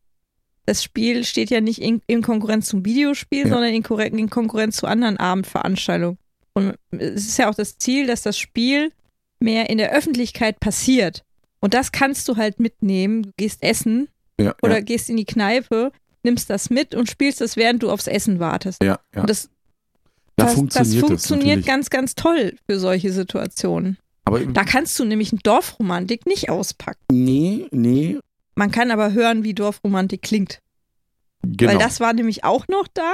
das 0.65 0.83
Spiel 0.83 1.23
steht 1.23 1.49
ja 1.49 1.59
nicht 1.59 1.81
in, 1.81 2.01
in 2.07 2.21
Konkurrenz 2.21 2.67
zum 2.67 2.85
Videospiel, 2.85 3.43
ja. 3.45 3.49
sondern 3.49 3.73
in, 3.73 3.83
in, 4.17 4.29
Konkurrenz 4.29 4.77
zu 4.77 4.87
anderen 4.87 5.17
Abendveranstaltungen. 5.17 6.17
Und 6.53 6.75
es 6.91 7.27
ist 7.27 7.37
ja 7.37 7.49
auch 7.49 7.55
das 7.55 7.77
Ziel, 7.77 8.07
dass 8.07 8.21
das 8.21 8.37
Spiel 8.37 8.91
mehr 9.41 9.69
in 9.69 9.77
der 9.77 9.91
Öffentlichkeit 9.91 10.59
passiert. 10.59 11.23
Und 11.59 11.73
das 11.73 11.91
kannst 11.91 12.27
du 12.27 12.37
halt 12.37 12.59
mitnehmen. 12.59 13.23
Du 13.23 13.31
gehst 13.37 13.61
essen 13.61 14.07
ja, 14.39 14.55
oder 14.61 14.75
ja. 14.75 14.81
gehst 14.81 15.09
in 15.09 15.17
die 15.17 15.25
Kneipe, 15.25 15.91
nimmst 16.23 16.49
das 16.49 16.69
mit 16.69 16.95
und 16.95 17.09
spielst 17.09 17.41
das, 17.41 17.55
während 17.55 17.83
du 17.83 17.91
aufs 17.91 18.07
Essen 18.07 18.39
wartest. 18.39 18.83
Ja, 18.83 18.99
ja. 19.13 19.21
Und 19.21 19.29
das, 19.29 19.49
da 20.35 20.45
das 20.45 20.55
funktioniert, 20.55 21.03
das 21.03 21.07
funktioniert 21.07 21.59
das 21.59 21.65
ganz, 21.65 21.89
ganz 21.89 22.15
toll 22.15 22.55
für 22.67 22.79
solche 22.79 23.11
Situationen. 23.11 23.97
Aber 24.25 24.39
da 24.39 24.63
kannst 24.63 24.97
du 24.99 25.05
nämlich 25.05 25.31
eine 25.31 25.41
Dorfromantik 25.41 26.25
nicht 26.25 26.49
auspacken. 26.49 27.01
Nee, 27.11 27.67
nee. 27.71 28.19
Man 28.55 28.71
kann 28.71 28.91
aber 28.91 29.13
hören, 29.13 29.43
wie 29.43 29.53
Dorfromantik 29.53 30.21
klingt. 30.21 30.59
Genau. 31.43 31.71
Weil 31.71 31.79
das 31.79 31.99
war 31.99 32.13
nämlich 32.13 32.43
auch 32.43 32.67
noch 32.67 32.87
da. 32.93 33.13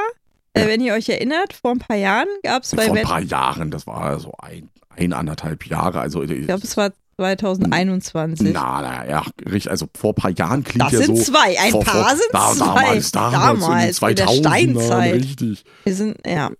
Äh, 0.53 0.61
ja. 0.61 0.67
wenn 0.67 0.82
ihr 0.82 0.93
euch 0.93 1.07
erinnert, 1.09 1.53
vor 1.53 1.71
ein 1.71 1.80
paar 1.80 1.95
Jahren 1.95 2.28
gab 2.43 2.63
es 2.63 2.75
bei 2.75 2.88
Vor 2.88 2.97
ein 2.97 3.03
paar 3.03 3.21
Jahren, 3.21 3.71
das 3.71 3.88
war 3.88 4.19
so 4.19 4.34
ein, 4.39 4.69
ein 4.97 5.13
anderthalb 5.13 5.65
Jahre. 5.65 5.99
Also, 5.99 6.23
ich 6.23 6.45
glaube, 6.45 6.63
es 6.63 6.77
war 6.77 6.91
2021. 7.17 8.53
Na, 8.53 8.81
na, 8.81 9.09
ja, 9.09 9.23
richtig. 9.45 9.71
Also 9.71 9.87
vor 9.97 10.11
ein 10.11 10.15
paar 10.15 10.31
Jahren 10.31 10.63
klingt 10.63 10.83
das 10.83 10.91
ja 10.93 11.01
so. 11.01 11.13
Das 11.13 11.25
sind 11.25 11.35
zwei. 11.35 11.59
Ein 11.59 11.71
vor, 11.71 11.83
paar 11.83 12.09
sind 12.09 12.29
da, 12.31 12.51
zwei. 12.51 12.65
Damals, 12.65 13.11
damals, 13.11 13.99
damals 13.99 14.01
in 14.01 14.15
den 14.15 14.77
2000ern, 14.77 15.13
richtig. 15.13 15.65
Wir 15.83 15.95
sind, 15.95 16.17
ja. 16.25 16.51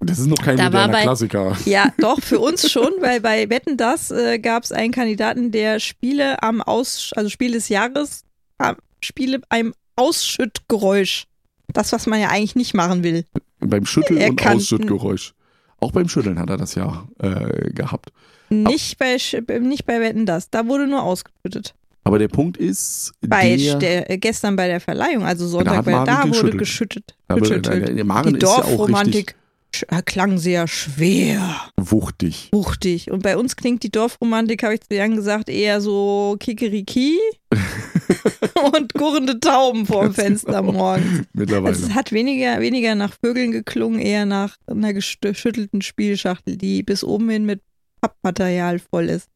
Das 0.00 0.18
ist 0.18 0.26
noch 0.26 0.36
kein 0.36 0.56
da 0.56 0.64
moderner 0.64 0.92
bei, 0.92 1.02
Klassiker. 1.02 1.56
Ja, 1.64 1.92
doch, 1.98 2.20
für 2.20 2.38
uns 2.38 2.70
schon, 2.70 2.92
weil 3.00 3.20
bei 3.20 3.48
Wetten 3.50 3.76
das 3.76 4.10
äh, 4.10 4.38
gab 4.38 4.62
es 4.62 4.70
einen 4.70 4.92
Kandidaten, 4.92 5.50
der 5.50 5.80
Spiele 5.80 6.42
am 6.42 6.60
Aus, 6.60 7.12
also 7.16 7.28
Spiel 7.28 7.52
des 7.52 7.68
Jahres, 7.68 8.22
äh, 8.58 8.74
Spiele 9.00 9.40
beim 9.48 9.74
Ausschüttgeräusch. 9.96 11.24
Das, 11.72 11.92
was 11.92 12.06
man 12.06 12.20
ja 12.20 12.28
eigentlich 12.28 12.54
nicht 12.54 12.74
machen 12.74 13.02
will. 13.02 13.24
Beim 13.58 13.86
Schütteln 13.86 14.20
er 14.20 14.30
und 14.30 14.36
kann, 14.36 14.58
Ausschüttgeräusch. 14.58 15.34
Auch 15.80 15.92
beim 15.92 16.08
Schütteln 16.08 16.38
hat 16.38 16.50
er 16.50 16.56
das 16.56 16.74
ja 16.74 17.06
äh, 17.18 17.70
gehabt. 17.70 18.10
Nicht 18.48 18.98
bei, 18.98 19.18
nicht 19.60 19.86
bei 19.86 20.00
Wetten 20.00 20.26
das. 20.26 20.50
Da 20.50 20.66
wurde 20.66 20.86
nur 20.86 21.02
ausgeschüttet. 21.02 21.74
Aber 22.04 22.20
der 22.20 22.28
Punkt 22.28 22.56
ist, 22.56 23.12
bei 23.20 23.56
der, 23.56 23.74
der, 23.78 24.10
äh, 24.10 24.18
gestern 24.18 24.54
bei 24.54 24.68
der 24.68 24.80
Verleihung, 24.80 25.24
also 25.24 25.48
Sonntag, 25.48 25.74
da, 25.74 25.82
bei, 25.82 26.04
da 26.04 26.22
wurde 26.22 26.56
geschüttet. 26.56 26.58
geschüttet. 26.58 27.14
Aber, 27.26 28.30
die 28.30 28.38
Dorfromantik. 28.38 29.34
Sch- 29.84 30.02
klang 30.02 30.38
sehr 30.38 30.66
schwer, 30.68 31.56
Wuchtig. 31.76 32.48
wuchtig. 32.52 33.10
Und 33.10 33.22
bei 33.22 33.36
uns 33.36 33.56
klingt 33.56 33.82
die 33.82 33.90
Dorfromantik, 33.90 34.62
habe 34.62 34.74
ich 34.74 34.80
zu 34.80 34.94
Jan 34.94 35.14
gesagt, 35.16 35.48
eher 35.48 35.80
so 35.80 36.36
Kikeriki 36.40 37.18
und 38.76 38.94
gurrende 38.94 39.38
Tauben 39.40 39.86
vorm 39.86 40.06
Ganz 40.06 40.16
Fenster 40.16 40.60
genau. 40.60 40.72
morgens. 40.72 41.26
Mittlerweile. 41.32 41.74
Es 41.76 41.94
hat 41.94 42.12
weniger, 42.12 42.60
weniger 42.60 42.94
nach 42.94 43.14
Vögeln 43.22 43.52
geklungen, 43.52 44.00
eher 44.00 44.26
nach 44.26 44.56
einer 44.66 44.92
geschüttelten 44.92 45.82
Spielschachtel, 45.82 46.56
die 46.56 46.82
bis 46.82 47.04
oben 47.04 47.28
hin 47.30 47.44
mit 47.46 47.60
Pappmaterial 48.00 48.78
voll 48.78 49.08
ist. 49.08 49.28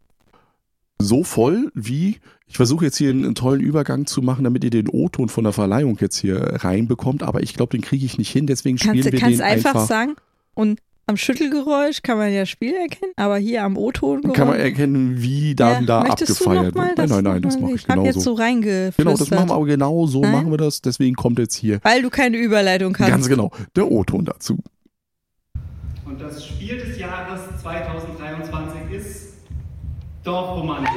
so 1.01 1.25
voll 1.25 1.71
wie, 1.75 2.19
ich 2.47 2.57
versuche 2.57 2.85
jetzt 2.85 2.99
hier 2.99 3.11
einen, 3.11 3.25
einen 3.25 3.35
tollen 3.35 3.61
Übergang 3.61 4.07
zu 4.07 4.21
machen, 4.23 4.45
damit 4.45 4.65
ihr 4.65 4.71
den 4.71 4.89
O-Ton 4.89 5.29
von 5.29 5.45
der 5.45 5.53
Verleihung 5.53 5.97
jetzt 6.01 6.19
hier 6.19 6.41
reinbekommt, 6.63 7.23
aber 7.23 7.43
ich 7.43 7.55
glaube, 7.55 7.71
den 7.77 7.81
kriege 7.81 8.05
ich 8.05 8.19
nicht 8.19 8.31
hin, 8.31 8.47
deswegen 8.47 8.77
spielen 8.77 8.95
Kannst 8.95 9.09
du 9.09 9.13
wir 9.13 9.19
kannst 9.21 9.39
den 9.39 9.47
einfach, 9.47 9.71
einfach. 9.75 9.87
sagen. 9.87 10.17
Und 10.61 10.79
am 11.07 11.17
Schüttelgeräusch 11.17 12.03
kann 12.03 12.19
man 12.19 12.31
ja 12.33 12.41
das 12.41 12.51
Spiel 12.51 12.75
erkennen, 12.75 13.13
aber 13.17 13.39
hier 13.39 13.65
am 13.65 13.79
O-Ton 13.79 14.21
kann 14.35 14.47
man 14.47 14.61
erkennen, 14.61 15.23
wie 15.23 15.55
dann 15.55 15.87
da 15.87 16.03
möchtest 16.03 16.47
abgefeiert 16.47 16.75
wird. 16.75 16.99
Nein, 16.99 17.09
nein, 17.09 17.25
nein, 17.25 17.43
das 17.43 17.59
mache 17.59 17.73
ich 17.73 17.83
Ich 17.83 17.89
habe 17.89 18.03
jetzt 18.03 18.21
so 18.21 18.35
reingeflüstert. 18.35 18.97
Genau, 18.99 19.17
das 19.17 19.31
machen 19.31 19.49
wir 19.49 19.55
aber 19.55 19.65
genau 19.65 20.07
so 20.07 20.21
Nein? 20.21 20.33
machen 20.33 20.51
wir 20.51 20.59
das, 20.59 20.83
deswegen 20.83 21.17
kommt 21.17 21.39
jetzt 21.39 21.55
hier 21.55 21.81
Weil 21.83 22.03
du 22.03 22.11
keine 22.11 22.37
Überleitung 22.37 22.95
hast. 22.99 23.09
ganz 23.09 23.27
genau 23.27 23.51
der 23.75 23.91
O-Ton 23.91 24.27
dazu. 24.27 24.59
Und 26.05 26.21
das 26.21 26.47
Spiel 26.47 26.77
des 26.77 26.99
Jahres 26.99 27.41
2023 27.63 28.81
ist 28.93 29.35
Dorfromantik. 30.23 30.91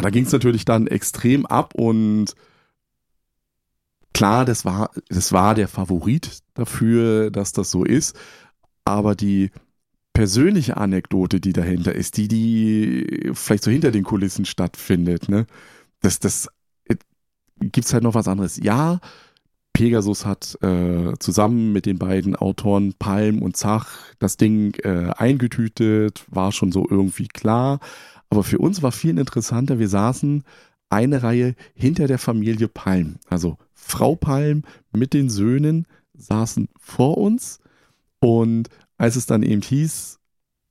Da 0.00 0.10
ging 0.10 0.24
es 0.24 0.32
natürlich 0.32 0.64
dann 0.64 0.86
extrem 0.86 1.46
ab 1.46 1.74
und 1.74 2.34
klar, 4.12 4.44
das 4.44 4.64
war, 4.64 4.90
das 5.08 5.32
war 5.32 5.54
der 5.54 5.68
Favorit 5.68 6.40
dafür, 6.54 7.30
dass 7.30 7.52
das 7.52 7.70
so 7.70 7.84
ist, 7.84 8.18
aber 8.84 9.14
die 9.14 9.50
persönliche 10.12 10.76
Anekdote, 10.76 11.40
die 11.40 11.52
dahinter 11.52 11.94
ist, 11.94 12.16
die, 12.16 12.26
die 12.26 13.30
vielleicht 13.34 13.62
so 13.62 13.70
hinter 13.70 13.92
den 13.92 14.02
Kulissen 14.02 14.44
stattfindet, 14.44 15.28
ne, 15.28 15.46
das, 16.00 16.18
das 16.18 16.48
äh, 16.88 16.96
gibt's 17.60 17.92
halt 17.94 18.02
noch 18.02 18.14
was 18.14 18.26
anderes. 18.26 18.56
Ja, 18.56 18.98
Pegasus 19.72 20.26
hat 20.26 20.58
äh, 20.60 21.12
zusammen 21.20 21.72
mit 21.72 21.86
den 21.86 21.98
beiden 21.98 22.34
Autoren 22.34 22.94
Palm 22.98 23.42
und 23.42 23.56
Zach 23.56 23.88
das 24.18 24.36
Ding 24.36 24.74
äh, 24.82 25.12
eingetütet, 25.16 26.24
war 26.26 26.50
schon 26.50 26.72
so 26.72 26.84
irgendwie 26.90 27.28
klar. 27.28 27.78
Aber 28.30 28.44
für 28.44 28.58
uns 28.58 28.82
war 28.82 28.92
viel 28.92 29.18
interessanter, 29.18 29.78
wir 29.78 29.88
saßen 29.88 30.44
eine 30.90 31.22
Reihe 31.22 31.54
hinter 31.74 32.06
der 32.06 32.18
Familie 32.18 32.68
Palm. 32.68 33.16
Also 33.28 33.58
Frau 33.74 34.16
Palm 34.16 34.64
mit 34.92 35.14
den 35.14 35.30
Söhnen 35.30 35.86
saßen 36.14 36.68
vor 36.78 37.18
uns. 37.18 37.60
Und 38.20 38.68
als 38.96 39.16
es 39.16 39.26
dann 39.26 39.42
eben 39.42 39.62
hieß, 39.62 40.18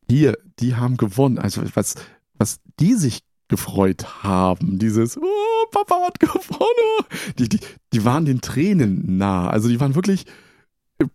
hier, 0.10 0.38
die 0.60 0.76
haben 0.76 0.98
gewonnen, 0.98 1.38
also 1.38 1.62
was, 1.74 1.96
was 2.34 2.60
die 2.80 2.94
sich 2.94 3.22
gefreut 3.48 4.24
haben, 4.24 4.80
dieses, 4.80 5.18
oh, 5.18 5.66
Papa 5.72 5.96
hat 6.06 6.20
gewonnen, 6.20 7.06
die, 7.38 7.50
die, 7.50 7.60
die 7.94 8.06
waren 8.06 8.26
den 8.26 8.42
Tränen 8.42 9.18
nah, 9.18 9.50
also 9.50 9.70
die 9.70 9.80
waren 9.80 9.96
wirklich, 9.96 10.26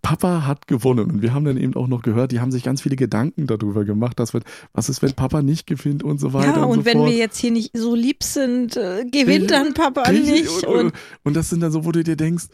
Papa 0.00 0.46
hat 0.46 0.68
gewonnen 0.68 1.10
und 1.10 1.22
wir 1.22 1.34
haben 1.34 1.44
dann 1.44 1.56
eben 1.56 1.74
auch 1.74 1.88
noch 1.88 2.02
gehört, 2.02 2.30
die 2.30 2.38
haben 2.40 2.52
sich 2.52 2.62
ganz 2.62 2.82
viele 2.82 2.94
Gedanken 2.94 3.48
darüber 3.48 3.84
gemacht, 3.84 4.20
dass 4.20 4.32
wir, 4.32 4.40
was 4.72 4.88
ist, 4.88 5.02
wenn 5.02 5.12
Papa 5.14 5.42
nicht 5.42 5.66
gewinnt 5.66 6.04
und 6.04 6.18
so 6.20 6.32
weiter 6.32 6.58
ja, 6.58 6.62
und, 6.62 6.70
und 6.70 6.78
so 6.80 6.84
wenn 6.84 6.98
fort. 6.98 7.10
wir 7.10 7.16
jetzt 7.16 7.38
hier 7.38 7.50
nicht 7.50 7.76
so 7.76 7.94
lieb 7.96 8.22
sind, 8.22 8.76
äh, 8.76 9.04
gewinnt 9.10 9.50
dann 9.50 9.74
Papa 9.74 10.10
nicht. 10.12 10.64
Und, 10.66 10.76
Und, 10.86 10.92
und, 11.24 11.34
das 11.34 11.48
sind 11.50 11.60
dann 11.60 11.72
so, 11.72 11.84
wo 11.84 11.90
du 11.90 12.04
dir 12.04 12.14
denkst, 12.16 12.44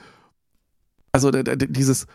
also 1.12 1.31
da- 1.31 1.43
da- 1.43 1.55
dieses 1.57 2.07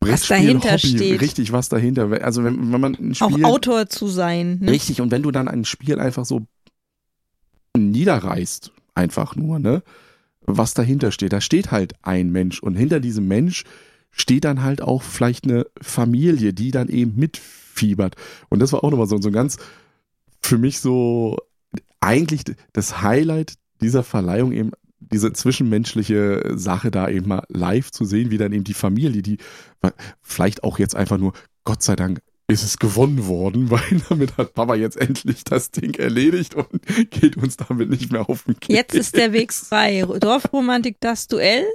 Was 0.00 0.26
dahinter 0.28 0.68
Brettspiel-Hobby, 0.70 1.04
steht. 1.08 1.20
richtig, 1.20 1.52
was 1.52 1.68
dahinter, 1.68 2.10
also 2.22 2.42
wenn, 2.42 2.72
wenn 2.72 2.80
man 2.80 2.94
ein 2.94 3.12
auch 3.20 3.30
Spiel, 3.30 3.44
Autor 3.44 3.88
zu 3.88 4.08
sein. 4.08 4.60
Ne? 4.60 4.70
richtig, 4.72 5.02
und 5.02 5.10
wenn 5.10 5.22
du 5.22 5.30
dann 5.30 5.48
ein 5.48 5.66
Spiel 5.66 6.00
einfach 6.00 6.24
so 6.24 6.46
niederreißt, 7.76 8.72
einfach 8.94 9.36
nur, 9.36 9.58
ne, 9.58 9.82
was 10.40 10.74
dahinter 10.74 11.12
steht, 11.12 11.32
da 11.32 11.40
steht 11.40 11.70
halt 11.70 11.94
ein 12.02 12.30
Mensch 12.30 12.60
und 12.62 12.74
hinter 12.76 13.00
diesem 13.00 13.28
Mensch 13.28 13.64
steht 14.10 14.44
dann 14.44 14.62
halt 14.62 14.82
auch 14.82 15.02
vielleicht 15.02 15.44
eine 15.44 15.66
Familie, 15.80 16.52
die 16.52 16.70
dann 16.70 16.88
eben 16.88 17.16
mitfiebert. 17.16 18.16
Und 18.48 18.60
das 18.60 18.72
war 18.72 18.84
auch 18.84 18.90
nochmal 18.90 19.06
so, 19.06 19.20
so 19.20 19.28
ein 19.28 19.34
ganz, 19.34 19.58
für 20.42 20.58
mich 20.58 20.80
so, 20.80 21.36
eigentlich 22.00 22.44
das 22.72 23.02
Highlight 23.02 23.54
dieser 23.80 24.02
Verleihung 24.02 24.52
eben 24.52 24.72
diese 25.00 25.32
zwischenmenschliche 25.32 26.54
Sache 26.56 26.90
da 26.90 27.08
eben 27.08 27.28
mal 27.28 27.44
live 27.48 27.90
zu 27.90 28.04
sehen, 28.04 28.30
wie 28.30 28.38
dann 28.38 28.52
eben 28.52 28.64
die 28.64 28.74
Familie, 28.74 29.22
die 29.22 29.38
vielleicht 30.22 30.64
auch 30.64 30.78
jetzt 30.78 30.96
einfach 30.96 31.18
nur, 31.18 31.32
Gott 31.64 31.82
sei 31.82 31.96
Dank, 31.96 32.20
ist 32.50 32.62
es 32.64 32.78
gewonnen 32.78 33.26
worden, 33.26 33.70
weil 33.70 34.02
damit 34.08 34.36
hat 34.38 34.54
Papa 34.54 34.74
jetzt 34.74 34.96
endlich 34.96 35.44
das 35.44 35.70
Ding 35.70 35.94
erledigt 35.94 36.54
und 36.54 36.68
geht 37.10 37.36
uns 37.36 37.56
damit 37.56 37.90
nicht 37.90 38.10
mehr 38.10 38.28
auf 38.28 38.44
den 38.44 38.58
Keks. 38.58 38.74
Jetzt 38.74 38.94
ist 38.94 39.16
der 39.16 39.32
Weg 39.32 39.52
frei. 39.52 40.02
Dorfromantik, 40.18 40.96
das 41.00 41.28
Duell. 41.28 41.66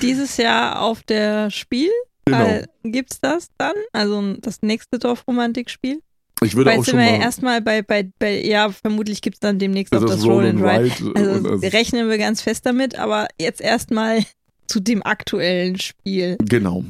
Dieses 0.00 0.38
Jahr 0.38 0.80
auf 0.80 1.02
der 1.02 1.50
Spiel. 1.50 1.90
Genau. 2.24 2.44
Äh, 2.44 2.66
gibt's 2.84 3.20
das 3.20 3.48
dann? 3.58 3.74
Also 3.92 4.34
das 4.40 4.62
nächste 4.62 4.98
Dorfromantik-Spiel? 4.98 6.00
Ich 6.42 6.56
würde 6.56 6.70
Weil 6.70 6.74
auch 6.74 6.78
jetzt 6.78 6.86
sind 6.86 6.92
schon 6.92 7.00
wir 7.00 7.12
ja 7.12 7.18
mal, 7.18 7.24
erstmal 7.24 7.60
bei, 7.60 7.82
bei, 7.82 8.10
bei, 8.18 8.42
ja, 8.44 8.70
vermutlich 8.70 9.20
gibt's 9.22 9.40
dann 9.40 9.58
demnächst 9.58 9.94
auch 9.94 10.00
das 10.00 10.10
das 10.12 10.24
Roll 10.24 10.46
and 10.46 10.60
Ride. 10.62 10.84
Ride 10.84 11.12
Also 11.14 11.30
und 11.50 11.62
das- 11.62 11.72
rechnen 11.72 12.08
wir 12.08 12.18
ganz 12.18 12.40
fest 12.42 12.64
damit, 12.64 12.96
aber 12.96 13.28
jetzt 13.38 13.60
erstmal 13.60 14.24
zu 14.66 14.80
dem 14.80 15.02
aktuellen 15.04 15.78
Spiel. 15.78 16.36
genau. 16.40 16.84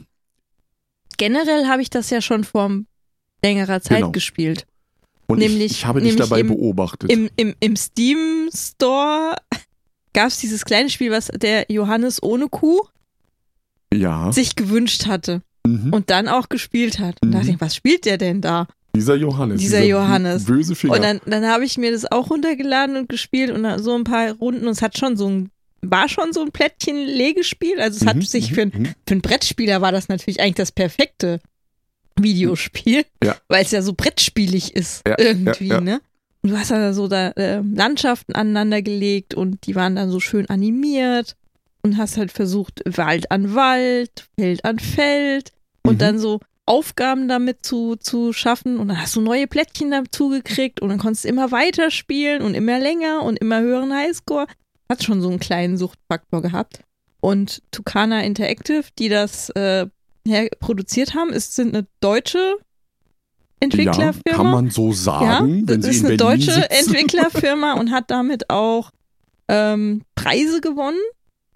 Generell 1.18 1.66
habe 1.66 1.82
ich 1.82 1.90
das 1.90 2.08
ja 2.10 2.20
schon 2.22 2.44
vor 2.44 2.70
längerer 3.44 3.80
Zeit 3.80 3.98
Genau. 3.98 4.10
gespielt. 4.12 4.66
Und 5.26 5.38
Nämlich- 5.38 5.66
ich, 5.66 5.72
ich 5.78 5.86
habe 5.86 6.00
dich 6.00 6.16
dabei 6.16 6.40
im- 6.40 6.48
beobachtet. 6.48 7.10
Im, 7.10 7.30
im, 7.36 7.54
im 7.60 7.76
Steam 7.76 8.50
Store 8.54 9.36
gab's 10.12 10.38
dieses 10.38 10.64
kleine 10.64 10.90
Spiel, 10.90 11.10
was 11.10 11.28
der 11.28 11.66
Johannes 11.70 12.22
ohne 12.22 12.48
Kuh 12.48 12.80
ja. 13.92 14.30
sich 14.32 14.56
gewünscht 14.56 15.06
hatte 15.06 15.42
Mhm. 15.66 15.92
und 15.92 16.10
dann 16.10 16.28
auch 16.28 16.48
gespielt 16.48 16.98
hat. 16.98 17.16
Und 17.22 17.28
Mhm. 17.28 17.32
dachte 17.32 17.50
ich, 17.50 17.60
was 17.60 17.74
spielt 17.76 18.04
der 18.04 18.18
denn 18.18 18.40
da? 18.40 18.66
dieser 18.94 19.14
Johannes. 19.14 19.58
dieser 19.58 19.82
Johannes. 19.82 20.44
Böse 20.44 20.74
Finger. 20.74 20.92
Und 20.94 21.02
dann, 21.02 21.20
dann 21.24 21.46
habe 21.46 21.64
ich 21.64 21.78
mir 21.78 21.92
das 21.92 22.10
auch 22.12 22.28
runtergeladen 22.28 22.96
und 22.96 23.08
gespielt 23.08 23.50
und 23.50 23.78
so 23.78 23.94
ein 23.94 24.04
paar 24.04 24.32
Runden 24.32 24.66
und 24.66 24.72
es 24.72 24.82
hat 24.82 24.98
schon 24.98 25.16
so 25.16 25.30
ein, 25.30 25.50
war 25.80 26.10
schon 26.10 26.34
so 26.34 26.42
ein 26.42 26.50
Plättchen-Legespiel. 26.52 27.80
Also 27.80 28.00
es 28.02 28.06
hat 28.06 28.16
Mhm, 28.16 28.22
sich 28.22 28.50
mhm, 28.50 28.54
für, 28.54 28.60
ein, 28.62 28.72
mhm. 28.76 28.84
für 29.06 29.12
einen 29.12 29.22
Brettspieler 29.22 29.80
war 29.80 29.92
das 29.92 30.08
natürlich 30.10 30.40
eigentlich 30.40 30.56
das 30.56 30.72
perfekte 30.72 31.40
Videospiel, 32.20 33.04
Ja. 33.22 33.36
weil 33.48 33.64
es 33.64 33.70
ja 33.70 33.82
so 33.82 33.92
brettspielig 33.94 34.74
ist 34.74 35.02
Ja, 35.06 35.16
irgendwie, 35.18 35.68
ja, 35.68 35.80
ne? 35.80 36.00
Und 36.42 36.50
du 36.50 36.58
hast 36.58 36.70
dann 36.72 36.92
so 36.94 37.06
da 37.08 37.28
äh, 37.32 37.60
Landschaften 37.60 38.34
aneinander 38.34 38.82
gelegt 38.82 39.34
und 39.34 39.66
die 39.66 39.74
waren 39.76 39.94
dann 39.96 40.10
so 40.10 40.18
schön 40.20 40.48
animiert 40.50 41.36
und 41.82 41.96
hast 41.96 42.16
halt 42.16 42.32
versucht, 42.32 42.82
Wald 42.84 43.30
an 43.30 43.54
Wald, 43.54 44.28
Feld 44.38 44.64
an 44.64 44.78
Feld 44.78 45.52
und 45.84 45.94
Mhm. 45.94 45.98
dann 45.98 46.18
so 46.18 46.40
Aufgaben 46.66 47.28
damit 47.28 47.64
zu, 47.66 47.96
zu 47.96 48.32
schaffen 48.32 48.78
und 48.78 48.88
dann 48.88 49.00
hast 49.00 49.14
du 49.16 49.20
neue 49.20 49.46
Plättchen 49.48 49.90
dazu 49.90 50.28
gekriegt 50.30 50.80
und 50.80 50.88
dann 50.90 50.98
konntest 50.98 51.24
du 51.24 51.28
immer 51.28 51.50
weiter 51.50 51.90
spielen 51.90 52.42
und 52.42 52.54
immer 52.54 52.78
länger 52.78 53.22
und 53.22 53.38
immer 53.38 53.60
höheren 53.60 53.92
Highscore. 53.94 54.46
Hat 54.88 55.02
schon 55.02 55.20
so 55.20 55.28
einen 55.28 55.40
kleinen 55.40 55.76
Suchtfaktor 55.76 56.40
gehabt. 56.42 56.80
Und 57.20 57.62
Tucana 57.70 58.22
Interactive, 58.24 58.84
die 58.98 59.08
das 59.08 59.48
äh, 59.50 59.86
her 60.26 60.48
produziert 60.60 61.14
haben, 61.14 61.30
ist, 61.30 61.54
sind 61.54 61.74
eine 61.74 61.86
deutsche 62.00 62.38
ja, 62.38 62.54
Entwicklerfirma. 63.60 64.36
kann 64.36 64.50
man 64.50 64.70
so 64.70 64.92
sagen, 64.92 65.60
Ja, 65.60 65.68
wenn 65.68 65.82
sie 65.82 65.90
ist 65.90 66.00
in 66.00 66.06
eine 66.06 66.16
Berlin 66.16 66.46
deutsche 66.46 66.52
sitzen. 66.52 66.68
Entwicklerfirma 66.70 67.74
und 67.74 67.90
hat 67.90 68.10
damit 68.10 68.50
auch 68.50 68.90
ähm, 69.48 70.02
Preise 70.14 70.60
gewonnen. 70.60 71.00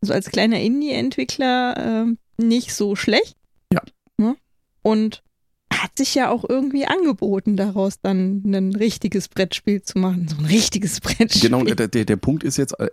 Also 0.03 0.15
als 0.15 0.31
kleiner 0.31 0.61
Indie-Entwickler 0.61 1.77
ähm, 1.79 2.19
nicht 2.37 2.75
so 2.75 2.97
schlecht. 2.97 3.37
Ja. 3.73 3.83
Ne? 4.19 4.37
Und 4.83 5.23
hat 5.73 5.99
sich 5.99 6.15
ja 6.15 6.31
auch 6.31 6.45
irgendwie 6.49 6.87
angeboten, 6.87 7.57
daraus 7.57 8.01
dann 8.01 8.43
ein 8.45 8.75
richtiges 8.75 9.29
Brettspiel 9.29 9.83
zu 9.83 9.99
machen. 9.99 10.29
So 10.29 10.37
ein 10.37 10.45
richtiges 10.47 11.01
Brettspiel. 11.03 11.51
Genau, 11.51 11.65
der, 11.65 11.89
der, 11.89 12.05
der 12.05 12.17
Punkt 12.17 12.45
ist 12.45 12.57
jetzt 12.57 12.79
äh, 12.79 12.91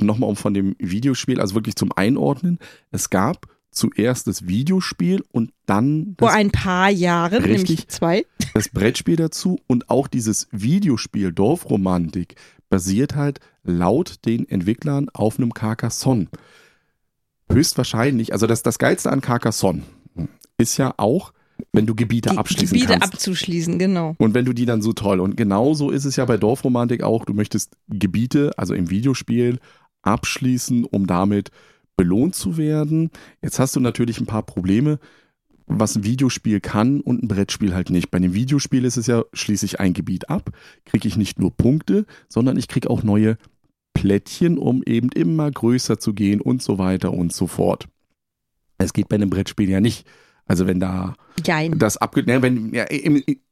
nochmal 0.00 0.28
um 0.28 0.36
von 0.36 0.54
dem 0.54 0.76
Videospiel, 0.78 1.40
also 1.40 1.54
wirklich 1.54 1.76
zum 1.76 1.92
Einordnen. 1.92 2.58
Es 2.90 3.10
gab 3.10 3.46
zuerst 3.70 4.26
das 4.26 4.46
Videospiel 4.46 5.22
und 5.30 5.52
dann 5.66 6.16
Vor 6.18 6.32
ein 6.32 6.50
paar 6.50 6.90
Jahren, 6.90 7.44
Richtig. 7.44 7.68
nämlich 7.68 7.88
zwei. 7.88 8.26
das 8.54 8.68
Brettspiel 8.68 9.16
dazu 9.16 9.58
und 9.66 9.90
auch 9.90 10.08
dieses 10.08 10.48
Videospiel 10.50 11.32
Dorfromantik 11.32 12.34
basiert 12.68 13.14
halt 13.14 13.40
laut 13.62 14.24
den 14.24 14.48
Entwicklern 14.48 15.08
auf 15.12 15.38
einem 15.38 15.52
Carcassonne. 15.52 16.28
Höchstwahrscheinlich, 17.50 18.32
also 18.32 18.46
das, 18.46 18.62
das 18.62 18.78
Geilste 18.78 19.10
an 19.10 19.20
Carcassonne 19.20 19.82
ist 20.58 20.76
ja 20.76 20.94
auch, 20.96 21.32
wenn 21.72 21.86
du 21.86 21.94
Gebiete 21.94 22.30
Die 22.30 22.38
abschließen 22.38 22.74
Gebiete 22.78 22.98
kannst. 22.98 23.14
abzuschließen, 23.14 23.78
genau. 23.78 24.14
Und 24.18 24.34
wenn 24.34 24.44
du 24.44 24.52
die 24.52 24.66
dann 24.66 24.82
so 24.82 24.92
toll. 24.92 25.20
Und 25.20 25.36
genauso 25.36 25.90
ist 25.90 26.04
es 26.04 26.16
ja 26.16 26.24
bei 26.24 26.36
Dorfromantik 26.36 27.02
auch. 27.02 27.24
Du 27.24 27.34
möchtest 27.34 27.76
Gebiete, 27.88 28.52
also 28.56 28.74
im 28.74 28.90
Videospiel, 28.90 29.58
abschließen, 30.02 30.84
um 30.84 31.06
damit 31.06 31.50
belohnt 32.00 32.34
zu 32.34 32.56
werden. 32.56 33.10
Jetzt 33.42 33.58
hast 33.58 33.76
du 33.76 33.80
natürlich 33.80 34.20
ein 34.20 34.26
paar 34.26 34.42
Probleme, 34.42 34.98
was 35.66 35.96
ein 35.96 36.02
Videospiel 36.02 36.58
kann 36.58 37.02
und 37.02 37.22
ein 37.22 37.28
Brettspiel 37.28 37.74
halt 37.74 37.90
nicht. 37.90 38.10
Bei 38.10 38.16
einem 38.16 38.32
Videospiel 38.32 38.86
ist 38.86 38.96
es 38.96 39.06
ja, 39.06 39.22
schließe 39.34 39.66
ich 39.66 39.80
ein 39.80 39.92
Gebiet 39.92 40.30
ab, 40.30 40.48
kriege 40.86 41.06
ich 41.06 41.18
nicht 41.18 41.38
nur 41.38 41.54
Punkte, 41.54 42.06
sondern 42.26 42.56
ich 42.56 42.68
kriege 42.68 42.88
auch 42.88 43.02
neue 43.02 43.36
Plättchen, 43.92 44.56
um 44.56 44.82
eben 44.82 45.10
immer 45.12 45.50
größer 45.50 45.98
zu 45.98 46.14
gehen 46.14 46.40
und 46.40 46.62
so 46.62 46.78
weiter 46.78 47.12
und 47.12 47.34
so 47.34 47.46
fort. 47.46 47.86
Es 48.78 48.94
geht 48.94 49.10
bei 49.10 49.16
einem 49.16 49.28
Brettspiel 49.28 49.68
ja 49.68 49.82
nicht. 49.82 50.06
Also 50.50 50.66
wenn 50.66 50.80
da 50.80 51.14
Jein. 51.46 51.78
das 51.78 51.96
abge 51.96 52.24
ne, 52.24 52.42
wenn 52.42 52.74
ja, 52.74 52.84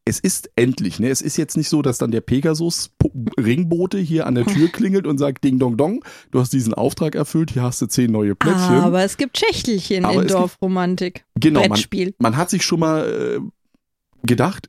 es 0.04 0.18
ist 0.18 0.50
endlich, 0.56 0.98
ne? 0.98 1.10
Es 1.10 1.20
ist 1.20 1.36
jetzt 1.36 1.56
nicht 1.56 1.68
so, 1.68 1.80
dass 1.80 1.96
dann 1.98 2.10
der 2.10 2.22
Pegasus 2.22 2.90
Ringbote 3.38 3.98
hier 3.98 4.26
an 4.26 4.34
der 4.34 4.44
Tür 4.44 4.66
klingelt 4.66 5.06
und 5.06 5.16
sagt 5.16 5.44
Ding 5.44 5.60
Dong 5.60 5.76
Dong, 5.76 6.04
du 6.32 6.40
hast 6.40 6.52
diesen 6.52 6.74
Auftrag 6.74 7.14
erfüllt, 7.14 7.52
hier 7.52 7.62
hast 7.62 7.80
du 7.80 7.86
zehn 7.86 8.10
neue 8.10 8.34
Plättchen. 8.34 8.80
Aber 8.80 9.04
es 9.04 9.16
gibt 9.16 9.38
Schächtelchen 9.38 10.04
Aber 10.04 10.22
in 10.22 10.26
Dorfromantik. 10.26 11.24
genau, 11.36 11.60
man, 11.60 11.68
Brettspiel. 11.68 12.16
man 12.18 12.36
hat 12.36 12.50
sich 12.50 12.64
schon 12.64 12.80
mal 12.80 13.06
äh, 13.08 14.26
gedacht, 14.26 14.68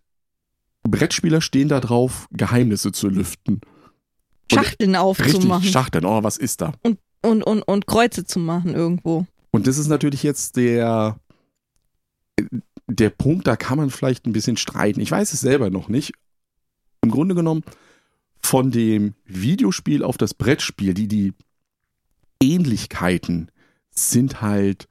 Brettspieler 0.84 1.42
stehen 1.42 1.68
da 1.68 1.80
drauf, 1.80 2.28
Geheimnisse 2.30 2.92
zu 2.92 3.10
lüften. 3.10 3.62
Schachteln 4.52 4.96
Richtig, 4.96 5.34
aufzumachen 5.34 5.68
Schachteln, 5.68 6.06
oh, 6.06 6.22
was 6.22 6.38
ist 6.38 6.62
da? 6.62 6.74
und, 6.84 7.00
und, 7.24 7.64
und 7.64 7.88
Kreuze 7.88 8.24
zu 8.24 8.38
machen 8.38 8.76
irgendwo. 8.76 9.26
Und 9.50 9.66
das 9.66 9.80
ist 9.80 9.88
natürlich 9.88 10.22
jetzt 10.22 10.58
der, 10.58 11.20
der 12.88 13.10
Punkt, 13.10 13.48
da 13.48 13.56
kann 13.56 13.78
man 13.78 13.90
vielleicht 13.90 14.26
ein 14.26 14.34
bisschen 14.34 14.58
streiten. 14.58 15.00
Ich 15.00 15.12
weiß 15.12 15.34
es 15.34 15.40
selber 15.42 15.70
noch 15.70 15.90
nicht. 15.90 16.14
Im 17.02 17.12
Grunde 17.12 17.36
genommen, 17.36 17.64
von 18.42 18.72
dem 18.72 19.14
Videospiel 19.26 20.04
auf 20.04 20.18
das 20.18 20.34
Brettspiel, 20.34 20.94
die, 20.94 21.08
die 21.08 21.34
Ähnlichkeiten 22.42 23.52
sind 23.92 24.42
halt 24.42 24.88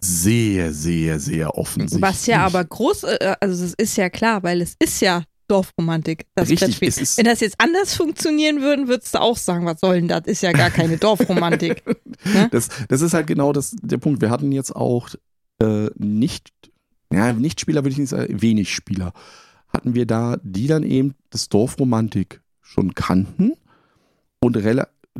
sehr, 0.00 0.72
sehr, 0.74 1.18
sehr 1.20 1.56
offensichtlich. 1.56 2.02
Was 2.02 2.26
ja 2.26 2.44
aber 2.44 2.64
groß, 2.64 3.04
äh, 3.04 3.36
also 3.40 3.64
es 3.64 3.74
ist 3.74 3.96
ja 3.96 4.10
klar, 4.10 4.42
weil 4.42 4.60
es 4.60 4.76
ist 4.78 5.00
ja 5.00 5.24
Dorfromantik, 5.48 6.26
das 6.34 6.48
Richtig, 6.50 6.78
Brettspiel. 6.80 7.02
ist- 7.04 7.16
Wenn 7.18 7.24
das 7.26 7.40
jetzt 7.40 7.56
anders 7.58 7.94
funktionieren 7.94 8.60
würden, 8.60 8.88
würdest 8.88 9.14
du 9.14 9.20
auch 9.20 9.36
sagen, 9.36 9.64
was 9.66 9.80
soll 9.80 9.96
denn 9.96 10.08
das? 10.08 10.22
Ist 10.26 10.42
ja 10.42 10.52
gar 10.52 10.70
keine 10.70 10.96
Dorfromantik. 10.98 11.82
Das, 12.52 12.68
das 12.88 13.02
ist 13.02 13.12
halt 13.12 13.26
genau 13.26 13.52
das, 13.52 13.76
der 13.82 13.98
Punkt. 13.98 14.22
Wir 14.22 14.30
hatten 14.30 14.50
jetzt 14.52 14.74
auch 14.74 15.10
äh, 15.60 15.90
nicht, 15.96 16.52
ja, 17.14 17.32
nicht 17.32 17.60
Spieler 17.60 17.82
würde 17.84 17.92
ich 17.92 17.98
nicht 17.98 18.10
sagen, 18.10 18.40
wenig 18.40 18.74
Spieler. 18.74 19.12
Hatten 19.68 19.94
wir 19.94 20.06
da, 20.06 20.36
die 20.42 20.66
dann 20.66 20.82
eben 20.82 21.14
das 21.30 21.48
Dorfromantik 21.48 22.40
schon 22.60 22.94
kannten 22.94 23.52
und 24.40 24.56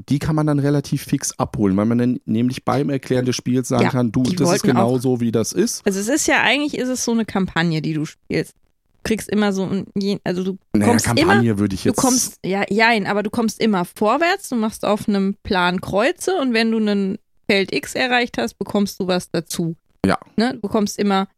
die 0.08 0.18
kann 0.18 0.34
man 0.34 0.46
dann 0.46 0.58
relativ 0.58 1.04
fix 1.04 1.38
abholen, 1.38 1.76
weil 1.76 1.86
man 1.86 1.98
dann 1.98 2.20
nämlich 2.24 2.64
beim 2.64 2.90
Erklären 2.90 3.24
des 3.24 3.36
Spiels 3.36 3.68
sagen 3.68 3.84
Ja, 3.84 3.90
kann, 3.90 4.12
du, 4.12 4.22
das 4.22 4.54
ist 4.56 4.62
genau 4.62 4.98
so, 4.98 5.20
wie 5.20 5.30
das 5.32 5.52
ist. 5.52 5.86
Also 5.86 6.00
es 6.00 6.08
ist 6.08 6.26
ja 6.26 6.42
eigentlich, 6.42 6.76
ist 6.76 6.88
es 6.88 7.04
so 7.04 7.12
eine 7.12 7.24
Kampagne, 7.24 7.80
die 7.80 7.94
du 7.94 8.04
spielst. 8.04 8.54
Du 8.54 9.08
kriegst 9.08 9.28
immer 9.28 9.52
so, 9.52 9.64
ein, 9.64 9.86
also 10.24 10.42
du 10.42 10.58
Naja, 10.72 10.86
kommst 10.86 11.06
immer, 11.06 11.14
Kampagne 11.16 11.58
würde 11.58 11.74
ich 11.74 11.82
du 11.82 11.90
jetzt. 11.90 11.96
kommst, 11.98 12.38
ja, 12.44 12.64
jein, 12.68 13.06
aber 13.06 13.22
du 13.22 13.30
kommst 13.30 13.60
immer 13.60 13.84
vorwärts, 13.84 14.48
du 14.48 14.56
machst 14.56 14.84
auf 14.84 15.08
einem 15.08 15.36
Plan 15.42 15.80
Kreuze 15.80 16.34
und 16.40 16.54
wenn 16.54 16.70
du 16.70 16.78
einen 16.78 17.18
Feld 17.48 17.72
X 17.74 17.94
erreicht 17.94 18.38
hast, 18.38 18.54
bekommst 18.58 18.98
du 19.00 19.06
was 19.06 19.30
dazu. 19.30 19.76
Ja. 20.04 20.18
Ne? 20.36 20.54
Du 20.54 20.60
bekommst 20.62 20.98
immer 20.98 21.28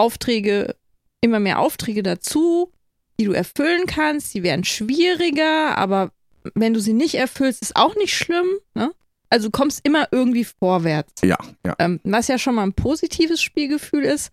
Aufträge, 0.00 0.74
immer 1.20 1.40
mehr 1.40 1.58
Aufträge 1.58 2.02
dazu, 2.02 2.72
die 3.20 3.26
du 3.26 3.32
erfüllen 3.32 3.86
kannst, 3.86 4.32
die 4.32 4.42
werden 4.42 4.64
schwieriger, 4.64 5.76
aber 5.76 6.10
wenn 6.54 6.72
du 6.72 6.80
sie 6.80 6.94
nicht 6.94 7.16
erfüllst, 7.16 7.60
ist 7.60 7.76
auch 7.76 7.94
nicht 7.96 8.16
schlimm. 8.16 8.48
Ne? 8.74 8.92
Also 9.28 9.48
du 9.48 9.50
kommst 9.52 9.80
immer 9.84 10.08
irgendwie 10.10 10.44
vorwärts. 10.44 11.20
ja, 11.22 11.36
ja. 11.64 11.76
Ähm, 11.78 12.00
was 12.02 12.28
ja 12.28 12.38
schon 12.38 12.54
mal 12.54 12.62
ein 12.62 12.72
positives 12.72 13.42
Spielgefühl 13.42 14.04
ist. 14.04 14.32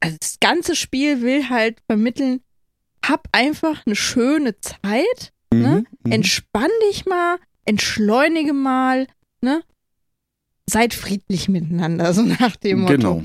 Also 0.00 0.16
das 0.20 0.38
ganze 0.40 0.76
Spiel 0.76 1.22
will 1.22 1.48
halt 1.48 1.78
vermitteln, 1.86 2.40
hab 3.04 3.28
einfach 3.32 3.84
eine 3.86 3.96
schöne 3.96 4.60
Zeit, 4.60 5.32
ne? 5.52 5.68
Mhm, 5.68 5.86
mhm. 6.04 6.12
entspann 6.12 6.70
dich 6.90 7.06
mal, 7.06 7.38
entschleunige 7.64 8.52
mal, 8.52 9.06
ne? 9.40 9.62
Seid 10.66 10.92
friedlich 10.92 11.48
miteinander, 11.48 12.12
so 12.14 12.22
nach 12.22 12.56
dem 12.56 12.80
Motto. 12.80 12.94
Genau. 12.94 13.22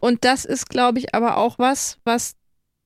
Und 0.00 0.24
das 0.24 0.44
ist, 0.44 0.68
glaube 0.68 0.98
ich, 0.98 1.14
aber 1.14 1.36
auch 1.36 1.58
was, 1.58 1.98
was 2.04 2.34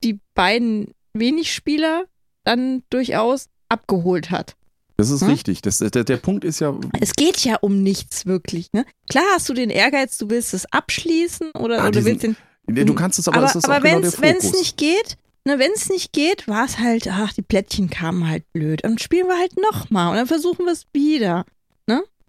die 0.02 0.18
beiden 0.34 0.94
wenig 1.12 1.52
Spieler 1.52 2.04
dann 2.44 2.82
durchaus 2.90 3.48
abgeholt 3.68 4.30
hat. 4.30 4.56
Das 4.96 5.10
ist 5.10 5.22
Hm? 5.22 5.28
richtig. 5.30 5.62
Das, 5.62 5.78
der, 5.78 5.90
der 5.90 6.16
Punkt 6.16 6.44
ist 6.44 6.60
ja, 6.60 6.78
Es 7.00 7.14
geht 7.14 7.40
ja 7.44 7.56
um 7.60 7.82
nichts 7.82 8.26
wirklich, 8.26 8.72
ne? 8.72 8.84
Klar 9.10 9.24
hast 9.34 9.48
du 9.48 9.54
den 9.54 9.70
Ehrgeiz, 9.70 10.18
du 10.18 10.30
willst 10.30 10.54
es 10.54 10.70
abschließen 10.72 11.50
oder, 11.52 11.78
Ah, 11.82 11.88
oder 11.88 12.00
du 12.00 12.04
willst 12.04 12.22
den 12.22 12.36
du 12.68 12.94
kannst 12.94 13.18
es 13.18 13.26
aber, 13.28 13.38
aber, 13.38 13.54
aber 13.74 13.80
genau 13.80 14.02
wenn's 14.20 14.44
Fokus. 14.46 14.58
nicht 14.60 14.76
geht, 14.76 15.16
ne, 15.44 15.58
wenn 15.58 15.72
es 15.74 15.88
nicht 15.88 16.12
geht, 16.12 16.46
war 16.46 16.64
es 16.64 16.78
halt, 16.78 17.08
ach, 17.08 17.32
die 17.32 17.42
Plättchen 17.42 17.90
kamen 17.90 18.28
halt 18.28 18.50
blöd. 18.52 18.84
Und 18.84 19.00
spielen 19.00 19.26
wir 19.26 19.38
halt 19.38 19.52
nochmal 19.60 20.10
und 20.10 20.16
dann 20.16 20.26
versuchen 20.26 20.64
wir 20.66 20.72
es 20.72 20.86
wieder. 20.92 21.44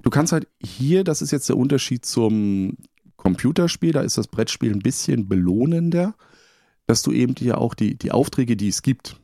Du 0.01 0.10
kannst 0.10 0.34
halt 0.34 0.47
hier, 0.61 1.05
das 1.05 1.22
ist 1.22 1.31
jetzt 1.31 1.47
der 1.47 1.55
Unterschied 1.55 2.05
zum 2.05 2.76
Computerspiel, 3.24 3.94
da 3.94 4.02
ist 4.02 4.18
das 4.18 4.28
Brettspiel 4.28 4.74
ein 4.74 4.80
bisschen 4.80 5.30
belohnender, 5.30 6.14
dass 6.88 7.02
du 7.04 7.12
eben 7.12 7.36
dir 7.36 7.58
auch 7.58 7.74
die, 7.74 7.95
die 7.95 8.12
Aufträge, 8.12 8.58
die 8.58 8.68
es 8.68 8.82
gibt, 8.82 9.16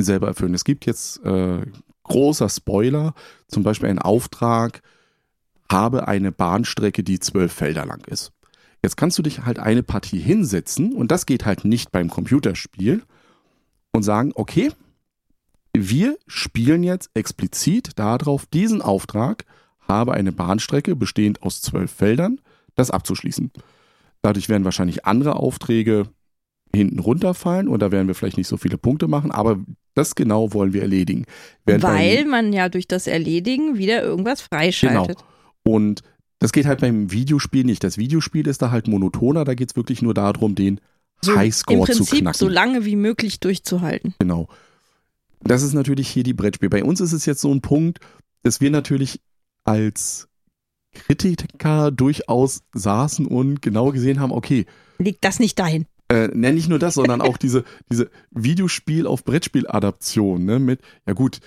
selber 0.00 0.26
erfüllen. 0.26 0.54
Es 0.54 0.64
gibt 0.64 0.84
jetzt 0.84 1.24
äh, 1.24 1.64
großer 2.02 2.48
Spoiler, 2.48 3.14
zum 3.46 3.62
Beispiel 3.62 3.88
einen 3.88 4.00
Auftrag, 4.00 4.82
habe 5.70 6.08
eine 6.08 6.32
Bahnstrecke, 6.32 7.04
die 7.04 7.20
zwölf 7.20 7.52
Felder 7.52 7.86
lang 7.86 8.04
ist. 8.06 8.32
Jetzt 8.82 8.96
kannst 8.96 9.16
du 9.18 9.22
dich 9.22 9.44
halt 9.44 9.60
eine 9.60 9.84
Partie 9.84 10.20
hinsetzen 10.20 10.92
und 10.92 11.10
das 11.10 11.24
geht 11.24 11.44
halt 11.44 11.64
nicht 11.64 11.92
beim 11.92 12.10
Computerspiel 12.10 13.04
und 13.92 14.02
sagen, 14.02 14.32
okay, 14.34 14.72
wir 15.72 16.16
spielen 16.26 16.82
jetzt 16.82 17.10
explizit 17.14 17.98
darauf, 17.98 18.46
diesen 18.46 18.82
Auftrag 18.82 19.44
habe 19.86 20.14
eine 20.14 20.32
Bahnstrecke 20.32 20.96
bestehend 20.96 21.42
aus 21.42 21.62
zwölf 21.62 21.92
Feldern, 21.92 22.40
das 22.76 22.90
abzuschließen. 22.90 23.50
Dadurch 24.22 24.48
werden 24.48 24.64
wahrscheinlich 24.64 25.04
andere 25.04 25.36
Aufträge 25.36 26.08
hinten 26.74 26.98
runterfallen 26.98 27.68
und 27.68 27.80
da 27.80 27.90
werden 27.90 28.06
wir 28.08 28.14
vielleicht 28.14 28.36
nicht 28.36 28.48
so 28.48 28.56
viele 28.56 28.76
Punkte 28.78 29.08
machen, 29.08 29.30
aber 29.30 29.58
das 29.94 30.14
genau 30.14 30.52
wollen 30.52 30.72
wir 30.72 30.82
erledigen. 30.82 31.24
Während 31.64 31.82
beim- 31.82 31.94
Weil 31.94 32.24
man 32.26 32.52
ja 32.52 32.68
durch 32.68 32.86
das 32.86 33.06
Erledigen 33.06 33.78
wieder 33.78 34.02
irgendwas 34.02 34.42
freischaltet. 34.42 35.18
Und 35.62 36.02
das 36.38 36.52
geht 36.52 36.66
halt 36.66 36.80
beim 36.80 37.10
Videospiel 37.10 37.64
nicht. 37.64 37.82
Das 37.82 37.96
Videospiel 37.96 38.46
ist 38.46 38.60
da 38.60 38.70
halt 38.70 38.88
monotoner, 38.88 39.44
da 39.44 39.54
geht 39.54 39.70
es 39.70 39.76
wirklich 39.76 40.02
nur 40.02 40.12
darum, 40.12 40.54
den 40.54 40.80
So, 41.22 41.32
Im 41.32 41.38
Highscore 41.38 41.86
zu 41.90 41.98
Prinzip 41.98 42.18
knacken. 42.20 42.38
so 42.38 42.48
lange 42.48 42.84
wie 42.84 42.96
möglich 42.96 43.40
durchzuhalten. 43.40 44.14
Genau. 44.18 44.48
Das 45.40 45.62
ist 45.62 45.72
natürlich 45.72 46.08
hier 46.08 46.24
die 46.24 46.34
Brettspiel. 46.34 46.68
Bei 46.68 46.84
uns 46.84 47.00
ist 47.00 47.12
es 47.12 47.24
jetzt 47.24 47.40
so 47.40 47.50
ein 47.50 47.62
Punkt, 47.62 48.00
dass 48.42 48.60
wir 48.60 48.70
natürlich 48.70 49.20
als 49.64 50.28
Kritiker 50.96 51.90
durchaus 51.90 52.62
saßen 52.72 53.26
und 53.26 53.62
genau 53.62 53.92
gesehen 53.92 54.20
haben, 54.20 54.32
okay, 54.32 54.66
Liegt 54.98 55.24
das 55.24 55.38
nicht 55.38 55.58
dahin? 55.58 55.86
äh, 56.08 56.28
ne, 56.28 56.52
nicht 56.52 56.68
nur 56.68 56.78
das, 56.78 56.94
sondern 56.94 57.20
auch 57.20 57.36
diese, 57.36 57.64
diese 57.90 58.10
Videospiel 58.30 59.06
auf 59.06 59.24
Brettspiel-Adaption, 59.24 60.44
ne, 60.44 60.58
mit, 60.58 60.80
ja 61.06 61.12
gut, 61.12 61.40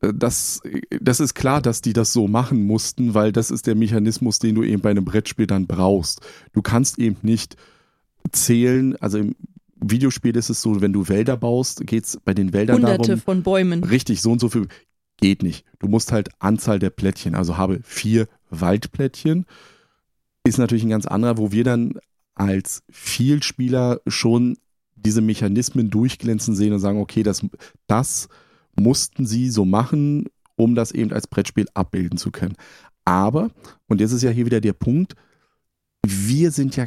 äh, 0.00 0.12
das, 0.14 0.62
das 1.00 1.20
ist 1.20 1.34
klar, 1.34 1.60
dass 1.60 1.82
die 1.82 1.92
das 1.92 2.12
so 2.12 2.28
machen 2.28 2.62
mussten, 2.62 3.14
weil 3.14 3.32
das 3.32 3.50
ist 3.50 3.66
der 3.66 3.74
Mechanismus, 3.74 4.38
den 4.38 4.54
du 4.54 4.62
eben 4.62 4.82
bei 4.82 4.90
einem 4.90 5.04
Brettspiel 5.04 5.46
dann 5.46 5.66
brauchst. 5.66 6.20
Du 6.52 6.62
kannst 6.62 6.98
eben 6.98 7.16
nicht 7.22 7.56
zählen, 8.32 8.96
also 8.96 9.18
im 9.18 9.36
Videospiel 9.78 10.34
ist 10.36 10.50
es 10.50 10.62
so, 10.62 10.80
wenn 10.80 10.92
du 10.92 11.08
Wälder 11.08 11.36
baust, 11.36 11.86
geht's 11.86 12.18
bei 12.24 12.32
den 12.32 12.52
Wäldern 12.52 12.76
Hunderte 12.76 13.08
darum, 13.08 13.20
von 13.20 13.42
Bäumen. 13.42 13.84
richtig, 13.84 14.22
so 14.22 14.32
und 14.32 14.40
so 14.40 14.48
viel 14.48 14.68
geht 15.18 15.42
nicht. 15.42 15.64
Du 15.78 15.88
musst 15.88 16.12
halt 16.12 16.30
Anzahl 16.38 16.78
der 16.78 16.90
Plättchen, 16.90 17.34
also 17.34 17.56
habe 17.56 17.80
vier 17.82 18.26
Waldplättchen, 18.50 19.46
ist 20.44 20.58
natürlich 20.58 20.84
ein 20.84 20.90
ganz 20.90 21.06
anderer, 21.06 21.38
wo 21.38 21.52
wir 21.52 21.64
dann 21.64 21.98
als 22.34 22.82
Vielspieler 22.90 24.00
schon 24.06 24.56
diese 24.94 25.20
Mechanismen 25.20 25.90
durchglänzen 25.90 26.54
sehen 26.54 26.72
und 26.72 26.80
sagen, 26.80 27.00
okay, 27.00 27.22
das, 27.22 27.44
das 27.86 28.28
mussten 28.74 29.26
sie 29.26 29.50
so 29.50 29.64
machen, 29.64 30.26
um 30.56 30.74
das 30.74 30.92
eben 30.92 31.12
als 31.12 31.26
Brettspiel 31.26 31.66
abbilden 31.74 32.18
zu 32.18 32.30
können. 32.30 32.56
Aber, 33.04 33.50
und 33.86 34.00
jetzt 34.00 34.12
ist 34.12 34.22
ja 34.22 34.30
hier 34.30 34.46
wieder 34.46 34.60
der 34.60 34.72
Punkt, 34.72 35.14
wir 36.04 36.50
sind 36.50 36.76
ja 36.76 36.86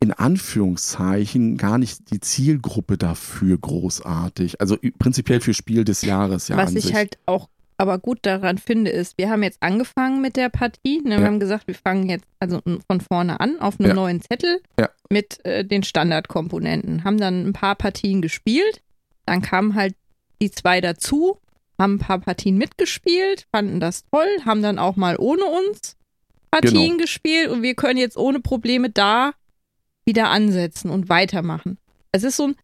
in 0.00 0.12
Anführungszeichen 0.12 1.58
gar 1.58 1.76
nicht 1.76 2.10
die 2.10 2.20
Zielgruppe 2.20 2.96
dafür 2.96 3.58
großartig. 3.58 4.60
Also 4.60 4.78
prinzipiell 4.98 5.40
für 5.40 5.52
Spiel 5.52 5.84
des 5.84 6.02
Jahres 6.02 6.48
ja. 6.48 6.56
Was 6.56 6.74
ich 6.74 6.94
halt 6.94 7.18
auch 7.26 7.48
aber 7.80 7.98
gut 7.98 8.18
daran 8.22 8.58
finde, 8.58 8.90
ist, 8.90 9.16
wir 9.16 9.30
haben 9.30 9.42
jetzt 9.42 9.62
angefangen 9.62 10.20
mit 10.20 10.36
der 10.36 10.50
Partie. 10.50 11.00
Ne? 11.00 11.18
Wir 11.18 11.26
haben 11.26 11.40
gesagt, 11.40 11.66
wir 11.66 11.74
fangen 11.74 12.10
jetzt 12.10 12.26
also 12.38 12.60
von 12.86 13.00
vorne 13.00 13.40
an 13.40 13.58
auf 13.58 13.80
einem 13.80 13.88
ja. 13.88 13.94
neuen 13.94 14.20
Zettel 14.20 14.60
ja. 14.78 14.90
mit 15.08 15.42
äh, 15.46 15.64
den 15.64 15.82
Standardkomponenten. 15.82 17.04
Haben 17.04 17.16
dann 17.16 17.46
ein 17.46 17.54
paar 17.54 17.76
Partien 17.76 18.20
gespielt. 18.20 18.82
Dann 19.24 19.40
kamen 19.40 19.74
halt 19.74 19.94
die 20.42 20.50
zwei 20.50 20.82
dazu, 20.82 21.38
haben 21.78 21.94
ein 21.94 21.98
paar 22.00 22.18
Partien 22.18 22.58
mitgespielt, 22.58 23.46
fanden 23.50 23.80
das 23.80 24.04
toll, 24.10 24.28
haben 24.44 24.62
dann 24.62 24.78
auch 24.78 24.96
mal 24.96 25.16
ohne 25.18 25.44
uns 25.44 25.96
Partien 26.50 26.92
genau. 26.92 27.02
gespielt 27.02 27.48
und 27.48 27.62
wir 27.62 27.74
können 27.74 27.98
jetzt 27.98 28.18
ohne 28.18 28.40
Probleme 28.40 28.90
da 28.90 29.32
wieder 30.04 30.28
ansetzen 30.28 30.90
und 30.90 31.08
weitermachen. 31.08 31.78
Es 32.12 32.24
ist 32.24 32.36
so 32.36 32.48
ein, 32.48 32.56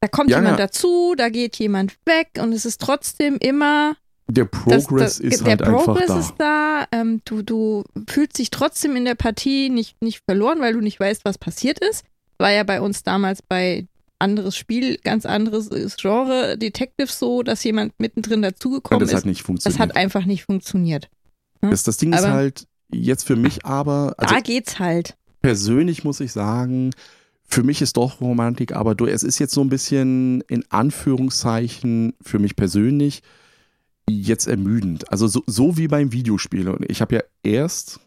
da 0.00 0.06
kommt 0.06 0.30
ja, 0.30 0.38
jemand 0.38 0.60
ja. 0.60 0.66
dazu, 0.66 1.14
da 1.16 1.30
geht 1.30 1.56
jemand 1.56 1.96
weg 2.06 2.28
und 2.38 2.52
es 2.52 2.64
ist 2.64 2.80
trotzdem 2.80 3.38
immer 3.38 3.96
der 4.32 4.44
Progress 4.46 4.88
das, 4.88 5.18
das, 5.18 5.20
ist 5.20 5.44
halt 5.44 5.60
der 5.60 5.66
Progress 5.66 6.10
einfach 6.10 6.14
da. 6.14 6.20
ist 6.20 6.34
da. 6.38 6.86
Ähm, 6.92 7.20
du, 7.24 7.42
du 7.42 7.84
fühlst 8.08 8.38
dich 8.38 8.50
trotzdem 8.50 8.96
in 8.96 9.04
der 9.04 9.14
Partie 9.14 9.70
nicht, 9.70 10.00
nicht 10.02 10.22
verloren, 10.26 10.60
weil 10.60 10.74
du 10.74 10.80
nicht 10.80 10.98
weißt, 10.98 11.24
was 11.24 11.38
passiert 11.38 11.78
ist. 11.78 12.04
War 12.38 12.50
ja 12.50 12.64
bei 12.64 12.80
uns 12.80 13.02
damals 13.02 13.42
bei 13.42 13.86
anderes 14.18 14.56
Spiel, 14.56 14.98
ganz 14.98 15.26
anderes 15.26 15.68
Genre, 15.96 16.56
Detective 16.56 17.08
so, 17.08 17.42
dass 17.42 17.64
jemand 17.64 17.92
mittendrin 17.98 18.42
dazugekommen 18.42 19.02
ist. 19.02 19.12
Das 19.12 19.18
hat 19.18 19.26
nicht 19.26 19.42
funktioniert. 19.42 19.80
Das 19.80 19.82
hat 19.82 19.96
einfach 19.96 20.24
nicht 20.24 20.44
funktioniert. 20.44 21.10
Hm? 21.60 21.70
Das, 21.70 21.82
das 21.82 21.96
Ding 21.96 22.14
aber 22.14 22.26
ist 22.26 22.32
halt 22.32 22.66
jetzt 22.90 23.26
für 23.26 23.36
mich 23.36 23.64
aber. 23.64 24.14
Also 24.16 24.34
da 24.34 24.40
geht's 24.40 24.78
halt. 24.78 25.16
Persönlich 25.42 26.04
muss 26.04 26.20
ich 26.20 26.32
sagen, 26.32 26.92
für 27.42 27.64
mich 27.64 27.82
ist 27.82 27.96
doch 27.96 28.20
Romantik, 28.20 28.74
aber 28.74 28.94
du, 28.94 29.06
es 29.06 29.22
ist 29.24 29.38
jetzt 29.38 29.52
so 29.52 29.60
ein 29.60 29.68
bisschen 29.68 30.40
in 30.42 30.64
Anführungszeichen 30.70 32.14
für 32.22 32.38
mich 32.38 32.54
persönlich 32.54 33.22
jetzt 34.08 34.46
ermüdend. 34.46 35.10
Also 35.10 35.26
so, 35.26 35.42
so 35.46 35.76
wie 35.76 35.88
beim 35.88 36.12
Videospiel. 36.12 36.68
Und 36.68 36.90
ich 36.90 37.00
habe 37.00 37.16
ja 37.16 37.22
erst 37.42 38.00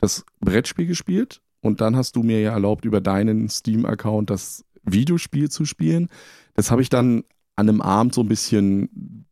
das 0.00 0.24
Brettspiel 0.40 0.86
gespielt 0.86 1.42
und 1.60 1.80
dann 1.80 1.96
hast 1.96 2.16
du 2.16 2.22
mir 2.22 2.40
ja 2.40 2.52
erlaubt, 2.52 2.84
über 2.84 3.00
deinen 3.00 3.48
Steam-Account 3.48 4.30
das 4.30 4.64
Videospiel 4.82 5.50
zu 5.50 5.64
spielen. 5.64 6.08
Das 6.54 6.70
habe 6.70 6.82
ich 6.82 6.88
dann 6.88 7.24
an 7.54 7.68
einem 7.68 7.80
Abend 7.80 8.14
so 8.14 8.22
ein 8.22 8.28
bisschen, 8.28 9.26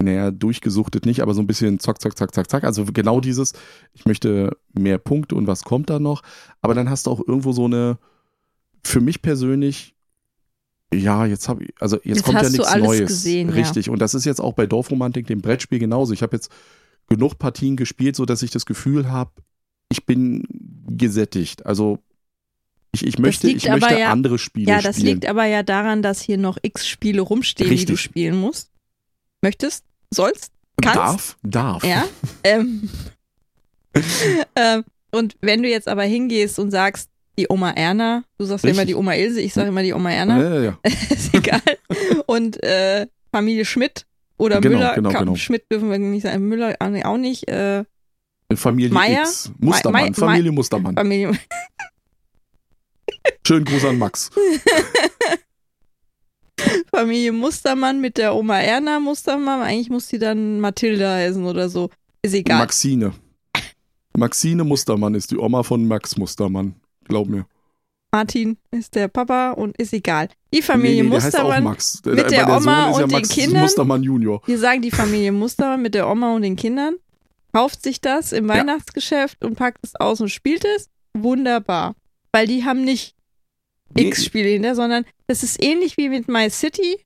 naja, 0.00 0.30
durchgesuchtet 0.30 1.04
nicht, 1.04 1.20
aber 1.20 1.34
so 1.34 1.42
ein 1.42 1.46
bisschen 1.46 1.78
zack, 1.80 2.00
zack, 2.00 2.16
zack, 2.16 2.34
zack, 2.34 2.50
zack. 2.50 2.64
Also 2.64 2.84
genau 2.86 3.20
dieses, 3.20 3.52
ich 3.92 4.06
möchte 4.06 4.56
mehr 4.72 4.98
Punkte 4.98 5.34
und 5.34 5.46
was 5.46 5.64
kommt 5.64 5.90
da 5.90 5.98
noch. 5.98 6.22
Aber 6.62 6.74
dann 6.74 6.88
hast 6.88 7.06
du 7.06 7.10
auch 7.10 7.20
irgendwo 7.26 7.52
so 7.52 7.66
eine, 7.66 7.98
für 8.82 9.00
mich 9.00 9.20
persönlich 9.20 9.95
ja, 10.94 11.26
jetzt 11.26 11.48
habe 11.48 11.64
ich, 11.64 11.74
also 11.80 11.96
jetzt, 11.96 12.06
jetzt 12.06 12.22
kommt 12.24 12.42
ja 12.42 12.48
nichts 12.48 12.76
Neues. 12.76 13.08
Gesehen, 13.08 13.50
Richtig. 13.50 13.86
Ja. 13.86 13.92
Und 13.92 14.00
das 14.00 14.14
ist 14.14 14.24
jetzt 14.24 14.40
auch 14.40 14.52
bei 14.52 14.66
Dorfromantik, 14.66 15.26
dem 15.26 15.42
Brettspiel 15.42 15.78
genauso. 15.78 16.12
Ich 16.12 16.22
habe 16.22 16.36
jetzt 16.36 16.50
genug 17.08 17.38
Partien 17.38 17.76
gespielt, 17.76 18.16
sodass 18.16 18.42
ich 18.42 18.50
das 18.50 18.66
Gefühl 18.66 19.10
habe, 19.10 19.32
ich 19.88 20.06
bin 20.06 20.44
gesättigt. 20.86 21.66
Also 21.66 21.98
ich, 22.92 23.06
ich 23.06 23.18
möchte, 23.18 23.48
ich 23.50 23.68
möchte 23.68 23.98
ja, 23.98 24.10
andere 24.10 24.38
Spiele 24.38 24.70
Ja, 24.70 24.80
das 24.80 24.96
spielen. 24.96 25.14
liegt 25.14 25.26
aber 25.26 25.44
ja 25.44 25.62
daran, 25.62 26.02
dass 26.02 26.20
hier 26.20 26.38
noch 26.38 26.56
x 26.62 26.86
Spiele 26.86 27.20
rumstehen, 27.20 27.68
Richtig. 27.68 27.86
die 27.86 27.92
du 27.92 27.96
spielen 27.96 28.36
musst. 28.36 28.70
Möchtest? 29.42 29.84
Sollst? 30.10 30.52
Kannst? 30.80 30.96
Darf? 30.96 31.36
Darf. 31.42 31.84
Ja. 31.84 32.04
ähm, 32.44 32.88
ähm, 34.56 34.84
und 35.10 35.36
wenn 35.40 35.62
du 35.62 35.68
jetzt 35.68 35.88
aber 35.88 36.04
hingehst 36.04 36.58
und 36.58 36.70
sagst, 36.70 37.10
die 37.38 37.46
Oma 37.48 37.70
Erna. 37.70 38.24
Du 38.38 38.44
sagst 38.44 38.64
ja 38.64 38.70
immer 38.70 38.84
die 38.84 38.94
Oma 38.94 39.14
Ilse, 39.14 39.40
ich 39.40 39.52
sage 39.52 39.68
immer 39.68 39.82
die 39.82 39.92
Oma 39.92 40.10
Erna. 40.10 40.40
Ja, 40.40 40.54
ja, 40.54 40.62
ja. 40.62 40.78
ist 41.10 41.34
egal. 41.34 41.60
Und 42.26 42.62
äh, 42.62 43.06
Familie 43.32 43.64
Schmidt 43.64 44.06
oder 44.38 44.60
genau, 44.60 44.78
Müller. 44.78 44.94
Genau, 44.94 45.10
genau. 45.10 45.34
Schmidt 45.36 45.70
dürfen 45.70 45.90
wir 45.90 45.98
nicht 45.98 46.22
sagen. 46.22 46.48
Müller 46.48 46.76
auch 46.80 47.16
nicht. 47.18 47.48
Äh, 47.48 47.84
Familie 48.54 48.92
Meier, 48.92 49.22
X. 49.22 49.50
Mustermann. 49.58 50.02
Meier, 50.02 50.14
Familie 50.14 50.52
Mustermann. 50.52 50.94
Familie. 50.94 51.32
Schönen 53.46 53.64
Gruß 53.64 53.84
an 53.86 53.98
Max. 53.98 54.30
Familie 56.90 57.32
Mustermann 57.32 58.00
mit 58.00 58.16
der 58.16 58.34
Oma 58.34 58.60
Erna 58.60 59.00
Mustermann. 59.00 59.62
Eigentlich 59.62 59.90
muss 59.90 60.08
die 60.08 60.18
dann 60.18 60.60
Mathilda 60.60 61.14
heißen 61.16 61.44
oder 61.44 61.68
so. 61.68 61.90
Ist 62.22 62.34
egal. 62.34 62.58
Maxine. 62.58 63.12
Maxine 64.16 64.64
Mustermann 64.64 65.14
ist 65.14 65.30
die 65.30 65.36
Oma 65.36 65.62
von 65.62 65.86
Max 65.86 66.16
Mustermann. 66.16 66.74
Glaub 67.08 67.28
mir. 67.28 67.46
Martin 68.12 68.56
ist 68.70 68.94
der 68.94 69.08
Papa 69.08 69.50
und 69.50 69.76
ist 69.76 69.92
egal. 69.92 70.28
Die 70.54 70.62
Familie 70.62 71.02
nee, 71.02 71.08
nee, 71.10 71.14
Mustermann 71.14 71.64
Max. 71.64 72.00
mit 72.04 72.16
der, 72.16 72.28
der 72.28 72.56
Oma 72.56 72.90
und 72.90 73.12
ja 73.12 73.18
den 73.18 73.28
Kindern. 73.28 73.62
Mustermann 73.62 74.02
Junior. 74.02 74.40
Wir 74.46 74.58
sagen 74.58 74.80
die 74.80 74.90
Familie 74.90 75.32
Mustermann 75.32 75.82
mit 75.82 75.94
der 75.94 76.08
Oma 76.08 76.34
und 76.34 76.42
den 76.42 76.56
Kindern. 76.56 76.94
Kauft 77.52 77.82
sich 77.82 78.00
das 78.00 78.32
im 78.32 78.48
Weihnachtsgeschäft 78.48 79.44
und 79.44 79.56
packt 79.56 79.80
es 79.82 79.96
aus 79.96 80.20
und 80.20 80.28
spielt 80.30 80.64
es. 80.64 80.88
Wunderbar. 81.14 81.94
Weil 82.32 82.46
die 82.46 82.64
haben 82.64 82.84
nicht 82.84 83.14
nee. 83.94 84.08
X-Spiele 84.08 84.48
hinter, 84.48 84.74
sondern 84.74 85.04
das 85.26 85.42
ist 85.42 85.62
ähnlich 85.62 85.96
wie 85.96 86.08
mit 86.08 86.28
My 86.28 86.48
City. 86.50 86.98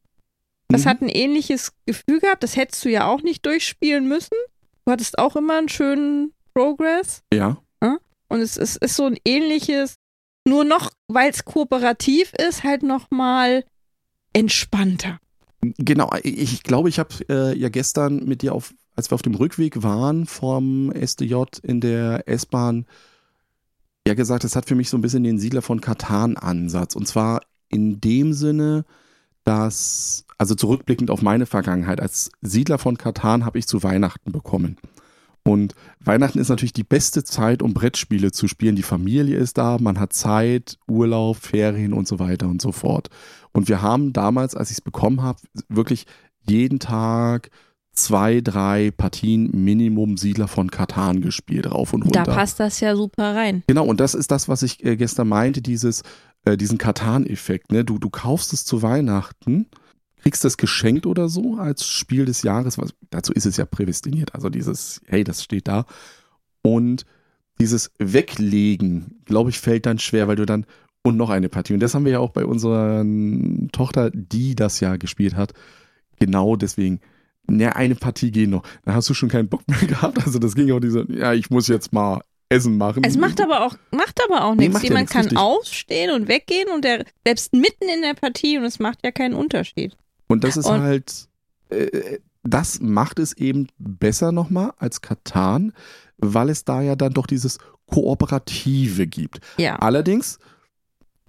Das 0.68 0.84
mhm. 0.84 0.88
hat 0.88 1.02
ein 1.02 1.08
ähnliches 1.08 1.72
Gefühl 1.86 2.20
gehabt. 2.20 2.42
Das 2.42 2.56
hättest 2.56 2.84
du 2.84 2.88
ja 2.88 3.06
auch 3.06 3.22
nicht 3.22 3.44
durchspielen 3.46 4.06
müssen. 4.06 4.36
Du 4.84 4.92
hattest 4.92 5.18
auch 5.18 5.36
immer 5.36 5.58
einen 5.58 5.68
schönen 5.68 6.32
Progress. 6.54 7.22
Ja. 7.32 7.58
Und 8.30 8.40
es, 8.40 8.56
es 8.56 8.76
ist 8.76 8.96
so 8.96 9.06
ein 9.06 9.18
ähnliches, 9.24 9.96
nur 10.46 10.64
noch, 10.64 10.90
weil 11.08 11.30
es 11.30 11.44
kooperativ 11.44 12.32
ist, 12.34 12.64
halt 12.64 12.82
nochmal 12.82 13.64
entspannter. 14.32 15.18
Genau, 15.60 16.10
ich 16.22 16.62
glaube, 16.62 16.88
ich 16.88 16.98
habe 16.98 17.14
äh, 17.28 17.58
ja 17.58 17.68
gestern 17.68 18.24
mit 18.24 18.42
dir 18.42 18.54
auf, 18.54 18.72
als 18.96 19.10
wir 19.10 19.16
auf 19.16 19.22
dem 19.22 19.34
Rückweg 19.34 19.82
waren 19.82 20.26
vom 20.26 20.92
SDJ 20.92 21.42
in 21.62 21.80
der 21.80 22.26
S-Bahn, 22.28 22.86
ja 24.06 24.14
gesagt, 24.14 24.44
es 24.44 24.56
hat 24.56 24.66
für 24.66 24.74
mich 24.76 24.88
so 24.88 24.96
ein 24.96 25.02
bisschen 25.02 25.24
den 25.24 25.38
Siedler 25.38 25.60
von 25.60 25.80
Katan-Ansatz. 25.80 26.94
Und 26.94 27.06
zwar 27.06 27.42
in 27.68 28.00
dem 28.00 28.32
Sinne, 28.32 28.84
dass, 29.44 30.24
also 30.38 30.54
zurückblickend 30.54 31.10
auf 31.10 31.20
meine 31.20 31.46
Vergangenheit, 31.46 32.00
als 32.00 32.30
Siedler 32.40 32.78
von 32.78 32.96
Katan 32.96 33.44
habe 33.44 33.58
ich 33.58 33.66
zu 33.66 33.82
Weihnachten 33.82 34.32
bekommen. 34.32 34.78
Und 35.42 35.74
Weihnachten 36.00 36.38
ist 36.38 36.48
natürlich 36.48 36.72
die 36.72 36.84
beste 36.84 37.24
Zeit, 37.24 37.62
um 37.62 37.72
Brettspiele 37.72 38.30
zu 38.30 38.46
spielen. 38.46 38.76
Die 38.76 38.82
Familie 38.82 39.36
ist 39.36 39.58
da, 39.58 39.78
man 39.80 39.98
hat 39.98 40.12
Zeit, 40.12 40.78
Urlaub, 40.86 41.36
Ferien 41.36 41.92
und 41.92 42.06
so 42.06 42.18
weiter 42.18 42.46
und 42.48 42.60
so 42.60 42.72
fort. 42.72 43.08
Und 43.52 43.68
wir 43.68 43.82
haben 43.82 44.12
damals, 44.12 44.54
als 44.54 44.70
ich 44.70 44.78
es 44.78 44.80
bekommen 44.82 45.22
habe, 45.22 45.40
wirklich 45.68 46.06
jeden 46.46 46.78
Tag 46.78 47.50
zwei, 47.92 48.40
drei 48.40 48.90
Partien 48.90 49.50
Minimum 49.52 50.16
Siedler 50.16 50.48
von 50.48 50.70
Katan 50.70 51.20
gespielt, 51.20 51.70
rauf 51.70 51.92
und 51.92 52.02
runter. 52.02 52.22
Da 52.24 52.32
passt 52.32 52.60
das 52.60 52.80
ja 52.80 52.94
super 52.96 53.34
rein. 53.34 53.62
Genau, 53.66 53.84
und 53.84 54.00
das 54.00 54.14
ist 54.14 54.30
das, 54.30 54.48
was 54.48 54.62
ich 54.62 54.84
äh, 54.84 54.96
gestern 54.96 55.28
meinte, 55.28 55.60
dieses, 55.62 56.02
äh, 56.44 56.56
diesen 56.56 56.78
Katan-Effekt. 56.78 57.72
Ne? 57.72 57.84
Du, 57.84 57.98
du 57.98 58.10
kaufst 58.10 58.52
es 58.52 58.64
zu 58.64 58.82
Weihnachten 58.82 59.66
kriegst 60.20 60.44
das 60.44 60.56
geschenkt 60.56 61.06
oder 61.06 61.28
so 61.28 61.56
als 61.56 61.86
Spiel 61.86 62.24
des 62.24 62.42
Jahres. 62.42 62.78
Was, 62.78 62.94
dazu 63.10 63.32
ist 63.32 63.46
es 63.46 63.56
ja 63.56 63.64
prädestiniert. 63.64 64.34
Also 64.34 64.48
dieses, 64.48 65.00
hey, 65.06 65.24
das 65.24 65.42
steht 65.42 65.68
da. 65.68 65.86
Und 66.62 67.06
dieses 67.58 67.90
Weglegen, 67.98 69.20
glaube 69.24 69.50
ich, 69.50 69.60
fällt 69.60 69.86
dann 69.86 69.98
schwer, 69.98 70.28
weil 70.28 70.36
du 70.36 70.46
dann 70.46 70.66
und 71.02 71.16
noch 71.16 71.30
eine 71.30 71.48
Partie. 71.48 71.74
Und 71.74 71.80
das 71.80 71.94
haben 71.94 72.04
wir 72.04 72.12
ja 72.12 72.18
auch 72.18 72.30
bei 72.30 72.44
unserer 72.44 73.04
Tochter, 73.72 74.10
die 74.10 74.54
das 74.54 74.80
ja 74.80 74.96
gespielt 74.96 75.34
hat. 75.34 75.52
Genau 76.18 76.56
deswegen. 76.56 77.00
Ne, 77.46 77.74
eine 77.74 77.94
Partie 77.96 78.30
gehen 78.30 78.50
noch. 78.50 78.62
Da 78.84 78.94
hast 78.94 79.08
du 79.08 79.14
schon 79.14 79.28
keinen 79.28 79.48
Bock 79.48 79.66
mehr 79.66 79.78
gehabt. 79.88 80.18
Also 80.24 80.38
das 80.38 80.54
ging 80.54 80.70
auch 80.72 80.80
diese, 80.80 81.06
ja, 81.10 81.32
ich 81.32 81.50
muss 81.50 81.68
jetzt 81.68 81.92
mal 81.92 82.20
Essen 82.50 82.76
machen. 82.76 83.04
Es 83.04 83.16
macht 83.16 83.40
aber 83.40 83.64
auch, 83.64 83.76
macht 83.90 84.20
aber 84.24 84.44
auch 84.44 84.54
nichts. 84.54 84.82
Nee, 84.82 84.88
Jemand 84.88 85.08
ja 85.08 85.12
kann 85.12 85.22
richtig. 85.22 85.38
aufstehen 85.38 86.10
und 86.10 86.28
weggehen 86.28 86.68
und 86.74 86.84
der 86.84 87.04
selbst 87.24 87.52
mitten 87.52 87.88
in 87.88 88.02
der 88.02 88.14
Partie 88.14 88.58
und 88.58 88.64
es 88.64 88.78
macht 88.78 88.98
ja 89.04 89.10
keinen 89.10 89.34
Unterschied. 89.34 89.96
Und 90.30 90.44
das 90.44 90.56
ist 90.56 90.66
und 90.66 90.80
halt, 90.80 91.28
äh, 91.70 92.18
das 92.42 92.80
macht 92.80 93.18
es 93.18 93.32
eben 93.36 93.66
besser 93.78 94.32
nochmal 94.32 94.72
als 94.78 95.00
Katan, 95.00 95.72
weil 96.18 96.48
es 96.48 96.64
da 96.64 96.82
ja 96.82 96.96
dann 96.96 97.12
doch 97.12 97.26
dieses 97.26 97.58
Kooperative 97.86 99.06
gibt. 99.06 99.40
Ja. 99.58 99.76
Allerdings 99.76 100.38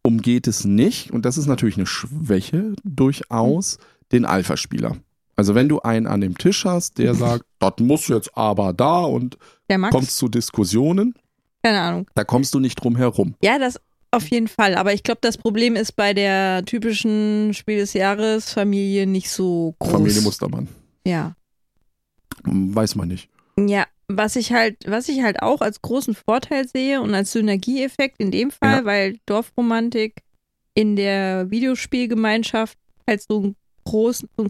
umgeht 0.04 0.48
es 0.48 0.66
nicht, 0.66 1.12
und 1.12 1.26
das 1.26 1.38
ist 1.38 1.48
natürlich 1.48 1.78
eine 1.78 1.86
Schwäche 1.86 2.74
durchaus, 2.84 3.78
den 4.12 4.26
Alpha-Spieler. 4.26 4.98
Also 5.36 5.56
wenn 5.56 5.70
du 5.70 5.82
einen 5.82 6.08
an 6.08 6.22
dem 6.22 6.38
Tisch 6.38 6.66
hast, 6.66 6.98
der 6.98 7.16
sagt, 7.16 7.46
das 7.60 7.74
muss 7.80 8.08
jetzt 8.08 8.38
aber 8.38 8.74
da 8.74 9.02
und 9.02 9.38
kommst 9.90 10.18
zu 10.18 10.28
Diskussionen. 10.28 11.16
Keine 11.64 11.82
Ahnung. 11.82 12.10
Da 12.16 12.24
kommst 12.24 12.54
du 12.54 12.60
nicht 12.60 12.76
drum 12.76 12.96
herum. 12.96 13.36
Ja, 13.42 13.60
das 13.60 13.80
auf 14.12 14.28
jeden 14.30 14.48
Fall, 14.48 14.76
aber 14.76 14.94
ich 14.94 15.04
glaube, 15.04 15.20
das 15.22 15.38
Problem 15.38 15.76
ist 15.76 15.94
bei 15.96 16.14
der 16.14 16.64
typischen 16.66 17.54
Spiel 17.54 17.78
des 17.80 17.94
Jahres 17.94 18.52
Familie 18.52 19.08
nicht 19.08 19.30
so 19.30 19.76
groß. 19.80 19.92
Familie 19.92 20.22
Mustermann. 20.22 20.68
Ja. 21.06 21.36
Weiß 22.44 22.96
man 22.96 23.08
nicht. 23.08 23.30
Ja, 23.58 23.86
was 24.08 24.36
ich 24.36 24.52
halt, 24.52 24.78
was 24.86 25.08
ich 25.10 25.22
halt 25.22 25.42
auch 25.42 25.62
als 25.62 25.82
großen 25.82 26.14
Vorteil 26.16 26.68
sehe 26.68 27.02
und 27.02 27.14
als 27.14 27.32
Synergieeffekt 27.32 28.16
in 28.20 28.32
dem 28.32 28.52
Fall, 28.52 28.80
Ja. 28.80 28.86
weil 28.86 29.18
Dorfromantik 29.26 30.22
in 30.74 30.96
der 30.96 31.50
Videospielgemeinschaft 31.52 32.78
halt 33.08 33.22
so 33.22 33.38
einen 33.42 33.56
großen, 33.86 34.30
so 34.38 34.44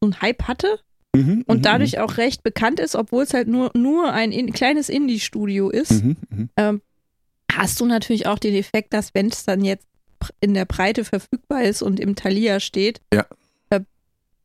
einen- 0.00 0.20
Hype 0.22 0.44
hatte 0.44 0.80
Mhm, 1.14 1.44
und 1.46 1.58
mhm, 1.58 1.62
dadurch 1.62 1.98
auch 2.00 2.16
recht 2.16 2.42
bekannt 2.42 2.80
ist, 2.80 2.94
obwohl 2.96 3.22
es 3.24 3.34
halt 3.34 3.48
nur, 3.48 3.70
nur 3.74 4.12
ein 4.12 4.32
in, 4.32 4.52
kleines 4.52 4.88
Indie-Studio 4.88 5.70
ist, 5.70 6.02
Mhm, 6.04 6.16
mhm. 6.30 6.48
ähm, 6.56 6.82
hast 7.52 7.80
du 7.80 7.86
natürlich 7.86 8.26
auch 8.26 8.38
den 8.38 8.54
Effekt, 8.54 8.92
dass 8.92 9.14
wenn 9.14 9.28
es 9.28 9.44
dann 9.44 9.64
jetzt 9.64 9.86
in 10.40 10.54
der 10.54 10.64
Breite 10.64 11.04
verfügbar 11.04 11.62
ist 11.62 11.82
und 11.82 12.00
im 12.00 12.16
Thalia 12.16 12.60
steht, 12.60 13.00
Ja. 13.14 13.24
äh, 13.70 13.80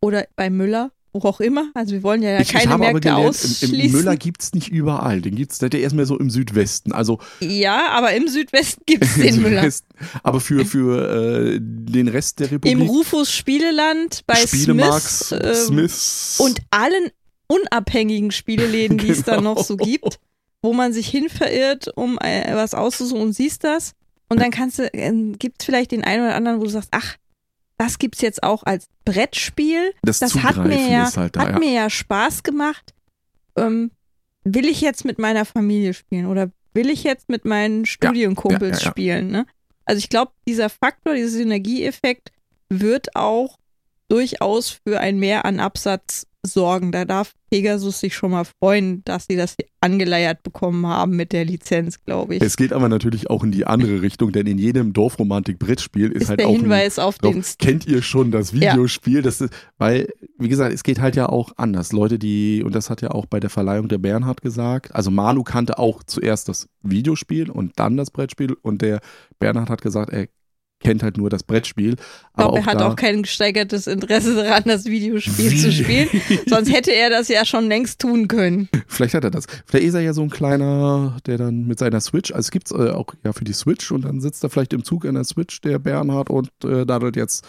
oder 0.02 0.26
bei 0.36 0.50
Müller, 0.50 0.92
wo 1.14 1.28
auch 1.28 1.40
immer, 1.40 1.70
also 1.76 1.94
wir 1.94 2.02
wollen 2.04 2.24
ja 2.24 2.40
Ich, 2.40 2.50
ich 2.50 2.54
keine 2.56 2.72
aber 2.72 2.86
Märkte 2.86 3.02
gelernt, 3.02 3.22
im, 3.24 3.30
ausschließen. 3.30 3.80
im 3.80 3.92
Müller 3.92 4.16
gibt's 4.18 4.54
nicht 4.54 4.70
überall. 4.70 5.22
Den 5.22 5.36
gibt's, 5.36 5.60
der 5.60 5.72
ist 5.74 5.94
mehr 5.94 6.06
so 6.08 6.18
im 6.18 6.30
Südwesten. 6.32 6.92
Also 6.92 7.20
Ja, 7.40 7.90
aber 7.92 8.14
im 8.14 8.28
Südwesten 8.28 8.82
gibt 8.88 9.04
es 9.04 9.18
im 9.18 9.24
den 9.24 9.42
Müller. 9.44 9.70
Aber 10.24 10.40
für, 10.40 10.66
für 10.66 11.54
äh, 11.56 11.60
den 11.62 12.08
Rest 12.08 12.40
der 12.40 12.48
Republik. 12.52 12.72
Im 12.72 12.82
Rufus 12.82 13.32
Spieleland, 13.32 14.22
bei 14.26 14.36
Spielemax, 14.36 15.28
Smiths 15.30 15.32
ähm, 15.32 15.66
Smiths. 15.68 16.40
und 16.40 16.62
allen 16.72 17.10
unabhängigen 17.48 18.32
Spieleläden, 18.32 18.98
die 18.98 19.10
es 19.10 19.24
dann 19.24 19.40
Genau. 19.40 19.54
noch 19.56 19.64
so 19.64 19.78
gibt, 19.78 20.20
wo 20.64 20.74
man 20.74 20.94
sich 20.94 21.08
hin 21.08 21.30
verirrt, 21.30 21.90
um 21.96 22.18
äh, 22.20 22.56
was 22.56 22.74
auszusuchen 22.74 23.22
und 23.22 23.34
siehst 23.34 23.64
das. 23.64 23.94
Und 24.30 24.42
dann 24.42 24.50
kannst 24.50 24.80
du, 24.80 24.92
äh, 24.92 25.12
gibt 25.38 25.62
es 25.62 25.66
vielleicht 25.66 25.92
den 25.92 26.04
einen 26.04 26.24
oder 26.24 26.36
anderen, 26.36 26.60
wo 26.60 26.64
du 26.64 26.70
sagst, 26.70 26.90
ach, 26.92 27.18
das 27.78 28.00
gibt's 28.00 28.22
jetzt 28.22 28.42
auch 28.42 28.64
als 28.64 28.88
Brettspiel. 29.06 29.94
das, 30.02 30.20
Das 30.20 30.42
hat 30.42 30.58
mir 30.58 30.90
ja, 30.90 31.16
halt 31.16 31.36
da. 31.36 31.42
hat 31.42 31.50
ja. 31.50 31.60
mir 31.60 31.72
ja 31.72 31.90
Spaß 31.90 32.44
gemacht. 32.44 32.94
Ähm, 33.58 33.92
will 34.46 34.66
ich 34.66 34.82
jetzt 34.82 35.06
mit 35.06 35.20
meiner 35.20 35.46
Familie 35.46 35.94
spielen 35.94 36.28
oder 36.28 36.50
will 36.74 36.90
ich 36.90 37.04
jetzt 37.04 37.30
mit 37.30 37.46
meinen 37.46 37.86
Studienkumpels 37.86 38.82
ja. 38.82 38.90
spielen? 38.90 39.28
Ne? 39.28 39.46
Also 39.86 40.00
ich 40.00 40.10
glaube, 40.10 40.32
dieser 40.48 40.70
Faktor, 40.70 41.14
dieser 41.14 41.30
Synergieeffekt 41.30 42.32
wird 42.70 43.16
auch 43.16 43.60
durchaus 44.08 44.70
für 44.70 45.00
ein 45.00 45.20
Mehr 45.20 45.46
an 45.46 45.60
Absatz 45.60 46.26
sorgen. 46.46 46.92
Da 46.92 47.06
darf 47.06 47.34
Pegasus 47.50 48.00
sich 48.00 48.16
schon 48.16 48.32
mal 48.32 48.44
freuen, 48.44 49.04
dass 49.06 49.28
sie 49.28 49.36
das 49.36 49.56
angeleiert 49.80 50.44
bekommen 50.44 50.86
haben 50.86 51.16
mit 51.16 51.32
der 51.32 51.46
Lizenz, 51.46 52.04
glaube 52.04 52.36
ich. 52.36 52.42
Es 52.42 52.58
geht 52.58 52.74
aber 52.74 52.90
natürlich 52.90 53.30
auch 53.30 53.44
in 53.44 53.52
die 53.52 53.66
andere 53.66 54.02
Richtung, 54.02 54.32
denn 54.32 54.48
in 54.48 54.58
jedem 54.58 54.94
Dorfromantik-Brettspiel 54.94 56.12
ist, 56.12 56.24
ist 56.24 56.30
halt 56.30 56.40
der 56.40 56.48
auch 56.48 56.54
ein 56.54 56.62
Hinweis 56.62 57.00
auf 57.00 57.18
drauf, 57.18 57.34
den 57.34 57.44
kennt 57.60 57.88
ihr 57.88 58.02
schon 58.02 58.32
das 58.32 58.54
Videospiel? 58.54 59.22
Das 59.22 59.42
ist, 59.42 59.54
weil, 59.78 60.10
wie 60.38 60.50
gesagt, 60.50 60.74
es 60.74 60.84
geht 60.84 61.00
halt 61.00 61.16
ja 61.16 61.28
auch 61.28 61.52
anders. 61.58 61.92
Leute, 61.92 62.20
die, 62.20 62.64
und 62.64 62.76
das 62.76 62.90
hat 62.90 63.02
ja 63.02 63.12
auch 63.12 63.26
bei 63.26 63.40
der 63.40 63.50
Verleihung 63.50 63.88
der 63.88 63.98
Bernhard 63.98 64.42
gesagt, 64.42 64.94
also 64.96 65.12
Manu 65.12 65.44
kannte 65.44 65.80
auch 65.80 66.04
zuerst 66.04 66.50
das 66.50 66.68
Videospiel 66.82 67.50
und 67.50 67.74
dann 67.78 67.98
das 67.98 68.12
Brettspiel 68.12 68.56
und 68.62 68.82
der 68.82 69.00
Bernhard 69.40 69.70
hat 69.70 69.82
gesagt, 69.82 70.12
er 70.12 70.28
kennt 70.84 71.02
halt 71.04 71.18
nur 71.18 71.30
das 71.30 71.44
Brettspiel. 71.44 71.94
Ich 71.94 72.34
glaube, 72.36 72.60
er 72.60 72.66
hat 72.66 72.82
auch 72.82 72.96
kein 72.96 73.24
gesteigertes 73.24 73.88
Interesse 73.88 74.36
daran, 74.36 74.64
das 74.66 74.86
Videospiel 74.86 75.58
zu 75.58 75.72
spielen. 75.72 76.10
Sonst 76.48 76.72
hätte 76.72 76.92
er 76.94 77.10
das 77.10 77.28
ja 77.30 77.46
schon 77.46 77.68
längst 77.68 78.00
tun 78.00 78.28
können. 78.28 78.70
Vielleicht 78.88 79.14
hat 79.14 79.24
er 79.24 79.32
das. 79.32 79.46
Vielleicht 79.66 79.86
ist 79.88 79.94
er 79.94 80.02
ja 80.02 80.14
so 80.14 80.22
ein 80.22 80.30
kleiner, 80.30 81.18
der 81.26 81.38
dann 81.38 81.66
mit 81.66 81.80
seiner 81.80 82.02
Switch, 82.02 82.32
also 82.32 82.40
es 82.48 82.52
gibt's 82.52 82.72
äh, 82.72 82.90
auch 82.92 83.08
ja 83.24 83.34
für 83.34 83.44
die 83.46 83.54
Switch 83.54 83.92
und 83.92 84.04
dann 84.06 84.22
sitzt 84.22 84.44
er 84.44 84.50
vielleicht 84.50 84.74
im 84.74 84.84
Zug 84.84 85.06
in 85.06 85.16
der 85.16 85.24
Switch, 85.24 85.62
der 85.62 85.80
Bernhard, 85.80 86.30
und 86.30 86.50
äh, 86.66 86.86
dadelt 86.86 87.16
jetzt 87.16 87.46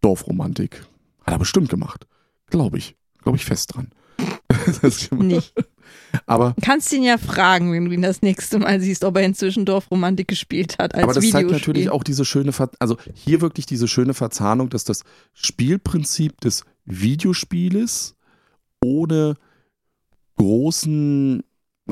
Dorfromantik. 0.00 0.84
Hat 1.24 1.34
er 1.34 1.38
bestimmt 1.38 1.68
gemacht. 1.68 2.06
Glaube 2.50 2.78
ich. 2.78 2.96
Glaube 3.22 3.36
ich 3.36 3.44
fest 3.44 3.74
dran. 3.74 3.90
Das- 4.82 5.10
Nicht. 5.12 5.54
Aber, 6.26 6.54
Du 6.56 6.62
kannst 6.62 6.92
ihn 6.92 7.02
ja 7.02 7.18
fragen, 7.18 7.72
wenn 7.72 7.86
du 7.86 7.92
ihn 7.92 8.02
das 8.02 8.22
nächste 8.22 8.58
Mal 8.58 8.80
siehst, 8.80 9.04
ob 9.04 9.16
er 9.16 9.22
inzwischen 9.24 9.64
Dorfromantik 9.64 10.28
gespielt 10.28 10.78
hat 10.78 10.94
als 10.94 11.04
aber 11.04 11.14
das 11.14 11.24
zeigt 11.24 11.48
Videospiel. 11.48 11.72
natürlich 11.72 11.90
auch 11.90 12.04
diese 12.04 12.24
schöne, 12.24 12.52
Ver 12.52 12.70
also 12.78 12.96
hier 13.14 13.40
wirklich 13.40 13.66
diese 13.66 13.88
schöne 13.88 14.14
Verzahnung, 14.14 14.70
dass 14.70 14.84
das 14.84 15.02
Spielprinzip 15.32 16.40
des 16.40 16.64
Videospieles 16.84 18.14
ohne 18.84 19.34
großen 20.36 21.42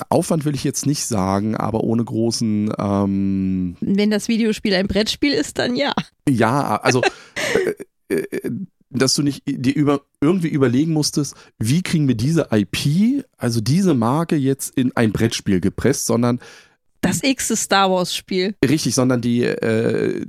Aufwand 0.08 0.44
will 0.44 0.54
ich 0.54 0.64
jetzt 0.64 0.86
nicht 0.86 1.04
sagen, 1.04 1.56
aber 1.56 1.82
ohne 1.82 2.04
großen 2.04 2.72
ähm, 2.78 3.76
Wenn 3.80 4.10
das 4.10 4.28
Videospiel 4.28 4.74
ein 4.74 4.86
Brettspiel 4.86 5.32
ist, 5.32 5.58
dann 5.58 5.76
ja. 5.76 5.92
Ja, 6.28 6.76
also, 6.76 7.02
äh, 8.08 8.14
äh, 8.14 8.50
dass 8.90 9.14
du 9.14 9.22
nicht 9.22 9.42
dir 9.46 9.74
über, 9.74 10.02
irgendwie 10.20 10.48
überlegen 10.48 10.92
musstest, 10.92 11.34
wie 11.58 11.82
kriegen 11.82 12.08
wir 12.08 12.16
diese 12.16 12.48
IP, 12.50 13.24
also 13.36 13.60
diese 13.60 13.94
Marke 13.94 14.36
jetzt 14.36 14.76
in 14.76 14.96
ein 14.96 15.12
Brettspiel 15.12 15.60
gepresst, 15.60 16.06
sondern 16.06 16.40
Das 17.00 17.22
x 17.22 17.48
Star 17.48 17.90
Wars 17.90 18.14
Spiel. 18.14 18.54
richtig, 18.64 18.94
sondern 18.94 19.20
die, 19.20 19.44
äh, 19.44 20.26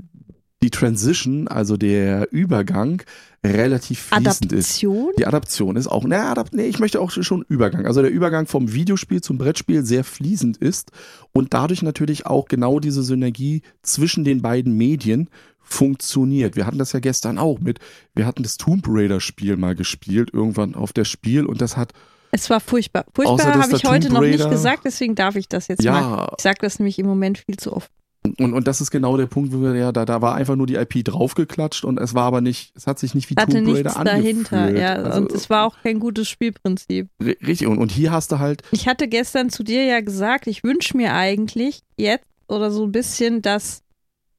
die 0.63 0.69
Transition, 0.69 1.47
also 1.47 1.75
der 1.75 2.31
Übergang, 2.31 3.01
relativ 3.43 3.99
fließend 3.99 4.53
ist. 4.53 4.83
Adaption? 4.83 5.11
Die 5.17 5.25
Adaption 5.25 5.75
ist 5.75 5.87
auch, 5.87 6.05
na, 6.05 6.31
Adapt, 6.31 6.53
nee, 6.53 6.67
ich 6.67 6.77
möchte 6.77 7.01
auch 7.01 7.09
schon 7.09 7.43
Übergang. 7.49 7.87
Also 7.87 8.03
der 8.03 8.11
Übergang 8.11 8.45
vom 8.45 8.71
Videospiel 8.71 9.21
zum 9.21 9.39
Brettspiel 9.39 9.83
sehr 9.83 10.03
fließend 10.03 10.57
ist 10.57 10.91
und 11.31 11.55
dadurch 11.55 11.81
natürlich 11.81 12.27
auch 12.27 12.47
genau 12.47 12.79
diese 12.79 13.01
Synergie 13.01 13.63
zwischen 13.81 14.23
den 14.23 14.43
beiden 14.43 14.77
Medien 14.77 15.29
funktioniert. 15.63 16.55
Wir 16.55 16.65
hatten 16.65 16.77
das 16.77 16.91
ja 16.93 16.99
gestern 16.99 17.37
auch 17.37 17.59
mit, 17.59 17.79
wir 18.13 18.25
hatten 18.25 18.43
das 18.43 18.57
Tomb 18.57 18.85
Raider 18.87 19.19
Spiel 19.19 19.57
mal 19.57 19.75
gespielt, 19.75 20.29
irgendwann 20.33 20.75
auf 20.75 20.93
der 20.93 21.05
Spiel 21.05 21.45
und 21.45 21.61
das 21.61 21.77
hat, 21.77 21.93
Es 22.31 22.49
war 22.49 22.59
furchtbar. 22.59 23.05
Furchtbar 23.13 23.55
habe 23.61 23.75
ich 23.75 23.83
heute 23.85 24.11
noch 24.11 24.21
nicht 24.21 24.49
gesagt, 24.49 24.83
deswegen 24.85 25.15
darf 25.15 25.35
ich 25.35 25.47
das 25.49 25.67
jetzt 25.67 25.83
mal. 25.83 25.91
ja, 26.01 26.33
Ich 26.37 26.43
sage 26.43 26.57
das 26.61 26.79
nämlich 26.79 26.99
im 26.99 27.05
Moment 27.07 27.39
viel 27.39 27.57
zu 27.57 27.73
oft. 27.73 27.89
und, 28.37 28.53
und 28.53 28.67
das 28.67 28.81
ist 28.81 28.91
genau 28.91 29.17
der 29.17 29.25
Punkt, 29.25 29.51
wo 29.51 29.61
wir, 29.61 29.73
ja, 29.75 29.91
da, 29.91 30.05
da 30.05 30.21
war 30.21 30.35
einfach 30.35 30.55
nur 30.55 30.67
die 30.67 30.75
IP 30.75 31.03
draufgeklatscht 31.03 31.83
und 31.85 31.99
es 31.99 32.13
war 32.13 32.25
aber 32.25 32.39
nicht, 32.41 32.71
es 32.75 32.85
hat 32.85 32.99
sich 32.99 33.15
nicht 33.15 33.29
wie 33.31 33.35
Hatte 33.35 33.53
Tomb 33.53 33.65
nichts 33.65 33.79
Raider 33.79 33.97
angefühlt. 33.97 34.51
dahinter, 34.51 34.79
ja. 34.79 34.93
Also, 34.93 35.17
und 35.21 35.31
es 35.31 35.49
war 35.49 35.65
auch 35.65 35.75
kein 35.81 35.99
gutes 35.99 36.29
Spielprinzip. 36.29 37.07
ri- 37.21 37.45
Richtig, 37.47 37.65
und, 37.67 37.79
und 37.79 37.91
hier 37.91 38.11
hast 38.11 38.31
du 38.31 38.37
halt, 38.39 38.61
Ich 38.71 38.87
hatte 38.87 39.07
gestern 39.07 39.49
zu 39.49 39.63
dir 39.63 39.83
ja 39.85 40.01
gesagt, 40.01 40.45
ich 40.47 40.63
wünsche 40.63 40.95
mir 40.95 41.13
eigentlich 41.15 41.81
jetzt 41.97 42.25
oder 42.47 42.69
so 42.69 42.83
ein 42.85 42.91
bisschen, 42.91 43.41
dass, 43.41 43.81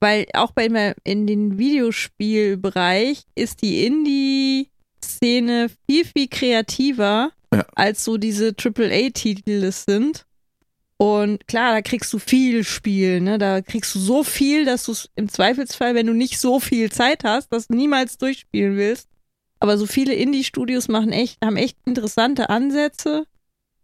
weil 0.03 0.27
auch 0.35 0.51
bei 0.51 0.95
in 1.05 1.27
den 1.27 1.59
Videospielbereich 1.59 3.23
ist 3.37 3.63
die 3.63 3.87
Indie-Szene 3.87 5.71
viel, 5.89 6.05
viel 6.05 6.29
kreativer, 6.29 7.31
Ja. 7.55 7.65
als 7.75 8.05
so 8.05 8.17
diese 8.17 8.53
AAA-Titel 8.57 9.63
es 9.65 9.85
sind. 9.85 10.27
Und 10.97 11.47
klar, 11.49 11.73
da 11.73 11.83
kriegst 11.83 12.13
du 12.13 12.19
viel 12.19 12.65
Spiel, 12.65 13.21
ne? 13.21 13.37
Da 13.39 13.61
kriegst 13.61 13.95
du 13.95 13.99
so 13.99 14.23
viel, 14.23 14.65
dass 14.65 14.85
du 14.85 14.93
es 14.93 15.11
im 15.17 15.29
Zweifelsfall, 15.29 15.95
wenn 15.95 16.07
du 16.07 16.15
nicht 16.15 16.39
so 16.39 16.61
viel 16.61 16.91
Zeit 16.93 17.25
hast, 17.25 17.53
das 17.53 17.69
niemals 17.71 18.19
durchspielen 18.19 18.77
willst. 18.77 19.09
Aber 19.61 19.79
so 19.79 19.87
viele 19.87 20.15
Indie-Studios 20.15 20.89
machen 20.89 21.13
echt, 21.13 21.45
haben 21.45 21.57
echt 21.57 21.77
interessante 21.85 22.51
Ansätze 22.51 23.25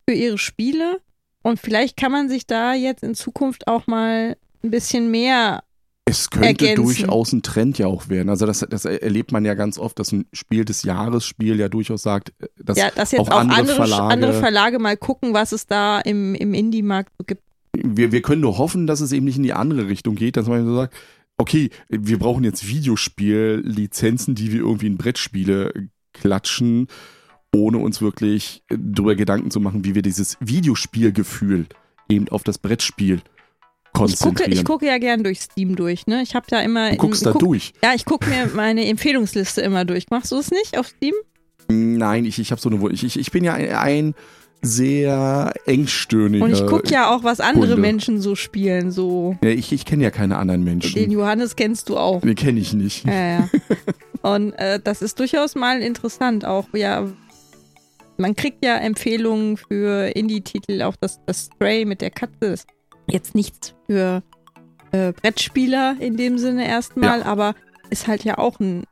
für 0.09 0.15
ihre 0.15 0.39
Spiele. 0.39 1.01
Und 1.43 1.61
vielleicht 1.61 1.97
kann 1.97 2.11
man 2.13 2.29
sich 2.29 2.47
da 2.47 2.75
jetzt 2.75 3.03
in 3.03 3.15
Zukunft 3.15 3.69
auch 3.69 3.87
mal 3.87 4.37
ein 4.65 4.71
bisschen 4.71 5.11
mehr. 5.11 5.63
Es 6.09 6.31
könnte 6.31 6.67
ergänzen. 6.67 6.83
durchaus 6.85 7.33
ein 7.33 7.43
Trend 7.43 7.79
ja 7.79 7.87
auch 7.87 8.09
werden. 8.09 8.29
Also 8.29 8.47
das, 8.47 8.67
das 8.69 8.85
erlebt 8.85 9.33
man 9.33 9.45
ja 9.45 9.55
ganz 9.55 9.79
oft, 9.79 9.99
dass 9.99 10.13
ein 10.13 10.27
Spiel 10.33 10.65
des 10.65 10.83
Jahres 10.83 11.25
Spiel 11.25 11.59
ja 11.59 11.69
durchaus 11.69 12.03
sagt, 12.03 12.33
äh, 12.41 12.47
dass 12.63 12.79
ja, 12.79 12.91
dass 12.91 13.13
jetzt 13.13 13.21
auch 13.21 13.29
auch, 13.29 13.41
andere 13.41 13.59
andere, 13.61 13.77
Verlage- 13.77 14.13
andere 14.13 14.33
Verlage 14.35 14.79
mal 14.79 14.97
gucken, 14.97 15.35
was 15.35 15.53
es 15.53 15.67
da 15.67 16.01
im, 16.01 16.35
im 16.35 16.55
Indie-Markt 16.55 17.13
gibt. 17.27 17.43
wir, 17.77 18.13
wir 18.13 18.23
können 18.23 18.41
nur 18.41 18.59
hoffen, 18.59 18.87
dass 18.87 19.01
es 19.01 19.13
eben 19.13 19.25
nicht 19.27 19.37
in 19.37 19.43
die 19.43 19.53
andere 19.53 19.89
Richtung 19.89 20.15
geht, 20.15 20.37
dass 20.37 20.47
man 20.47 20.65
so 20.65 20.75
sagt, 20.75 20.95
okay, 21.37 21.71
wir 21.89 22.19
brauchen 22.19 22.43
jetzt 22.45 22.67
Videospiel-Lizenzen, 22.67 24.35
die 24.35 24.53
wir 24.53 24.61
irgendwie 24.61 24.87
in 24.87 24.97
Brettspiele 24.99 25.73
klatschen, 26.13 26.89
ohne 27.55 27.79
uns 27.79 28.01
wirklich 28.03 28.63
darüber 28.69 29.15
Gedanken 29.15 29.51
zu 29.51 29.61
machen, 29.61 29.85
wie 29.85 29.95
wir 29.95 30.03
dieses 30.03 30.37
Videospielgefühl 30.41 31.67
eben 32.09 32.29
auf 32.29 32.43
das 32.43 32.59
Brettspiel 32.59 33.21
Ich 34.07 34.19
gucke, 34.19 34.23
konzentrieren. 34.23 34.53
ich 34.53 34.65
gucke 34.65 34.87
ja 34.87 34.99
gern 34.99 35.23
durch 35.23 35.41
Steam 35.41 35.77
durch, 35.77 36.07
ne? 36.07 36.23
Ich 36.23 36.35
habe 36.35 36.47
da 36.49 36.61
immer. 36.61 36.91
du 36.91 36.97
guckst 36.97 37.25
da 37.27 37.33
guck, 37.33 37.41
durch. 37.41 37.73
Ja, 37.83 37.93
ich 37.95 38.05
gucke 38.05 38.29
mir 38.29 38.51
meine 38.55 38.87
Empfehlungsliste 38.87 39.61
immer 39.61 39.85
durch. 39.85 40.11
Machst 40.11 40.33
du 40.33 40.37
es 40.37 40.51
nicht 40.51 40.79
auf 40.79 40.89
Steam? 40.89 41.15
Nein, 41.69 42.25
ich, 42.25 42.39
ich 42.39 42.51
habe 42.51 42.61
so 42.61 42.71
eine, 42.71 42.93
ich, 42.93 43.05
ich, 43.05 43.19
ich 43.19 43.31
bin 43.31 43.45
ja 43.45 43.55
ein, 43.55 43.71
ein 43.71 44.15
sehr 44.63 45.53
engstirniger. 45.67 46.45
Und 46.45 46.53
ich 46.53 46.67
gucke 46.67 46.91
ja 46.91 47.15
auch, 47.15 47.25
was 47.25 47.41
andere 47.41 47.69
Kunde. 47.69 47.81
Menschen 47.81 48.21
so 48.21 48.35
spielen. 48.35 48.91
So, 48.91 49.37
Ja, 49.43 49.51
ich 49.51 49.73
ich 49.73 49.85
kenne 49.85 50.03
ja 50.03 50.11
keine 50.11 50.37
anderen 50.37 50.63
den 50.63 50.65
Menschen. 50.65 51.11
Johannes 51.11 51.57
kennst 51.57 51.89
du 51.89 51.97
auch. 51.97 52.21
Den 52.23 52.35
kenne 52.35 52.59
ich 52.59 52.73
nicht. 52.73 53.07
Ja, 53.07 53.13
ja. 53.13 53.49
Und 54.23 54.53
äh, 54.55 54.81
das 54.83 55.03
ist 55.03 55.21
durchaus 55.21 55.55
mal 55.55 55.81
interessant. 55.81 56.45
Auch, 56.45 56.67
ja, 56.73 57.07
man 58.17 58.35
kriegt 58.35 58.65
ja 58.65 58.77
Empfehlungen 58.77 59.57
für 59.57 60.09
Indie-Titel, 60.09 60.83
auch 60.83 60.97
das, 61.01 61.21
das 61.25 61.51
Stray 61.55 61.85
mit 61.85 62.01
der 62.01 62.11
Katze 62.11 62.47
ist 62.47 62.67
jetzt 63.11 63.35
nichts 63.35 63.75
für 63.87 64.23
äh, 64.93 65.13
Brettspieler 65.13 65.97
in 66.01 66.17
dem 66.17 66.39
Sinne 66.39 66.67
erstmal, 66.67 67.23
aber 67.23 67.55
ist 67.91 68.07
halt 68.07 68.25
ja 68.25 68.39
auch 68.39 68.61
ein, 68.61 68.85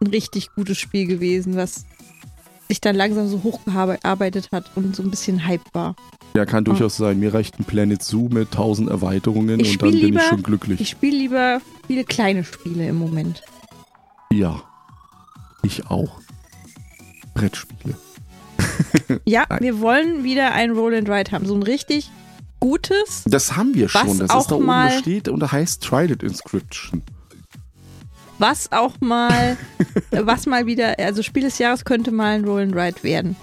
ein 0.00 0.06
richtig 0.08 0.50
gutes 0.54 0.78
Spiel 0.78 1.06
gewesen, 1.06 1.56
was 1.56 1.84
sich 2.68 2.80
dann 2.80 2.96
langsam 2.96 3.28
so 3.28 3.42
hochgearbeitet 3.42 4.50
hat 4.52 4.70
und 4.74 4.94
so 4.94 5.02
ein 5.02 5.10
bisschen 5.10 5.46
Hype 5.46 5.62
war. 5.72 5.96
Ja, 6.36 6.44
kann 6.44 6.64
durchaus 6.64 6.98
sein. 6.98 7.18
Mir 7.18 7.32
reicht 7.32 7.58
ein 7.58 7.64
Planet 7.64 8.02
Zoo 8.02 8.28
mit 8.30 8.48
1000 8.48 8.90
Erweiterungen 8.90 9.58
Ich 9.60 9.72
und 9.72 9.82
dann 9.82 9.90
bin 9.92 10.16
ich 10.16 10.22
schon 10.22 10.42
glücklich. 10.42 10.78
Ich 10.80 10.90
spiele 10.90 11.16
lieber 11.16 11.60
viele 11.86 12.04
kleine 12.04 12.44
Spiele 12.44 12.86
im 12.86 12.96
Moment. 12.96 13.42
ja. 14.32 14.62
Ich 15.64 15.86
auch. 15.90 16.20
Brettspiele. 17.34 17.96
Ja, 19.24 19.44
Nein. 19.50 19.58
wir 19.60 19.80
wollen 19.80 20.22
wieder 20.22 20.52
ein 20.52 20.70
Roll 20.70 20.94
and 20.94 21.08
Ride 21.10 21.32
haben. 21.32 21.46
So 21.46 21.54
ein 21.56 21.64
richtig 21.64 22.10
gutes. 22.60 23.24
Das 23.26 23.56
haben 23.56 23.74
wir 23.74 23.88
schon. 23.88 24.18
Das 24.18 24.30
auch 24.30 24.40
ist 24.42 24.50
da 24.50 24.54
oben 24.56 24.90
steht 25.00 25.28
und 25.28 25.40
da 25.40 25.50
heißt 25.52 25.82
Trident 25.82 26.22
Inscription. 26.22 27.02
Was 28.38 28.70
auch 28.70 28.94
mal, 29.00 29.56
was 30.12 30.46
mal 30.46 30.66
wieder, 30.66 30.98
also 30.98 31.22
Spiel 31.22 31.42
des 31.42 31.58
Jahres 31.58 31.84
könnte 31.84 32.12
mal 32.12 32.36
ein 32.36 32.44
Roll 32.44 32.62
and 32.62 32.74
Ride 32.76 33.02
werden. 33.02 33.36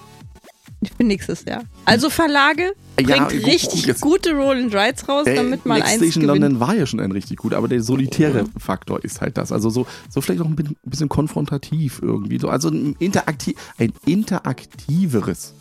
Für 0.98 1.04
nächstes 1.04 1.46
Jahr. 1.46 1.64
Also 1.86 2.10
Verlage, 2.12 2.74
Ja, 3.00 3.06
bringt 3.26 3.32
gut, 3.32 3.46
richtig 3.48 3.86
jetzt- 3.88 4.02
gute 4.02 4.34
Roll 4.34 4.58
and 4.58 4.74
Rides 4.76 5.10
raus, 5.10 5.26
Äh, 5.26 5.36
damit 5.36 5.66
mal 5.66 5.80
Next 5.80 5.90
eins 5.94 6.02
Station 6.04 6.28
gewinnt. 6.28 6.42
London 6.44 6.60
war 6.60 6.76
ja 6.76 6.86
schon 6.86 7.00
ein 7.00 7.12
richtig 7.12 7.38
gut, 7.38 7.54
aber 7.56 7.68
der 7.68 7.82
solitäre 7.82 8.46
Faktor 8.60 9.04
ist 9.04 9.20
halt 9.20 9.38
das. 9.38 9.52
Also 9.52 9.70
so, 9.72 9.88
so 10.10 10.22
vielleicht 10.22 10.42
auch 10.42 10.46
ein 10.46 10.56
bi- 10.56 10.76
bisschen 10.84 11.10
konfrontativ 11.10 12.00
irgendwie. 12.04 12.38
So, 12.40 12.50
also 12.50 12.70
ein, 12.70 12.96
interaktiv, 13.00 13.56
ein 13.80 13.94
interaktiveres 14.06 15.56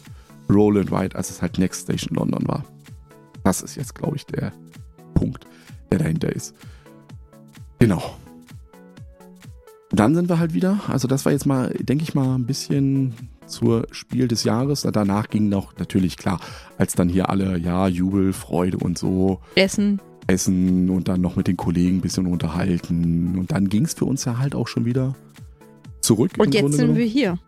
Roll 0.53 0.79
and 0.79 0.93
Ride, 0.93 1.17
als 1.17 1.31
es 1.31 1.41
halt 1.41 1.59
Next 1.59 1.83
Station 1.85 2.15
London 2.17 2.47
war. 2.47 2.65
Das 3.45 3.63
ist 3.63 3.77
jetzt, 3.77 3.95
glaube 3.95 4.17
ich, 4.17 4.27
der 4.27 4.53
Punkt, 5.15 5.47
der 5.93 6.01
dahinter 6.01 6.33
ist. 6.33 6.55
Genau. 7.79 8.03
Dann 9.91 10.15
sind 10.15 10.29
wir 10.29 10.39
halt 10.41 10.55
wieder, 10.55 10.81
also 10.89 11.07
das 11.07 11.25
war 11.25 11.33
jetzt 11.33 11.47
mal, 11.47 11.69
denke 11.69 12.03
ich 12.03 12.15
mal, 12.15 12.35
ein 12.35 12.47
bisschen 12.47 13.15
zur 13.47 13.87
Spiel 13.93 14.27
des 14.27 14.43
Jahres. 14.43 14.83
Danach 14.83 15.29
ging 15.29 15.49
noch 15.49 15.77
natürlich 15.79 16.17
klar, 16.17 16.41
als 16.79 16.95
dann 16.95 17.09
hier 17.09 17.29
alle, 17.31 17.59
ja, 17.59 17.87
Jubel, 17.87 18.33
Freude 18.33 18.79
und 18.79 18.99
so 18.99 19.41
Essen. 19.55 20.01
essen 20.27 20.91
und 20.91 21.07
dann 21.07 21.21
noch 21.21 21.37
mit 21.37 21.47
den 21.47 21.57
Kollegen 21.57 21.99
ein 21.99 22.01
bisschen 22.01 22.27
unterhalten. 22.27 23.39
Und 23.39 23.53
dann 23.53 23.69
ging 23.69 23.85
es 23.85 23.95
für 23.95 24.07
uns 24.07 24.25
ja 24.25 24.39
halt 24.39 24.55
auch 24.55 24.67
schon 24.67 24.85
wieder 24.85 25.15
zurück. 26.01 26.33
Und 26.39 26.55
jetzt 26.55 26.63
Grunde 26.63 26.77
sind 26.77 26.87
genommen. 26.87 26.99
wir 26.99 27.07
hier 27.07 27.39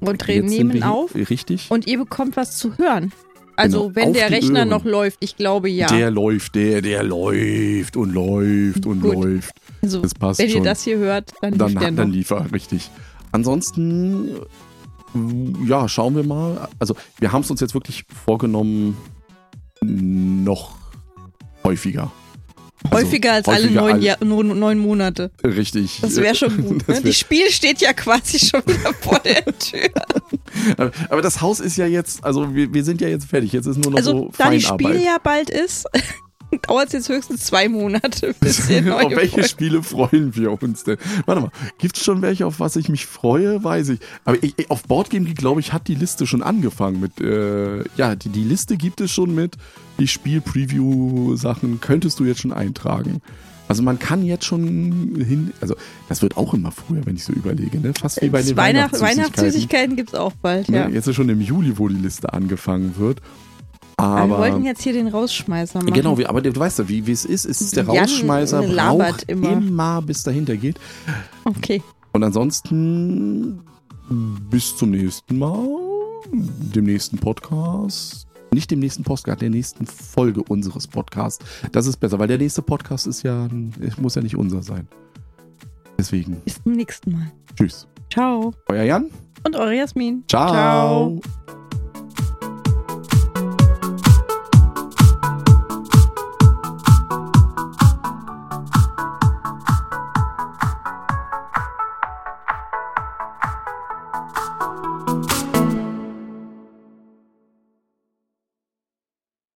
und 0.00 0.28
nehmen 0.28 0.82
auf 0.82 1.14
Richtig. 1.14 1.70
und 1.70 1.86
ihr 1.86 1.98
bekommt 1.98 2.36
was 2.36 2.56
zu 2.56 2.76
hören. 2.78 3.12
Also 3.56 3.88
Genau, 3.88 3.94
wenn 3.96 4.12
der 4.12 4.30
Rechner 4.30 4.60
Ohren. 4.60 4.68
noch 4.68 4.84
läuft, 4.84 5.18
ich 5.20 5.36
glaube 5.36 5.68
ja. 5.70 5.86
Der 5.88 6.10
läuft, 6.10 6.54
der, 6.54 6.82
der 6.82 7.02
läuft 7.02 7.96
und 7.96 8.12
läuft 8.12 8.84
und 8.86 9.00
Gut. 9.00 9.14
läuft. 9.14 9.54
also, 9.82 10.00
Das 10.02 10.14
passt 10.14 10.38
wenn 10.40 10.48
schon. 10.50 10.58
ihr 10.58 10.64
das 10.64 10.82
hier 10.82 10.98
hört, 10.98 11.32
dann, 11.40 11.56
dann, 11.56 11.68
lief 11.70 11.78
der 11.78 11.90
dann 11.90 12.08
noch. 12.08 12.14
lief 12.14 12.30
er, 12.30 12.52
richtig. 12.52 12.90
Ansonsten, 13.32 14.28
ja, 15.66 15.88
schauen 15.88 16.14
wir 16.16 16.22
mal. 16.24 16.68
Also, 16.78 16.94
wir 17.18 17.32
haben 17.32 17.42
es 17.42 17.50
uns 17.50 17.60
jetzt 17.60 17.74
wirklich 17.74 18.04
vorgenommen, 18.24 18.96
noch 19.82 20.76
häufiger. 21.64 22.10
Also, 22.90 23.06
Häufiger 23.06 23.32
als 23.32 23.48
alle 23.48 23.62
häufiger 23.64 23.80
neun, 23.80 23.92
al- 23.94 24.02
Jahr, 24.04 24.24
neun, 24.24 24.58
neun 24.58 24.78
Monate. 24.78 25.30
Richtig. 25.42 25.98
Das 26.02 26.16
wäre 26.16 26.34
schon 26.34 26.56
gut. 26.68 26.82
Das 26.86 26.98
Ne? 26.98 27.04
wär- 27.04 27.10
Die 27.10 27.14
Spiel 27.14 27.50
steht 27.50 27.80
ja 27.80 27.92
quasi 27.92 28.38
schon 28.38 28.62
wieder 28.66 28.92
vor 29.00 29.18
der 29.20 29.44
Tür. 29.58 29.88
aber, 30.76 30.90
aber 31.08 31.22
das 31.22 31.40
Haus 31.40 31.60
ist 31.60 31.76
ja 31.76 31.86
jetzt, 31.86 32.22
also 32.24 32.54
wir, 32.54 32.72
wir 32.72 32.84
sind 32.84 33.00
ja 33.00 33.08
jetzt 33.08 33.26
fertig. 33.26 33.52
Jetzt 33.52 33.66
ist 33.66 33.78
nur 33.78 33.90
noch 33.92 33.98
Also 33.98 34.10
so 34.12 34.32
da 34.38 34.50
die 34.50 34.60
Feinarbeit. 34.60 34.86
Spiel 34.96 35.04
ja 35.04 35.16
bald 35.22 35.50
ist, 35.50 35.86
dauert 36.68 36.86
es 36.88 36.92
jetzt 36.92 37.08
höchstens 37.08 37.44
zwei 37.44 37.68
Monate, 37.68 38.34
bis 38.40 38.68
ihr 38.70 38.82
neue 38.82 39.06
auf 39.06 39.12
welche 39.16 39.30
Folgen- 39.36 39.48
Spiele 39.48 39.82
freuen 39.82 40.34
wir 40.36 40.62
uns 40.62 40.84
denn? 40.84 40.96
Warte 41.26 41.40
mal, 41.42 41.50
gibt's 41.78 42.04
schon 42.04 42.22
welche, 42.22 42.46
auf 42.46 42.60
was 42.60 42.76
ich 42.76 42.88
mich 42.88 43.06
freue? 43.06 43.62
Weiß 43.64 43.88
ich. 43.90 44.00
Aber 44.24 44.42
ich, 44.42 44.70
auf 44.70 44.84
Boardgame 44.84 45.24
Geek, 45.26 45.36
glaube 45.38 45.60
ich, 45.60 45.72
hat 45.72 45.88
die 45.88 45.94
Liste 45.94 46.26
schon 46.26 46.42
angefangen 46.42 47.00
mit, 47.00 47.20
äh, 47.20 47.84
ja, 47.96 48.14
die, 48.14 48.28
die 48.28 48.44
Liste 48.44 48.76
gibt 48.76 49.00
es 49.00 49.10
schon 49.10 49.34
mit, 49.34 49.56
die 49.98 50.08
Spiel-Preview-Sachen 50.80 51.80
könntest 51.80 52.18
du 52.20 52.24
jetzt 52.24 52.40
schon 52.40 52.52
eintragen. 52.52 53.20
Also 53.68 53.82
man 53.82 53.98
kann 53.98 54.24
jetzt 54.24 54.44
schon 54.44 54.62
hin, 55.16 55.52
also 55.60 55.74
das 56.08 56.22
wird 56.22 56.36
auch 56.36 56.54
immer 56.54 56.70
früher, 56.70 57.04
wenn 57.04 57.16
ich 57.16 57.24
so 57.24 57.32
überlege, 57.32 57.80
ne? 57.80 57.92
Fast 58.00 58.22
wie 58.22 58.28
bei 58.28 58.40
den 58.40 58.56
Weihnacht, 58.56 58.92
Weihnachtssüßigkeiten. 58.92 59.18
Weihnachtssüßigkeiten 59.42 59.96
gibt 59.96 60.10
es 60.10 60.14
auch 60.14 60.32
bald, 60.40 60.68
Ne? 60.68 60.76
ja. 60.78 60.88
Jetzt 60.88 61.08
ist 61.08 61.16
schon 61.16 61.28
im 61.28 61.40
Juli, 61.40 61.76
wo 61.76 61.88
die 61.88 61.96
Liste 61.96 62.32
angefangen 62.32 62.94
wird. 62.96 63.20
Aber 63.98 64.16
Aber, 64.16 64.28
wir 64.28 64.38
wollten 64.38 64.64
jetzt 64.64 64.82
hier 64.82 64.92
den 64.92 65.08
Rausschmeißer 65.08 65.78
machen. 65.78 65.92
Genau, 65.92 66.18
wie, 66.18 66.26
aber 66.26 66.42
du 66.42 66.54
weißt 66.54 66.80
ja, 66.80 66.88
wie 66.88 67.06
wie 67.06 67.12
es 67.12 67.24
ist. 67.24 67.46
Es 67.46 67.60
ist 67.60 67.76
der 67.76 67.84
Jan 67.84 67.96
Rausschmeißer 67.98 68.62
braucht 68.62 69.22
immer. 69.24 69.52
immer, 69.52 70.02
bis 70.02 70.22
dahinter 70.22 70.56
geht. 70.56 70.78
Okay. 71.44 71.82
Und 72.12 72.22
ansonsten 72.22 73.60
bis 74.50 74.76
zum 74.76 74.90
nächsten 74.90 75.38
Mal, 75.38 75.66
dem 76.32 76.84
nächsten 76.84 77.16
Podcast. 77.18 78.26
Nicht 78.52 78.70
dem 78.70 78.78
nächsten 78.78 79.02
Podcast, 79.02 79.40
der 79.40 79.50
nächsten 79.50 79.86
Folge 79.86 80.42
unseres 80.42 80.86
Podcasts. 80.86 81.44
Das 81.72 81.86
ist 81.86 81.96
besser, 81.96 82.18
weil 82.18 82.28
der 82.28 82.38
nächste 82.38 82.62
Podcast 82.62 83.06
ist 83.06 83.22
ja, 83.22 83.48
muss 83.98 84.14
ja 84.14 84.22
nicht 84.22 84.36
unser 84.36 84.62
sein. 84.62 84.86
Deswegen, 85.98 86.36
Bis 86.44 86.62
zum 86.62 86.72
nächsten 86.72 87.12
Mal. 87.12 87.32
tschüss. 87.56 87.86
Ciao. 88.12 88.52
Euer 88.68 88.84
Jan. 88.84 89.10
Und 89.44 89.56
eure 89.56 89.74
Jasmin. 89.74 90.24
Ciao. 90.28 90.50
Ciao. 90.50 91.20